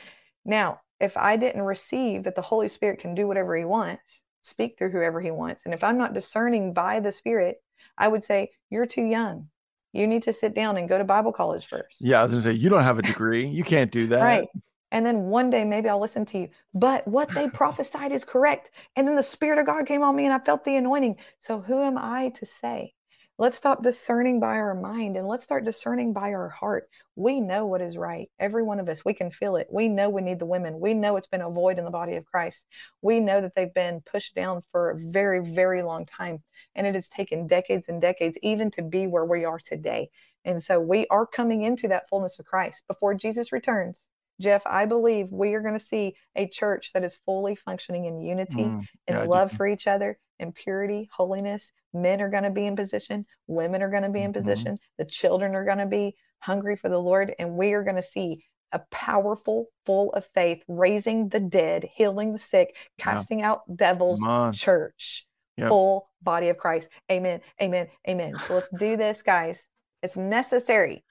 Now, 0.45 0.81
if 0.99 1.15
I 1.15 1.37
didn't 1.37 1.61
receive 1.61 2.23
that 2.23 2.35
the 2.35 2.41
Holy 2.41 2.69
Spirit 2.69 2.99
can 2.99 3.15
do 3.15 3.27
whatever 3.27 3.55
he 3.55 3.65
wants, 3.65 4.21
speak 4.47 4.77
through 4.77 4.91
whoever 4.91 5.21
he 5.21 5.31
wants. 5.31 5.63
And 5.65 5.73
if 5.73 5.83
I'm 5.83 5.97
not 5.97 6.13
discerning 6.13 6.73
by 6.73 6.99
the 6.99 7.11
Spirit, 7.11 7.61
I 7.97 8.07
would 8.07 8.23
say, 8.23 8.51
You're 8.69 8.85
too 8.85 9.03
young. 9.03 9.49
You 9.93 10.07
need 10.07 10.23
to 10.23 10.33
sit 10.33 10.53
down 10.53 10.77
and 10.77 10.87
go 10.87 10.97
to 10.97 11.03
Bible 11.03 11.31
college 11.31 11.67
first. 11.67 11.97
Yeah, 11.99 12.19
I 12.19 12.23
was 12.23 12.31
gonna 12.31 12.41
say 12.41 12.53
you 12.53 12.69
don't 12.69 12.83
have 12.83 12.99
a 12.99 13.03
degree. 13.03 13.47
You 13.47 13.63
can't 13.63 13.91
do 13.91 14.07
that. 14.07 14.21
Right. 14.21 14.47
And 14.91 15.05
then 15.05 15.23
one 15.23 15.49
day 15.49 15.65
maybe 15.65 15.89
I'll 15.89 15.99
listen 15.99 16.25
to 16.27 16.37
you. 16.37 16.49
But 16.73 17.07
what 17.07 17.29
they 17.33 17.49
prophesied 17.49 18.11
is 18.11 18.23
correct. 18.23 18.71
And 18.95 19.07
then 19.07 19.15
the 19.15 19.23
Spirit 19.23 19.59
of 19.59 19.65
God 19.65 19.85
came 19.85 20.03
on 20.03 20.15
me 20.15 20.25
and 20.25 20.33
I 20.33 20.39
felt 20.39 20.63
the 20.63 20.77
anointing. 20.77 21.17
So 21.39 21.59
who 21.59 21.81
am 21.83 21.97
I 21.97 22.29
to 22.29 22.45
say? 22.45 22.93
Let's 23.39 23.55
stop 23.55 23.83
discerning 23.83 24.39
by 24.39 24.55
our 24.55 24.73
mind 24.73 25.15
and 25.15 25.27
let's 25.27 25.43
start 25.43 25.63
discerning 25.63 26.11
by 26.11 26.33
our 26.33 26.49
heart. 26.49 26.89
We 27.15 27.39
know 27.39 27.67
what 27.67 27.83
is 27.83 27.95
right. 27.95 28.31
Every 28.39 28.63
one 28.63 28.79
of 28.79 28.89
us, 28.89 29.05
we 29.05 29.13
can 29.13 29.29
feel 29.29 29.57
it. 29.57 29.67
We 29.71 29.87
know 29.87 30.09
we 30.09 30.23
need 30.23 30.39
the 30.39 30.47
women. 30.47 30.79
We 30.79 30.95
know 30.95 31.17
it's 31.17 31.27
been 31.27 31.43
a 31.43 31.49
void 31.49 31.77
in 31.77 31.85
the 31.85 31.91
body 31.91 32.15
of 32.15 32.25
Christ. 32.25 32.65
We 33.03 33.19
know 33.19 33.39
that 33.41 33.53
they've 33.55 33.73
been 33.75 34.01
pushed 34.11 34.33
down 34.33 34.63
for 34.71 34.89
a 34.89 34.97
very, 34.97 35.53
very 35.53 35.83
long 35.83 36.07
time. 36.07 36.41
And 36.73 36.87
it 36.87 36.95
has 36.95 37.09
taken 37.09 37.45
decades 37.45 37.89
and 37.89 38.01
decades 38.01 38.39
even 38.41 38.71
to 38.71 38.81
be 38.81 39.05
where 39.05 39.25
we 39.25 39.45
are 39.45 39.59
today. 39.59 40.09
And 40.43 40.63
so 40.63 40.79
we 40.79 41.05
are 41.11 41.27
coming 41.27 41.61
into 41.61 41.87
that 41.89 42.09
fullness 42.09 42.39
of 42.39 42.45
Christ 42.45 42.85
before 42.87 43.13
Jesus 43.13 43.51
returns. 43.51 43.99
Jeff, 44.41 44.63
I 44.65 44.87
believe 44.87 45.27
we 45.31 45.53
are 45.53 45.61
going 45.61 45.77
to 45.77 45.79
see 45.79 46.15
a 46.35 46.47
church 46.47 46.91
that 46.93 47.03
is 47.03 47.19
fully 47.23 47.53
functioning 47.53 48.05
in 48.05 48.19
unity 48.19 48.63
Mm, 48.63 48.87
and 49.07 49.17
yeah, 49.17 49.23
love 49.25 49.51
for 49.51 49.67
each 49.67 49.85
other 49.85 50.17
and 50.39 50.53
purity, 50.53 51.09
holiness. 51.11 51.71
Men 51.93 52.21
are 52.21 52.29
going 52.29 52.43
to 52.43 52.49
be 52.49 52.65
in 52.65 52.75
position, 52.75 53.25
women 53.47 53.81
are 53.81 53.89
going 53.89 54.03
to 54.03 54.09
be 54.09 54.21
in 54.21 54.31
Mhm. 54.31 54.35
position, 54.35 54.79
the 54.97 55.05
children 55.05 55.55
are 55.55 55.65
going 55.65 55.77
to 55.79 55.85
be 55.85 56.15
hungry 56.39 56.75
for 56.75 56.89
the 56.89 56.99
Lord, 57.01 57.33
and 57.39 57.57
we 57.57 57.73
are 57.73 57.83
going 57.83 57.95
to 57.95 58.01
see 58.01 58.43
a 58.73 58.79
powerful, 58.91 59.67
full 59.85 60.11
of 60.13 60.25
faith, 60.33 60.63
raising 60.67 61.29
the 61.29 61.39
dead, 61.39 61.83
healing 61.85 62.33
the 62.33 62.39
sick, 62.39 62.75
Yeah. 62.97 63.05
casting 63.05 63.41
out 63.41 63.63
devils 63.75 64.21
church, 64.53 65.25
Yep. 65.57 65.69
full 65.69 66.09
body 66.21 66.49
of 66.49 66.57
Christ. 66.57 66.89
Amen. 67.11 67.41
Amen. 67.61 67.87
Amen. 68.07 68.37
So 68.39 68.55
let's 68.55 68.69
do 68.69 68.97
this, 68.97 69.23
guys. 69.23 69.65
It's 70.03 70.17
necessary 70.17 71.03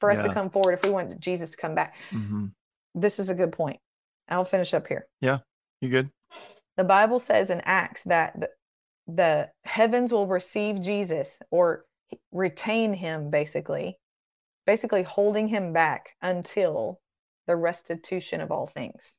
for 0.00 0.10
us 0.10 0.18
to 0.20 0.34
come 0.34 0.50
forward 0.50 0.72
if 0.72 0.82
we 0.82 0.90
want 0.90 1.20
Jesus 1.20 1.50
to 1.50 1.56
come 1.56 1.74
back. 1.74 1.94
hmm 2.10 2.46
This 2.94 3.18
is 3.18 3.28
a 3.28 3.34
good 3.34 3.52
point. 3.52 3.78
I'll 4.28 4.44
finish 4.44 4.74
up 4.74 4.86
here. 4.86 5.06
Yeah, 5.20 5.38
you 5.80 5.88
good? 5.88 6.10
The 6.76 6.84
Bible 6.84 7.18
says 7.20 7.50
in 7.50 7.60
Acts 7.64 8.02
that 8.04 8.50
the, 9.16 9.50
heavens 9.64 10.12
will 10.12 10.26
receive 10.26 10.80
Jesus 10.80 11.36
or 11.50 11.84
retain 12.30 12.92
him, 12.92 13.30
basically, 13.30 13.98
basically 14.66 15.02
holding 15.02 15.48
him 15.48 15.72
back 15.72 16.16
until 16.22 17.00
the 17.46 17.56
restitution 17.56 18.40
of 18.40 18.50
all 18.50 18.66
things. 18.66 19.16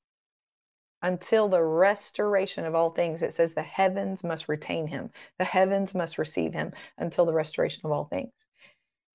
Until 1.02 1.50
the 1.50 1.62
restoration 1.62 2.66
of 2.66 2.76
all 2.76 2.92
things, 2.92 3.22
it 3.22 3.34
says 3.34 3.54
the 3.54 3.62
heavens 3.62 4.24
must 4.24 4.48
retain 4.48 4.88
him, 4.88 5.10
the 5.38 5.46
heavens 5.46 5.94
must 5.94 6.18
receive 6.18 6.54
him 6.54 6.72
until 6.98 7.26
the 7.26 7.34
restoration 7.34 7.82
of 7.84 7.92
all 7.92 8.06
things. 8.06 8.32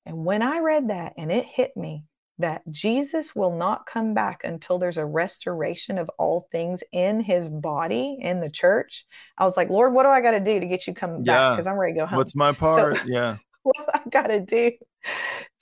And 0.04 0.24
when 0.24 0.42
I 0.42 0.58
read 0.58 0.88
that 0.88 1.14
and 1.16 1.32
it 1.32 1.46
hit 1.46 1.76
me 1.76 2.04
that 2.38 2.62
Jesus 2.70 3.34
will 3.34 3.56
not 3.56 3.86
come 3.86 4.14
back 4.14 4.42
until 4.44 4.78
there's 4.78 4.96
a 4.96 5.04
restoration 5.04 5.98
of 5.98 6.08
all 6.18 6.48
things 6.52 6.82
in 6.92 7.20
his 7.20 7.48
body 7.48 8.16
in 8.20 8.40
the 8.40 8.50
church, 8.50 9.06
I 9.36 9.44
was 9.44 9.56
like, 9.56 9.70
Lord, 9.70 9.92
what 9.92 10.04
do 10.04 10.08
I 10.10 10.20
got 10.20 10.32
to 10.32 10.40
do 10.40 10.60
to 10.60 10.66
get 10.66 10.86
you 10.86 10.94
come 10.94 11.24
back? 11.24 11.56
Because 11.56 11.66
I'm 11.66 11.76
ready 11.76 11.94
to 11.94 12.00
go 12.00 12.06
home 12.06 12.16
What's 12.18 12.36
my 12.36 12.52
part? 12.52 13.00
yeah. 13.06 13.36
what 13.64 13.76
I 13.92 14.00
got 14.08 14.28
to 14.28 14.40
do 14.40 14.72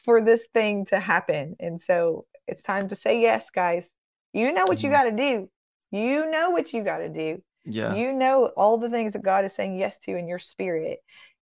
for 0.04 0.22
this 0.22 0.44
thing 0.52 0.84
to 0.86 1.00
happen? 1.00 1.56
And 1.60 1.80
so 1.80 2.26
it's 2.46 2.62
time 2.62 2.88
to 2.88 2.96
say 2.96 3.20
yes, 3.20 3.48
guys. 3.50 3.88
You 4.32 4.52
know 4.52 4.66
what 4.66 4.82
you 4.82 4.90
Mhm. 4.90 4.92
got 4.92 5.04
to 5.04 5.12
do. 5.12 5.50
You 5.90 6.30
know 6.30 6.50
what 6.50 6.72
you 6.72 6.84
got 6.84 6.98
to 6.98 7.08
do. 7.08 7.42
Yeah. 7.64 7.94
You 7.94 8.12
know 8.12 8.46
all 8.56 8.76
the 8.76 8.90
things 8.90 9.14
that 9.14 9.22
God 9.22 9.44
is 9.44 9.54
saying 9.54 9.78
yes 9.78 9.98
to 10.00 10.16
in 10.16 10.28
your 10.28 10.38
spirit. 10.38 10.98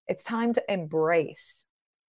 It's 0.06 0.22
time 0.22 0.52
to 0.52 0.62
embrace 0.72 1.63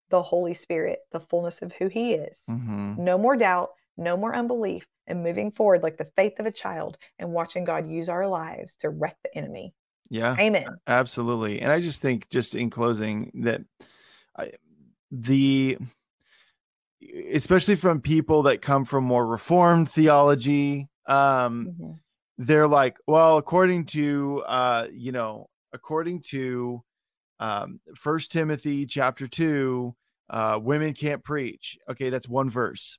the 0.10 0.22
Holy 0.22 0.54
Spirit, 0.54 1.00
the 1.12 1.20
fullness 1.20 1.62
of 1.62 1.74
who 1.74 1.88
He 1.88 2.14
is. 2.14 2.42
hmm 2.48 2.94
No 2.98 3.18
more 3.18 3.36
doubt, 3.36 3.72
no 3.98 4.16
more 4.18 4.36
unbelief, 4.36 4.86
and 5.08 5.24
moving 5.24 5.52
forward 5.52 5.84
like 5.84 5.98
the 5.98 6.10
faith 6.16 6.40
of 6.40 6.46
a 6.46 6.52
child 6.52 6.98
and 7.20 7.32
watching 7.32 7.64
God 7.64 7.90
use 7.90 8.10
our 8.10 8.28
lives 8.28 8.76
to 8.80 8.90
wreck 8.90 9.18
the 9.24 9.36
enemy. 9.38 9.74
Yeah. 10.10 10.36
Amen. 10.40 10.68
Absolutely. 10.88 11.62
And 11.62 11.72
I 11.72 11.82
just 11.82 12.02
think, 12.02 12.30
just 12.30 12.54
in 12.56 12.70
closing, 12.70 13.32
that 13.44 13.62
I, 14.38 14.52
the, 15.12 15.78
especially 17.32 17.76
from 17.76 18.02
people 18.02 18.44
that 18.44 18.62
come 18.62 18.86
from 18.86 19.04
more 19.04 19.26
reformed 19.26 19.90
theology, 19.92 20.90
um, 21.08 21.68
Mhm. 21.80 22.00
they're 22.38 22.68
like, 22.68 22.98
well, 23.08 23.38
according 23.38 23.86
to, 23.86 24.44
uh, 24.48 24.88
you 24.92 25.12
know, 25.12 25.50
according 25.74 26.22
to 26.22 26.84
um, 27.40 27.80
First 27.96 28.32
Timothy 28.32 28.86
chapter 28.86 29.28
two, 29.28 29.96
uh, 30.30 30.60
women 30.62 30.94
can't 30.94 31.24
preach. 31.24 31.78
Okay, 31.90 32.10
that's 32.10 32.28
one 32.28 32.50
verse. 32.50 32.98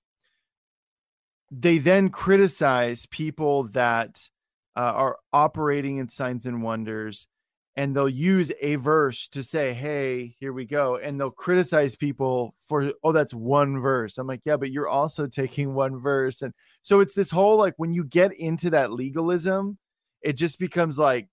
They 1.51 1.79
then 1.79 2.09
criticize 2.11 3.07
people 3.07 3.65
that 3.69 4.29
uh, 4.77 4.93
are 4.95 5.19
operating 5.33 5.99
in 5.99 6.09
signs 6.09 6.45
and 6.45 6.63
wonders, 6.63 7.29
and 7.77 7.95
they'll 7.95 8.09
use 8.09 8.53
a 8.61 8.77
verse 8.77 9.29
to 9.29 9.43
say, 9.43 9.73
"Hey, 9.73 10.37
here 10.39 10.53
we 10.53 10.67
go," 10.67 10.97
and 10.97 11.19
they'll 11.19 11.31
criticize 11.31 11.97
people 11.97 12.55
for, 12.69 12.93
"Oh, 13.03 13.13
that's 13.13 13.33
one 13.35 13.81
verse." 13.81 14.19
I'm 14.19 14.27
like, 14.27 14.43
"Yeah, 14.45 14.57
but 14.57 14.71
you're 14.71 14.89
also 14.89 15.27
taking 15.27 15.75
one 15.75 15.99
verse," 15.99 16.43
and 16.43 16.53
so 16.83 17.01
it's 17.01 17.15
this 17.15 17.31
whole 17.31 17.57
like 17.57 17.75
when 17.77 17.95
you 17.95 18.05
get 18.05 18.33
into 18.35 18.71
that 18.71 18.93
legalism, 18.93 19.79
it 20.23 20.35
just 20.35 20.59
becomes 20.59 20.99
like 20.99 21.29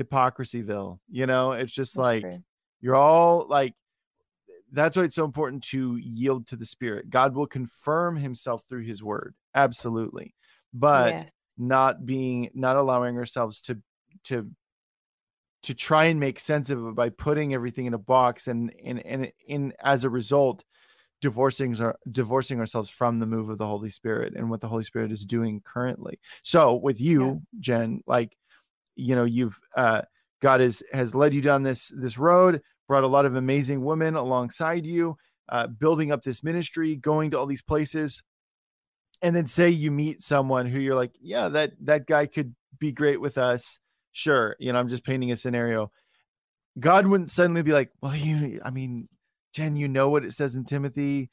hypocrisyville. 0.00 0.98
You 1.10 1.26
know, 1.26 1.52
it's 1.52 1.72
just 1.74 1.96
like. 1.98 2.24
You're 2.80 2.94
all 2.96 3.46
like 3.48 3.74
that's 4.72 4.96
why 4.96 5.04
it's 5.04 5.14
so 5.14 5.24
important 5.24 5.62
to 5.62 5.96
yield 5.96 6.46
to 6.48 6.56
the 6.56 6.66
spirit. 6.66 7.08
God 7.08 7.34
will 7.34 7.46
confirm 7.46 8.16
himself 8.16 8.64
through 8.68 8.82
his 8.82 9.02
word 9.02 9.34
absolutely 9.54 10.34
but 10.74 11.14
Yes. 11.14 11.24
not 11.58 12.04
being 12.04 12.50
not 12.54 12.76
allowing 12.76 13.16
ourselves 13.16 13.60
to 13.62 13.80
to 14.24 14.50
to 15.62 15.74
try 15.74 16.04
and 16.04 16.20
make 16.20 16.38
sense 16.38 16.70
of 16.70 16.86
it 16.86 16.94
by 16.94 17.08
putting 17.08 17.54
everything 17.54 17.86
in 17.86 17.94
a 17.94 17.98
box 17.98 18.46
and 18.46 18.72
and 18.84 19.04
and 19.04 19.32
in 19.46 19.72
as 19.80 20.04
a 20.04 20.10
result 20.10 20.64
divorcing 21.22 21.80
our 21.80 21.96
divorcing 22.12 22.60
ourselves 22.60 22.90
from 22.90 23.18
the 23.18 23.26
move 23.26 23.48
of 23.48 23.58
the 23.58 23.66
holy 23.66 23.88
spirit 23.88 24.34
and 24.36 24.50
what 24.50 24.60
the 24.60 24.68
holy 24.68 24.84
spirit 24.84 25.10
is 25.10 25.24
doing 25.24 25.60
currently. 25.64 26.20
So 26.42 26.74
with 26.74 27.00
you 27.00 27.40
jen 27.58 28.02
like 28.06 28.36
you 28.96 29.16
know 29.16 29.24
you've 29.24 29.58
uh 29.76 30.02
god 30.40 30.60
has 30.60 30.82
has 30.92 31.14
led 31.14 31.34
you 31.34 31.40
down 31.40 31.62
this 31.62 31.92
this 31.96 32.18
road 32.18 32.60
brought 32.88 33.04
a 33.04 33.08
lot 33.08 33.26
of 33.26 33.36
amazing 33.36 33.84
women 33.84 34.14
alongside 34.14 34.86
you 34.86 35.16
uh 35.48 35.66
building 35.66 36.12
up 36.12 36.22
this 36.22 36.42
ministry 36.42 36.96
going 36.96 37.30
to 37.30 37.38
all 37.38 37.46
these 37.46 37.62
places. 37.62 38.22
And 39.22 39.34
then 39.34 39.46
say 39.46 39.70
you 39.70 39.90
meet 39.90 40.20
someone 40.20 40.66
who 40.66 40.78
you're 40.78 40.94
like 40.94 41.12
yeah 41.20 41.48
that 41.48 41.72
that 41.82 42.06
guy 42.06 42.26
could 42.26 42.54
be 42.78 42.92
great 42.92 43.20
with 43.20 43.38
us. 43.38 43.78
Sure 44.12 44.56
you 44.58 44.72
know 44.72 44.78
i'm 44.78 44.88
just 44.88 45.04
painting 45.04 45.32
a 45.32 45.36
scenario. 45.36 45.90
God 46.78 47.06
wouldn't 47.06 47.30
suddenly 47.30 47.62
be 47.62 47.72
like 47.72 47.90
well 48.02 48.14
you 48.14 48.60
i 48.64 48.70
mean 48.70 49.08
jen 49.54 49.76
you 49.76 49.88
know 49.88 50.10
what 50.10 50.24
it 50.24 50.32
says 50.32 50.54
in 50.54 50.64
timothy? 50.64 51.30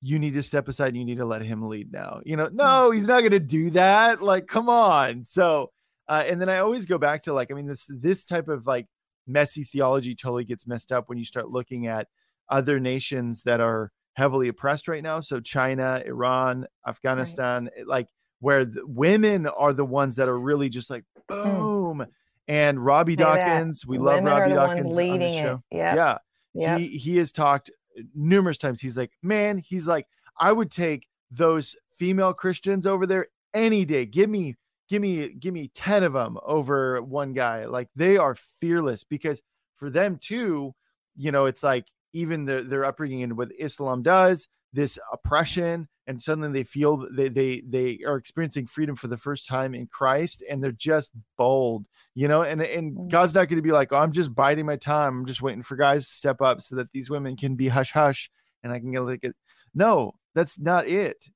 You 0.00 0.18
need 0.18 0.34
to 0.34 0.42
step 0.42 0.68
aside 0.68 0.96
you 0.96 1.04
need 1.04 1.18
to 1.18 1.24
let 1.24 1.42
him 1.42 1.62
lead 1.62 1.92
now. 1.92 2.20
You 2.24 2.36
know 2.36 2.50
no 2.52 2.90
he's 2.90 3.08
not 3.08 3.20
going 3.20 3.32
to 3.32 3.40
do 3.40 3.70
that. 3.70 4.22
Like 4.22 4.46
come 4.46 4.68
on. 4.68 5.24
So 5.24 5.70
uh, 6.08 6.24
and 6.26 6.40
then 6.40 6.48
i 6.48 6.58
always 6.58 6.84
go 6.86 6.98
back 6.98 7.22
to 7.22 7.32
like 7.32 7.50
i 7.50 7.54
mean 7.54 7.66
this 7.66 7.86
this 7.88 8.24
type 8.24 8.48
of 8.48 8.66
like 8.66 8.86
messy 9.26 9.64
theology 9.64 10.14
totally 10.14 10.44
gets 10.44 10.66
messed 10.66 10.90
up 10.92 11.08
when 11.08 11.16
you 11.18 11.24
start 11.24 11.48
looking 11.48 11.86
at 11.86 12.08
other 12.48 12.80
nations 12.80 13.42
that 13.44 13.60
are 13.60 13.90
heavily 14.14 14.48
oppressed 14.48 14.88
right 14.88 15.02
now. 15.02 15.20
So 15.20 15.40
china 15.40 16.02
iran 16.04 16.66
afghanistan 16.86 17.70
it- 17.76 17.86
like 17.86 18.08
where 18.40 18.64
the 18.64 18.82
women 18.84 19.46
are 19.46 19.72
the 19.72 19.84
ones 19.84 20.16
that 20.16 20.28
are 20.28 20.38
really 20.38 20.68
just 20.68 20.90
like 20.90 21.04
boom. 21.28 22.04
And 22.48 22.84
robby 22.84 23.12
Say 23.12 23.22
that. 23.22 23.36
dawkins 23.36 23.86
we 23.86 23.98
love 23.98 24.16
Women 24.16 24.32
are 24.32 24.40
robby 24.40 24.54
dawkins 24.54 24.92
on 24.98 25.18
the 25.20 25.30
show. 25.42 25.62
Yep. 25.70 25.96
yeah. 25.96 26.18
Yep. 26.54 26.78
he 26.80 26.88
he 26.98 27.16
has 27.18 27.30
talked 27.32 27.70
numerous 28.14 28.58
times. 28.58 28.80
He's 28.80 28.96
like 28.96 29.12
man 29.22 29.58
he's 29.58 29.86
like 29.86 30.06
i 30.38 30.50
would 30.52 30.70
take 30.72 31.06
those 31.30 31.76
female 31.90 32.32
christians 32.34 32.86
over 32.86 33.06
there 33.06 33.28
any 33.54 33.84
day. 33.84 34.04
Give 34.04 34.28
me 34.28 34.56
give 34.88 35.00
me 35.02 35.28
give 35.34 35.54
me 35.54 35.68
10 35.74 36.02
of 36.04 36.12
them 36.12 36.38
over 36.44 37.00
one 37.02 37.32
guy 37.32 37.64
like 37.64 37.88
they 37.96 38.16
are 38.16 38.36
fearless 38.60 39.04
because 39.04 39.42
for 39.76 39.90
them 39.90 40.18
too 40.20 40.74
you 41.16 41.32
know 41.32 41.46
it's 41.46 41.62
like 41.62 41.86
even 42.12 42.44
their, 42.44 42.62
their 42.62 42.84
upbringing 42.84 43.22
and 43.22 43.36
what 43.36 43.50
islam 43.58 44.02
does 44.02 44.48
this 44.72 44.98
oppression 45.12 45.88
and 46.06 46.20
suddenly 46.20 46.50
they 46.50 46.64
feel 46.64 47.06
they 47.12 47.28
they 47.28 47.62
they 47.68 47.98
are 48.06 48.16
experiencing 48.16 48.66
freedom 48.66 48.96
for 48.96 49.06
the 49.08 49.16
first 49.16 49.46
time 49.46 49.74
in 49.74 49.86
christ 49.86 50.42
and 50.48 50.62
they're 50.62 50.72
just 50.72 51.12
bold 51.38 51.86
you 52.14 52.28
know 52.28 52.42
and 52.42 52.60
and 52.62 52.96
Mm. 52.96 53.08
god's 53.10 53.34
not 53.34 53.48
going 53.48 53.56
to 53.56 53.62
be 53.62 53.72
like 53.72 53.92
oh 53.92 53.98
i'm 53.98 54.12
just 54.12 54.34
biding 54.34 54.66
my 54.66 54.76
time 54.76 55.20
i'm 55.20 55.26
just 55.26 55.42
waiting 55.42 55.62
for 55.62 55.76
guys 55.76 56.06
to 56.06 56.12
step 56.12 56.40
up 56.42 56.60
so 56.60 56.76
that 56.76 56.90
these 56.92 57.08
women 57.10 57.36
can 57.36 57.54
be 57.54 57.68
hush 57.68 57.92
hush 57.92 58.30
and 58.62 58.72
i 58.72 58.78
can 58.78 58.90
get 58.92 59.00
like 59.00 59.24
it 59.24 59.34
no 59.74 60.12
that's 60.34 60.58
not 60.58 60.86
it 60.86 61.28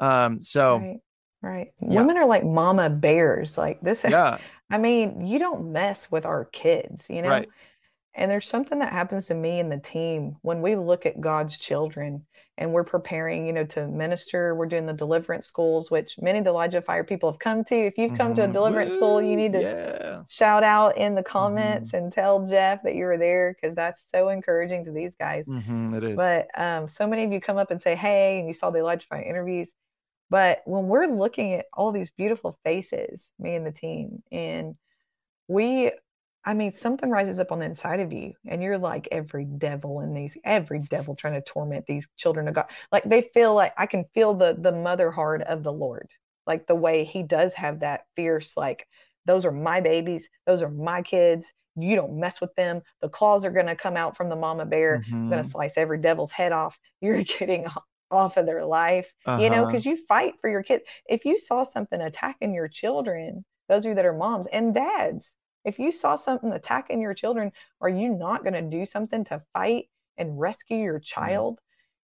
um 0.00 0.40
so 0.42 0.78
Right. 0.78 1.00
Right. 1.46 1.72
Yeah. 1.80 2.00
Women 2.00 2.16
are 2.16 2.26
like 2.26 2.44
mama 2.44 2.90
bears. 2.90 3.56
Like 3.56 3.80
this. 3.80 4.02
yeah 4.08 4.38
I 4.70 4.78
mean, 4.78 5.24
you 5.24 5.38
don't 5.38 5.72
mess 5.72 6.10
with 6.10 6.26
our 6.26 6.46
kids, 6.46 7.04
you 7.08 7.22
know? 7.22 7.28
Right. 7.28 7.48
And 8.14 8.30
there's 8.30 8.48
something 8.48 8.78
that 8.78 8.92
happens 8.92 9.26
to 9.26 9.34
me 9.34 9.60
and 9.60 9.70
the 9.70 9.78
team 9.78 10.36
when 10.40 10.62
we 10.62 10.74
look 10.74 11.04
at 11.04 11.20
God's 11.20 11.58
children 11.58 12.24
and 12.56 12.72
we're 12.72 12.82
preparing, 12.82 13.46
you 13.46 13.52
know, 13.52 13.66
to 13.66 13.86
minister. 13.86 14.54
We're 14.54 14.66
doing 14.66 14.86
the 14.86 14.94
deliverance 14.94 15.46
schools, 15.46 15.90
which 15.90 16.16
many 16.18 16.38
of 16.38 16.44
the 16.46 16.50
Elijah 16.50 16.80
Fire 16.80 17.04
people 17.04 17.30
have 17.30 17.38
come 17.38 17.62
to. 17.64 17.74
If 17.74 17.98
you've 17.98 18.16
come 18.16 18.28
mm-hmm. 18.28 18.36
to 18.36 18.40
a 18.40 18.44
mm-hmm. 18.44 18.52
deliverance 18.54 18.90
Woo, 18.92 18.96
school, 18.96 19.22
you 19.22 19.36
need 19.36 19.52
to 19.52 19.60
yeah. 19.60 20.22
shout 20.30 20.64
out 20.64 20.96
in 20.96 21.14
the 21.14 21.22
comments 21.22 21.88
mm-hmm. 21.88 22.04
and 22.04 22.12
tell 22.12 22.46
Jeff 22.46 22.82
that 22.84 22.94
you 22.94 23.04
were 23.04 23.18
there 23.18 23.54
because 23.54 23.76
that's 23.76 24.04
so 24.10 24.30
encouraging 24.30 24.86
to 24.86 24.92
these 24.92 25.14
guys. 25.14 25.44
Mm-hmm, 25.44 25.94
it 25.96 26.04
is. 26.04 26.16
But 26.16 26.48
um, 26.58 26.88
so 26.88 27.06
many 27.06 27.22
of 27.24 27.32
you 27.32 27.40
come 27.42 27.58
up 27.58 27.70
and 27.70 27.82
say, 27.82 27.94
hey, 27.94 28.38
and 28.38 28.48
you 28.48 28.54
saw 28.54 28.70
the 28.70 28.78
Elijah 28.78 29.06
Fire 29.06 29.22
interviews. 29.22 29.74
But 30.28 30.62
when 30.64 30.86
we're 30.86 31.06
looking 31.06 31.54
at 31.54 31.66
all 31.72 31.92
these 31.92 32.10
beautiful 32.10 32.58
faces, 32.64 33.30
me 33.38 33.54
and 33.54 33.66
the 33.66 33.72
team, 33.72 34.22
and 34.32 34.74
we 35.48 35.92
I 36.46 36.54
mean, 36.54 36.72
something 36.72 37.10
rises 37.10 37.40
up 37.40 37.50
on 37.50 37.58
the 37.58 37.64
inside 37.64 37.98
of 37.98 38.12
you, 38.12 38.32
and 38.46 38.62
you're 38.62 38.78
like 38.78 39.08
every 39.10 39.44
devil 39.44 40.00
in 40.00 40.14
these, 40.14 40.36
every 40.44 40.78
devil 40.78 41.16
trying 41.16 41.34
to 41.34 41.40
torment 41.40 41.84
these 41.86 42.06
children 42.16 42.46
of 42.46 42.54
God. 42.54 42.66
Like 42.92 43.02
they 43.02 43.22
feel 43.34 43.52
like 43.52 43.74
I 43.76 43.86
can 43.86 44.04
feel 44.14 44.32
the 44.32 44.56
the 44.56 44.70
mother 44.70 45.10
heart 45.10 45.42
of 45.42 45.64
the 45.64 45.72
Lord, 45.72 46.08
like 46.46 46.68
the 46.68 46.74
way 46.76 47.04
He 47.04 47.24
does 47.24 47.52
have 47.54 47.80
that 47.80 48.02
fierce, 48.14 48.56
like 48.56 48.86
those 49.26 49.44
are 49.44 49.52
my 49.52 49.80
babies, 49.80 50.30
those 50.46 50.62
are 50.62 50.70
my 50.70 51.02
kids. 51.02 51.52
You 51.78 51.94
don't 51.94 52.18
mess 52.18 52.40
with 52.40 52.54
them. 52.54 52.80
The 53.02 53.08
claws 53.08 53.44
are 53.44 53.50
going 53.50 53.66
to 53.66 53.76
come 53.76 53.98
out 53.98 54.16
from 54.16 54.30
the 54.30 54.36
mama 54.36 54.64
bear. 54.64 55.04
Mm-hmm. 55.06 55.28
going 55.28 55.42
to 55.42 55.50
slice 55.50 55.74
every 55.76 55.98
devil's 55.98 56.30
head 56.30 56.52
off. 56.52 56.78
You're 57.02 57.22
getting 57.22 57.66
off 58.10 58.36
of 58.36 58.46
their 58.46 58.64
life, 58.64 59.12
uh-huh. 59.24 59.42
you 59.42 59.50
know, 59.50 59.66
because 59.66 59.86
uh-huh. 59.86 59.96
you 59.96 60.06
fight 60.06 60.34
for 60.40 60.48
your 60.48 60.62
kids. 60.62 60.84
If 61.08 61.24
you 61.24 61.38
saw 61.38 61.62
something 61.62 62.00
attacking 62.00 62.54
your 62.54 62.68
children, 62.68 63.44
those 63.68 63.84
of 63.84 63.90
you 63.90 63.94
that 63.96 64.06
are 64.06 64.12
moms 64.12 64.46
and 64.48 64.74
dads, 64.74 65.32
if 65.64 65.78
you 65.78 65.90
saw 65.90 66.14
something 66.14 66.52
attacking 66.52 67.00
your 67.00 67.14
children, 67.14 67.50
are 67.80 67.88
you 67.88 68.08
not 68.08 68.44
going 68.44 68.54
to 68.54 68.62
do 68.62 68.86
something 68.86 69.24
to 69.24 69.42
fight 69.52 69.86
and 70.16 70.38
rescue 70.38 70.78
your 70.78 71.00
mm-hmm. 71.00 71.20
child? 71.20 71.60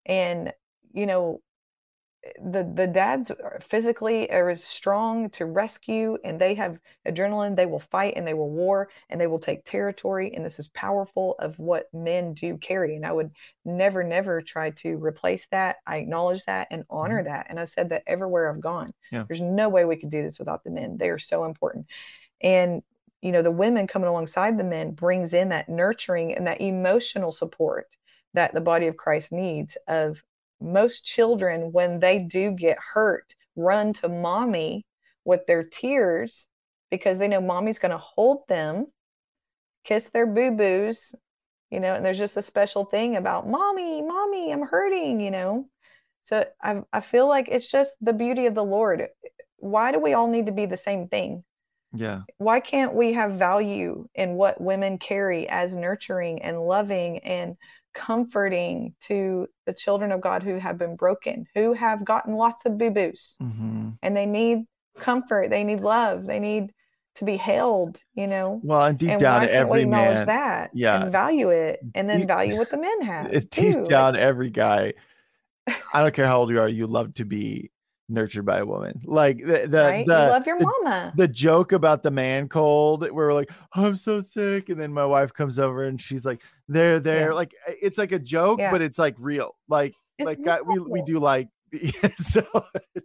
And, 0.06 0.52
you 0.92 1.06
know, 1.06 1.40
the 2.42 2.70
the 2.74 2.86
dads 2.86 3.30
physically 3.62 4.30
are 4.30 4.50
as 4.50 4.62
strong 4.62 5.30
to 5.30 5.46
rescue 5.46 6.18
and 6.22 6.38
they 6.38 6.54
have 6.54 6.78
adrenaline 7.08 7.56
they 7.56 7.64
will 7.64 7.80
fight 7.80 8.12
and 8.14 8.26
they 8.26 8.34
will 8.34 8.50
war 8.50 8.90
and 9.08 9.18
they 9.18 9.26
will 9.26 9.38
take 9.38 9.64
territory 9.64 10.32
and 10.34 10.44
this 10.44 10.58
is 10.58 10.68
powerful 10.68 11.34
of 11.38 11.58
what 11.58 11.86
men 11.94 12.34
do 12.34 12.58
carry 12.58 12.94
and 12.94 13.06
i 13.06 13.12
would 13.12 13.30
never 13.64 14.04
never 14.04 14.42
try 14.42 14.68
to 14.68 14.96
replace 14.96 15.46
that 15.50 15.76
i 15.86 15.96
acknowledge 15.96 16.44
that 16.44 16.68
and 16.70 16.84
honor 16.90 17.22
mm-hmm. 17.22 17.32
that 17.32 17.46
and 17.48 17.58
i've 17.58 17.70
said 17.70 17.88
that 17.88 18.02
everywhere 18.06 18.50
i've 18.50 18.60
gone 18.60 18.90
yeah. 19.10 19.24
there's 19.26 19.40
no 19.40 19.70
way 19.70 19.86
we 19.86 19.96
could 19.96 20.10
do 20.10 20.22
this 20.22 20.38
without 20.38 20.62
the 20.62 20.70
men 20.70 20.98
they 20.98 21.08
are 21.08 21.18
so 21.18 21.44
important 21.44 21.86
and 22.42 22.82
you 23.22 23.32
know 23.32 23.42
the 23.42 23.50
women 23.50 23.86
coming 23.86 24.08
alongside 24.08 24.58
the 24.58 24.64
men 24.64 24.90
brings 24.90 25.32
in 25.32 25.48
that 25.48 25.70
nurturing 25.70 26.34
and 26.34 26.46
that 26.46 26.60
emotional 26.60 27.32
support 27.32 27.86
that 28.34 28.52
the 28.52 28.60
body 28.60 28.88
of 28.88 28.96
christ 28.98 29.32
needs 29.32 29.78
of 29.88 30.22
most 30.60 31.04
children 31.04 31.72
when 31.72 32.00
they 32.00 32.18
do 32.18 32.50
get 32.50 32.78
hurt 32.78 33.34
run 33.56 33.92
to 33.92 34.08
mommy 34.08 34.84
with 35.24 35.46
their 35.46 35.64
tears 35.64 36.46
because 36.90 37.18
they 37.18 37.28
know 37.28 37.40
mommy's 37.40 37.78
going 37.78 37.90
to 37.90 37.98
hold 37.98 38.46
them 38.48 38.86
kiss 39.84 40.06
their 40.12 40.26
boo-boos 40.26 41.14
you 41.70 41.80
know 41.80 41.94
and 41.94 42.04
there's 42.04 42.18
just 42.18 42.36
a 42.36 42.42
special 42.42 42.84
thing 42.84 43.16
about 43.16 43.48
mommy 43.48 44.02
mommy 44.02 44.52
i'm 44.52 44.62
hurting 44.62 45.20
you 45.20 45.30
know? 45.30 45.66
So 46.24 46.44
I, 46.62 46.82
I 46.92 47.00
feel 47.00 47.28
like 47.28 47.48
it's 47.48 47.70
just 47.70 47.92
the 48.00 48.12
beauty 48.12 48.46
of 48.46 48.54
the 48.54 48.62
lord. 48.62 49.08
Why 49.56 49.90
do 49.90 49.98
we 49.98 50.14
all 50.14 50.28
need 50.28 50.46
to 50.46 50.52
be 50.52 50.66
the 50.66 50.76
same 50.76 51.08
thing? 51.08 51.42
Yeah. 51.92 52.22
Why 52.38 52.60
can't 52.60 52.94
we 52.94 53.14
have 53.14 53.32
value 53.32 54.06
in 54.14 54.34
what 54.34 54.60
women 54.60 54.98
carry 54.98 55.48
as 55.48 55.74
nurturing 55.74 56.42
and 56.42 56.60
loving 56.60 57.18
and 57.18 57.56
comforting 57.94 58.94
to 59.02 59.48
the 59.66 59.72
children 59.72 60.12
of 60.12 60.20
God 60.20 60.42
who 60.42 60.58
have 60.58 60.78
been 60.78 60.96
broken, 60.96 61.46
who 61.54 61.72
have 61.72 62.04
gotten 62.04 62.34
lots 62.34 62.66
of 62.66 62.78
boo 62.78 62.90
boos 62.90 63.36
mm-hmm. 63.42 63.90
and 64.02 64.16
they 64.16 64.26
need 64.26 64.66
comfort, 64.98 65.50
they 65.50 65.64
need 65.64 65.80
love, 65.80 66.26
they 66.26 66.38
need 66.38 66.72
to 67.16 67.24
be 67.24 67.36
held, 67.36 68.00
you 68.14 68.26
know. 68.26 68.60
Well, 68.62 68.84
and 68.84 68.98
deep 68.98 69.10
and 69.10 69.20
down, 69.20 69.48
every 69.48 69.84
man, 69.84 70.26
that, 70.26 70.70
yeah, 70.72 71.02
and 71.02 71.12
value 71.12 71.50
it, 71.50 71.80
and 71.94 72.08
then 72.08 72.20
deep, 72.20 72.28
value 72.28 72.56
what 72.56 72.70
the 72.70 72.78
men 72.78 73.02
have. 73.02 73.30
Deep 73.30 73.50
too. 73.50 73.84
down, 73.84 74.16
every 74.16 74.50
guy, 74.50 74.94
I 75.92 76.00
don't 76.00 76.14
care 76.14 76.26
how 76.26 76.38
old 76.38 76.50
you 76.50 76.60
are, 76.60 76.68
you 76.68 76.86
love 76.86 77.14
to 77.14 77.24
be 77.24 77.70
nurtured 78.10 78.44
by 78.44 78.58
a 78.58 78.66
woman. 78.66 79.00
Like 79.04 79.38
the 79.38 79.66
the, 79.66 79.82
right? 79.82 80.06
the 80.06 80.24
you 80.24 80.30
love 80.30 80.46
your 80.46 80.58
the, 80.58 80.64
mama. 80.64 81.12
The 81.16 81.28
joke 81.28 81.72
about 81.72 82.02
the 82.02 82.10
man 82.10 82.48
cold, 82.48 83.02
where 83.02 83.12
we're 83.12 83.34
like, 83.34 83.50
oh, 83.76 83.86
I'm 83.86 83.96
so 83.96 84.20
sick, 84.20 84.68
and 84.68 84.80
then 84.80 84.92
my 84.92 85.06
wife 85.06 85.32
comes 85.32 85.58
over 85.58 85.84
and 85.84 86.00
she's 86.00 86.24
like, 86.24 86.42
They're 86.68 87.00
there." 87.00 87.30
Yeah. 87.30 87.36
Like 87.36 87.54
it's 87.66 87.98
like 87.98 88.12
a 88.12 88.18
joke, 88.18 88.58
yeah. 88.58 88.70
but 88.70 88.82
it's 88.82 88.98
like 88.98 89.14
real. 89.18 89.56
Like 89.68 89.94
it's 90.18 90.26
like 90.40 90.66
we 90.66 90.78
we 90.78 91.02
do 91.02 91.18
like. 91.18 91.48
so 92.16 92.42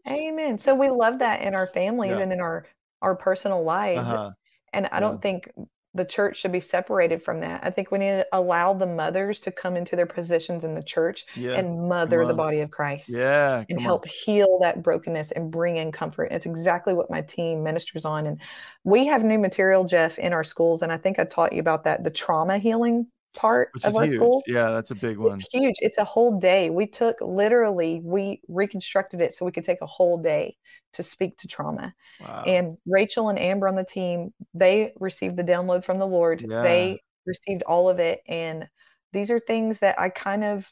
Amen. 0.10 0.58
So 0.58 0.74
we 0.74 0.90
love 0.90 1.20
that 1.20 1.44
in 1.44 1.54
our 1.54 1.68
families 1.68 2.12
yeah. 2.12 2.20
and 2.20 2.34
in 2.34 2.42
our 2.42 2.66
our 3.02 3.16
personal 3.16 3.64
lives. 3.64 4.08
Uh-huh. 4.08 4.32
And 4.74 4.88
I 4.92 5.00
don't 5.00 5.22
think 5.22 5.50
the 5.96 6.06
church 6.06 6.38
should 6.38 6.52
be 6.52 6.60
separated 6.60 7.24
from 7.24 7.40
that. 7.40 7.62
I 7.64 7.70
think 7.70 7.90
we 7.90 8.00
need 8.00 8.12
to 8.12 8.28
allow 8.34 8.74
the 8.74 8.86
mothers 8.86 9.40
to 9.42 9.52
come 9.52 9.78
into 9.78 9.96
their 9.96 10.06
positions 10.06 10.66
in 10.66 10.76
the 10.76 10.84
church 10.84 11.26
yeah, 11.36 11.54
and 11.54 11.88
mother 11.88 12.26
the 12.26 12.34
body 12.34 12.60
of 12.60 12.70
Christ. 12.70 13.10
Yeah. 13.10 13.64
And 13.70 13.80
help 13.80 14.04
on. 14.04 14.12
heal 14.26 14.60
that 14.62 14.84
brokenness 14.84 15.32
and 15.32 15.50
bring 15.50 15.78
in 15.78 15.94
comfort. 15.94 16.32
It's 16.32 16.46
exactly 16.46 16.94
what 16.94 17.10
my 17.10 17.22
team 17.22 17.64
ministers 17.64 18.04
on. 18.04 18.28
And 18.28 18.42
we 18.84 19.08
have 19.08 19.24
new 19.24 19.40
material, 19.40 19.86
Jeff, 19.86 20.20
in 20.20 20.34
our 20.34 20.44
schools. 20.44 20.82
And 20.82 20.92
I 20.92 20.98
think 20.98 21.18
I 21.18 21.24
taught 21.24 21.54
you 21.54 21.62
about 21.62 21.86
that 21.86 22.04
the 22.04 22.12
trauma 22.12 22.58
healing 22.58 23.08
part 23.36 23.70
Which 23.74 23.86
of 23.86 23.96
our 23.96 24.04
huge. 24.06 24.16
school. 24.16 24.44
Yeah, 24.48 24.72
that's 24.72 24.92
a 24.92 24.96
big 24.96 25.18
one. 25.18 25.40
It's 25.40 25.50
huge. 25.52 25.76
It's 25.80 25.98
a 25.98 26.04
whole 26.04 26.40
day. 26.40 26.70
We 26.70 26.88
took 26.88 27.18
literally, 27.22 28.02
we 28.04 28.42
reconstructed 28.48 29.22
it 29.22 29.36
so 29.36 29.46
we 29.46 29.52
could 29.52 29.64
take 29.64 29.82
a 29.82 29.88
whole 29.88 30.18
day 30.18 30.56
to 30.94 31.04
speak 31.04 31.38
to 31.40 31.48
trauma. 31.48 31.94
Wow. 32.22 32.44
And 32.46 32.78
Rachel 32.86 33.30
and 33.30 33.40
Amber 33.40 33.68
on 33.68 33.76
the 33.76 33.84
team, 33.84 34.34
they 34.54 34.94
received 35.00 35.38
the 35.38 35.44
download 35.44 35.84
from 35.84 36.00
the 36.00 36.08
Lord. 36.08 36.46
Yeah. 36.48 36.62
They 36.64 37.02
received 37.26 37.64
all 37.64 37.90
of 37.90 38.00
it. 38.00 38.22
And 38.28 38.68
these 39.14 39.32
are 39.32 39.40
things 39.40 39.80
that 39.80 40.00
I 40.00 40.10
kind 40.10 40.44
of 40.44 40.72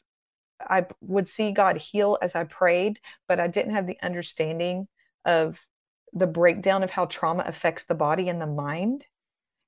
I 0.68 0.86
would 1.00 1.28
see 1.28 1.52
God 1.52 1.76
heal 1.76 2.18
as 2.22 2.34
I 2.34 2.44
prayed, 2.44 3.00
but 3.28 3.40
I 3.40 3.48
didn't 3.48 3.74
have 3.74 3.86
the 3.86 3.98
understanding 4.02 4.86
of 5.24 5.58
the 6.12 6.26
breakdown 6.26 6.82
of 6.82 6.90
how 6.90 7.06
trauma 7.06 7.44
affects 7.46 7.84
the 7.84 7.94
body 7.94 8.28
and 8.28 8.40
the 8.40 8.46
mind. 8.46 9.04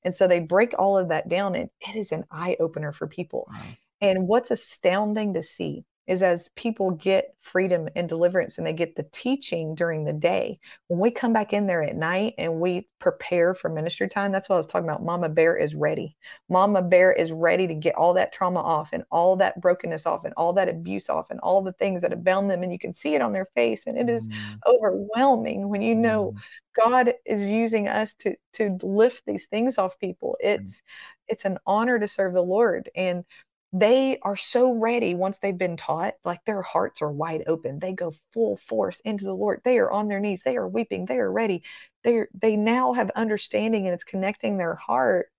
And 0.07 0.15
so 0.15 0.29
they 0.29 0.39
break 0.39 0.73
all 0.79 0.97
of 0.97 1.09
that 1.09 1.29
down, 1.29 1.57
and 1.57 1.69
it 1.81 1.97
is 1.97 2.13
an 2.13 2.25
eye 2.31 2.57
opener 2.61 2.93
for 2.93 3.09
people. 3.09 3.49
Wow. 3.53 3.65
And 4.01 4.29
what's 4.29 4.53
astounding 4.53 5.35
to 5.35 5.43
see 5.43 5.85
is 6.07 6.23
as 6.23 6.51
people 6.57 6.93
get 6.93 7.35
freedom 7.41 7.89
and 7.97 8.09
deliverance 8.09 8.59
and 8.59 8.67
they 8.67 8.73
get 8.73 8.95
the 8.95 9.07
teaching 9.13 9.75
during 9.75 10.05
the 10.05 10.13
day, 10.13 10.59
when 10.87 11.01
we 11.01 11.11
come 11.11 11.33
back 11.33 11.53
in 11.53 11.67
there 11.67 11.83
at 11.83 11.97
night 11.97 12.35
and 12.39 12.61
we 12.61 12.89
prepare 13.01 13.55
for 13.55 13.69
ministry 13.69 14.09
time, 14.09 14.31
that's 14.31 14.49
what 14.49 14.55
I 14.55 14.59
was 14.59 14.67
talking 14.67 14.89
about. 14.89 15.05
Mama 15.05 15.29
Bear 15.29 15.57
is 15.57 15.75
ready. 15.75 16.17
Mama 16.49 16.83
Bear 16.83 17.13
is 17.13 17.33
ready 17.33 17.67
to 17.67 17.75
get 17.75 17.95
all 17.97 18.15
that 18.15 18.33
trauma 18.33 18.61
off 18.61 18.91
and 18.93 19.05
all 19.11 19.37
that 19.37 19.61
brokenness 19.61 20.07
off 20.07 20.25
and 20.25 20.35
all 20.37 20.53
that 20.53 20.69
abuse 20.69 21.09
off 21.09 21.31
and 21.31 21.41
all 21.41 21.63
the 21.63 21.73
things 21.73 22.03
that 22.03 22.13
have 22.13 22.25
bound 22.25 22.51
them. 22.51 22.63
And 22.63 22.73
you 22.73 22.79
can 22.79 22.93
see 22.93 23.15
it 23.15 23.23
on 23.23 23.33
their 23.33 23.49
face. 23.55 23.87
And 23.87 23.99
it 23.99 24.09
is 24.09 24.23
mm. 24.23 24.59
overwhelming 24.67 25.69
when 25.69 25.83
you 25.83 25.95
know 25.95 26.35
mm. 26.37 26.41
God 26.77 27.15
is 27.25 27.43
using 27.43 27.89
us 27.89 28.15
to 28.21 28.37
to 28.55 28.79
lift 28.83 29.23
these 29.27 29.47
things 29.47 29.79
off 29.79 29.99
people. 29.99 30.37
Mm. 30.45 30.55
It's 30.55 30.75
mm. 30.75 30.83
it's 31.29 31.45
an 31.45 31.59
honor 31.67 31.99
to 31.99 32.07
serve 32.07 32.35
the 32.35 32.43
Lord. 32.43 32.91
And 32.95 33.25
they 33.73 34.19
are 34.23 34.37
so 34.37 34.73
ready 34.73 35.15
once 35.15 35.39
they've 35.39 35.57
been 35.57 35.77
taught, 35.77 36.15
like 36.25 36.45
their 36.45 36.63
hearts 36.63 37.03
are 37.03 37.11
wide 37.11 37.45
open. 37.47 37.79
They 37.79 37.93
go 37.93 38.13
full 38.33 38.57
force 38.57 39.01
into 39.01 39.25
the 39.25 39.35
Lord. 39.35 39.61
They 39.65 39.79
are 39.79 39.91
on 39.91 40.09
their 40.09 40.21
knees. 40.21 40.43
They 40.43 40.57
are 40.57 40.69
weeping. 40.69 41.07
They 41.07 41.19
are 41.19 41.31
ready. 41.31 41.63
They 42.05 42.25
they 42.35 42.57
now 42.57 42.93
have 42.93 43.11
understanding 43.17 43.87
and 43.87 43.95
it's 43.95 44.05
connecting 44.05 44.57
their 44.57 44.77
heart 44.77 45.31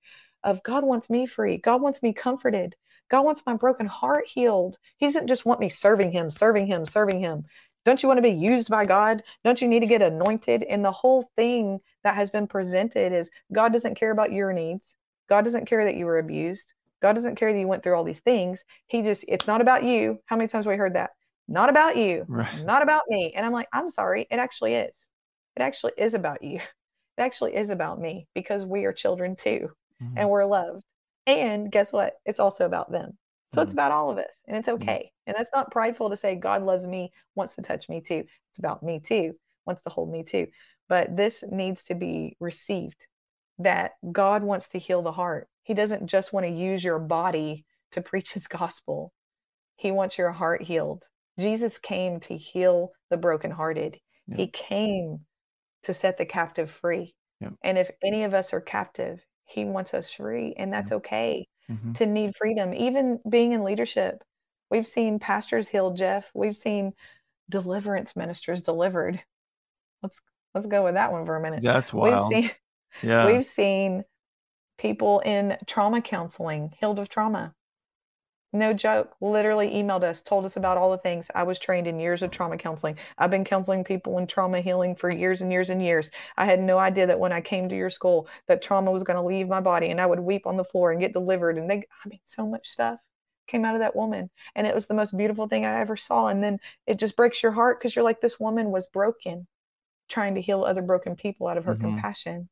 of 0.43 0.63
God 0.63 0.83
wants 0.83 1.09
me 1.09 1.25
free. 1.25 1.57
God 1.57 1.81
wants 1.81 2.03
me 2.03 2.13
comforted. 2.13 2.75
God 3.09 3.21
wants 3.21 3.43
my 3.45 3.55
broken 3.55 3.85
heart 3.85 4.25
healed. 4.27 4.77
He 4.97 5.05
doesn't 5.07 5.27
just 5.27 5.45
want 5.45 5.59
me 5.59 5.69
serving 5.69 6.11
him, 6.11 6.29
serving 6.29 6.67
him, 6.67 6.85
serving 6.85 7.19
him. 7.19 7.45
Don't 7.85 8.03
you 8.03 8.07
want 8.07 8.17
to 8.17 8.21
be 8.21 8.31
used 8.31 8.69
by 8.69 8.85
God? 8.85 9.23
Don't 9.45 9.61
you 9.61 9.67
need 9.67 9.79
to 9.79 9.87
get 9.87 10.01
anointed? 10.01 10.63
And 10.63 10.83
the 10.83 10.91
whole 10.91 11.29
thing 11.37 11.79
that 12.03 12.15
has 12.15 12.29
been 12.29 12.47
presented 12.47 13.13
is 13.13 13.29
God 13.53 13.71
doesn't 13.71 13.95
care 13.95 14.11
about 14.11 14.33
your 14.33 14.51
needs. 14.51 14.97
God 15.29 15.43
doesn't 15.45 15.65
care 15.67 15.85
that 15.85 15.95
you 15.95 16.05
were 16.05 16.19
abused. 16.19 16.73
God 17.01 17.13
doesn't 17.13 17.35
care 17.35 17.53
that 17.53 17.59
you 17.59 17.67
went 17.67 17.83
through 17.83 17.95
all 17.95 18.03
these 18.03 18.19
things. 18.19 18.63
He 18.87 19.01
just, 19.01 19.23
it's 19.27 19.47
not 19.47 19.61
about 19.61 19.83
you. 19.83 20.19
How 20.25 20.35
many 20.35 20.47
times 20.47 20.65
have 20.65 20.71
we 20.71 20.77
heard 20.77 20.95
that? 20.95 21.11
Not 21.47 21.69
about 21.69 21.95
you, 21.95 22.25
right. 22.27 22.65
not 22.65 22.81
about 22.81 23.03
me. 23.07 23.33
And 23.35 23.45
I'm 23.45 23.53
like, 23.53 23.69
I'm 23.71 23.89
sorry. 23.89 24.27
It 24.29 24.37
actually 24.37 24.73
is. 24.73 24.95
It 25.55 25.61
actually 25.61 25.93
is 25.97 26.13
about 26.13 26.43
you. 26.43 26.59
It 27.17 27.23
actually 27.23 27.55
is 27.55 27.71
about 27.71 27.99
me 27.99 28.27
because 28.35 28.63
we 28.63 28.85
are 28.85 28.93
children 28.93 29.35
too 29.35 29.71
mm-hmm. 30.01 30.17
and 30.17 30.29
we're 30.29 30.45
loved. 30.45 30.83
And 31.25 31.71
guess 31.71 31.91
what? 31.91 32.13
It's 32.25 32.39
also 32.39 32.65
about 32.65 32.91
them. 32.91 33.17
So 33.53 33.61
mm-hmm. 33.61 33.63
it's 33.63 33.73
about 33.73 33.91
all 33.91 34.11
of 34.11 34.17
us 34.17 34.33
and 34.47 34.55
it's 34.55 34.67
mm-hmm. 34.67 34.83
okay. 34.83 34.93
Mm-hmm. 34.93 35.23
And 35.27 35.35
that's 35.35 35.49
not 35.53 35.71
prideful 35.71 36.09
to 36.09 36.15
say 36.15 36.35
God 36.35 36.63
loves 36.63 36.85
me, 36.85 37.11
wants 37.35 37.55
to 37.55 37.61
touch 37.61 37.89
me 37.89 38.01
too. 38.01 38.23
It's 38.51 38.59
about 38.59 38.83
me 38.83 38.99
too, 38.99 39.33
wants 39.65 39.81
to 39.83 39.89
hold 39.89 40.11
me 40.11 40.23
too. 40.23 40.47
But 40.89 41.15
this 41.17 41.43
needs 41.49 41.83
to 41.83 41.95
be 41.95 42.37
received 42.39 43.07
that 43.59 43.93
God 44.11 44.43
wants 44.43 44.69
to 44.69 44.79
heal 44.79 45.01
the 45.01 45.11
heart. 45.11 45.49
He 45.67 45.73
doesn't 45.73 46.07
just 46.07 46.31
want 46.31 46.45
to 46.45 46.49
use 46.51 46.81
your 46.81 46.97
body 46.97 47.65
to 47.91 48.01
preach 48.01 48.31
his 48.31 48.47
gospel. 48.47 49.11
He 49.75 49.91
wants 49.91 50.17
your 50.17 50.31
heart 50.31 50.61
healed. 50.63 51.03
Jesus 51.37 51.77
came 51.77 52.21
to 52.21 52.37
heal 52.37 52.93
the 53.09 53.17
brokenhearted. 53.17 53.99
Yeah. 54.27 54.37
He 54.37 54.47
came 54.47 55.19
to 55.83 55.93
set 55.93 56.17
the 56.17 56.25
captive 56.25 56.71
free. 56.71 57.13
Yeah. 57.41 57.49
And 57.63 57.77
if 57.77 57.91
any 58.01 58.23
of 58.23 58.33
us 58.33 58.53
are 58.53 58.61
captive, 58.61 59.19
he 59.43 59.65
wants 59.65 59.93
us 59.93 60.09
free, 60.09 60.55
and 60.57 60.71
that's 60.71 60.93
okay 60.93 61.45
Mhm. 61.69 61.95
to 61.95 62.05
need 62.05 62.37
freedom. 62.37 62.73
Even 62.73 63.19
being 63.29 63.51
in 63.51 63.65
leadership, 63.65 64.23
we've 64.71 64.87
seen 64.87 65.19
pastors 65.19 65.67
healed, 65.67 65.97
Jeff. 65.97 66.31
We've 66.33 66.55
seen 66.55 66.93
deliverance 67.49 68.15
ministers 68.15 68.61
delivered. 68.61 69.21
Let's 70.01 70.21
let's 70.55 70.67
go 70.67 70.85
with 70.85 70.93
that 70.93 71.11
one 71.11 71.25
for 71.25 71.35
a 71.35 71.41
minute. 71.41 71.61
That's 71.61 71.93
We've 71.93 72.17
seen 72.29 72.51
yeah. 73.03 73.27
we've 73.27 73.45
seen 73.45 74.05
people 74.77 75.19
in 75.21 75.57
trauma 75.65 76.01
counseling 76.01 76.73
healed 76.79 76.99
of 76.99 77.09
trauma. 77.09 77.55
No 78.51 78.73
joke. 78.73 79.15
Literally 79.21 79.69
emailed 79.69 80.03
us, 80.03 80.21
told 80.21 80.43
us 80.43 80.57
about 80.57 80.77
all 80.77 80.91
the 80.91 80.97
things. 80.97 81.31
I 81.33 81.43
was 81.43 81.57
trained 81.59 81.87
in 81.87 81.97
years 81.97 82.21
of 82.21 82.29
trauma 82.31 82.57
counseling. 82.57 82.97
I've 83.17 83.29
been 83.31 83.45
counseling 83.45 83.85
people 83.85 84.17
in 84.17 84.27
trauma 84.27 84.59
healing 84.59 84.95
for 84.97 85.09
years 85.09 85.41
and 85.41 85.49
years 85.49 85.69
and 85.69 85.81
years. 85.81 86.11
I 86.35 86.43
had 86.45 86.59
no 86.59 86.77
idea 86.77 87.07
that 87.07 87.19
when 87.21 87.31
I 87.31 87.39
came 87.39 87.69
to 87.69 87.75
your 87.77 87.89
school 87.89 88.27
that 88.47 88.61
trauma 88.61 88.91
was 88.91 89.03
going 89.03 89.15
to 89.15 89.23
leave 89.23 89.47
my 89.47 89.61
body 89.61 89.89
and 89.91 90.01
I 90.01 90.05
would 90.05 90.19
weep 90.19 90.45
on 90.45 90.57
the 90.57 90.65
floor 90.65 90.91
and 90.91 90.99
get 90.99 91.13
delivered 91.13 91.57
and 91.57 91.69
they 91.69 91.87
I 92.03 92.09
mean 92.09 92.19
so 92.25 92.45
much 92.45 92.67
stuff 92.67 92.99
came 93.47 93.63
out 93.63 93.75
of 93.75 93.79
that 93.81 93.95
woman 93.95 94.29
and 94.55 94.67
it 94.67 94.75
was 94.75 94.87
the 94.87 94.93
most 94.93 95.15
beautiful 95.15 95.47
thing 95.47 95.63
I 95.65 95.79
ever 95.79 95.95
saw 95.95 96.27
and 96.27 96.43
then 96.43 96.59
it 96.85 96.95
just 96.99 97.15
breaks 97.15 97.41
your 97.41 97.53
heart 97.53 97.81
cuz 97.81 97.95
you're 97.95 98.03
like 98.03 98.19
this 98.19 98.39
woman 98.41 98.71
was 98.71 98.87
broken 98.87 99.47
trying 100.09 100.35
to 100.35 100.41
heal 100.41 100.63
other 100.63 100.81
broken 100.83 101.15
people 101.15 101.47
out 101.47 101.57
of 101.57 101.65
her 101.65 101.75
Mhm. 101.75 101.77
compassion. 101.77 102.49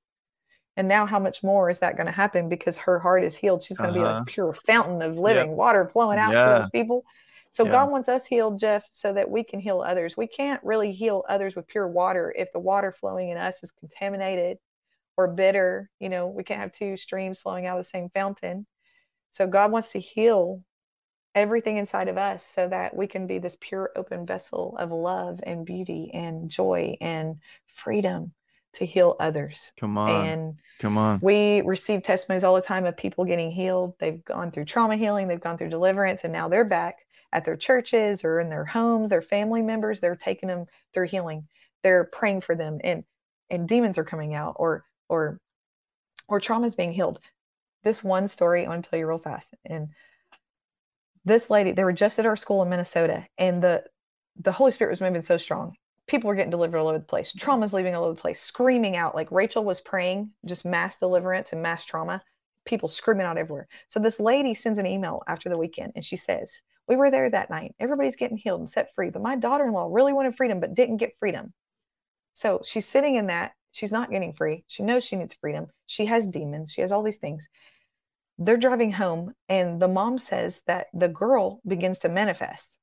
And 0.77 0.87
now, 0.87 1.05
how 1.05 1.19
much 1.19 1.41
more 1.41 1.69
is 1.69 1.79
that 1.79 1.95
going 1.95 2.07
to 2.07 2.11
happen 2.11 2.49
because 2.49 2.77
her 2.77 2.99
heart 2.99 3.23
is 3.23 3.35
healed? 3.35 3.63
She's 3.63 3.77
going 3.77 3.93
to 3.93 3.99
be 3.99 4.03
Uh-huh. 4.03 4.15
like 4.17 4.25
pure 4.25 4.53
fountain 4.53 5.01
of 5.01 5.17
living 5.17 5.55
water 5.55 5.87
flowing 5.87 6.19
out 6.19 6.31
Yeah. 6.33 6.43
to 6.43 6.49
those 6.49 6.69
people. 6.71 7.05
So 7.53 7.63
Yeah. 7.63 7.71
God 7.71 7.89
wants 7.89 8.09
us 8.09 8.25
healed, 8.25 8.59
Jeff, 8.59 8.85
so 8.91 9.13
that 9.13 9.29
we 9.29 9.43
can 9.43 9.61
heal 9.61 9.79
others. 9.81 10.17
We 10.17 10.27
can't 10.27 10.61
really 10.63 10.91
heal 10.91 11.23
others 11.29 11.55
with 11.55 11.67
pure 11.67 11.87
water 11.87 12.33
if 12.37 12.51
the 12.51 12.59
water 12.59 12.91
flowing 12.91 13.29
in 13.29 13.37
us 13.37 13.63
is 13.63 13.71
contaminated 13.71 14.57
or 15.15 15.27
bitter. 15.29 15.89
You 15.99 16.09
know, 16.09 16.27
we 16.27 16.43
can't 16.43 16.59
have 16.59 16.73
two 16.73 16.97
streams 16.97 17.39
flowing 17.39 17.65
out 17.65 17.79
of 17.79 17.85
the 17.85 17.89
same 17.89 18.09
fountain. 18.09 18.67
So 19.31 19.47
God 19.47 19.71
wants 19.71 19.93
to 19.93 19.99
heal 19.99 20.61
everything 21.33 21.77
inside 21.77 22.09
of 22.09 22.17
us 22.17 22.45
so 22.45 22.67
that 22.67 22.95
we 22.95 23.07
can 23.07 23.27
be 23.27 23.39
this 23.39 23.57
pure 23.59 23.91
open 23.95 24.25
vessel 24.25 24.75
of 24.77 24.91
love 24.91 25.39
and 25.43 25.65
beauty 25.65 26.11
and 26.13 26.49
joy 26.49 26.97
and 26.99 27.37
freedom 27.67 28.33
to 28.75 28.85
heal 28.85 29.15
others. 29.19 29.73
Come 29.79 29.97
on. 29.97 30.25
And 30.25 30.55
Come 30.79 30.97
on. 30.97 31.19
we 31.21 31.61
receive 31.61 32.03
testimonies 32.03 32.43
all 32.43 32.55
the 32.55 32.61
time 32.61 32.85
of 32.85 32.95
people 32.95 33.25
getting 33.25 33.51
healed. 33.51 33.93
They've 33.99 34.23
gone 34.25 34.51
through 34.51 34.65
trauma 34.65 34.97
healing, 34.97 35.27
they've 35.27 35.39
gone 35.39 35.57
through 35.57 35.69
deliverance, 35.69 36.23
and 36.23 36.33
now 36.33 36.47
they're 36.47 36.65
back 36.65 36.97
at 37.33 37.43
their 37.43 37.57
churches 37.57 38.23
or 38.23 38.39
in 38.39 38.49
their 38.49 38.65
homes, 38.65 39.09
their 39.09 39.21
family 39.21 39.61
members, 39.61 39.99
they're 39.99 40.15
taking 40.15 40.47
them 40.47 40.65
through 40.93 41.07
healing. 41.07 41.47
They're 41.83 42.05
praying 42.05 42.41
for 42.41 42.55
them 42.55 42.79
and 42.83 43.03
and 43.49 43.67
demons 43.67 43.97
are 43.97 44.03
coming 44.03 44.33
out 44.33 44.55
or 44.57 44.85
or 45.09 45.39
or 46.27 46.39
trauma 46.39 46.67
is 46.67 46.75
being 46.75 46.93
healed. 46.93 47.19
This 47.83 48.03
one 48.03 48.27
story 48.27 48.65
I 48.65 48.69
want 48.69 48.83
to 48.83 48.89
tell 48.89 48.97
you 48.97 49.07
real 49.07 49.19
fast. 49.19 49.49
And 49.65 49.89
this 51.23 51.49
lady, 51.49 51.71
they 51.71 51.83
were 51.83 51.93
just 51.93 52.17
at 52.19 52.25
our 52.25 52.35
school 52.35 52.63
in 52.63 52.69
Minnesota, 52.69 53.25
and 53.37 53.61
the 53.61 53.83
the 54.37 54.51
Holy 54.51 54.71
Spirit 54.71 54.91
was 54.91 55.01
moving 55.01 55.21
so 55.21 55.37
strong. 55.37 55.75
People 56.07 56.27
were 56.27 56.35
getting 56.35 56.51
delivered 56.51 56.77
all 56.77 56.87
over 56.87 56.99
the 56.99 57.03
place. 57.03 57.33
Trauma's 57.33 57.73
leaving 57.73 57.95
all 57.95 58.03
over 58.03 58.13
the 58.13 58.21
place, 58.21 58.41
screaming 58.41 58.95
out 58.95 59.15
like 59.15 59.31
Rachel 59.31 59.63
was 59.63 59.81
praying, 59.81 60.29
just 60.45 60.65
mass 60.65 60.97
deliverance 60.97 61.51
and 61.51 61.61
mass 61.61 61.83
trauma. 61.83 62.21
People 62.65 62.87
screaming 62.87 63.25
out 63.25 63.37
everywhere. 63.37 63.67
So 63.89 63.99
this 63.99 64.19
lady 64.19 64.53
sends 64.53 64.79
an 64.79 64.85
email 64.85 65.23
after 65.27 65.49
the 65.49 65.57
weekend, 65.57 65.93
and 65.95 66.05
she 66.05 66.17
says, 66.17 66.51
"We 66.87 66.95
were 66.95 67.11
there 67.11 67.29
that 67.29 67.49
night. 67.49 67.75
Everybody's 67.79 68.15
getting 68.15 68.37
healed 68.37 68.59
and 68.59 68.69
set 68.69 68.93
free, 68.93 69.09
but 69.09 69.21
my 69.21 69.35
daughter-in-law 69.35 69.89
really 69.91 70.13
wanted 70.13 70.35
freedom, 70.35 70.59
but 70.59 70.75
didn't 70.75 70.97
get 70.97 71.17
freedom. 71.19 71.53
So 72.33 72.61
she's 72.63 72.87
sitting 72.87 73.15
in 73.15 73.27
that. 73.27 73.53
She's 73.71 73.91
not 73.91 74.11
getting 74.11 74.33
free. 74.33 74.63
She 74.67 74.83
knows 74.83 75.03
she 75.03 75.15
needs 75.15 75.35
freedom. 75.35 75.67
She 75.85 76.05
has 76.05 76.25
demons. 76.25 76.71
She 76.71 76.81
has 76.81 76.91
all 76.91 77.03
these 77.03 77.17
things. 77.17 77.47
They're 78.37 78.57
driving 78.57 78.91
home, 78.91 79.33
and 79.47 79.81
the 79.81 79.87
mom 79.87 80.17
says 80.19 80.61
that 80.65 80.87
the 80.93 81.07
girl 81.07 81.61
begins 81.67 81.99
to 81.99 82.09
manifest. 82.09 82.77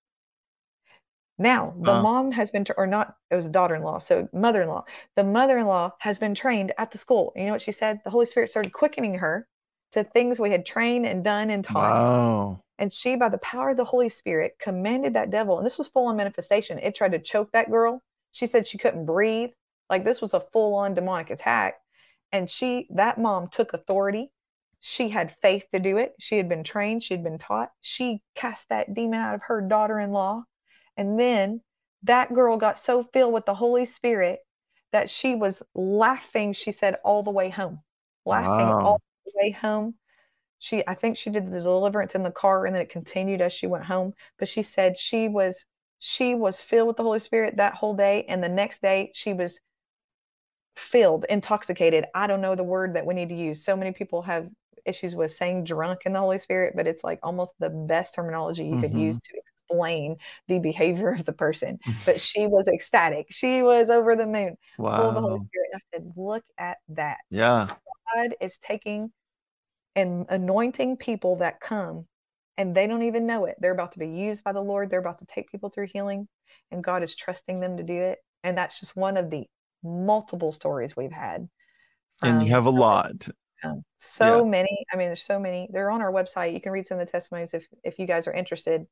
Now, 1.38 1.74
the 1.78 1.92
Uh. 1.92 2.02
mom 2.02 2.32
has 2.32 2.50
been, 2.50 2.64
tra- 2.64 2.74
or 2.78 2.86
not, 2.86 3.16
it 3.30 3.34
was 3.36 3.48
daughter 3.48 3.74
in 3.74 3.82
law, 3.82 3.98
so 3.98 4.28
mother 4.32 4.62
in 4.62 4.68
law. 4.68 4.84
The 5.16 5.24
mother 5.24 5.58
in 5.58 5.66
law 5.66 5.92
has 6.00 6.18
been 6.18 6.34
trained 6.34 6.72
at 6.78 6.90
the 6.90 6.98
school. 6.98 7.32
You 7.34 7.46
know 7.46 7.52
what 7.52 7.62
she 7.62 7.72
said? 7.72 8.00
The 8.04 8.10
Holy 8.10 8.26
Spirit 8.26 8.50
started 8.50 8.72
quickening 8.72 9.14
her 9.16 9.48
to 9.92 10.04
things 10.04 10.38
we 10.38 10.50
had 10.50 10.64
trained 10.64 11.06
and 11.06 11.24
done 11.24 11.50
and 11.50 11.64
taught. 11.64 11.90
Wow. 11.90 12.60
And 12.78 12.92
she, 12.92 13.16
by 13.16 13.28
the 13.28 13.38
power 13.38 13.70
of 13.70 13.76
the 13.76 13.84
Holy 13.84 14.08
Spirit, 14.08 14.56
commanded 14.58 15.14
that 15.14 15.30
devil. 15.30 15.58
And 15.58 15.66
this 15.66 15.78
was 15.78 15.88
full 15.88 16.06
on 16.06 16.16
manifestation. 16.16 16.78
It 16.78 16.94
tried 16.94 17.12
to 17.12 17.18
choke 17.18 17.50
that 17.52 17.70
girl. 17.70 18.02
She 18.32 18.46
said 18.46 18.66
she 18.66 18.78
couldn't 18.78 19.06
breathe. 19.06 19.50
Like 19.90 20.04
this 20.04 20.20
was 20.20 20.34
a 20.34 20.40
full 20.40 20.74
on 20.74 20.94
demonic 20.94 21.30
attack. 21.30 21.74
And 22.32 22.48
she, 22.48 22.88
that 22.90 23.18
mom 23.18 23.48
took 23.48 23.74
authority. 23.74 24.30
She 24.80 25.10
had 25.10 25.36
faith 25.42 25.66
to 25.72 25.78
do 25.78 25.98
it. 25.98 26.14
She 26.18 26.36
had 26.38 26.48
been 26.48 26.64
trained. 26.64 27.04
She 27.04 27.14
had 27.14 27.22
been 27.22 27.38
taught. 27.38 27.70
She 27.82 28.22
cast 28.34 28.68
that 28.70 28.94
demon 28.94 29.20
out 29.20 29.34
of 29.34 29.42
her 29.42 29.60
daughter 29.60 30.00
in 30.00 30.10
law. 30.10 30.44
And 30.96 31.18
then 31.18 31.60
that 32.04 32.34
girl 32.34 32.56
got 32.56 32.78
so 32.78 33.04
filled 33.12 33.32
with 33.32 33.46
the 33.46 33.54
Holy 33.54 33.84
Spirit 33.84 34.40
that 34.92 35.08
she 35.08 35.34
was 35.34 35.62
laughing, 35.74 36.52
she 36.52 36.72
said, 36.72 36.96
all 37.04 37.22
the 37.22 37.30
way 37.30 37.48
home. 37.50 37.80
Laughing 38.24 38.68
Wow. 38.68 38.84
all 38.84 39.00
the 39.24 39.32
way 39.36 39.50
home 39.50 39.94
she 40.62 40.86
i 40.86 40.94
think 40.94 41.16
she 41.16 41.28
did 41.28 41.50
the 41.50 41.60
deliverance 41.60 42.14
in 42.14 42.22
the 42.22 42.30
car 42.30 42.66
and 42.66 42.74
then 42.74 42.82
it 42.82 42.88
continued 42.88 43.40
as 43.40 43.52
she 43.52 43.66
went 43.66 43.84
home 43.84 44.14
but 44.38 44.48
she 44.48 44.62
said 44.62 44.96
she 44.96 45.28
was 45.28 45.66
she 45.98 46.36
was 46.36 46.62
filled 46.62 46.86
with 46.86 46.96
the 46.96 47.02
holy 47.02 47.18
spirit 47.18 47.56
that 47.56 47.74
whole 47.74 47.94
day 47.94 48.24
and 48.28 48.42
the 48.42 48.48
next 48.48 48.80
day 48.80 49.10
she 49.12 49.32
was 49.32 49.58
filled 50.76 51.26
intoxicated 51.28 52.06
i 52.14 52.28
don't 52.28 52.40
know 52.40 52.54
the 52.54 52.62
word 52.62 52.94
that 52.94 53.04
we 53.04 53.12
need 53.12 53.28
to 53.28 53.34
use 53.34 53.64
so 53.64 53.76
many 53.76 53.90
people 53.90 54.22
have 54.22 54.48
issues 54.84 55.14
with 55.14 55.32
saying 55.32 55.64
drunk 55.64 56.00
in 56.06 56.12
the 56.12 56.18
holy 56.18 56.38
spirit 56.38 56.74
but 56.76 56.86
it's 56.86 57.04
like 57.04 57.18
almost 57.22 57.52
the 57.58 57.70
best 57.70 58.14
terminology 58.14 58.64
you 58.64 58.80
could 58.80 58.94
use 58.94 59.16
mm-hmm. 59.16 59.34
to 59.34 59.40
explain 59.40 60.16
the 60.48 60.58
behavior 60.58 61.10
of 61.10 61.24
the 61.24 61.32
person 61.32 61.78
but 62.04 62.20
she 62.28 62.46
was 62.46 62.68
ecstatic 62.68 63.26
she 63.30 63.62
was 63.62 63.90
over 63.90 64.16
the 64.16 64.26
moon 64.26 64.56
full 64.76 64.86
of 64.86 65.14
the 65.14 65.20
holy 65.20 65.40
spirit 65.46 65.68
and 65.72 65.80
i 65.80 65.96
said 65.96 66.12
look 66.16 66.44
at 66.58 66.78
that 66.88 67.18
Yeah. 67.30 67.68
God 68.14 68.34
is 68.40 68.58
taking 68.58 69.10
and 69.94 70.26
anointing 70.28 70.96
people 70.96 71.36
that 71.36 71.60
come 71.60 72.06
and 72.58 72.74
they 72.74 72.86
don't 72.86 73.02
even 73.02 73.26
know 73.26 73.46
it. 73.46 73.56
They're 73.58 73.72
about 73.72 73.92
to 73.92 73.98
be 73.98 74.08
used 74.08 74.44
by 74.44 74.52
the 74.52 74.60
Lord. 74.60 74.90
They're 74.90 75.00
about 75.00 75.18
to 75.18 75.26
take 75.26 75.50
people 75.50 75.70
through 75.70 75.88
healing, 75.92 76.28
and 76.70 76.84
God 76.84 77.02
is 77.02 77.16
trusting 77.16 77.60
them 77.60 77.76
to 77.76 77.82
do 77.82 77.94
it. 77.94 78.18
And 78.44 78.56
that's 78.56 78.78
just 78.80 78.96
one 78.96 79.16
of 79.16 79.30
the 79.30 79.46
multiple 79.82 80.52
stories 80.52 80.96
we've 80.96 81.12
had. 81.12 81.48
And 82.22 82.44
you 82.44 82.52
have 82.52 82.66
a 82.66 82.70
lot. 82.70 83.28
Um, 83.62 83.84
so 83.98 84.44
Yeah. 84.44 84.50
many. 84.50 84.84
I 84.92 84.96
mean, 84.96 85.08
there's 85.08 85.22
so 85.22 85.38
many. 85.38 85.68
They're 85.72 85.90
on 85.90 86.02
our 86.02 86.12
website. 86.12 86.52
You 86.52 86.60
can 86.60 86.72
read 86.72 86.86
some 86.86 86.98
of 86.98 87.06
the 87.06 87.10
testimonies 87.10 87.54
if 87.54 87.66
if 87.84 87.98
you 87.98 88.06
guys 88.06 88.26
are 88.26 88.32
interested. 88.32 88.86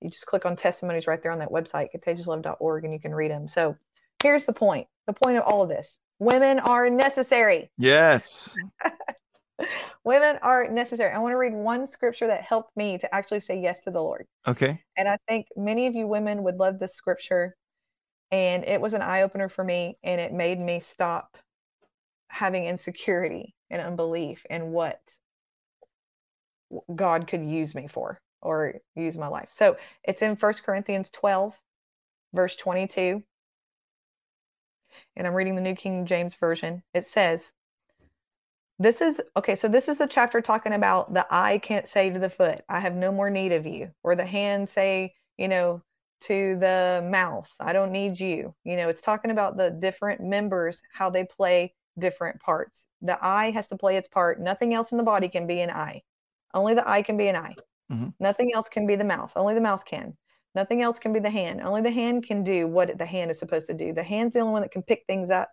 You 0.00 0.10
just 0.10 0.26
click 0.26 0.46
on 0.46 0.56
testimonies 0.56 1.06
right 1.06 1.22
there 1.22 1.32
on 1.32 1.38
that 1.40 1.50
website, 1.50 1.88
contagiouslove.org, 1.94 2.84
and 2.84 2.92
you 2.92 3.00
can 3.00 3.14
read 3.14 3.30
them. 3.30 3.48
So 3.48 3.76
here's 4.22 4.44
the 4.46 4.52
point. 4.52 4.86
The 5.06 5.12
point 5.12 5.36
of 5.36 5.44
all 5.44 5.62
of 5.62 5.68
this: 5.68 5.98
women 6.18 6.58
are 6.58 6.88
necessary. 6.90 7.70
Yes. 7.76 8.56
Women 10.04 10.38
are 10.42 10.66
necessary. 10.68 11.12
I 11.12 11.18
want 11.18 11.32
to 11.32 11.36
read 11.36 11.52
one 11.52 11.86
scripture 11.86 12.26
that 12.28 12.42
helped 12.42 12.74
me 12.76 12.96
to 12.98 13.14
actually 13.14 13.40
say 13.40 13.60
yes 13.60 13.80
to 13.80 13.90
the 13.90 14.00
Lord. 14.00 14.26
Okay. 14.48 14.82
And 14.96 15.06
I 15.06 15.18
think 15.28 15.46
many 15.56 15.86
of 15.86 15.94
you 15.94 16.06
women 16.06 16.42
would 16.44 16.56
love 16.56 16.78
this 16.78 16.94
scripture. 16.94 17.54
And 18.30 18.64
it 18.64 18.80
was 18.80 18.94
an 18.94 19.02
eye 19.02 19.22
opener 19.22 19.50
for 19.50 19.62
me. 19.62 19.98
And 20.02 20.18
it 20.20 20.32
made 20.32 20.58
me 20.58 20.80
stop 20.80 21.36
having 22.30 22.64
insecurity 22.64 23.54
and 23.70 23.82
unbelief 23.82 24.44
in 24.48 24.72
what 24.72 25.00
God 26.94 27.26
could 27.26 27.44
use 27.44 27.74
me 27.74 27.88
for 27.88 28.20
or 28.42 28.74
use 28.94 29.18
my 29.18 29.26
life. 29.26 29.50
So 29.56 29.76
it's 30.04 30.22
in 30.22 30.36
First 30.36 30.62
Corinthians 30.62 31.10
12, 31.10 31.54
verse 32.32 32.56
22. 32.56 33.22
And 35.16 35.26
I'm 35.26 35.34
reading 35.34 35.56
the 35.56 35.60
New 35.60 35.74
King 35.74 36.06
James 36.06 36.34
Version. 36.34 36.82
It 36.94 37.06
says, 37.06 37.52
this 38.78 39.02
is 39.02 39.20
okay. 39.36 39.56
So, 39.56 39.68
this 39.68 39.88
is 39.88 39.98
the 39.98 40.06
chapter 40.06 40.40
talking 40.40 40.72
about 40.72 41.12
the 41.12 41.26
eye 41.30 41.58
can't 41.58 41.86
say 41.86 42.08
to 42.08 42.18
the 42.18 42.30
foot, 42.30 42.62
I 42.66 42.80
have 42.80 42.94
no 42.94 43.12
more 43.12 43.28
need 43.28 43.52
of 43.52 43.66
you, 43.66 43.90
or 44.02 44.16
the 44.16 44.24
hand 44.24 44.70
say, 44.70 45.12
you 45.36 45.48
know, 45.48 45.82
to 46.22 46.56
the 46.58 47.06
mouth, 47.10 47.46
I 47.60 47.74
don't 47.74 47.92
need 47.92 48.18
you. 48.18 48.54
You 48.64 48.76
know, 48.76 48.88
it's 48.88 49.02
talking 49.02 49.30
about 49.30 49.58
the 49.58 49.70
different 49.70 50.22
members, 50.22 50.80
how 50.92 51.10
they 51.10 51.24
play 51.24 51.74
different 51.98 52.40
parts. 52.40 52.86
The 53.02 53.22
eye 53.24 53.50
has 53.50 53.66
to 53.68 53.76
play 53.76 53.96
its 53.96 54.08
part. 54.08 54.40
Nothing 54.40 54.74
else 54.74 54.92
in 54.92 54.98
the 54.98 55.04
body 55.04 55.28
can 55.28 55.46
be 55.46 55.60
an 55.60 55.70
eye. 55.70 56.02
Only 56.54 56.74
the 56.74 56.88
eye 56.88 57.02
can 57.02 57.16
be 57.16 57.28
an 57.28 57.36
eye. 57.36 57.56
Mhm. 57.90 58.14
Nothing 58.20 58.52
else 58.54 58.68
can 58.68 58.86
be 58.86 58.96
the 58.96 59.04
mouth. 59.04 59.32
Only 59.36 59.54
the 59.54 59.60
mouth 59.60 59.84
can. 59.84 60.16
Nothing 60.54 60.82
else 60.82 60.98
can 60.98 61.12
be 61.12 61.20
the 61.20 61.30
hand. 61.30 61.60
Only 61.60 61.82
the 61.82 61.90
hand 61.90 62.26
can 62.26 62.42
do 62.42 62.66
what 62.66 62.96
the 62.98 63.06
hand 63.06 63.30
is 63.30 63.38
supposed 63.38 63.66
to 63.68 63.74
do. 63.74 63.92
The 63.92 64.02
hand's 64.02 64.34
the 64.34 64.40
only 64.40 64.52
one 64.52 64.62
that 64.62 64.72
can 64.72 64.82
pick 64.82 65.04
things 65.06 65.30
up. 65.30 65.50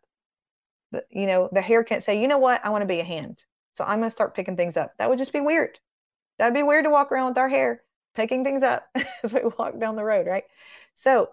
The, 0.92 1.06
you 1.10 1.26
know, 1.28 1.50
the 1.52 1.62
hair 1.62 1.84
can't 1.84 2.04
say, 2.04 2.20
you 2.22 2.28
know 2.28 2.38
what, 2.38 2.64
I 2.66 2.70
want 2.70 2.82
to 2.82 2.88
be 2.88 3.00
a 3.00 3.04
hand. 3.04 3.44
So 3.76 3.84
I'm 3.84 4.00
going 4.00 4.08
to 4.10 4.12
start 4.12 4.36
picking 4.36 4.56
things 4.56 4.78
up. 4.78 4.94
That 4.98 5.10
would 5.10 5.20
just 5.20 5.34
be 5.34 5.42
weird. 5.42 5.80
That'd 6.40 6.54
be 6.54 6.64
weird 6.64 6.86
to 6.86 6.90
walk 6.90 7.12
around 7.12 7.30
with 7.30 7.38
our 7.38 7.50
hair 7.50 7.84
picking 8.16 8.44
things 8.44 8.64
up 8.64 8.88
as 9.24 9.34
we 9.34 9.42
walk 9.58 9.80
down 9.80 9.96
the 9.96 10.04
road, 10.04 10.26
right? 10.28 10.46
So 10.96 11.30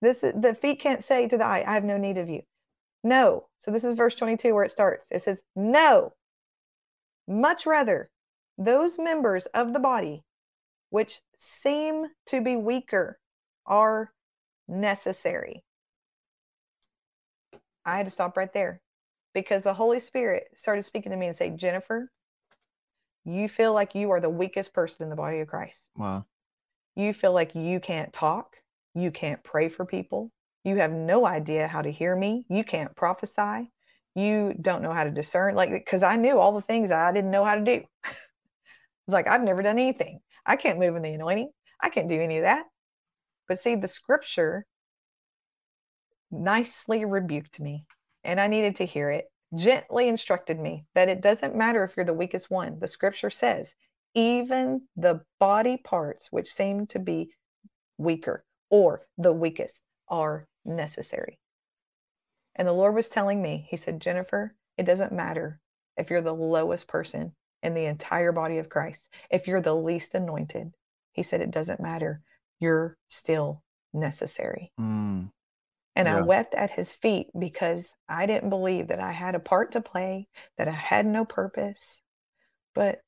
this 0.00 0.22
is 0.22 0.32
the 0.40 0.54
feet 0.54 0.80
can't 0.80 1.04
say 1.04 1.28
to 1.28 1.36
the 1.36 1.44
eye, 1.44 1.64
I 1.66 1.74
have 1.74 1.84
no 1.84 1.98
need 1.98 2.18
of 2.18 2.28
you. 2.28 2.42
No. 3.04 3.46
So 3.60 3.70
this 3.70 3.84
is 3.84 3.94
verse 3.94 4.14
22 4.14 4.54
where 4.54 4.64
it 4.64 4.70
starts. 4.70 5.06
It 5.10 5.22
says, 5.22 5.38
No. 5.54 6.14
Much 7.26 7.66
rather, 7.66 8.10
those 8.56 8.98
members 8.98 9.46
of 9.46 9.72
the 9.72 9.78
body 9.78 10.24
which 10.90 11.20
seem 11.38 12.06
to 12.26 12.40
be 12.40 12.56
weaker 12.56 13.18
are 13.66 14.12
necessary. 14.66 15.64
I 17.84 17.96
had 17.96 18.06
to 18.06 18.12
stop 18.12 18.36
right 18.36 18.52
there 18.52 18.80
because 19.34 19.62
the 19.62 19.74
Holy 19.74 20.00
Spirit 20.00 20.48
started 20.56 20.82
speaking 20.82 21.12
to 21.12 21.16
me 21.16 21.26
and 21.26 21.36
say, 21.36 21.50
Jennifer, 21.50 22.10
you 23.24 23.48
feel 23.48 23.72
like 23.72 23.94
you 23.94 24.10
are 24.10 24.20
the 24.20 24.30
weakest 24.30 24.72
person 24.72 25.02
in 25.02 25.10
the 25.10 25.16
body 25.16 25.40
of 25.40 25.48
Christ. 25.48 25.84
Wow. 25.96 26.24
You 26.96 27.12
feel 27.12 27.32
like 27.32 27.54
you 27.54 27.80
can't 27.80 28.12
talk, 28.12 28.56
you 28.94 29.10
can't 29.10 29.42
pray 29.44 29.68
for 29.68 29.84
people, 29.84 30.32
you 30.68 30.76
have 30.76 30.92
no 30.92 31.26
idea 31.26 31.66
how 31.66 31.82
to 31.82 31.90
hear 31.90 32.14
me, 32.14 32.44
you 32.48 32.64
can't 32.64 32.94
prophesy, 32.96 33.70
you 34.14 34.54
don't 34.60 34.82
know 34.82 34.92
how 34.92 35.04
to 35.04 35.10
discern. 35.10 35.54
Like, 35.54 35.70
because 35.70 36.02
I 36.02 36.16
knew 36.16 36.38
all 36.38 36.52
the 36.52 36.62
things 36.62 36.90
I 36.90 37.12
didn't 37.12 37.30
know 37.30 37.44
how 37.44 37.54
to 37.54 37.64
do. 37.64 37.82
it's 38.04 38.14
like, 39.08 39.28
I've 39.28 39.42
never 39.42 39.62
done 39.62 39.78
anything. 39.78 40.20
I 40.46 40.56
can't 40.56 40.78
move 40.78 40.96
in 40.96 41.02
the 41.02 41.12
anointing, 41.12 41.50
I 41.80 41.90
can't 41.90 42.08
do 42.08 42.20
any 42.20 42.38
of 42.38 42.42
that. 42.42 42.66
But 43.48 43.60
see, 43.60 43.74
the 43.74 43.88
scripture 43.88 44.66
nicely 46.30 47.04
rebuked 47.04 47.60
me, 47.60 47.84
and 48.24 48.40
I 48.40 48.46
needed 48.46 48.76
to 48.76 48.86
hear 48.86 49.10
it 49.10 49.26
gently 49.54 50.08
instructed 50.08 50.58
me 50.58 50.84
that 50.94 51.08
it 51.08 51.20
doesn't 51.20 51.56
matter 51.56 51.84
if 51.84 51.96
you're 51.96 52.06
the 52.06 52.12
weakest 52.12 52.50
one. 52.50 52.78
The 52.78 52.88
scripture 52.88 53.30
says, 53.30 53.74
even 54.14 54.82
the 54.96 55.22
body 55.38 55.78
parts 55.84 56.28
which 56.30 56.52
seem 56.52 56.86
to 56.88 56.98
be 56.98 57.30
weaker 57.96 58.44
or 58.70 59.02
the 59.16 59.32
weakest 59.32 59.80
are 60.08 60.46
necessary. 60.68 61.38
And 62.54 62.68
the 62.68 62.72
Lord 62.72 62.94
was 62.94 63.08
telling 63.08 63.40
me, 63.40 63.66
He 63.70 63.76
said, 63.76 64.00
Jennifer, 64.00 64.54
it 64.76 64.84
doesn't 64.84 65.12
matter 65.12 65.60
if 65.96 66.10
you're 66.10 66.22
the 66.22 66.32
lowest 66.32 66.86
person 66.88 67.32
in 67.62 67.74
the 67.74 67.86
entire 67.86 68.32
body 68.32 68.58
of 68.58 68.68
Christ, 68.68 69.08
if 69.30 69.48
you're 69.48 69.60
the 69.60 69.74
least 69.74 70.14
anointed. 70.14 70.72
He 71.12 71.22
said, 71.22 71.40
it 71.40 71.50
doesn't 71.50 71.80
matter. 71.80 72.22
You're 72.60 72.96
still 73.08 73.62
necessary. 73.92 74.72
Mm. 74.80 75.30
And 75.96 76.08
Yeah. 76.08 76.18
I 76.18 76.22
wept 76.22 76.54
at 76.54 76.70
his 76.70 76.94
feet 76.94 77.28
because 77.36 77.92
I 78.08 78.26
didn't 78.26 78.50
believe 78.50 78.88
that 78.88 79.00
I 79.00 79.10
had 79.10 79.34
a 79.34 79.40
part 79.40 79.72
to 79.72 79.80
play, 79.80 80.28
that 80.56 80.68
I 80.68 80.72
had 80.72 81.06
no 81.06 81.24
purpose. 81.24 82.00
But 82.74 83.00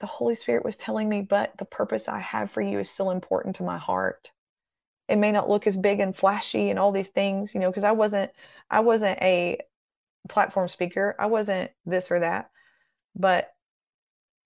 the 0.00 0.06
Holy 0.06 0.34
Spirit 0.34 0.64
was 0.64 0.78
telling 0.78 1.08
me, 1.08 1.20
but 1.20 1.52
the 1.58 1.66
purpose 1.66 2.08
I 2.08 2.20
have 2.20 2.50
for 2.50 2.62
you 2.62 2.78
is 2.78 2.90
still 2.90 3.10
important 3.10 3.56
to 3.56 3.62
my 3.62 3.76
heart. 3.76 4.32
It 5.12 5.16
may 5.16 5.30
not 5.30 5.50
look 5.50 5.66
as 5.66 5.76
big 5.76 6.00
and 6.00 6.16
flashy 6.16 6.70
and 6.70 6.78
all 6.78 6.90
these 6.90 7.08
things, 7.08 7.54
you 7.54 7.60
know, 7.60 7.70
because 7.70 7.84
I 7.84 7.92
wasn't 7.92 8.30
I 8.70 8.80
wasn't 8.80 9.20
a 9.20 9.58
platform 10.28 10.68
speaker. 10.68 11.14
I 11.18 11.26
wasn't 11.26 11.70
this 11.84 12.10
or 12.10 12.20
that. 12.20 12.50
But 13.14 13.52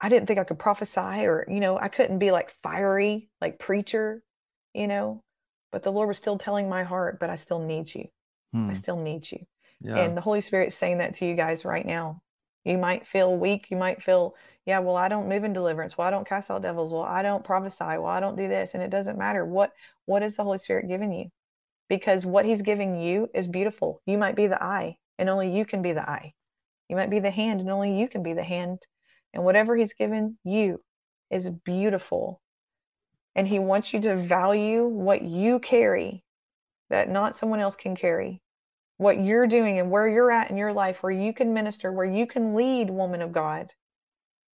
I 0.00 0.08
didn't 0.08 0.26
think 0.26 0.40
I 0.40 0.44
could 0.44 0.58
prophesy 0.58 1.26
or, 1.26 1.46
you 1.48 1.60
know, 1.60 1.78
I 1.78 1.86
couldn't 1.86 2.18
be 2.18 2.32
like 2.32 2.54
fiery, 2.62 3.28
like 3.40 3.60
preacher, 3.60 4.24
you 4.74 4.88
know. 4.88 5.22
But 5.70 5.84
the 5.84 5.92
Lord 5.92 6.08
was 6.08 6.18
still 6.18 6.36
telling 6.36 6.68
my 6.68 6.82
heart, 6.82 7.20
but 7.20 7.30
I 7.30 7.36
still 7.36 7.60
need 7.60 7.94
you. 7.94 8.08
Hmm. 8.52 8.70
I 8.70 8.72
still 8.72 8.96
need 8.96 9.30
you. 9.30 9.46
Yeah. 9.80 9.98
And 9.98 10.16
the 10.16 10.20
Holy 10.20 10.40
Spirit's 10.40 10.76
saying 10.76 10.98
that 10.98 11.14
to 11.14 11.26
you 11.26 11.36
guys 11.36 11.64
right 11.64 11.86
now. 11.86 12.22
You 12.64 12.78
might 12.78 13.06
feel 13.06 13.36
weak. 13.36 13.70
You 13.70 13.76
might 13.76 14.02
feel, 14.02 14.34
yeah, 14.64 14.80
well, 14.80 14.96
I 14.96 15.06
don't 15.06 15.28
move 15.28 15.44
in 15.44 15.52
deliverance. 15.52 15.96
Well, 15.96 16.08
I 16.08 16.10
don't 16.10 16.26
cast 16.28 16.50
out 16.50 16.62
devils. 16.62 16.92
Well, 16.92 17.02
I 17.02 17.22
don't 17.22 17.44
prophesy. 17.44 17.84
Well, 17.84 18.06
I 18.06 18.18
don't 18.18 18.36
do 18.36 18.48
this. 18.48 18.74
And 18.74 18.82
it 18.82 18.90
doesn't 18.90 19.16
matter. 19.16 19.44
What 19.44 19.72
what 20.06 20.22
is 20.22 20.36
the 20.36 20.44
Holy 20.44 20.58
Spirit 20.58 20.88
giving 20.88 21.12
you? 21.12 21.26
Because 21.88 22.26
what 22.26 22.44
he's 22.44 22.62
giving 22.62 23.00
you 23.00 23.28
is 23.34 23.46
beautiful. 23.46 24.00
You 24.06 24.18
might 24.18 24.34
be 24.34 24.46
the 24.46 24.62
eye, 24.62 24.96
and 25.18 25.28
only 25.28 25.54
you 25.54 25.64
can 25.64 25.82
be 25.82 25.92
the 25.92 26.08
eye. 26.08 26.32
You 26.88 26.96
might 26.96 27.10
be 27.10 27.20
the 27.20 27.30
hand, 27.30 27.60
and 27.60 27.70
only 27.70 27.98
you 27.98 28.08
can 28.08 28.22
be 28.22 28.32
the 28.32 28.42
hand. 28.42 28.86
And 29.32 29.44
whatever 29.44 29.76
he's 29.76 29.92
given 29.92 30.38
you 30.44 30.80
is 31.30 31.50
beautiful. 31.50 32.40
And 33.34 33.46
he 33.46 33.58
wants 33.58 33.92
you 33.92 34.00
to 34.00 34.16
value 34.16 34.86
what 34.86 35.22
you 35.22 35.58
carry 35.58 36.24
that 36.88 37.10
not 37.10 37.36
someone 37.36 37.60
else 37.60 37.76
can 37.76 37.96
carry 37.96 38.40
what 38.98 39.22
you're 39.22 39.46
doing 39.46 39.78
and 39.78 39.90
where 39.90 40.08
you're 40.08 40.30
at 40.30 40.50
in 40.50 40.56
your 40.56 40.72
life, 40.72 41.02
where 41.02 41.12
you 41.12 41.32
can 41.32 41.52
minister, 41.52 41.92
where 41.92 42.06
you 42.06 42.26
can 42.26 42.54
lead, 42.54 42.88
woman 42.88 43.20
of 43.20 43.32
God, 43.32 43.72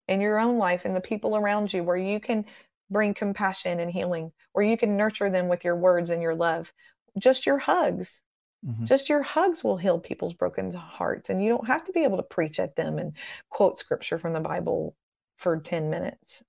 in 0.07 0.19
your 0.19 0.39
own 0.39 0.57
life 0.57 0.83
and 0.85 0.95
the 0.95 1.01
people 1.01 1.35
around 1.35 1.71
you, 1.71 1.83
where 1.83 1.97
you 1.97 2.19
can 2.19 2.45
bring 2.91 3.13
compassion 3.13 3.79
and 3.79 3.89
healing, 3.89 4.31
where 4.51 4.65
you 4.65 4.77
can 4.77 4.97
nurture 4.97 5.29
them 5.29 5.47
with 5.47 5.63
your 5.63 5.75
words 5.75 6.09
and 6.09 6.21
your 6.21 6.35
love. 6.35 6.71
Just 7.17 7.45
your 7.45 7.57
hugs, 7.57 8.21
Mhm. 8.65 8.85
just 8.85 9.09
your 9.09 9.23
hugs 9.23 9.63
will 9.63 9.77
heal 9.77 9.99
people's 9.99 10.33
broken 10.33 10.71
hearts. 10.71 11.29
And 11.29 11.43
you 11.43 11.49
don't 11.49 11.67
have 11.67 11.83
to 11.85 11.91
be 11.91 12.03
able 12.03 12.17
to 12.17 12.23
preach 12.23 12.59
at 12.59 12.75
them 12.75 12.99
and 12.99 13.13
quote 13.49 13.79
scripture 13.79 14.19
from 14.19 14.33
the 14.33 14.39
Bible 14.39 14.95
for 15.37 15.59
10 15.59 15.89
minutes 15.89 16.43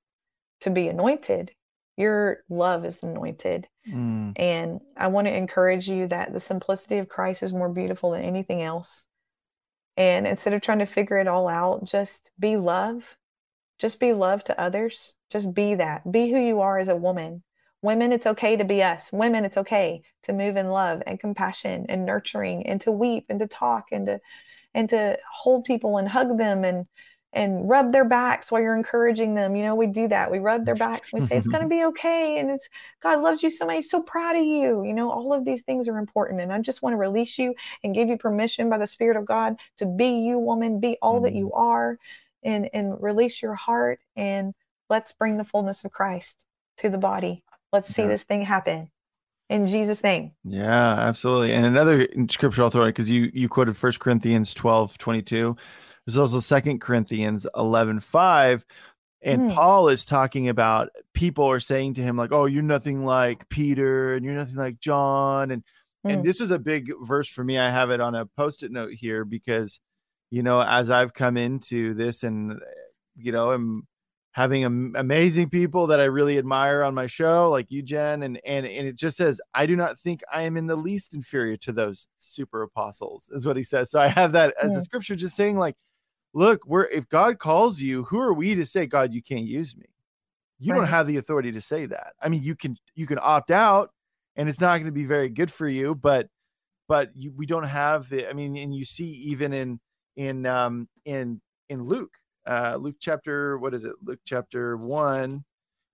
to 0.60 0.70
be 0.70 0.88
anointed. 0.88 1.52
Your 1.96 2.44
love 2.48 2.84
is 2.84 3.02
anointed. 3.02 3.68
Mm. 3.86 4.32
And 4.36 4.80
I 4.96 5.08
want 5.08 5.26
to 5.26 5.36
encourage 5.36 5.88
you 5.88 6.06
that 6.08 6.32
the 6.32 6.40
simplicity 6.40 6.98
of 6.98 7.08
Christ 7.08 7.42
is 7.42 7.52
more 7.52 7.68
beautiful 7.68 8.10
than 8.10 8.22
anything 8.22 8.62
else. 8.62 9.06
And 9.96 10.26
instead 10.26 10.54
of 10.54 10.62
trying 10.62 10.78
to 10.78 10.86
figure 10.86 11.18
it 11.18 11.28
all 11.28 11.48
out, 11.48 11.84
just 11.84 12.30
be 12.38 12.56
love. 12.56 13.16
Just 13.82 13.98
be 13.98 14.12
love 14.12 14.44
to 14.44 14.60
others. 14.60 15.16
Just 15.28 15.52
be 15.52 15.74
that. 15.74 16.10
Be 16.10 16.30
who 16.30 16.38
you 16.38 16.60
are 16.60 16.78
as 16.78 16.86
a 16.86 16.94
woman. 16.94 17.42
Women, 17.82 18.12
it's 18.12 18.28
okay 18.28 18.54
to 18.54 18.64
be 18.64 18.80
us. 18.80 19.10
Women, 19.12 19.44
it's 19.44 19.56
okay 19.56 20.02
to 20.22 20.32
move 20.32 20.56
in 20.56 20.68
love 20.68 21.02
and 21.04 21.18
compassion 21.18 21.86
and 21.88 22.06
nurturing 22.06 22.64
and 22.68 22.80
to 22.82 22.92
weep 22.92 23.24
and 23.28 23.40
to 23.40 23.48
talk 23.48 23.86
and 23.90 24.06
to 24.06 24.20
and 24.72 24.88
to 24.90 25.18
hold 25.34 25.64
people 25.64 25.98
and 25.98 26.08
hug 26.08 26.38
them 26.38 26.62
and 26.62 26.86
and 27.32 27.68
rub 27.68 27.92
their 27.92 28.04
backs 28.04 28.52
while 28.52 28.60
you're 28.60 28.76
encouraging 28.76 29.34
them. 29.34 29.56
You 29.56 29.64
know, 29.64 29.74
we 29.74 29.88
do 29.88 30.06
that. 30.08 30.30
We 30.30 30.38
rub 30.38 30.64
their 30.64 30.76
backs 30.76 31.12
and 31.12 31.22
we 31.22 31.26
say 31.26 31.38
it's 31.38 31.48
going 31.48 31.62
to 31.62 31.68
be 31.68 31.82
okay 31.86 32.38
and 32.38 32.50
it's 32.50 32.68
God 33.02 33.20
loves 33.20 33.42
you 33.42 33.50
so 33.50 33.66
much. 33.66 33.76
He's 33.76 33.90
so 33.90 34.02
proud 34.02 34.36
of 34.36 34.44
you. 34.44 34.84
You 34.84 34.92
know, 34.92 35.10
all 35.10 35.32
of 35.32 35.44
these 35.44 35.62
things 35.62 35.88
are 35.88 35.98
important. 35.98 36.40
And 36.40 36.52
I 36.52 36.60
just 36.60 36.82
want 36.82 36.92
to 36.92 36.98
release 36.98 37.36
you 37.36 37.54
and 37.82 37.94
give 37.94 38.08
you 38.08 38.16
permission 38.16 38.70
by 38.70 38.78
the 38.78 38.86
Spirit 38.86 39.16
of 39.16 39.24
God 39.24 39.56
to 39.78 39.86
be 39.86 40.20
you, 40.20 40.38
woman, 40.38 40.78
be 40.78 40.98
all 41.02 41.22
that 41.22 41.30
mm-hmm. 41.30 41.38
you 41.38 41.52
are, 41.52 41.98
and, 42.42 42.68
and 42.72 43.00
release 43.02 43.40
your 43.42 43.54
heart. 43.54 44.00
And 44.16 44.54
let's 44.90 45.12
bring 45.12 45.36
the 45.36 45.44
fullness 45.44 45.84
of 45.84 45.92
Christ 45.92 46.44
to 46.78 46.88
the 46.90 46.98
body. 46.98 47.44
Let's 47.72 47.94
see 47.94 48.02
Yeah. 48.02 48.08
this 48.08 48.22
thing 48.22 48.42
happen. 48.42 48.90
In 49.48 49.66
Jesus' 49.66 50.02
name. 50.02 50.32
Yeah, 50.44 50.94
absolutely. 50.98 51.52
And 51.52 51.66
another 51.66 52.06
scripture 52.30 52.62
I'll 52.62 52.70
throw 52.70 52.82
in 52.82 52.88
because 52.88 53.10
you 53.10 53.30
you 53.34 53.48
quoted 53.48 53.76
First 53.76 54.00
Corinthians 54.00 54.54
12, 54.54 54.96
22. 54.98 55.56
There's 56.06 56.18
also 56.18 56.40
Second 56.40 56.80
Corinthians 56.80 57.46
11, 57.56 58.00
5. 58.00 58.64
And 59.24 59.42
Hmm. 59.42 59.48
Paul 59.50 59.88
is 59.88 60.04
talking 60.04 60.48
about 60.48 60.88
people 61.14 61.44
are 61.44 61.60
saying 61.60 61.94
to 61.94 62.02
him, 62.02 62.16
like, 62.16 62.32
oh, 62.32 62.46
you're 62.46 62.62
nothing 62.62 63.04
like 63.04 63.48
Peter 63.50 64.14
and 64.14 64.24
you're 64.24 64.34
nothing 64.34 64.56
like 64.56 64.80
John. 64.80 65.50
And 65.50 65.62
and 66.04 66.22
Mm. 66.22 66.24
this 66.24 66.40
is 66.40 66.50
a 66.50 66.58
big 66.58 66.90
verse 67.02 67.28
for 67.28 67.44
me. 67.44 67.58
I 67.58 67.70
have 67.70 67.90
it 67.90 68.00
on 68.00 68.16
a 68.16 68.26
post-it 68.26 68.72
note 68.72 68.92
here 68.94 69.24
because, 69.24 69.78
you 70.32 70.42
know, 70.42 70.62
as 70.62 70.88
I've 70.88 71.12
come 71.12 71.36
into 71.36 71.92
this 71.92 72.22
and 72.22 72.58
you 73.16 73.32
know, 73.32 73.50
I'm 73.52 73.86
having 74.30 74.64
am- 74.64 74.94
amazing 74.96 75.50
people 75.50 75.86
that 75.88 76.00
I 76.00 76.04
really 76.04 76.38
admire 76.38 76.82
on 76.84 76.94
my 76.94 77.06
show, 77.06 77.50
like 77.50 77.70
you, 77.70 77.82
Jen, 77.82 78.22
and 78.22 78.40
and 78.46 78.64
and 78.64 78.88
it 78.88 78.96
just 78.96 79.18
says, 79.18 79.42
I 79.52 79.66
do 79.66 79.76
not 79.76 80.00
think 80.00 80.22
I 80.32 80.42
am 80.42 80.56
in 80.56 80.66
the 80.66 80.74
least 80.74 81.12
inferior 81.12 81.58
to 81.58 81.72
those 81.72 82.06
super 82.16 82.62
apostles, 82.62 83.28
is 83.34 83.46
what 83.46 83.58
he 83.58 83.62
says. 83.62 83.90
So 83.90 84.00
I 84.00 84.08
have 84.08 84.32
that 84.32 84.54
as 84.60 84.74
a 84.74 84.78
Mm. 84.78 84.84
scripture, 84.84 85.16
just 85.16 85.36
saying, 85.36 85.58
like, 85.58 85.76
look, 86.32 86.64
we're 86.66 86.86
if 86.86 87.06
God 87.10 87.38
calls 87.38 87.82
you, 87.82 88.04
who 88.04 88.18
are 88.18 88.32
we 88.32 88.54
to 88.54 88.64
say, 88.64 88.86
God, 88.86 89.12
you 89.12 89.22
can't 89.22 89.44
use 89.44 89.76
me? 89.76 89.84
You 90.60 90.72
don't 90.72 90.86
have 90.86 91.06
the 91.06 91.18
authority 91.18 91.52
to 91.52 91.60
say 91.60 91.84
that. 91.86 92.14
I 92.22 92.30
mean, 92.30 92.42
you 92.42 92.56
can 92.56 92.78
you 92.94 93.06
can 93.06 93.18
opt 93.20 93.50
out, 93.50 93.90
and 94.36 94.48
it's 94.48 94.60
not 94.62 94.76
going 94.76 94.86
to 94.86 94.92
be 94.92 95.04
very 95.04 95.28
good 95.28 95.52
for 95.52 95.68
you, 95.68 95.94
but 95.94 96.28
but 96.88 97.10
you, 97.14 97.32
we 97.36 97.44
don't 97.44 97.64
have 97.64 98.08
the. 98.08 98.30
I 98.30 98.32
mean, 98.32 98.56
and 98.56 98.74
you 98.74 98.86
see 98.86 99.10
even 99.10 99.52
in 99.52 99.78
in 100.16 100.46
um 100.46 100.88
in 101.04 101.40
in 101.68 101.84
Luke, 101.84 102.14
uh 102.46 102.76
Luke 102.80 102.96
chapter 103.00 103.58
what 103.58 103.74
is 103.74 103.84
it? 103.84 103.94
Luke 104.02 104.20
chapter 104.24 104.76
one, 104.76 105.44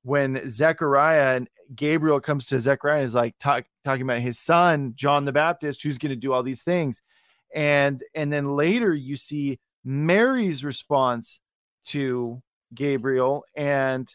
when 0.03 0.49
Zechariah 0.49 1.37
and 1.37 1.49
Gabriel 1.75 2.21
comes 2.21 2.47
to 2.47 2.59
Zechariah 2.59 2.99
and 2.99 3.05
is 3.05 3.15
like 3.15 3.35
talk, 3.39 3.65
talking 3.85 4.03
about 4.03 4.21
his 4.21 4.39
son 4.39 4.93
John 4.95 5.25
the 5.25 5.33
Baptist, 5.33 5.83
who's 5.83 5.99
going 5.99 6.11
to 6.11 6.17
do 6.17 6.33
all 6.33 6.43
these 6.43 6.63
things, 6.63 7.03
and 7.55 8.03
and 8.15 8.33
then 8.33 8.51
later 8.51 8.95
you 8.95 9.17
see 9.17 9.59
Mary's 9.85 10.65
response 10.65 11.41
to 11.87 12.43
Gabriel 12.75 13.45
and 13.57 14.15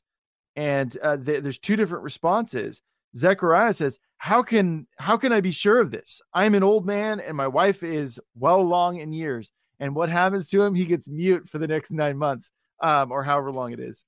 and 0.56 0.96
uh, 1.02 1.18
th- 1.18 1.42
there's 1.42 1.58
two 1.58 1.76
different 1.76 2.04
responses. 2.04 2.82
Zechariah 3.16 3.74
says, 3.74 3.98
"How 4.18 4.44
can 4.44 4.88
how 4.98 5.18
can 5.18 5.32
I 5.32 5.42
be 5.42 5.52
sure 5.52 5.80
of 5.80 5.92
this? 5.92 6.22
I'm 6.34 6.56
an 6.56 6.64
old 6.64 6.86
man 6.86 7.20
and 7.20 7.36
my 7.36 7.48
wife 7.48 7.84
is 7.84 8.20
well 8.36 8.60
along 8.62 8.98
in 8.98 9.14
years." 9.14 9.52
And 9.84 9.94
what 9.94 10.08
happens 10.10 10.48
to 10.48 10.62
him? 10.64 10.74
He 10.74 10.86
gets 10.86 11.10
mute 11.10 11.50
for 11.50 11.58
the 11.58 11.68
next 11.68 11.92
nine 11.92 12.18
months, 12.18 12.50
um, 12.80 13.12
or 13.12 13.22
however 13.22 13.52
long 13.52 13.74
it 13.74 13.82
is. 13.82 14.06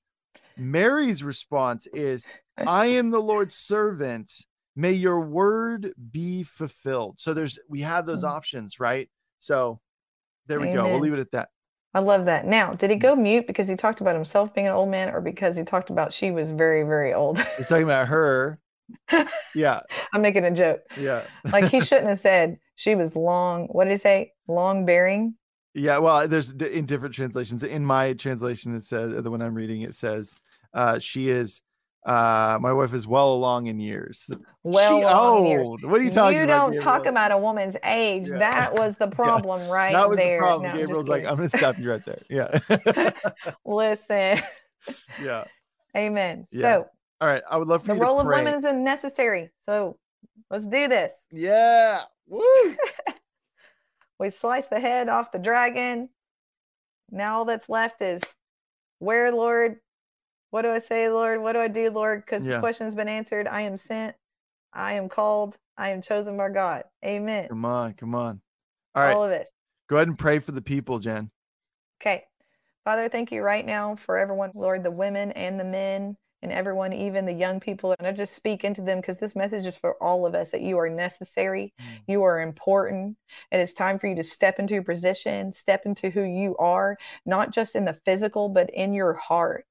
Mary's 0.56 1.22
response 1.22 1.86
is, 1.92 2.26
I 2.56 2.86
am 2.86 3.10
the 3.10 3.20
Lord's 3.20 3.54
servant. 3.54 4.32
May 4.74 4.92
your 4.92 5.20
word 5.20 5.92
be 6.12 6.44
fulfilled. 6.44 7.16
So 7.18 7.34
there's 7.34 7.58
we 7.68 7.82
have 7.82 8.06
those 8.06 8.24
Mm. 8.24 8.28
options, 8.30 8.80
right? 8.80 9.10
So 9.38 9.80
there 10.46 10.60
we 10.60 10.68
go. 10.72 10.84
We'll 10.86 10.98
leave 11.00 11.12
it 11.12 11.18
at 11.18 11.30
that. 11.32 11.50
I 11.92 11.98
love 11.98 12.24
that. 12.24 12.46
Now, 12.46 12.72
did 12.72 12.88
he 12.88 12.96
go 12.96 13.14
mute 13.14 13.46
because 13.46 13.68
he 13.68 13.76
talked 13.76 14.00
about 14.00 14.14
himself 14.14 14.54
being 14.54 14.66
an 14.66 14.72
old 14.72 14.88
man 14.88 15.10
or 15.10 15.20
because 15.20 15.56
he 15.58 15.64
talked 15.64 15.90
about 15.90 16.10
she 16.10 16.30
was 16.30 16.48
very, 16.48 16.84
very 16.84 17.12
old? 17.12 17.38
He's 17.58 17.68
talking 17.68 17.84
about 17.84 18.08
her. 18.08 18.58
Yeah, 19.54 19.80
I'm 20.14 20.22
making 20.22 20.44
a 20.44 20.50
joke. 20.50 20.80
yeah. 20.98 21.24
Like 21.52 21.68
he 21.70 21.80
shouldn't 21.88 22.08
have 22.08 22.20
said 22.20 22.58
she 22.76 22.94
was 22.94 23.14
long. 23.14 23.66
What 23.66 23.84
did 23.84 23.92
he 23.92 23.98
say? 23.98 24.32
Long 24.48 24.86
bearing. 24.86 25.34
Yeah, 25.76 25.98
well, 25.98 26.26
there's 26.26 26.52
d- 26.52 26.72
in 26.72 26.86
different 26.86 27.14
translations. 27.14 27.62
In 27.62 27.84
my 27.84 28.14
translation, 28.14 28.74
it 28.74 28.82
says 28.82 29.12
the 29.22 29.30
one 29.30 29.42
I'm 29.42 29.54
reading, 29.54 29.82
it 29.82 29.94
says 29.94 30.34
uh, 30.72 30.98
she 30.98 31.28
is 31.28 31.60
uh, 32.06 32.56
my 32.62 32.72
wife 32.72 32.94
is 32.94 33.06
well 33.06 33.34
along 33.34 33.66
in 33.66 33.80
years. 33.80 34.30
Well, 34.62 34.88
she 34.88 35.02
in 35.02 35.50
years. 35.50 35.68
old. 35.68 35.84
What 35.84 36.00
are 36.00 36.04
you 36.04 36.10
talking 36.10 36.38
you 36.38 36.44
about? 36.44 36.72
You 36.72 36.78
don't 36.78 36.84
talk 36.84 37.06
about 37.06 37.30
a 37.32 37.36
woman's 37.36 37.76
age. 37.84 38.28
Yeah. 38.30 38.38
That 38.38 38.74
was 38.74 38.94
the 38.94 39.06
problem 39.10 39.68
right 39.68 39.92
that 39.92 40.08
was 40.08 40.16
there. 40.18 40.38
the 40.38 40.42
problem. 40.42 40.62
No, 40.62 40.70
I'm 40.70 40.78
Gabriel's 40.78 41.08
like. 41.08 41.24
I'm 41.24 41.36
gonna 41.36 41.48
stop 41.48 41.78
you 41.78 41.90
right 41.90 42.02
there. 42.04 42.22
Yeah, 42.30 43.12
Listen. 43.64 44.40
yeah. 45.22 45.44
Amen. 45.96 46.46
Yeah. 46.52 46.60
So 46.60 46.86
All 47.20 47.28
right, 47.28 47.42
I 47.50 47.56
would 47.56 47.68
love 47.68 47.84
for 47.84 47.94
the 47.94 48.00
role 48.00 48.16
to 48.16 48.20
of 48.22 48.26
women 48.28 48.54
is 48.54 48.64
necessary. 48.72 49.50
So 49.66 49.98
let's 50.48 50.64
do 50.64 50.86
this. 50.86 51.12
Yeah. 51.32 52.02
Woo. 52.28 52.76
We 54.18 54.30
slice 54.30 54.66
the 54.66 54.80
head 54.80 55.08
off 55.08 55.32
the 55.32 55.38
dragon. 55.38 56.08
Now 57.10 57.38
all 57.38 57.44
that's 57.44 57.68
left 57.68 58.00
is 58.02 58.22
where, 58.98 59.30
Lord? 59.32 59.80
What 60.50 60.62
do 60.62 60.70
I 60.70 60.78
say, 60.78 61.08
Lord? 61.08 61.40
What 61.42 61.52
do 61.52 61.58
I 61.60 61.68
do, 61.68 61.90
Lord? 61.90 62.24
Because 62.24 62.42
Yeah. 62.42 62.54
the 62.54 62.60
question's 62.60 62.94
been 62.94 63.08
answered. 63.08 63.46
I 63.46 63.62
am 63.62 63.76
sent. 63.76 64.16
I 64.72 64.94
am 64.94 65.08
called. 65.08 65.58
I 65.76 65.90
am 65.90 66.00
chosen 66.02 66.36
by 66.36 66.48
God. 66.50 66.84
Amen. 67.04 67.48
Come 67.48 67.64
on, 67.64 67.92
come 67.94 68.14
on. 68.14 68.40
All 68.94 69.02
right, 69.02 69.14
All 69.14 69.24
of 69.24 69.32
us. 69.32 69.50
go 69.88 69.96
ahead 69.96 70.08
and 70.08 70.18
pray 70.18 70.38
for 70.38 70.52
the 70.52 70.62
people, 70.62 70.98
Jen. 70.98 71.30
Okay. 72.00 72.24
Father, 72.84 73.08
thank 73.08 73.32
you 73.32 73.42
right 73.42 73.66
now 73.66 73.96
for 73.96 74.16
everyone, 74.16 74.52
Lord, 74.54 74.82
the 74.82 74.90
women 74.90 75.32
and 75.32 75.58
the 75.60 75.64
men 75.64 76.16
and 76.46 76.54
everyone, 76.54 76.92
even 76.92 77.26
the 77.26 77.32
young 77.32 77.58
people. 77.58 77.94
And 77.98 78.06
I 78.06 78.12
just 78.12 78.34
speak 78.34 78.62
into 78.62 78.80
them 78.80 79.00
because 79.00 79.18
this 79.18 79.34
message 79.34 79.66
is 79.66 79.74
for 79.74 79.94
all 80.00 80.24
of 80.24 80.34
us 80.36 80.50
that 80.50 80.62
you 80.62 80.78
are 80.78 80.88
necessary, 80.88 81.74
mm. 81.80 81.98
you 82.06 82.22
are 82.22 82.40
important, 82.40 83.16
and 83.50 83.60
it's 83.60 83.72
time 83.72 83.98
for 83.98 84.06
you 84.06 84.14
to 84.14 84.22
step 84.22 84.60
into 84.60 84.74
your 84.74 84.84
position, 84.84 85.52
step 85.52 85.86
into 85.86 86.08
who 86.08 86.22
you 86.22 86.56
are, 86.58 86.96
not 87.26 87.50
just 87.50 87.74
in 87.74 87.84
the 87.84 87.98
physical, 88.04 88.48
but 88.48 88.70
in 88.70 88.94
your 88.94 89.14
heart. 89.14 89.66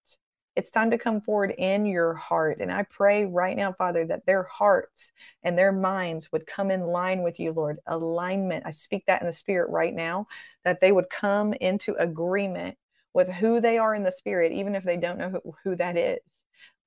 It's 0.58 0.70
time 0.70 0.92
to 0.92 0.98
come 0.98 1.22
forward 1.22 1.54
in 1.58 1.86
your 1.86 2.14
heart. 2.14 2.60
And 2.60 2.72
I 2.72 2.84
pray 2.84 3.26
right 3.26 3.56
now, 3.56 3.72
Father, 3.72 4.06
that 4.08 4.26
their 4.26 4.44
hearts 4.44 5.12
and 5.44 5.58
their 5.58 5.72
minds 5.72 6.32
would 6.34 6.46
come 6.46 6.72
in 6.72 6.82
line 6.82 7.24
with 7.24 7.40
you, 7.40 7.54
Lord. 7.54 7.78
Alignment. 7.88 8.66
I 8.66 8.72
speak 8.72 9.06
that 9.08 9.22
in 9.22 9.28
the 9.28 9.34
spirit 9.34 9.70
right 9.70 9.94
now, 9.94 10.28
that 10.66 10.82
they 10.82 10.92
would 10.92 11.10
come 11.10 11.54
into 11.54 11.96
agreement 11.96 12.78
with 13.14 13.30
who 13.30 13.62
they 13.62 13.78
are 13.78 13.96
in 13.96 14.04
the 14.04 14.12
spirit, 14.12 14.52
even 14.52 14.76
if 14.76 14.84
they 14.84 14.98
don't 14.98 15.18
know 15.18 15.30
who, 15.30 15.56
who 15.64 15.76
that 15.78 15.98
is. 15.98 16.20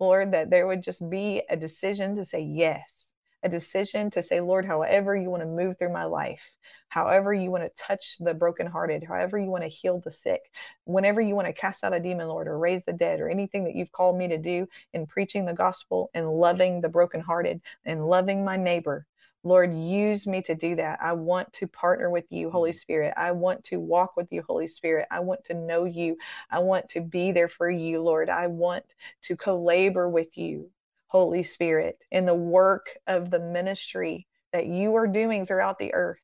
Lord, 0.01 0.33
that 0.33 0.51
there 0.51 0.67
would 0.67 0.83
just 0.83 1.09
be 1.11 1.43
a 1.51 1.57
decision 1.57 2.17
to 2.17 2.25
say 2.25 2.41
yes, 2.41 3.07
a 3.43 3.49
decision 3.49 4.11
to 4.11 4.23
say, 4.23 4.41
Lord, 4.41 4.65
however 4.65 5.17
you 5.17 5.31
want 5.31 5.43
to 5.43 5.49
move 5.49 5.79
through 5.79 5.93
my 5.93 6.05
life, 6.05 6.43
however 6.89 7.33
you 7.33 7.51
want 7.51 7.65
to 7.65 7.83
touch 7.83 8.17
the 8.21 8.35
brokenhearted, 8.35 9.05
however 9.05 9.39
you 9.39 9.51
want 9.51 9.63
to 9.65 9.69
heal 9.69 10.01
the 10.01 10.11
sick, 10.11 10.41
whenever 10.85 11.21
you 11.21 11.35
want 11.35 11.47
to 11.47 11.53
cast 11.53 11.85
out 11.85 11.95
a 11.95 12.01
demon, 12.01 12.29
Lord, 12.29 12.49
or 12.49 12.59
raise 12.59 12.83
the 12.85 12.93
dead, 12.93 13.21
or 13.21 13.29
anything 13.29 13.65
that 13.65 13.75
you've 13.75 13.93
called 13.93 14.17
me 14.17 14.29
to 14.29 14.39
do 14.39 14.67
in 14.93 15.07
preaching 15.07 15.45
the 15.45 15.53
gospel 15.53 16.11
and 16.15 16.31
loving 16.31 16.81
the 16.81 16.89
brokenhearted 16.89 17.61
and 17.85 18.07
loving 18.07 18.45
my 18.45 18.57
neighbor. 18.57 19.07
Lord, 19.49 19.73
use 19.73 20.27
me 20.27 20.43
to 20.43 20.55
do 20.55 20.77
that. 20.77 20.99
I 21.03 21.15
want 21.15 21.51
to 21.55 21.67
partner 21.67 22.11
with 22.11 22.31
you, 22.31 22.51
Holy 22.51 22.71
mm-hmm. 22.71 22.77
Spirit. 22.77 23.15
I 23.17 23.33
want 23.33 23.65
to 23.65 23.81
walk 23.81 24.15
with 24.15 24.31
you, 24.31 24.43
Holy 24.47 24.67
Spirit. 24.67 25.09
I 25.11 25.21
want 25.21 25.43
to 25.47 25.55
know 25.55 25.87
you. 25.87 26.19
I 26.51 26.59
want 26.59 26.87
to 26.91 27.01
be 27.01 27.33
there 27.33 27.49
for 27.49 27.71
you, 27.71 28.03
Lord. 28.03 28.29
I 28.29 28.47
want 28.47 28.95
to 29.23 29.37
co 29.37 29.59
labor 29.59 30.07
with 30.07 30.37
you, 30.37 30.71
Holy 31.07 31.43
Spirit, 31.43 32.05
in 32.13 32.27
the 32.27 32.35
work 32.35 32.91
of 33.07 33.31
the 33.31 33.41
ministry 33.41 34.27
that 34.53 34.67
you 34.67 34.95
are 34.97 35.07
doing 35.07 35.47
throughout 35.47 35.79
the 35.79 35.95
earth. 35.95 36.21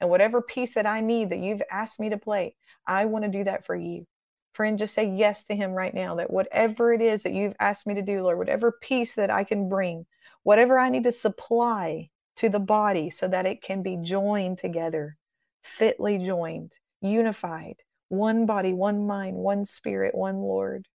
And 0.00 0.10
whatever 0.10 0.42
piece 0.42 0.74
that 0.74 0.86
I 0.86 1.00
need 1.00 1.30
that 1.30 1.38
you've 1.38 1.62
asked 1.70 2.00
me 2.00 2.10
to 2.10 2.18
play, 2.18 2.56
I 2.84 3.04
want 3.04 3.24
to 3.24 3.30
do 3.30 3.44
that 3.44 3.64
for 3.64 3.76
you. 3.76 4.08
Friend, 4.54 4.76
just 4.76 4.94
say 4.94 5.08
yes 5.08 5.44
to 5.44 5.54
Him 5.54 5.70
right 5.70 5.94
now 5.94 6.16
that 6.16 6.32
whatever 6.32 6.92
it 6.92 7.00
is 7.00 7.22
that 7.22 7.32
you've 7.32 7.54
asked 7.60 7.86
me 7.86 7.94
to 7.94 8.02
do, 8.02 8.24
Lord, 8.24 8.38
whatever 8.38 8.72
piece 8.72 9.14
that 9.14 9.30
I 9.30 9.44
can 9.44 9.68
bring, 9.68 10.04
whatever 10.42 10.80
I 10.80 10.88
need 10.88 11.04
to 11.04 11.12
supply 11.12 12.10
to 12.36 12.48
the 12.48 12.60
body 12.60 13.10
so 13.10 13.28
that 13.28 13.46
it 13.46 13.62
can 13.62 13.82
be 13.82 13.98
joined 14.00 14.58
together, 14.58 15.16
fitly 15.62 16.18
joined, 16.18 16.72
unified, 17.00 17.76
one 18.08 18.46
body, 18.46 18.72
one 18.72 19.06
mind, 19.06 19.36
one 19.36 19.64
spirit, 19.64 20.14
one 20.14 20.36
Lord, 20.36 20.86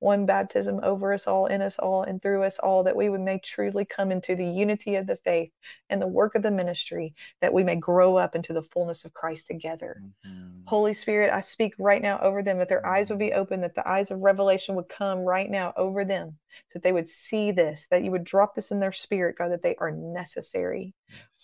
one 0.00 0.26
baptism 0.26 0.80
over 0.82 1.12
us 1.12 1.26
all, 1.26 1.46
in 1.46 1.60
us 1.60 1.78
all, 1.78 2.02
and 2.02 2.22
through 2.22 2.44
us 2.44 2.58
all, 2.58 2.84
that 2.84 2.96
we 2.96 3.08
would 3.08 3.20
may 3.20 3.38
truly 3.38 3.84
come 3.84 4.12
into 4.12 4.36
the 4.36 4.46
unity 4.46 4.96
of 4.96 5.06
the 5.06 5.16
faith 5.24 5.50
and 5.90 6.00
the 6.00 6.06
work 6.06 6.34
of 6.34 6.42
the 6.42 6.50
ministry, 6.50 7.14
that 7.40 7.52
we 7.52 7.64
may 7.64 7.76
grow 7.76 8.16
up 8.16 8.34
into 8.36 8.52
the 8.52 8.62
fullness 8.62 9.04
of 9.04 9.12
Christ 9.12 9.46
together. 9.46 10.00
Mm-hmm. 10.26 10.60
Holy 10.66 10.94
Spirit, 10.94 11.32
I 11.32 11.40
speak 11.40 11.74
right 11.78 12.02
now 12.02 12.18
over 12.20 12.42
them 12.42 12.58
that 12.58 12.68
their 12.68 12.86
eyes 12.86 13.10
would 13.10 13.18
be 13.18 13.30
mm-hmm. 13.30 13.40
open, 13.40 13.60
that 13.62 13.74
the 13.74 13.88
eyes 13.88 14.10
of 14.10 14.20
revelation 14.20 14.74
would 14.76 14.88
come 14.88 15.20
right 15.20 15.50
now 15.50 15.72
over 15.76 16.04
them, 16.04 16.38
so 16.68 16.74
that 16.74 16.82
they 16.82 16.92
would 16.92 17.08
see 17.08 17.50
this, 17.50 17.86
that 17.90 18.04
you 18.04 18.10
would 18.10 18.24
drop 18.24 18.54
this 18.54 18.70
in 18.70 18.80
their 18.80 18.92
spirit, 18.92 19.36
God, 19.38 19.50
that 19.52 19.62
they 19.62 19.74
are 19.76 19.90
necessary, 19.90 20.94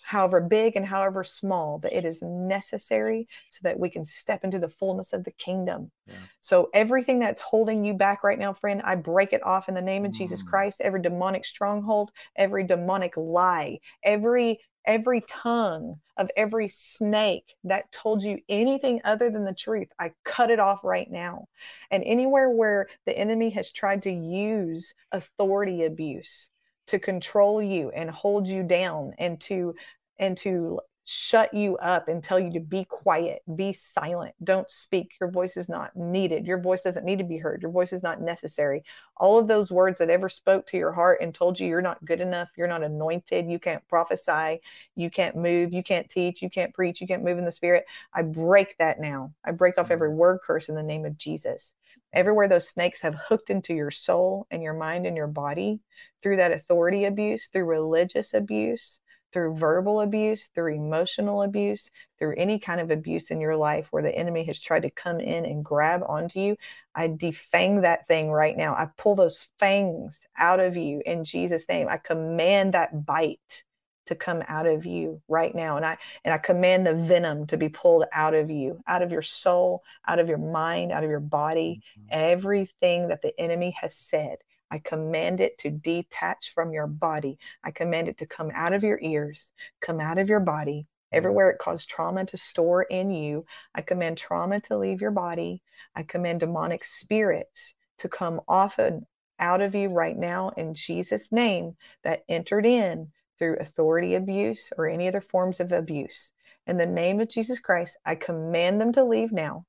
however 0.03 0.39
big 0.39 0.75
and 0.75 0.85
however 0.85 1.23
small, 1.23 1.79
that 1.79 1.95
it 1.95 2.05
is 2.05 2.21
necessary 2.21 3.27
so 3.49 3.61
that 3.63 3.79
we 3.79 3.89
can 3.89 4.05
step 4.05 4.43
into 4.43 4.59
the 4.59 4.69
fullness 4.69 5.13
of 5.13 5.23
the 5.23 5.31
kingdom. 5.31 5.91
Yeah. 6.05 6.15
So 6.41 6.69
everything 6.73 7.19
that's 7.19 7.41
holding 7.41 7.83
you 7.83 7.93
back 7.95 8.23
right 8.23 8.37
now, 8.37 8.53
friend, 8.53 8.81
I 8.83 8.95
break 8.95 9.33
it 9.33 9.43
off 9.43 9.67
in 9.67 9.73
the 9.73 9.81
name 9.81 10.05
of 10.05 10.11
Jesus 10.11 10.43
Mm. 10.43 10.47
Christ. 10.47 10.81
Every 10.81 11.01
demonic 11.01 11.43
stronghold, 11.45 12.11
every 12.35 12.63
demonic 12.63 13.17
lie, 13.17 13.79
every 14.03 14.59
every 14.87 15.21
tongue 15.21 15.99
of 16.17 16.29
every 16.37 16.69
snake 16.69 17.55
that 17.63 17.91
told 17.91 18.21
you 18.21 18.39
anything 18.47 19.01
other 19.03 19.31
than 19.31 19.43
the 19.43 19.53
truth, 19.53 19.87
I 19.99 20.11
cut 20.23 20.51
it 20.51 20.59
off 20.59 20.83
right 20.83 21.09
now. 21.09 21.47
And 21.89 22.03
anywhere 22.03 22.51
where 22.51 22.87
the 23.05 23.17
enemy 23.17 23.49
has 23.49 23.71
tried 23.71 24.03
to 24.03 24.11
use 24.11 24.93
authority 25.11 25.85
abuse 25.85 26.49
to 26.87 26.99
control 26.99 27.61
you 27.61 27.89
and 27.91 28.09
hold 28.09 28.47
you 28.47 28.63
down 28.63 29.13
and 29.17 29.39
to 29.41 29.75
and 30.19 30.37
to 30.37 30.79
shut 31.07 31.53
you 31.53 31.77
up 31.77 32.07
and 32.07 32.23
tell 32.23 32.39
you 32.39 32.51
to 32.51 32.59
be 32.59 32.83
quiet, 32.83 33.43
be 33.55 33.71
silent, 33.71 34.33
don't 34.43 34.69
speak. 34.69 35.13
Your 35.21 35.29
voice 35.29 35.55
is 35.55 35.69
not 35.69 35.95
needed. 35.95 36.47
Your 36.47 36.57
voice 36.57 36.81
doesn't 36.81 37.05
need 37.05 37.19
to 37.19 37.23
be 37.23 37.37
heard. 37.37 37.61
Your 37.61 37.69
voice 37.69 37.93
is 37.93 38.01
not 38.01 38.21
necessary. 38.21 38.83
All 39.17 39.37
of 39.37 39.47
those 39.47 39.71
words 39.71 39.99
that 39.99 40.09
ever 40.09 40.27
spoke 40.27 40.65
to 40.67 40.77
your 40.77 40.91
heart 40.91 41.21
and 41.21 41.33
told 41.33 41.59
you 41.59 41.67
you're 41.67 41.81
not 41.81 42.03
good 42.05 42.21
enough, 42.21 42.49
you're 42.57 42.67
not 42.67 42.83
anointed, 42.83 43.47
you 43.47 43.59
can't 43.59 43.87
prophesy, 43.87 44.61
you 44.95 45.11
can't 45.11 45.35
move, 45.35 45.73
you 45.73 45.83
can't 45.83 46.09
teach, 46.09 46.41
you 46.41 46.49
can't 46.49 46.73
preach, 46.73 46.99
you 46.99 47.07
can't 47.07 47.23
move 47.23 47.37
in 47.37 47.45
the 47.45 47.51
spirit. 47.51 47.85
I 48.11 48.23
break 48.23 48.75
that 48.79 48.99
now. 48.99 49.31
I 49.45 49.51
break 49.51 49.77
off 49.77 49.91
every 49.91 50.09
mm-hmm. 50.09 50.17
word 50.17 50.39
curse 50.43 50.69
in 50.69 50.75
the 50.75 50.83
name 50.83 51.05
of 51.05 51.17
Jesus. 51.17 51.73
Everywhere 52.15 52.47
those 52.47 52.67
snakes 52.67 53.01
have 53.01 53.15
hooked 53.15 53.49
into 53.49 53.73
your 53.73 53.91
soul 53.91 54.47
and 54.49 54.63
your 54.63 54.73
mind 54.73 55.05
and 55.05 55.17
your 55.17 55.27
body 55.27 55.81
through 56.23 56.37
that 56.37 56.51
authority 56.53 57.05
abuse, 57.05 57.47
through 57.47 57.65
religious 57.65 58.33
abuse, 58.33 58.99
through 59.33 59.53
verbal 59.53 59.99
abuse, 59.99 60.49
through 60.55 60.73
emotional 60.73 61.43
abuse, 61.43 61.91
through 62.17 62.33
any 62.37 62.57
kind 62.57 62.79
of 62.79 62.89
abuse 62.89 63.31
in 63.31 63.41
your 63.41 63.57
life 63.57 63.87
where 63.91 64.01
the 64.01 64.15
enemy 64.15 64.45
has 64.45 64.57
tried 64.57 64.83
to 64.83 64.89
come 64.89 65.19
in 65.19 65.45
and 65.45 65.65
grab 65.65 66.01
onto 66.07 66.39
you, 66.39 66.55
I 66.95 67.09
defang 67.09 67.81
that 67.81 68.07
thing 68.07 68.31
right 68.31 68.55
now. 68.55 68.73
I 68.75 68.87
pull 68.97 69.15
those 69.15 69.49
fangs 69.59 70.17
out 70.37 70.61
of 70.61 70.77
you 70.77 71.01
in 71.05 71.25
Jesus' 71.25 71.67
name. 71.67 71.89
I 71.89 71.97
command 71.97 72.73
that 72.73 73.05
bite 73.05 73.65
to 74.05 74.15
come 74.15 74.43
out 74.47 74.65
of 74.65 74.85
you 74.85 75.21
right 75.27 75.55
now 75.55 75.77
and 75.77 75.85
i 75.85 75.97
and 76.23 76.33
i 76.33 76.37
command 76.37 76.85
the 76.85 76.93
venom 76.93 77.45
to 77.47 77.57
be 77.57 77.69
pulled 77.69 78.05
out 78.13 78.33
of 78.33 78.49
you 78.49 78.81
out 78.87 79.01
of 79.01 79.11
your 79.11 79.21
soul 79.21 79.83
out 80.07 80.19
of 80.19 80.27
your 80.27 80.37
mind 80.37 80.91
out 80.91 81.03
of 81.03 81.09
your 81.09 81.19
body 81.19 81.81
mm-hmm. 81.97 82.07
everything 82.11 83.07
that 83.07 83.21
the 83.21 83.37
enemy 83.39 83.75
has 83.79 83.95
said 83.95 84.37
I 84.71 84.79
command 84.79 85.41
it 85.41 85.57
to 85.59 85.69
detach 85.69 86.53
from 86.53 86.73
your 86.73 86.87
body. 86.87 87.37
I 87.63 87.71
command 87.71 88.07
it 88.07 88.17
to 88.17 88.25
come 88.25 88.51
out 88.53 88.73
of 88.73 88.83
your 88.83 88.99
ears, 89.01 89.53
come 89.79 89.99
out 89.99 90.17
of 90.17 90.27
your 90.27 90.39
body. 90.39 90.81
Mm-hmm. 90.81 91.17
Everywhere 91.17 91.49
it 91.51 91.59
caused 91.59 91.87
trauma 91.87 92.25
to 92.25 92.37
store 92.37 92.83
in 92.83 93.11
you, 93.11 93.45
I 93.73 93.81
command 93.81 94.17
trauma 94.17 94.59
to 94.61 94.77
leave 94.77 95.01
your 95.01 95.11
body. 95.11 95.61
I 95.95 96.03
command 96.03 96.41
demonic 96.41 96.83
spirits 96.83 97.73
to 97.99 98.09
come 98.09 98.41
off 98.47 98.79
and 98.79 99.05
out 99.39 99.61
of 99.61 99.75
you 99.75 99.89
right 99.89 100.17
now 100.17 100.49
in 100.57 100.73
Jesus' 100.73 101.31
name 101.31 101.75
that 102.03 102.23
entered 102.27 102.65
in 102.65 103.11
through 103.37 103.57
authority 103.59 104.15
abuse 104.15 104.71
or 104.77 104.87
any 104.87 105.07
other 105.07 105.21
forms 105.21 105.59
of 105.59 105.71
abuse. 105.71 106.31
In 106.67 106.77
the 106.77 106.85
name 106.85 107.19
of 107.19 107.29
Jesus 107.29 107.59
Christ, 107.59 107.97
I 108.05 108.15
command 108.15 108.81
them 108.81 108.91
to 108.93 109.03
leave 109.03 109.31
now. 109.31 109.65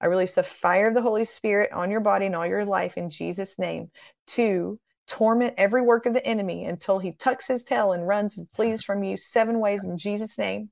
I 0.00 0.06
release 0.06 0.32
the 0.32 0.42
fire 0.42 0.88
of 0.88 0.94
the 0.94 1.02
Holy 1.02 1.24
Spirit 1.24 1.72
on 1.72 1.90
your 1.90 2.00
body 2.00 2.26
and 2.26 2.36
all 2.36 2.46
your 2.46 2.64
life 2.66 2.96
in 2.98 3.08
Jesus' 3.08 3.58
name 3.58 3.90
to 4.28 4.78
torment 5.06 5.54
every 5.56 5.82
work 5.82 6.04
of 6.06 6.12
the 6.12 6.26
enemy 6.26 6.66
until 6.66 6.98
he 6.98 7.12
tucks 7.12 7.46
his 7.46 7.62
tail 7.62 7.92
and 7.92 8.06
runs 8.06 8.36
and 8.36 8.48
flees 8.54 8.82
from 8.82 9.02
you 9.02 9.16
seven 9.16 9.60
ways 9.60 9.84
in 9.84 9.96
Jesus' 9.96 10.36
name. 10.36 10.70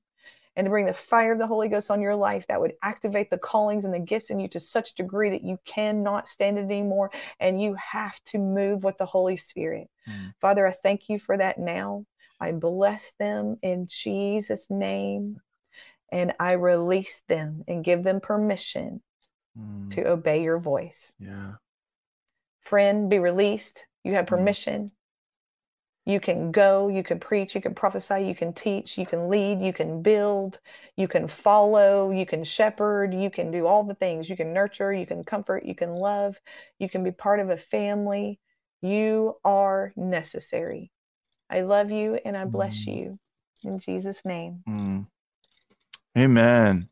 And 0.57 0.65
to 0.65 0.69
bring 0.69 0.85
the 0.85 0.93
fire 0.93 1.33
of 1.33 1.39
the 1.39 1.47
Holy 1.47 1.67
Ghost 1.67 1.91
on 1.91 2.01
your 2.01 2.15
life 2.15 2.45
that 2.47 2.61
would 2.61 2.73
activate 2.81 3.29
the 3.29 3.37
callings 3.37 3.83
and 3.83 3.93
the 3.93 3.99
gifts 3.99 4.29
in 4.29 4.39
you 4.39 4.47
to 4.49 4.59
such 4.59 4.95
degree 4.95 5.29
that 5.31 5.43
you 5.43 5.59
cannot 5.65 6.29
stand 6.29 6.57
it 6.57 6.63
anymore 6.63 7.11
and 7.41 7.61
you 7.61 7.73
have 7.75 8.23
to 8.25 8.37
move 8.37 8.83
with 8.83 8.97
the 8.97 9.05
Holy 9.05 9.35
Spirit. 9.35 9.89
Mm. 10.07 10.33
Father, 10.39 10.65
I 10.65 10.71
thank 10.71 11.09
you 11.09 11.19
for 11.19 11.35
that 11.35 11.57
now. 11.57 12.05
I 12.39 12.51
bless 12.51 13.13
them 13.19 13.57
in 13.61 13.87
Jesus' 13.87 14.67
name 14.69 15.37
and 16.11 16.33
I 16.39 16.53
release 16.53 17.21
them 17.27 17.63
and 17.67 17.83
give 17.83 18.03
them 18.03 18.19
permission 18.19 19.01
mm. 19.57 19.91
to 19.91 20.07
obey 20.07 20.43
your 20.43 20.59
voice. 20.59 21.13
Yeah. 21.19 21.53
Friend, 22.61 23.09
be 23.09 23.19
released. 23.19 23.85
You 24.03 24.13
have 24.13 24.25
mm. 24.25 24.29
permission. 24.29 24.83
Mm. 24.85 24.91
You 26.07 26.19
can 26.19 26.51
go, 26.51 26.87
you 26.87 27.01
can 27.01 27.19
preach, 27.19 27.55
you 27.55 27.61
can 27.61 27.73
prophesy, 27.73 28.25
you 28.25 28.35
can 28.35 28.53
teach, 28.53 28.95
you 28.95 29.07
can 29.07 29.27
lead, 29.27 29.59
you 29.59 29.73
can 29.73 30.03
build, 30.03 30.59
you 30.95 31.07
can 31.07 31.27
follow, 31.27 32.11
you 32.11 32.27
can 32.27 32.43
shepherd, 32.43 33.11
you 33.11 33.31
can 33.31 33.49
do 33.49 33.65
all 33.65 33.83
the 33.83 33.95
things. 33.95 34.29
You 34.29 34.37
can 34.37 34.53
nurture, 34.53 34.93
you 34.93 35.07
can 35.07 35.23
comfort, 35.23 35.65
you 35.65 35.73
can 35.73 35.95
love, 35.95 36.39
you 36.77 36.87
can 36.87 37.03
be 37.03 37.11
part 37.11 37.39
of 37.39 37.49
a 37.49 37.57
family. 37.57 38.39
You 38.81 39.37
are 39.43 39.93
necessary. 39.95 40.91
I 41.49 41.61
love 41.61 41.91
you 41.91 42.19
and 42.25 42.35
I 42.35 42.45
bless 42.45 42.75
mm. 42.85 42.97
you 42.97 43.19
in 43.63 43.79
Jesus' 43.79 44.17
name. 44.25 44.63
Mm. 44.67 45.07
Amen. 46.17 46.87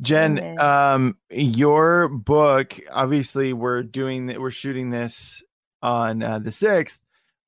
Jen, 0.00 0.38
Amen. 0.38 0.60
um, 0.60 1.18
your 1.30 2.08
book, 2.08 2.78
obviously 2.90 3.52
we're 3.52 3.82
doing 3.82 4.26
that, 4.26 4.40
we're 4.40 4.50
shooting 4.50 4.90
this 4.90 5.42
on 5.82 6.22
uh, 6.22 6.38
the 6.38 6.50
6th, 6.50 6.98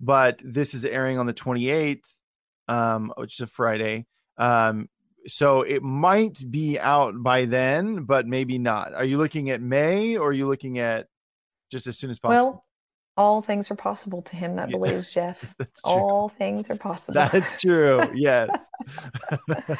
but 0.01 0.41
this 0.43 0.73
is 0.75 0.85
airing 0.85 1.19
on 1.19 1.27
the 1.27 1.35
28th, 1.35 2.01
um, 2.69 3.13
which 3.17 3.35
is 3.35 3.41
a 3.41 3.47
Friday. 3.47 4.07
Um, 4.39 4.89
so 5.27 5.63
it 5.63 5.83
might 5.83 6.43
be 6.51 6.79
out 6.79 7.23
by 7.23 7.45
then, 7.45 8.05
but 8.05 8.27
maybe 8.27 8.59
not. 8.59 8.95
Are 8.95 9.05
you 9.05 9.19
looking 9.19 9.51
at 9.51 9.61
May 9.61 10.17
or 10.17 10.31
are 10.31 10.33
you 10.33 10.47
looking 10.47 10.79
at 10.79 11.07
just 11.71 11.87
as 11.87 11.99
soon 11.99 12.11
as 12.11 12.19
possible? 12.19 12.51
Well, 12.51 12.65
all 13.19 13.43
things 13.43 13.69
are 13.69 13.75
possible 13.75 14.23
to 14.23 14.37
him 14.37 14.55
that 14.57 14.71
believes, 14.71 15.11
Jeff. 15.11 15.55
all 15.85 16.29
things 16.39 16.71
are 16.71 16.77
possible. 16.77 17.15
That's 17.15 17.61
true. 17.61 18.01
Yes. 18.15 18.71
so, 19.49 19.77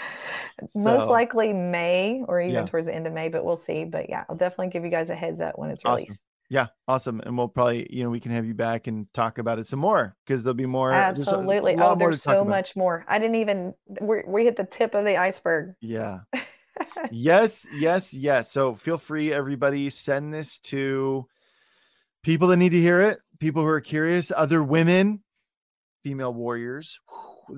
Most 0.75 1.09
likely 1.09 1.53
May 1.53 2.25
or 2.27 2.41
even 2.41 2.55
yeah. 2.55 2.65
towards 2.67 2.87
the 2.89 2.95
end 2.95 3.07
of 3.07 3.13
May, 3.13 3.29
but 3.29 3.45
we'll 3.45 3.57
see. 3.57 3.85
But 3.85 4.11
yeah, 4.11 4.25
I'll 4.29 4.37
definitely 4.37 4.71
give 4.71 4.85
you 4.85 4.91
guys 4.91 5.09
a 5.09 5.15
heads 5.15 5.41
up 5.41 5.57
when 5.57 5.71
it's 5.71 5.85
released. 5.85 6.21
Yeah, 6.51 6.67
awesome. 6.89 7.21
And 7.21 7.39
we'll 7.39 7.47
probably, 7.47 7.87
you 7.91 8.03
know, 8.03 8.11
we 8.11 8.19
can 8.19 8.33
have 8.33 8.45
you 8.45 8.55
back 8.55 8.89
and 8.89 9.07
talk 9.15 9.39
about 9.39 9.61
it 9.61 9.69
some 9.69 9.79
more 9.79 10.17
because 10.27 10.43
there'll 10.43 10.55
be 10.55 10.67
more. 10.67 10.91
Absolutely. 10.91 11.75
Oh, 11.75 11.77
there's 11.77 11.89
oh, 11.91 11.97
there's 11.97 12.23
so 12.23 12.45
much 12.45 12.75
more. 12.75 13.05
I 13.07 13.21
didn't 13.21 13.37
even, 13.37 13.73
we 14.01 14.23
we 14.27 14.45
hit 14.45 14.57
the 14.57 14.65
tip 14.65 14.95
of 14.95 15.05
the 15.05 15.17
iceberg. 15.17 15.75
Yeah. 15.81 16.21
yes, 17.13 17.67
yes, 17.73 18.13
yes. 18.13 18.51
So 18.51 18.75
feel 18.75 18.99
free, 18.99 19.33
everybody, 19.33 19.91
send 19.91 20.35
this 20.35 20.59
to 20.59 21.29
people 22.23 22.49
that 22.49 22.57
need 22.57 22.71
to 22.71 22.81
hear 22.81 23.01
it 23.01 23.21
people 23.41 23.63
who 23.63 23.69
are 23.69 23.81
curious, 23.81 24.33
other 24.35 24.63
women, 24.63 25.23
female 26.03 26.33
warriors 26.33 27.01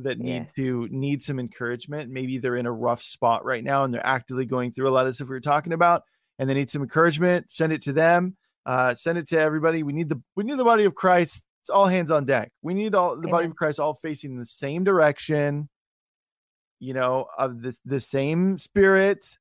that 0.03 0.19
need 0.19 0.49
to 0.57 0.89
need 0.91 1.23
some 1.23 1.39
encouragement. 1.39 2.11
Maybe 2.11 2.39
they're 2.39 2.57
in 2.57 2.67
a 2.67 2.73
rough 2.73 3.03
spot 3.03 3.45
right 3.45 3.65
now 3.65 3.85
and 3.85 3.93
they're 3.93 4.07
actively 4.07 4.45
going 4.45 4.73
through 4.73 4.89
a 4.89 4.91
lot 4.91 5.07
of 5.07 5.15
stuff 5.15 5.29
we 5.29 5.37
are 5.37 5.41
talking 5.41 5.73
about, 5.73 6.03
and 6.39 6.49
they 6.49 6.55
need 6.55 6.71
some 6.71 6.83
encouragement. 6.83 7.51
Send 7.51 7.73
it 7.73 7.83
to 7.83 7.93
them. 7.93 8.37
Uh, 8.67 8.95
send 8.95 9.19
it 9.19 9.27
to 9.29 9.39
everybody. 9.39 9.83
We 9.83 9.93
need 9.93 10.09
the 10.09 10.21
we 10.37 10.45
need 10.45 10.59
the 10.59 10.65
body 10.65 10.85
of 10.85 10.95
Christ. 10.95 11.45
It's 11.63 11.71
all 11.71 11.87
hands 11.87 12.11
on 12.11 12.25
deck. 12.25 12.51
We 12.63 12.75
need 12.75 12.95
all 12.95 13.15
the 13.15 13.23
Amen. 13.23 13.31
body 13.31 13.47
of 13.47 13.57
Christ 13.57 13.81
all 13.81 13.95
facing 13.95 14.39
the 14.39 14.47
same 14.47 14.85
direction. 14.85 15.69
You 16.79 16.95
know, 16.95 17.27
of 17.37 17.63
the 17.63 17.77
the 17.85 18.01
same 18.01 18.59
spirit, 18.59 19.39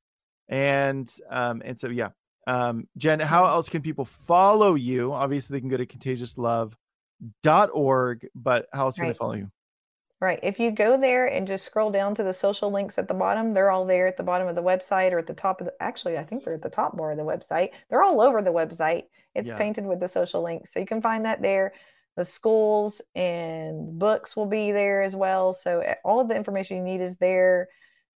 and 0.48 1.10
um, 1.30 1.62
and 1.64 1.78
so 1.78 1.88
yeah, 1.88 2.10
um, 2.50 2.86
Jen, 2.96 3.20
how 3.20 3.44
else 3.44 3.68
can 3.68 3.80
people 3.80 4.04
follow 4.04 4.74
you? 4.74 5.12
Obviously, 5.12 5.54
they 5.54 5.60
can 5.60 5.68
go 5.68 5.76
to 5.76 5.86
contagiouslove.org, 5.86 8.28
but 8.34 8.66
how 8.72 8.86
else 8.86 8.96
can 8.96 9.04
right. 9.04 9.10
they 9.10 9.16
follow 9.16 9.34
you? 9.34 9.48
Right. 10.20 10.40
If 10.42 10.58
you 10.58 10.72
go 10.72 11.00
there 11.00 11.28
and 11.28 11.46
just 11.46 11.64
scroll 11.64 11.92
down 11.92 12.16
to 12.16 12.24
the 12.24 12.32
social 12.32 12.72
links 12.72 12.98
at 12.98 13.06
the 13.06 13.14
bottom, 13.14 13.54
they're 13.54 13.70
all 13.70 13.86
there 13.86 14.08
at 14.08 14.16
the 14.16 14.24
bottom 14.24 14.48
of 14.48 14.56
the 14.56 14.62
website 14.62 15.12
or 15.12 15.18
at 15.18 15.28
the 15.28 15.32
top 15.32 15.60
of 15.60 15.68
the 15.68 15.74
actually, 15.80 16.18
I 16.18 16.24
think 16.24 16.44
they're 16.44 16.54
at 16.54 16.62
the 16.62 16.68
top 16.68 16.96
bar 16.96 17.12
of 17.12 17.18
the 17.18 17.22
website. 17.22 17.70
They're 17.88 18.02
all 18.02 18.20
over 18.20 18.42
the 18.42 18.50
website. 18.50 19.04
It's 19.36 19.48
yeah. 19.48 19.56
painted 19.56 19.86
with 19.86 20.00
the 20.00 20.08
social 20.08 20.42
links. 20.42 20.74
So 20.74 20.80
you 20.80 20.86
can 20.86 21.00
find 21.00 21.24
that 21.24 21.40
there. 21.40 21.72
The 22.16 22.24
schools 22.24 23.00
and 23.14 23.96
books 23.96 24.34
will 24.36 24.46
be 24.46 24.72
there 24.72 25.04
as 25.04 25.14
well. 25.14 25.52
So 25.52 25.78
eh, 25.80 25.94
all 26.04 26.18
of 26.20 26.26
the 26.28 26.36
information 26.36 26.78
you 26.78 26.82
need 26.82 27.00
is 27.00 27.14
there. 27.16 27.68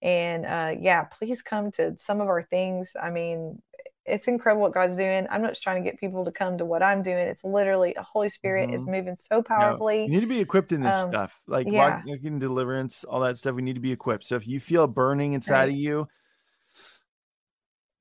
And 0.02 0.46
uh, 0.46 0.74
yeah, 0.82 1.04
please 1.04 1.42
come 1.42 1.72
to 1.74 1.96
some 1.98 2.20
of 2.20 2.28
our 2.28 2.44
things. 2.44 2.94
I 3.02 3.12
mean, 3.12 3.62
it's 4.06 4.28
incredible 4.28 4.64
what 4.64 4.74
God's 4.74 4.96
doing. 4.96 5.28
I'm 5.30 5.42
not 5.42 5.52
just 5.52 5.64
trying 5.64 5.82
to 5.82 5.90
get 5.90 6.00
people 6.00 6.26
to 6.26 6.32
come 6.32 6.58
to 6.58 6.66
what 6.66 6.84
I'm 6.84 7.04
doing. 7.04 7.20
It's 7.20 7.44
literally 7.44 7.94
the 7.96 8.04
Holy 8.04 8.30
Spirit 8.30 8.68
mm-hmm. 8.68 8.76
is 8.76 8.86
moving 8.86 9.16
so 9.16 9.42
powerfully. 9.42 10.00
No, 10.00 10.04
you 10.04 10.10
need 10.10 10.22
to 10.22 10.28
be 10.28 10.40
equipped 10.40 10.72
in 10.72 10.82
this 10.82 10.94
um, 10.94 11.10
stuff, 11.10 11.40
like 11.48 11.68
yeah. 11.68 12.02
walking 12.06 12.40
deliverance, 12.40 13.04
all 13.04 13.22
that 13.22 13.38
stuff. 13.38 13.56
We 13.56 13.62
need 13.62 13.76
to 13.76 13.80
be 13.80 13.92
equipped. 13.92 14.26
So 14.26 14.36
if 14.36 14.48
you 14.48 14.60
feel 14.60 14.88
burning 14.88 15.34
inside 15.34 15.60
right. 15.60 15.70
of 15.70 15.76
you, 15.76 16.08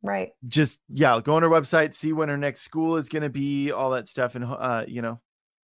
right, 0.03 0.31
just 0.45 0.81
yeah, 0.89 1.21
go 1.23 1.35
on 1.35 1.45
our 1.45 1.51
website, 1.51 1.95
see 1.95 2.13
when 2.13 2.31
our 2.31 2.39
next 2.39 2.63
school 2.63 2.97
is 2.97 3.09
going 3.09 3.23
to 3.23 3.31
be, 3.31 3.71
all 3.71 3.91
that 3.91 4.09
stuff, 4.09 4.35
and 4.35 4.45
uh, 4.45 4.85
you 4.89 5.03
know, 5.03 5.21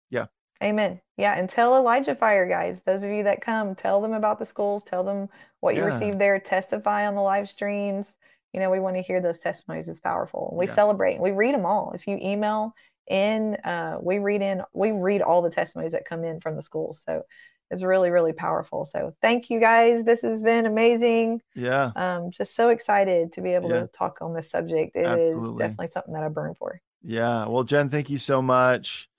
yeah. 0.09 0.27
Amen. 0.61 0.99
Yeah, 1.17 1.37
and 1.37 1.49
tell 1.49 1.75
Elijah 1.75 2.15
Fire 2.15 2.47
guys, 2.47 2.81
those 2.85 3.03
of 3.03 3.11
you 3.11 3.23
that 3.23 3.41
come, 3.41 3.75
tell 3.75 4.01
them 4.01 4.13
about 4.13 4.39
the 4.39 4.45
schools, 4.45 4.83
tell 4.83 5.03
them 5.03 5.29
what 5.59 5.75
you 5.75 5.81
yeah. 5.81 5.87
received 5.87 6.19
there, 6.19 6.39
testify 6.39 7.07
on 7.07 7.15
the 7.15 7.21
live 7.21 7.49
streams 7.49 8.15
you 8.53 8.59
know 8.59 8.69
we 8.69 8.79
want 8.79 8.95
to 8.95 9.01
hear 9.01 9.21
those 9.21 9.39
testimonies 9.39 9.87
it's 9.87 9.99
powerful 9.99 10.53
we 10.57 10.65
yeah. 10.65 10.73
celebrate 10.73 11.19
we 11.19 11.31
read 11.31 11.53
them 11.53 11.65
all 11.65 11.91
if 11.93 12.07
you 12.07 12.17
email 12.21 12.73
in 13.07 13.55
uh, 13.63 13.97
we 14.01 14.19
read 14.19 14.41
in 14.41 14.61
we 14.73 14.91
read 14.91 15.21
all 15.21 15.41
the 15.41 15.49
testimonies 15.49 15.91
that 15.91 16.05
come 16.05 16.23
in 16.23 16.39
from 16.39 16.55
the 16.55 16.61
schools 16.61 17.01
so 17.05 17.23
it's 17.71 17.83
really 17.83 18.09
really 18.09 18.33
powerful 18.33 18.85
so 18.85 19.13
thank 19.21 19.49
you 19.49 19.59
guys 19.59 20.03
this 20.03 20.21
has 20.21 20.41
been 20.41 20.65
amazing 20.65 21.41
yeah 21.55 21.91
um 21.95 22.31
just 22.31 22.55
so 22.55 22.69
excited 22.69 23.31
to 23.31 23.41
be 23.41 23.51
able 23.51 23.69
yeah. 23.69 23.81
to 23.81 23.87
talk 23.87 24.19
on 24.21 24.33
this 24.33 24.49
subject 24.49 24.95
It 24.95 25.05
Absolutely. 25.05 25.49
is 25.49 25.57
definitely 25.59 25.87
something 25.87 26.13
that 26.13 26.23
i 26.23 26.29
burn 26.29 26.55
for 26.57 26.81
yeah 27.03 27.47
well 27.47 27.63
jen 27.63 27.89
thank 27.89 28.09
you 28.09 28.17
so 28.17 28.41
much 28.41 29.09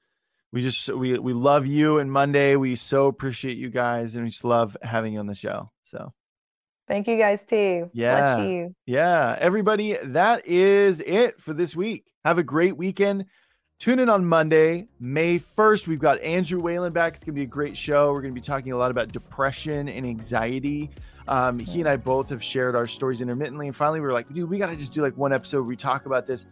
we 0.53 0.63
just 0.63 0.89
we 0.89 1.19
we 1.19 1.33
love 1.33 1.67
you 1.67 1.99
and 1.99 2.11
monday 2.11 2.57
we 2.57 2.75
so 2.75 3.07
appreciate 3.07 3.57
you 3.57 3.71
guys 3.71 4.15
and 4.15 4.25
we 4.25 4.31
just 4.31 4.45
love 4.45 4.77
having 4.83 5.13
you 5.13 5.21
on 5.21 5.27
the 5.27 5.35
show 5.35 5.71
so 5.85 6.13
Thank 6.91 7.07
you 7.07 7.17
guys 7.17 7.45
too. 7.45 7.89
Yeah. 7.93 8.67
Yeah. 8.85 9.37
Everybody, 9.39 9.97
that 10.03 10.45
is 10.45 10.99
it 10.99 11.41
for 11.41 11.55
this 11.55 11.77
week. 11.77 12.05
Have 12.25 12.39
a 12.39 12.43
great 12.43 12.77
weekend. 12.77 13.27
Tune 13.79 14.01
in 14.01 14.09
on 14.09 14.25
Monday, 14.25 14.89
May 14.99 15.39
1st. 15.39 15.87
We've 15.87 16.01
got 16.01 16.21
Andrew 16.21 16.59
Whalen 16.59 16.93
back. 16.93 17.15
It's 17.15 17.25
going 17.25 17.33
to 17.35 17.39
be 17.39 17.45
a 17.45 17.47
great 17.47 17.77
show. 17.77 18.13
We're 18.13 18.23
going 18.23 18.35
to 18.35 18.41
be 18.41 18.45
talking 18.45 18.73
a 18.73 18.77
lot 18.77 18.91
about 18.91 19.13
depression 19.13 19.89
and 19.89 20.05
anxiety. 20.05 20.91
Um, 21.29 21.61
he 21.61 21.79
and 21.79 21.89
I 21.89 21.97
both 21.97 22.29
have 22.31 22.43
shared 22.43 22.75
our 22.75 22.89
stories 22.89 23.23
intermittently. 23.23 23.69
And 23.69 23.77
finally, 23.77 24.01
we 24.01 24.07
were 24.07 24.13
like, 24.13 24.29
dude, 24.35 24.51
we 24.51 24.59
got 24.59 24.71
to 24.71 24.77
just 24.77 24.93
do 24.93 25.01
like 25.01 25.17
one 25.17 25.33
episode 25.33 25.59
where 25.59 25.69
we 25.69 25.77
talk 25.77 26.07
about 26.07 26.27
this. 26.27 26.47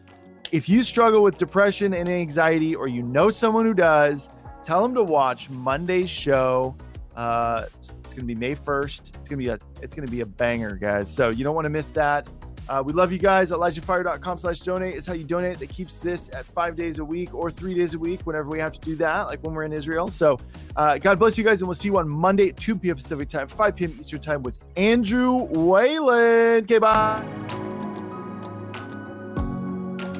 If 0.52 0.68
you 0.68 0.84
struggle 0.84 1.20
with 1.20 1.36
depression 1.36 1.92
and 1.94 2.08
anxiety, 2.08 2.76
or 2.76 2.86
you 2.86 3.02
know 3.02 3.28
someone 3.28 3.66
who 3.66 3.74
does, 3.74 4.30
tell 4.62 4.84
them 4.84 4.94
to 4.94 5.02
watch 5.02 5.50
Monday's 5.50 6.08
show. 6.08 6.76
Uh, 7.16 7.64
it's 8.08 8.14
going 8.14 8.26
to 8.26 8.34
be 8.34 8.38
May 8.38 8.54
1st. 8.54 9.16
It's 9.16 9.28
going 9.28 9.38
to 9.38 9.44
be 9.44 9.48
a 9.48 9.58
it's 9.82 9.94
going 9.94 10.06
to 10.06 10.10
be 10.10 10.22
a 10.22 10.26
banger, 10.26 10.76
guys. 10.76 11.12
So 11.12 11.28
you 11.28 11.44
don't 11.44 11.54
want 11.54 11.66
to 11.66 11.70
miss 11.70 11.90
that. 11.90 12.28
Uh, 12.68 12.82
we 12.84 12.92
love 12.92 13.12
you 13.12 13.18
guys. 13.18 13.50
ElijahFire.com 13.50 14.38
slash 14.38 14.60
donate 14.60 14.94
is 14.94 15.06
how 15.06 15.14
you 15.14 15.24
donate. 15.24 15.58
That 15.58 15.70
keeps 15.70 15.96
this 15.96 16.28
at 16.34 16.44
five 16.44 16.76
days 16.76 16.98
a 16.98 17.04
week 17.04 17.34
or 17.34 17.50
three 17.50 17.74
days 17.74 17.94
a 17.94 17.98
week 17.98 18.22
whenever 18.26 18.48
we 18.48 18.58
have 18.58 18.72
to 18.72 18.80
do 18.80 18.94
that, 18.96 19.28
like 19.28 19.42
when 19.42 19.54
we're 19.54 19.64
in 19.64 19.72
Israel. 19.72 20.08
So 20.08 20.38
uh, 20.76 20.98
God 20.98 21.18
bless 21.18 21.38
you 21.38 21.44
guys, 21.44 21.62
and 21.62 21.68
we'll 21.68 21.74
see 21.74 21.88
you 21.88 21.98
on 21.98 22.08
Monday 22.08 22.48
at 22.50 22.56
2 22.56 22.76
p.m. 22.78 22.96
Pacific 22.96 23.28
time, 23.28 23.48
5 23.48 23.76
p.m. 23.76 23.94
Eastern 23.98 24.20
time 24.20 24.42
with 24.42 24.58
Andrew 24.76 25.44
Whalen. 25.44 26.64
Okay, 26.64 26.78
bye. 26.78 27.24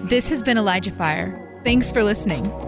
This 0.05 0.29
has 0.31 0.43
been 0.43 0.57
Elijah 0.57 0.93
Fire. 0.93 1.61
Thanks 1.65 1.93
for 1.93 2.03
listening. 2.03 2.68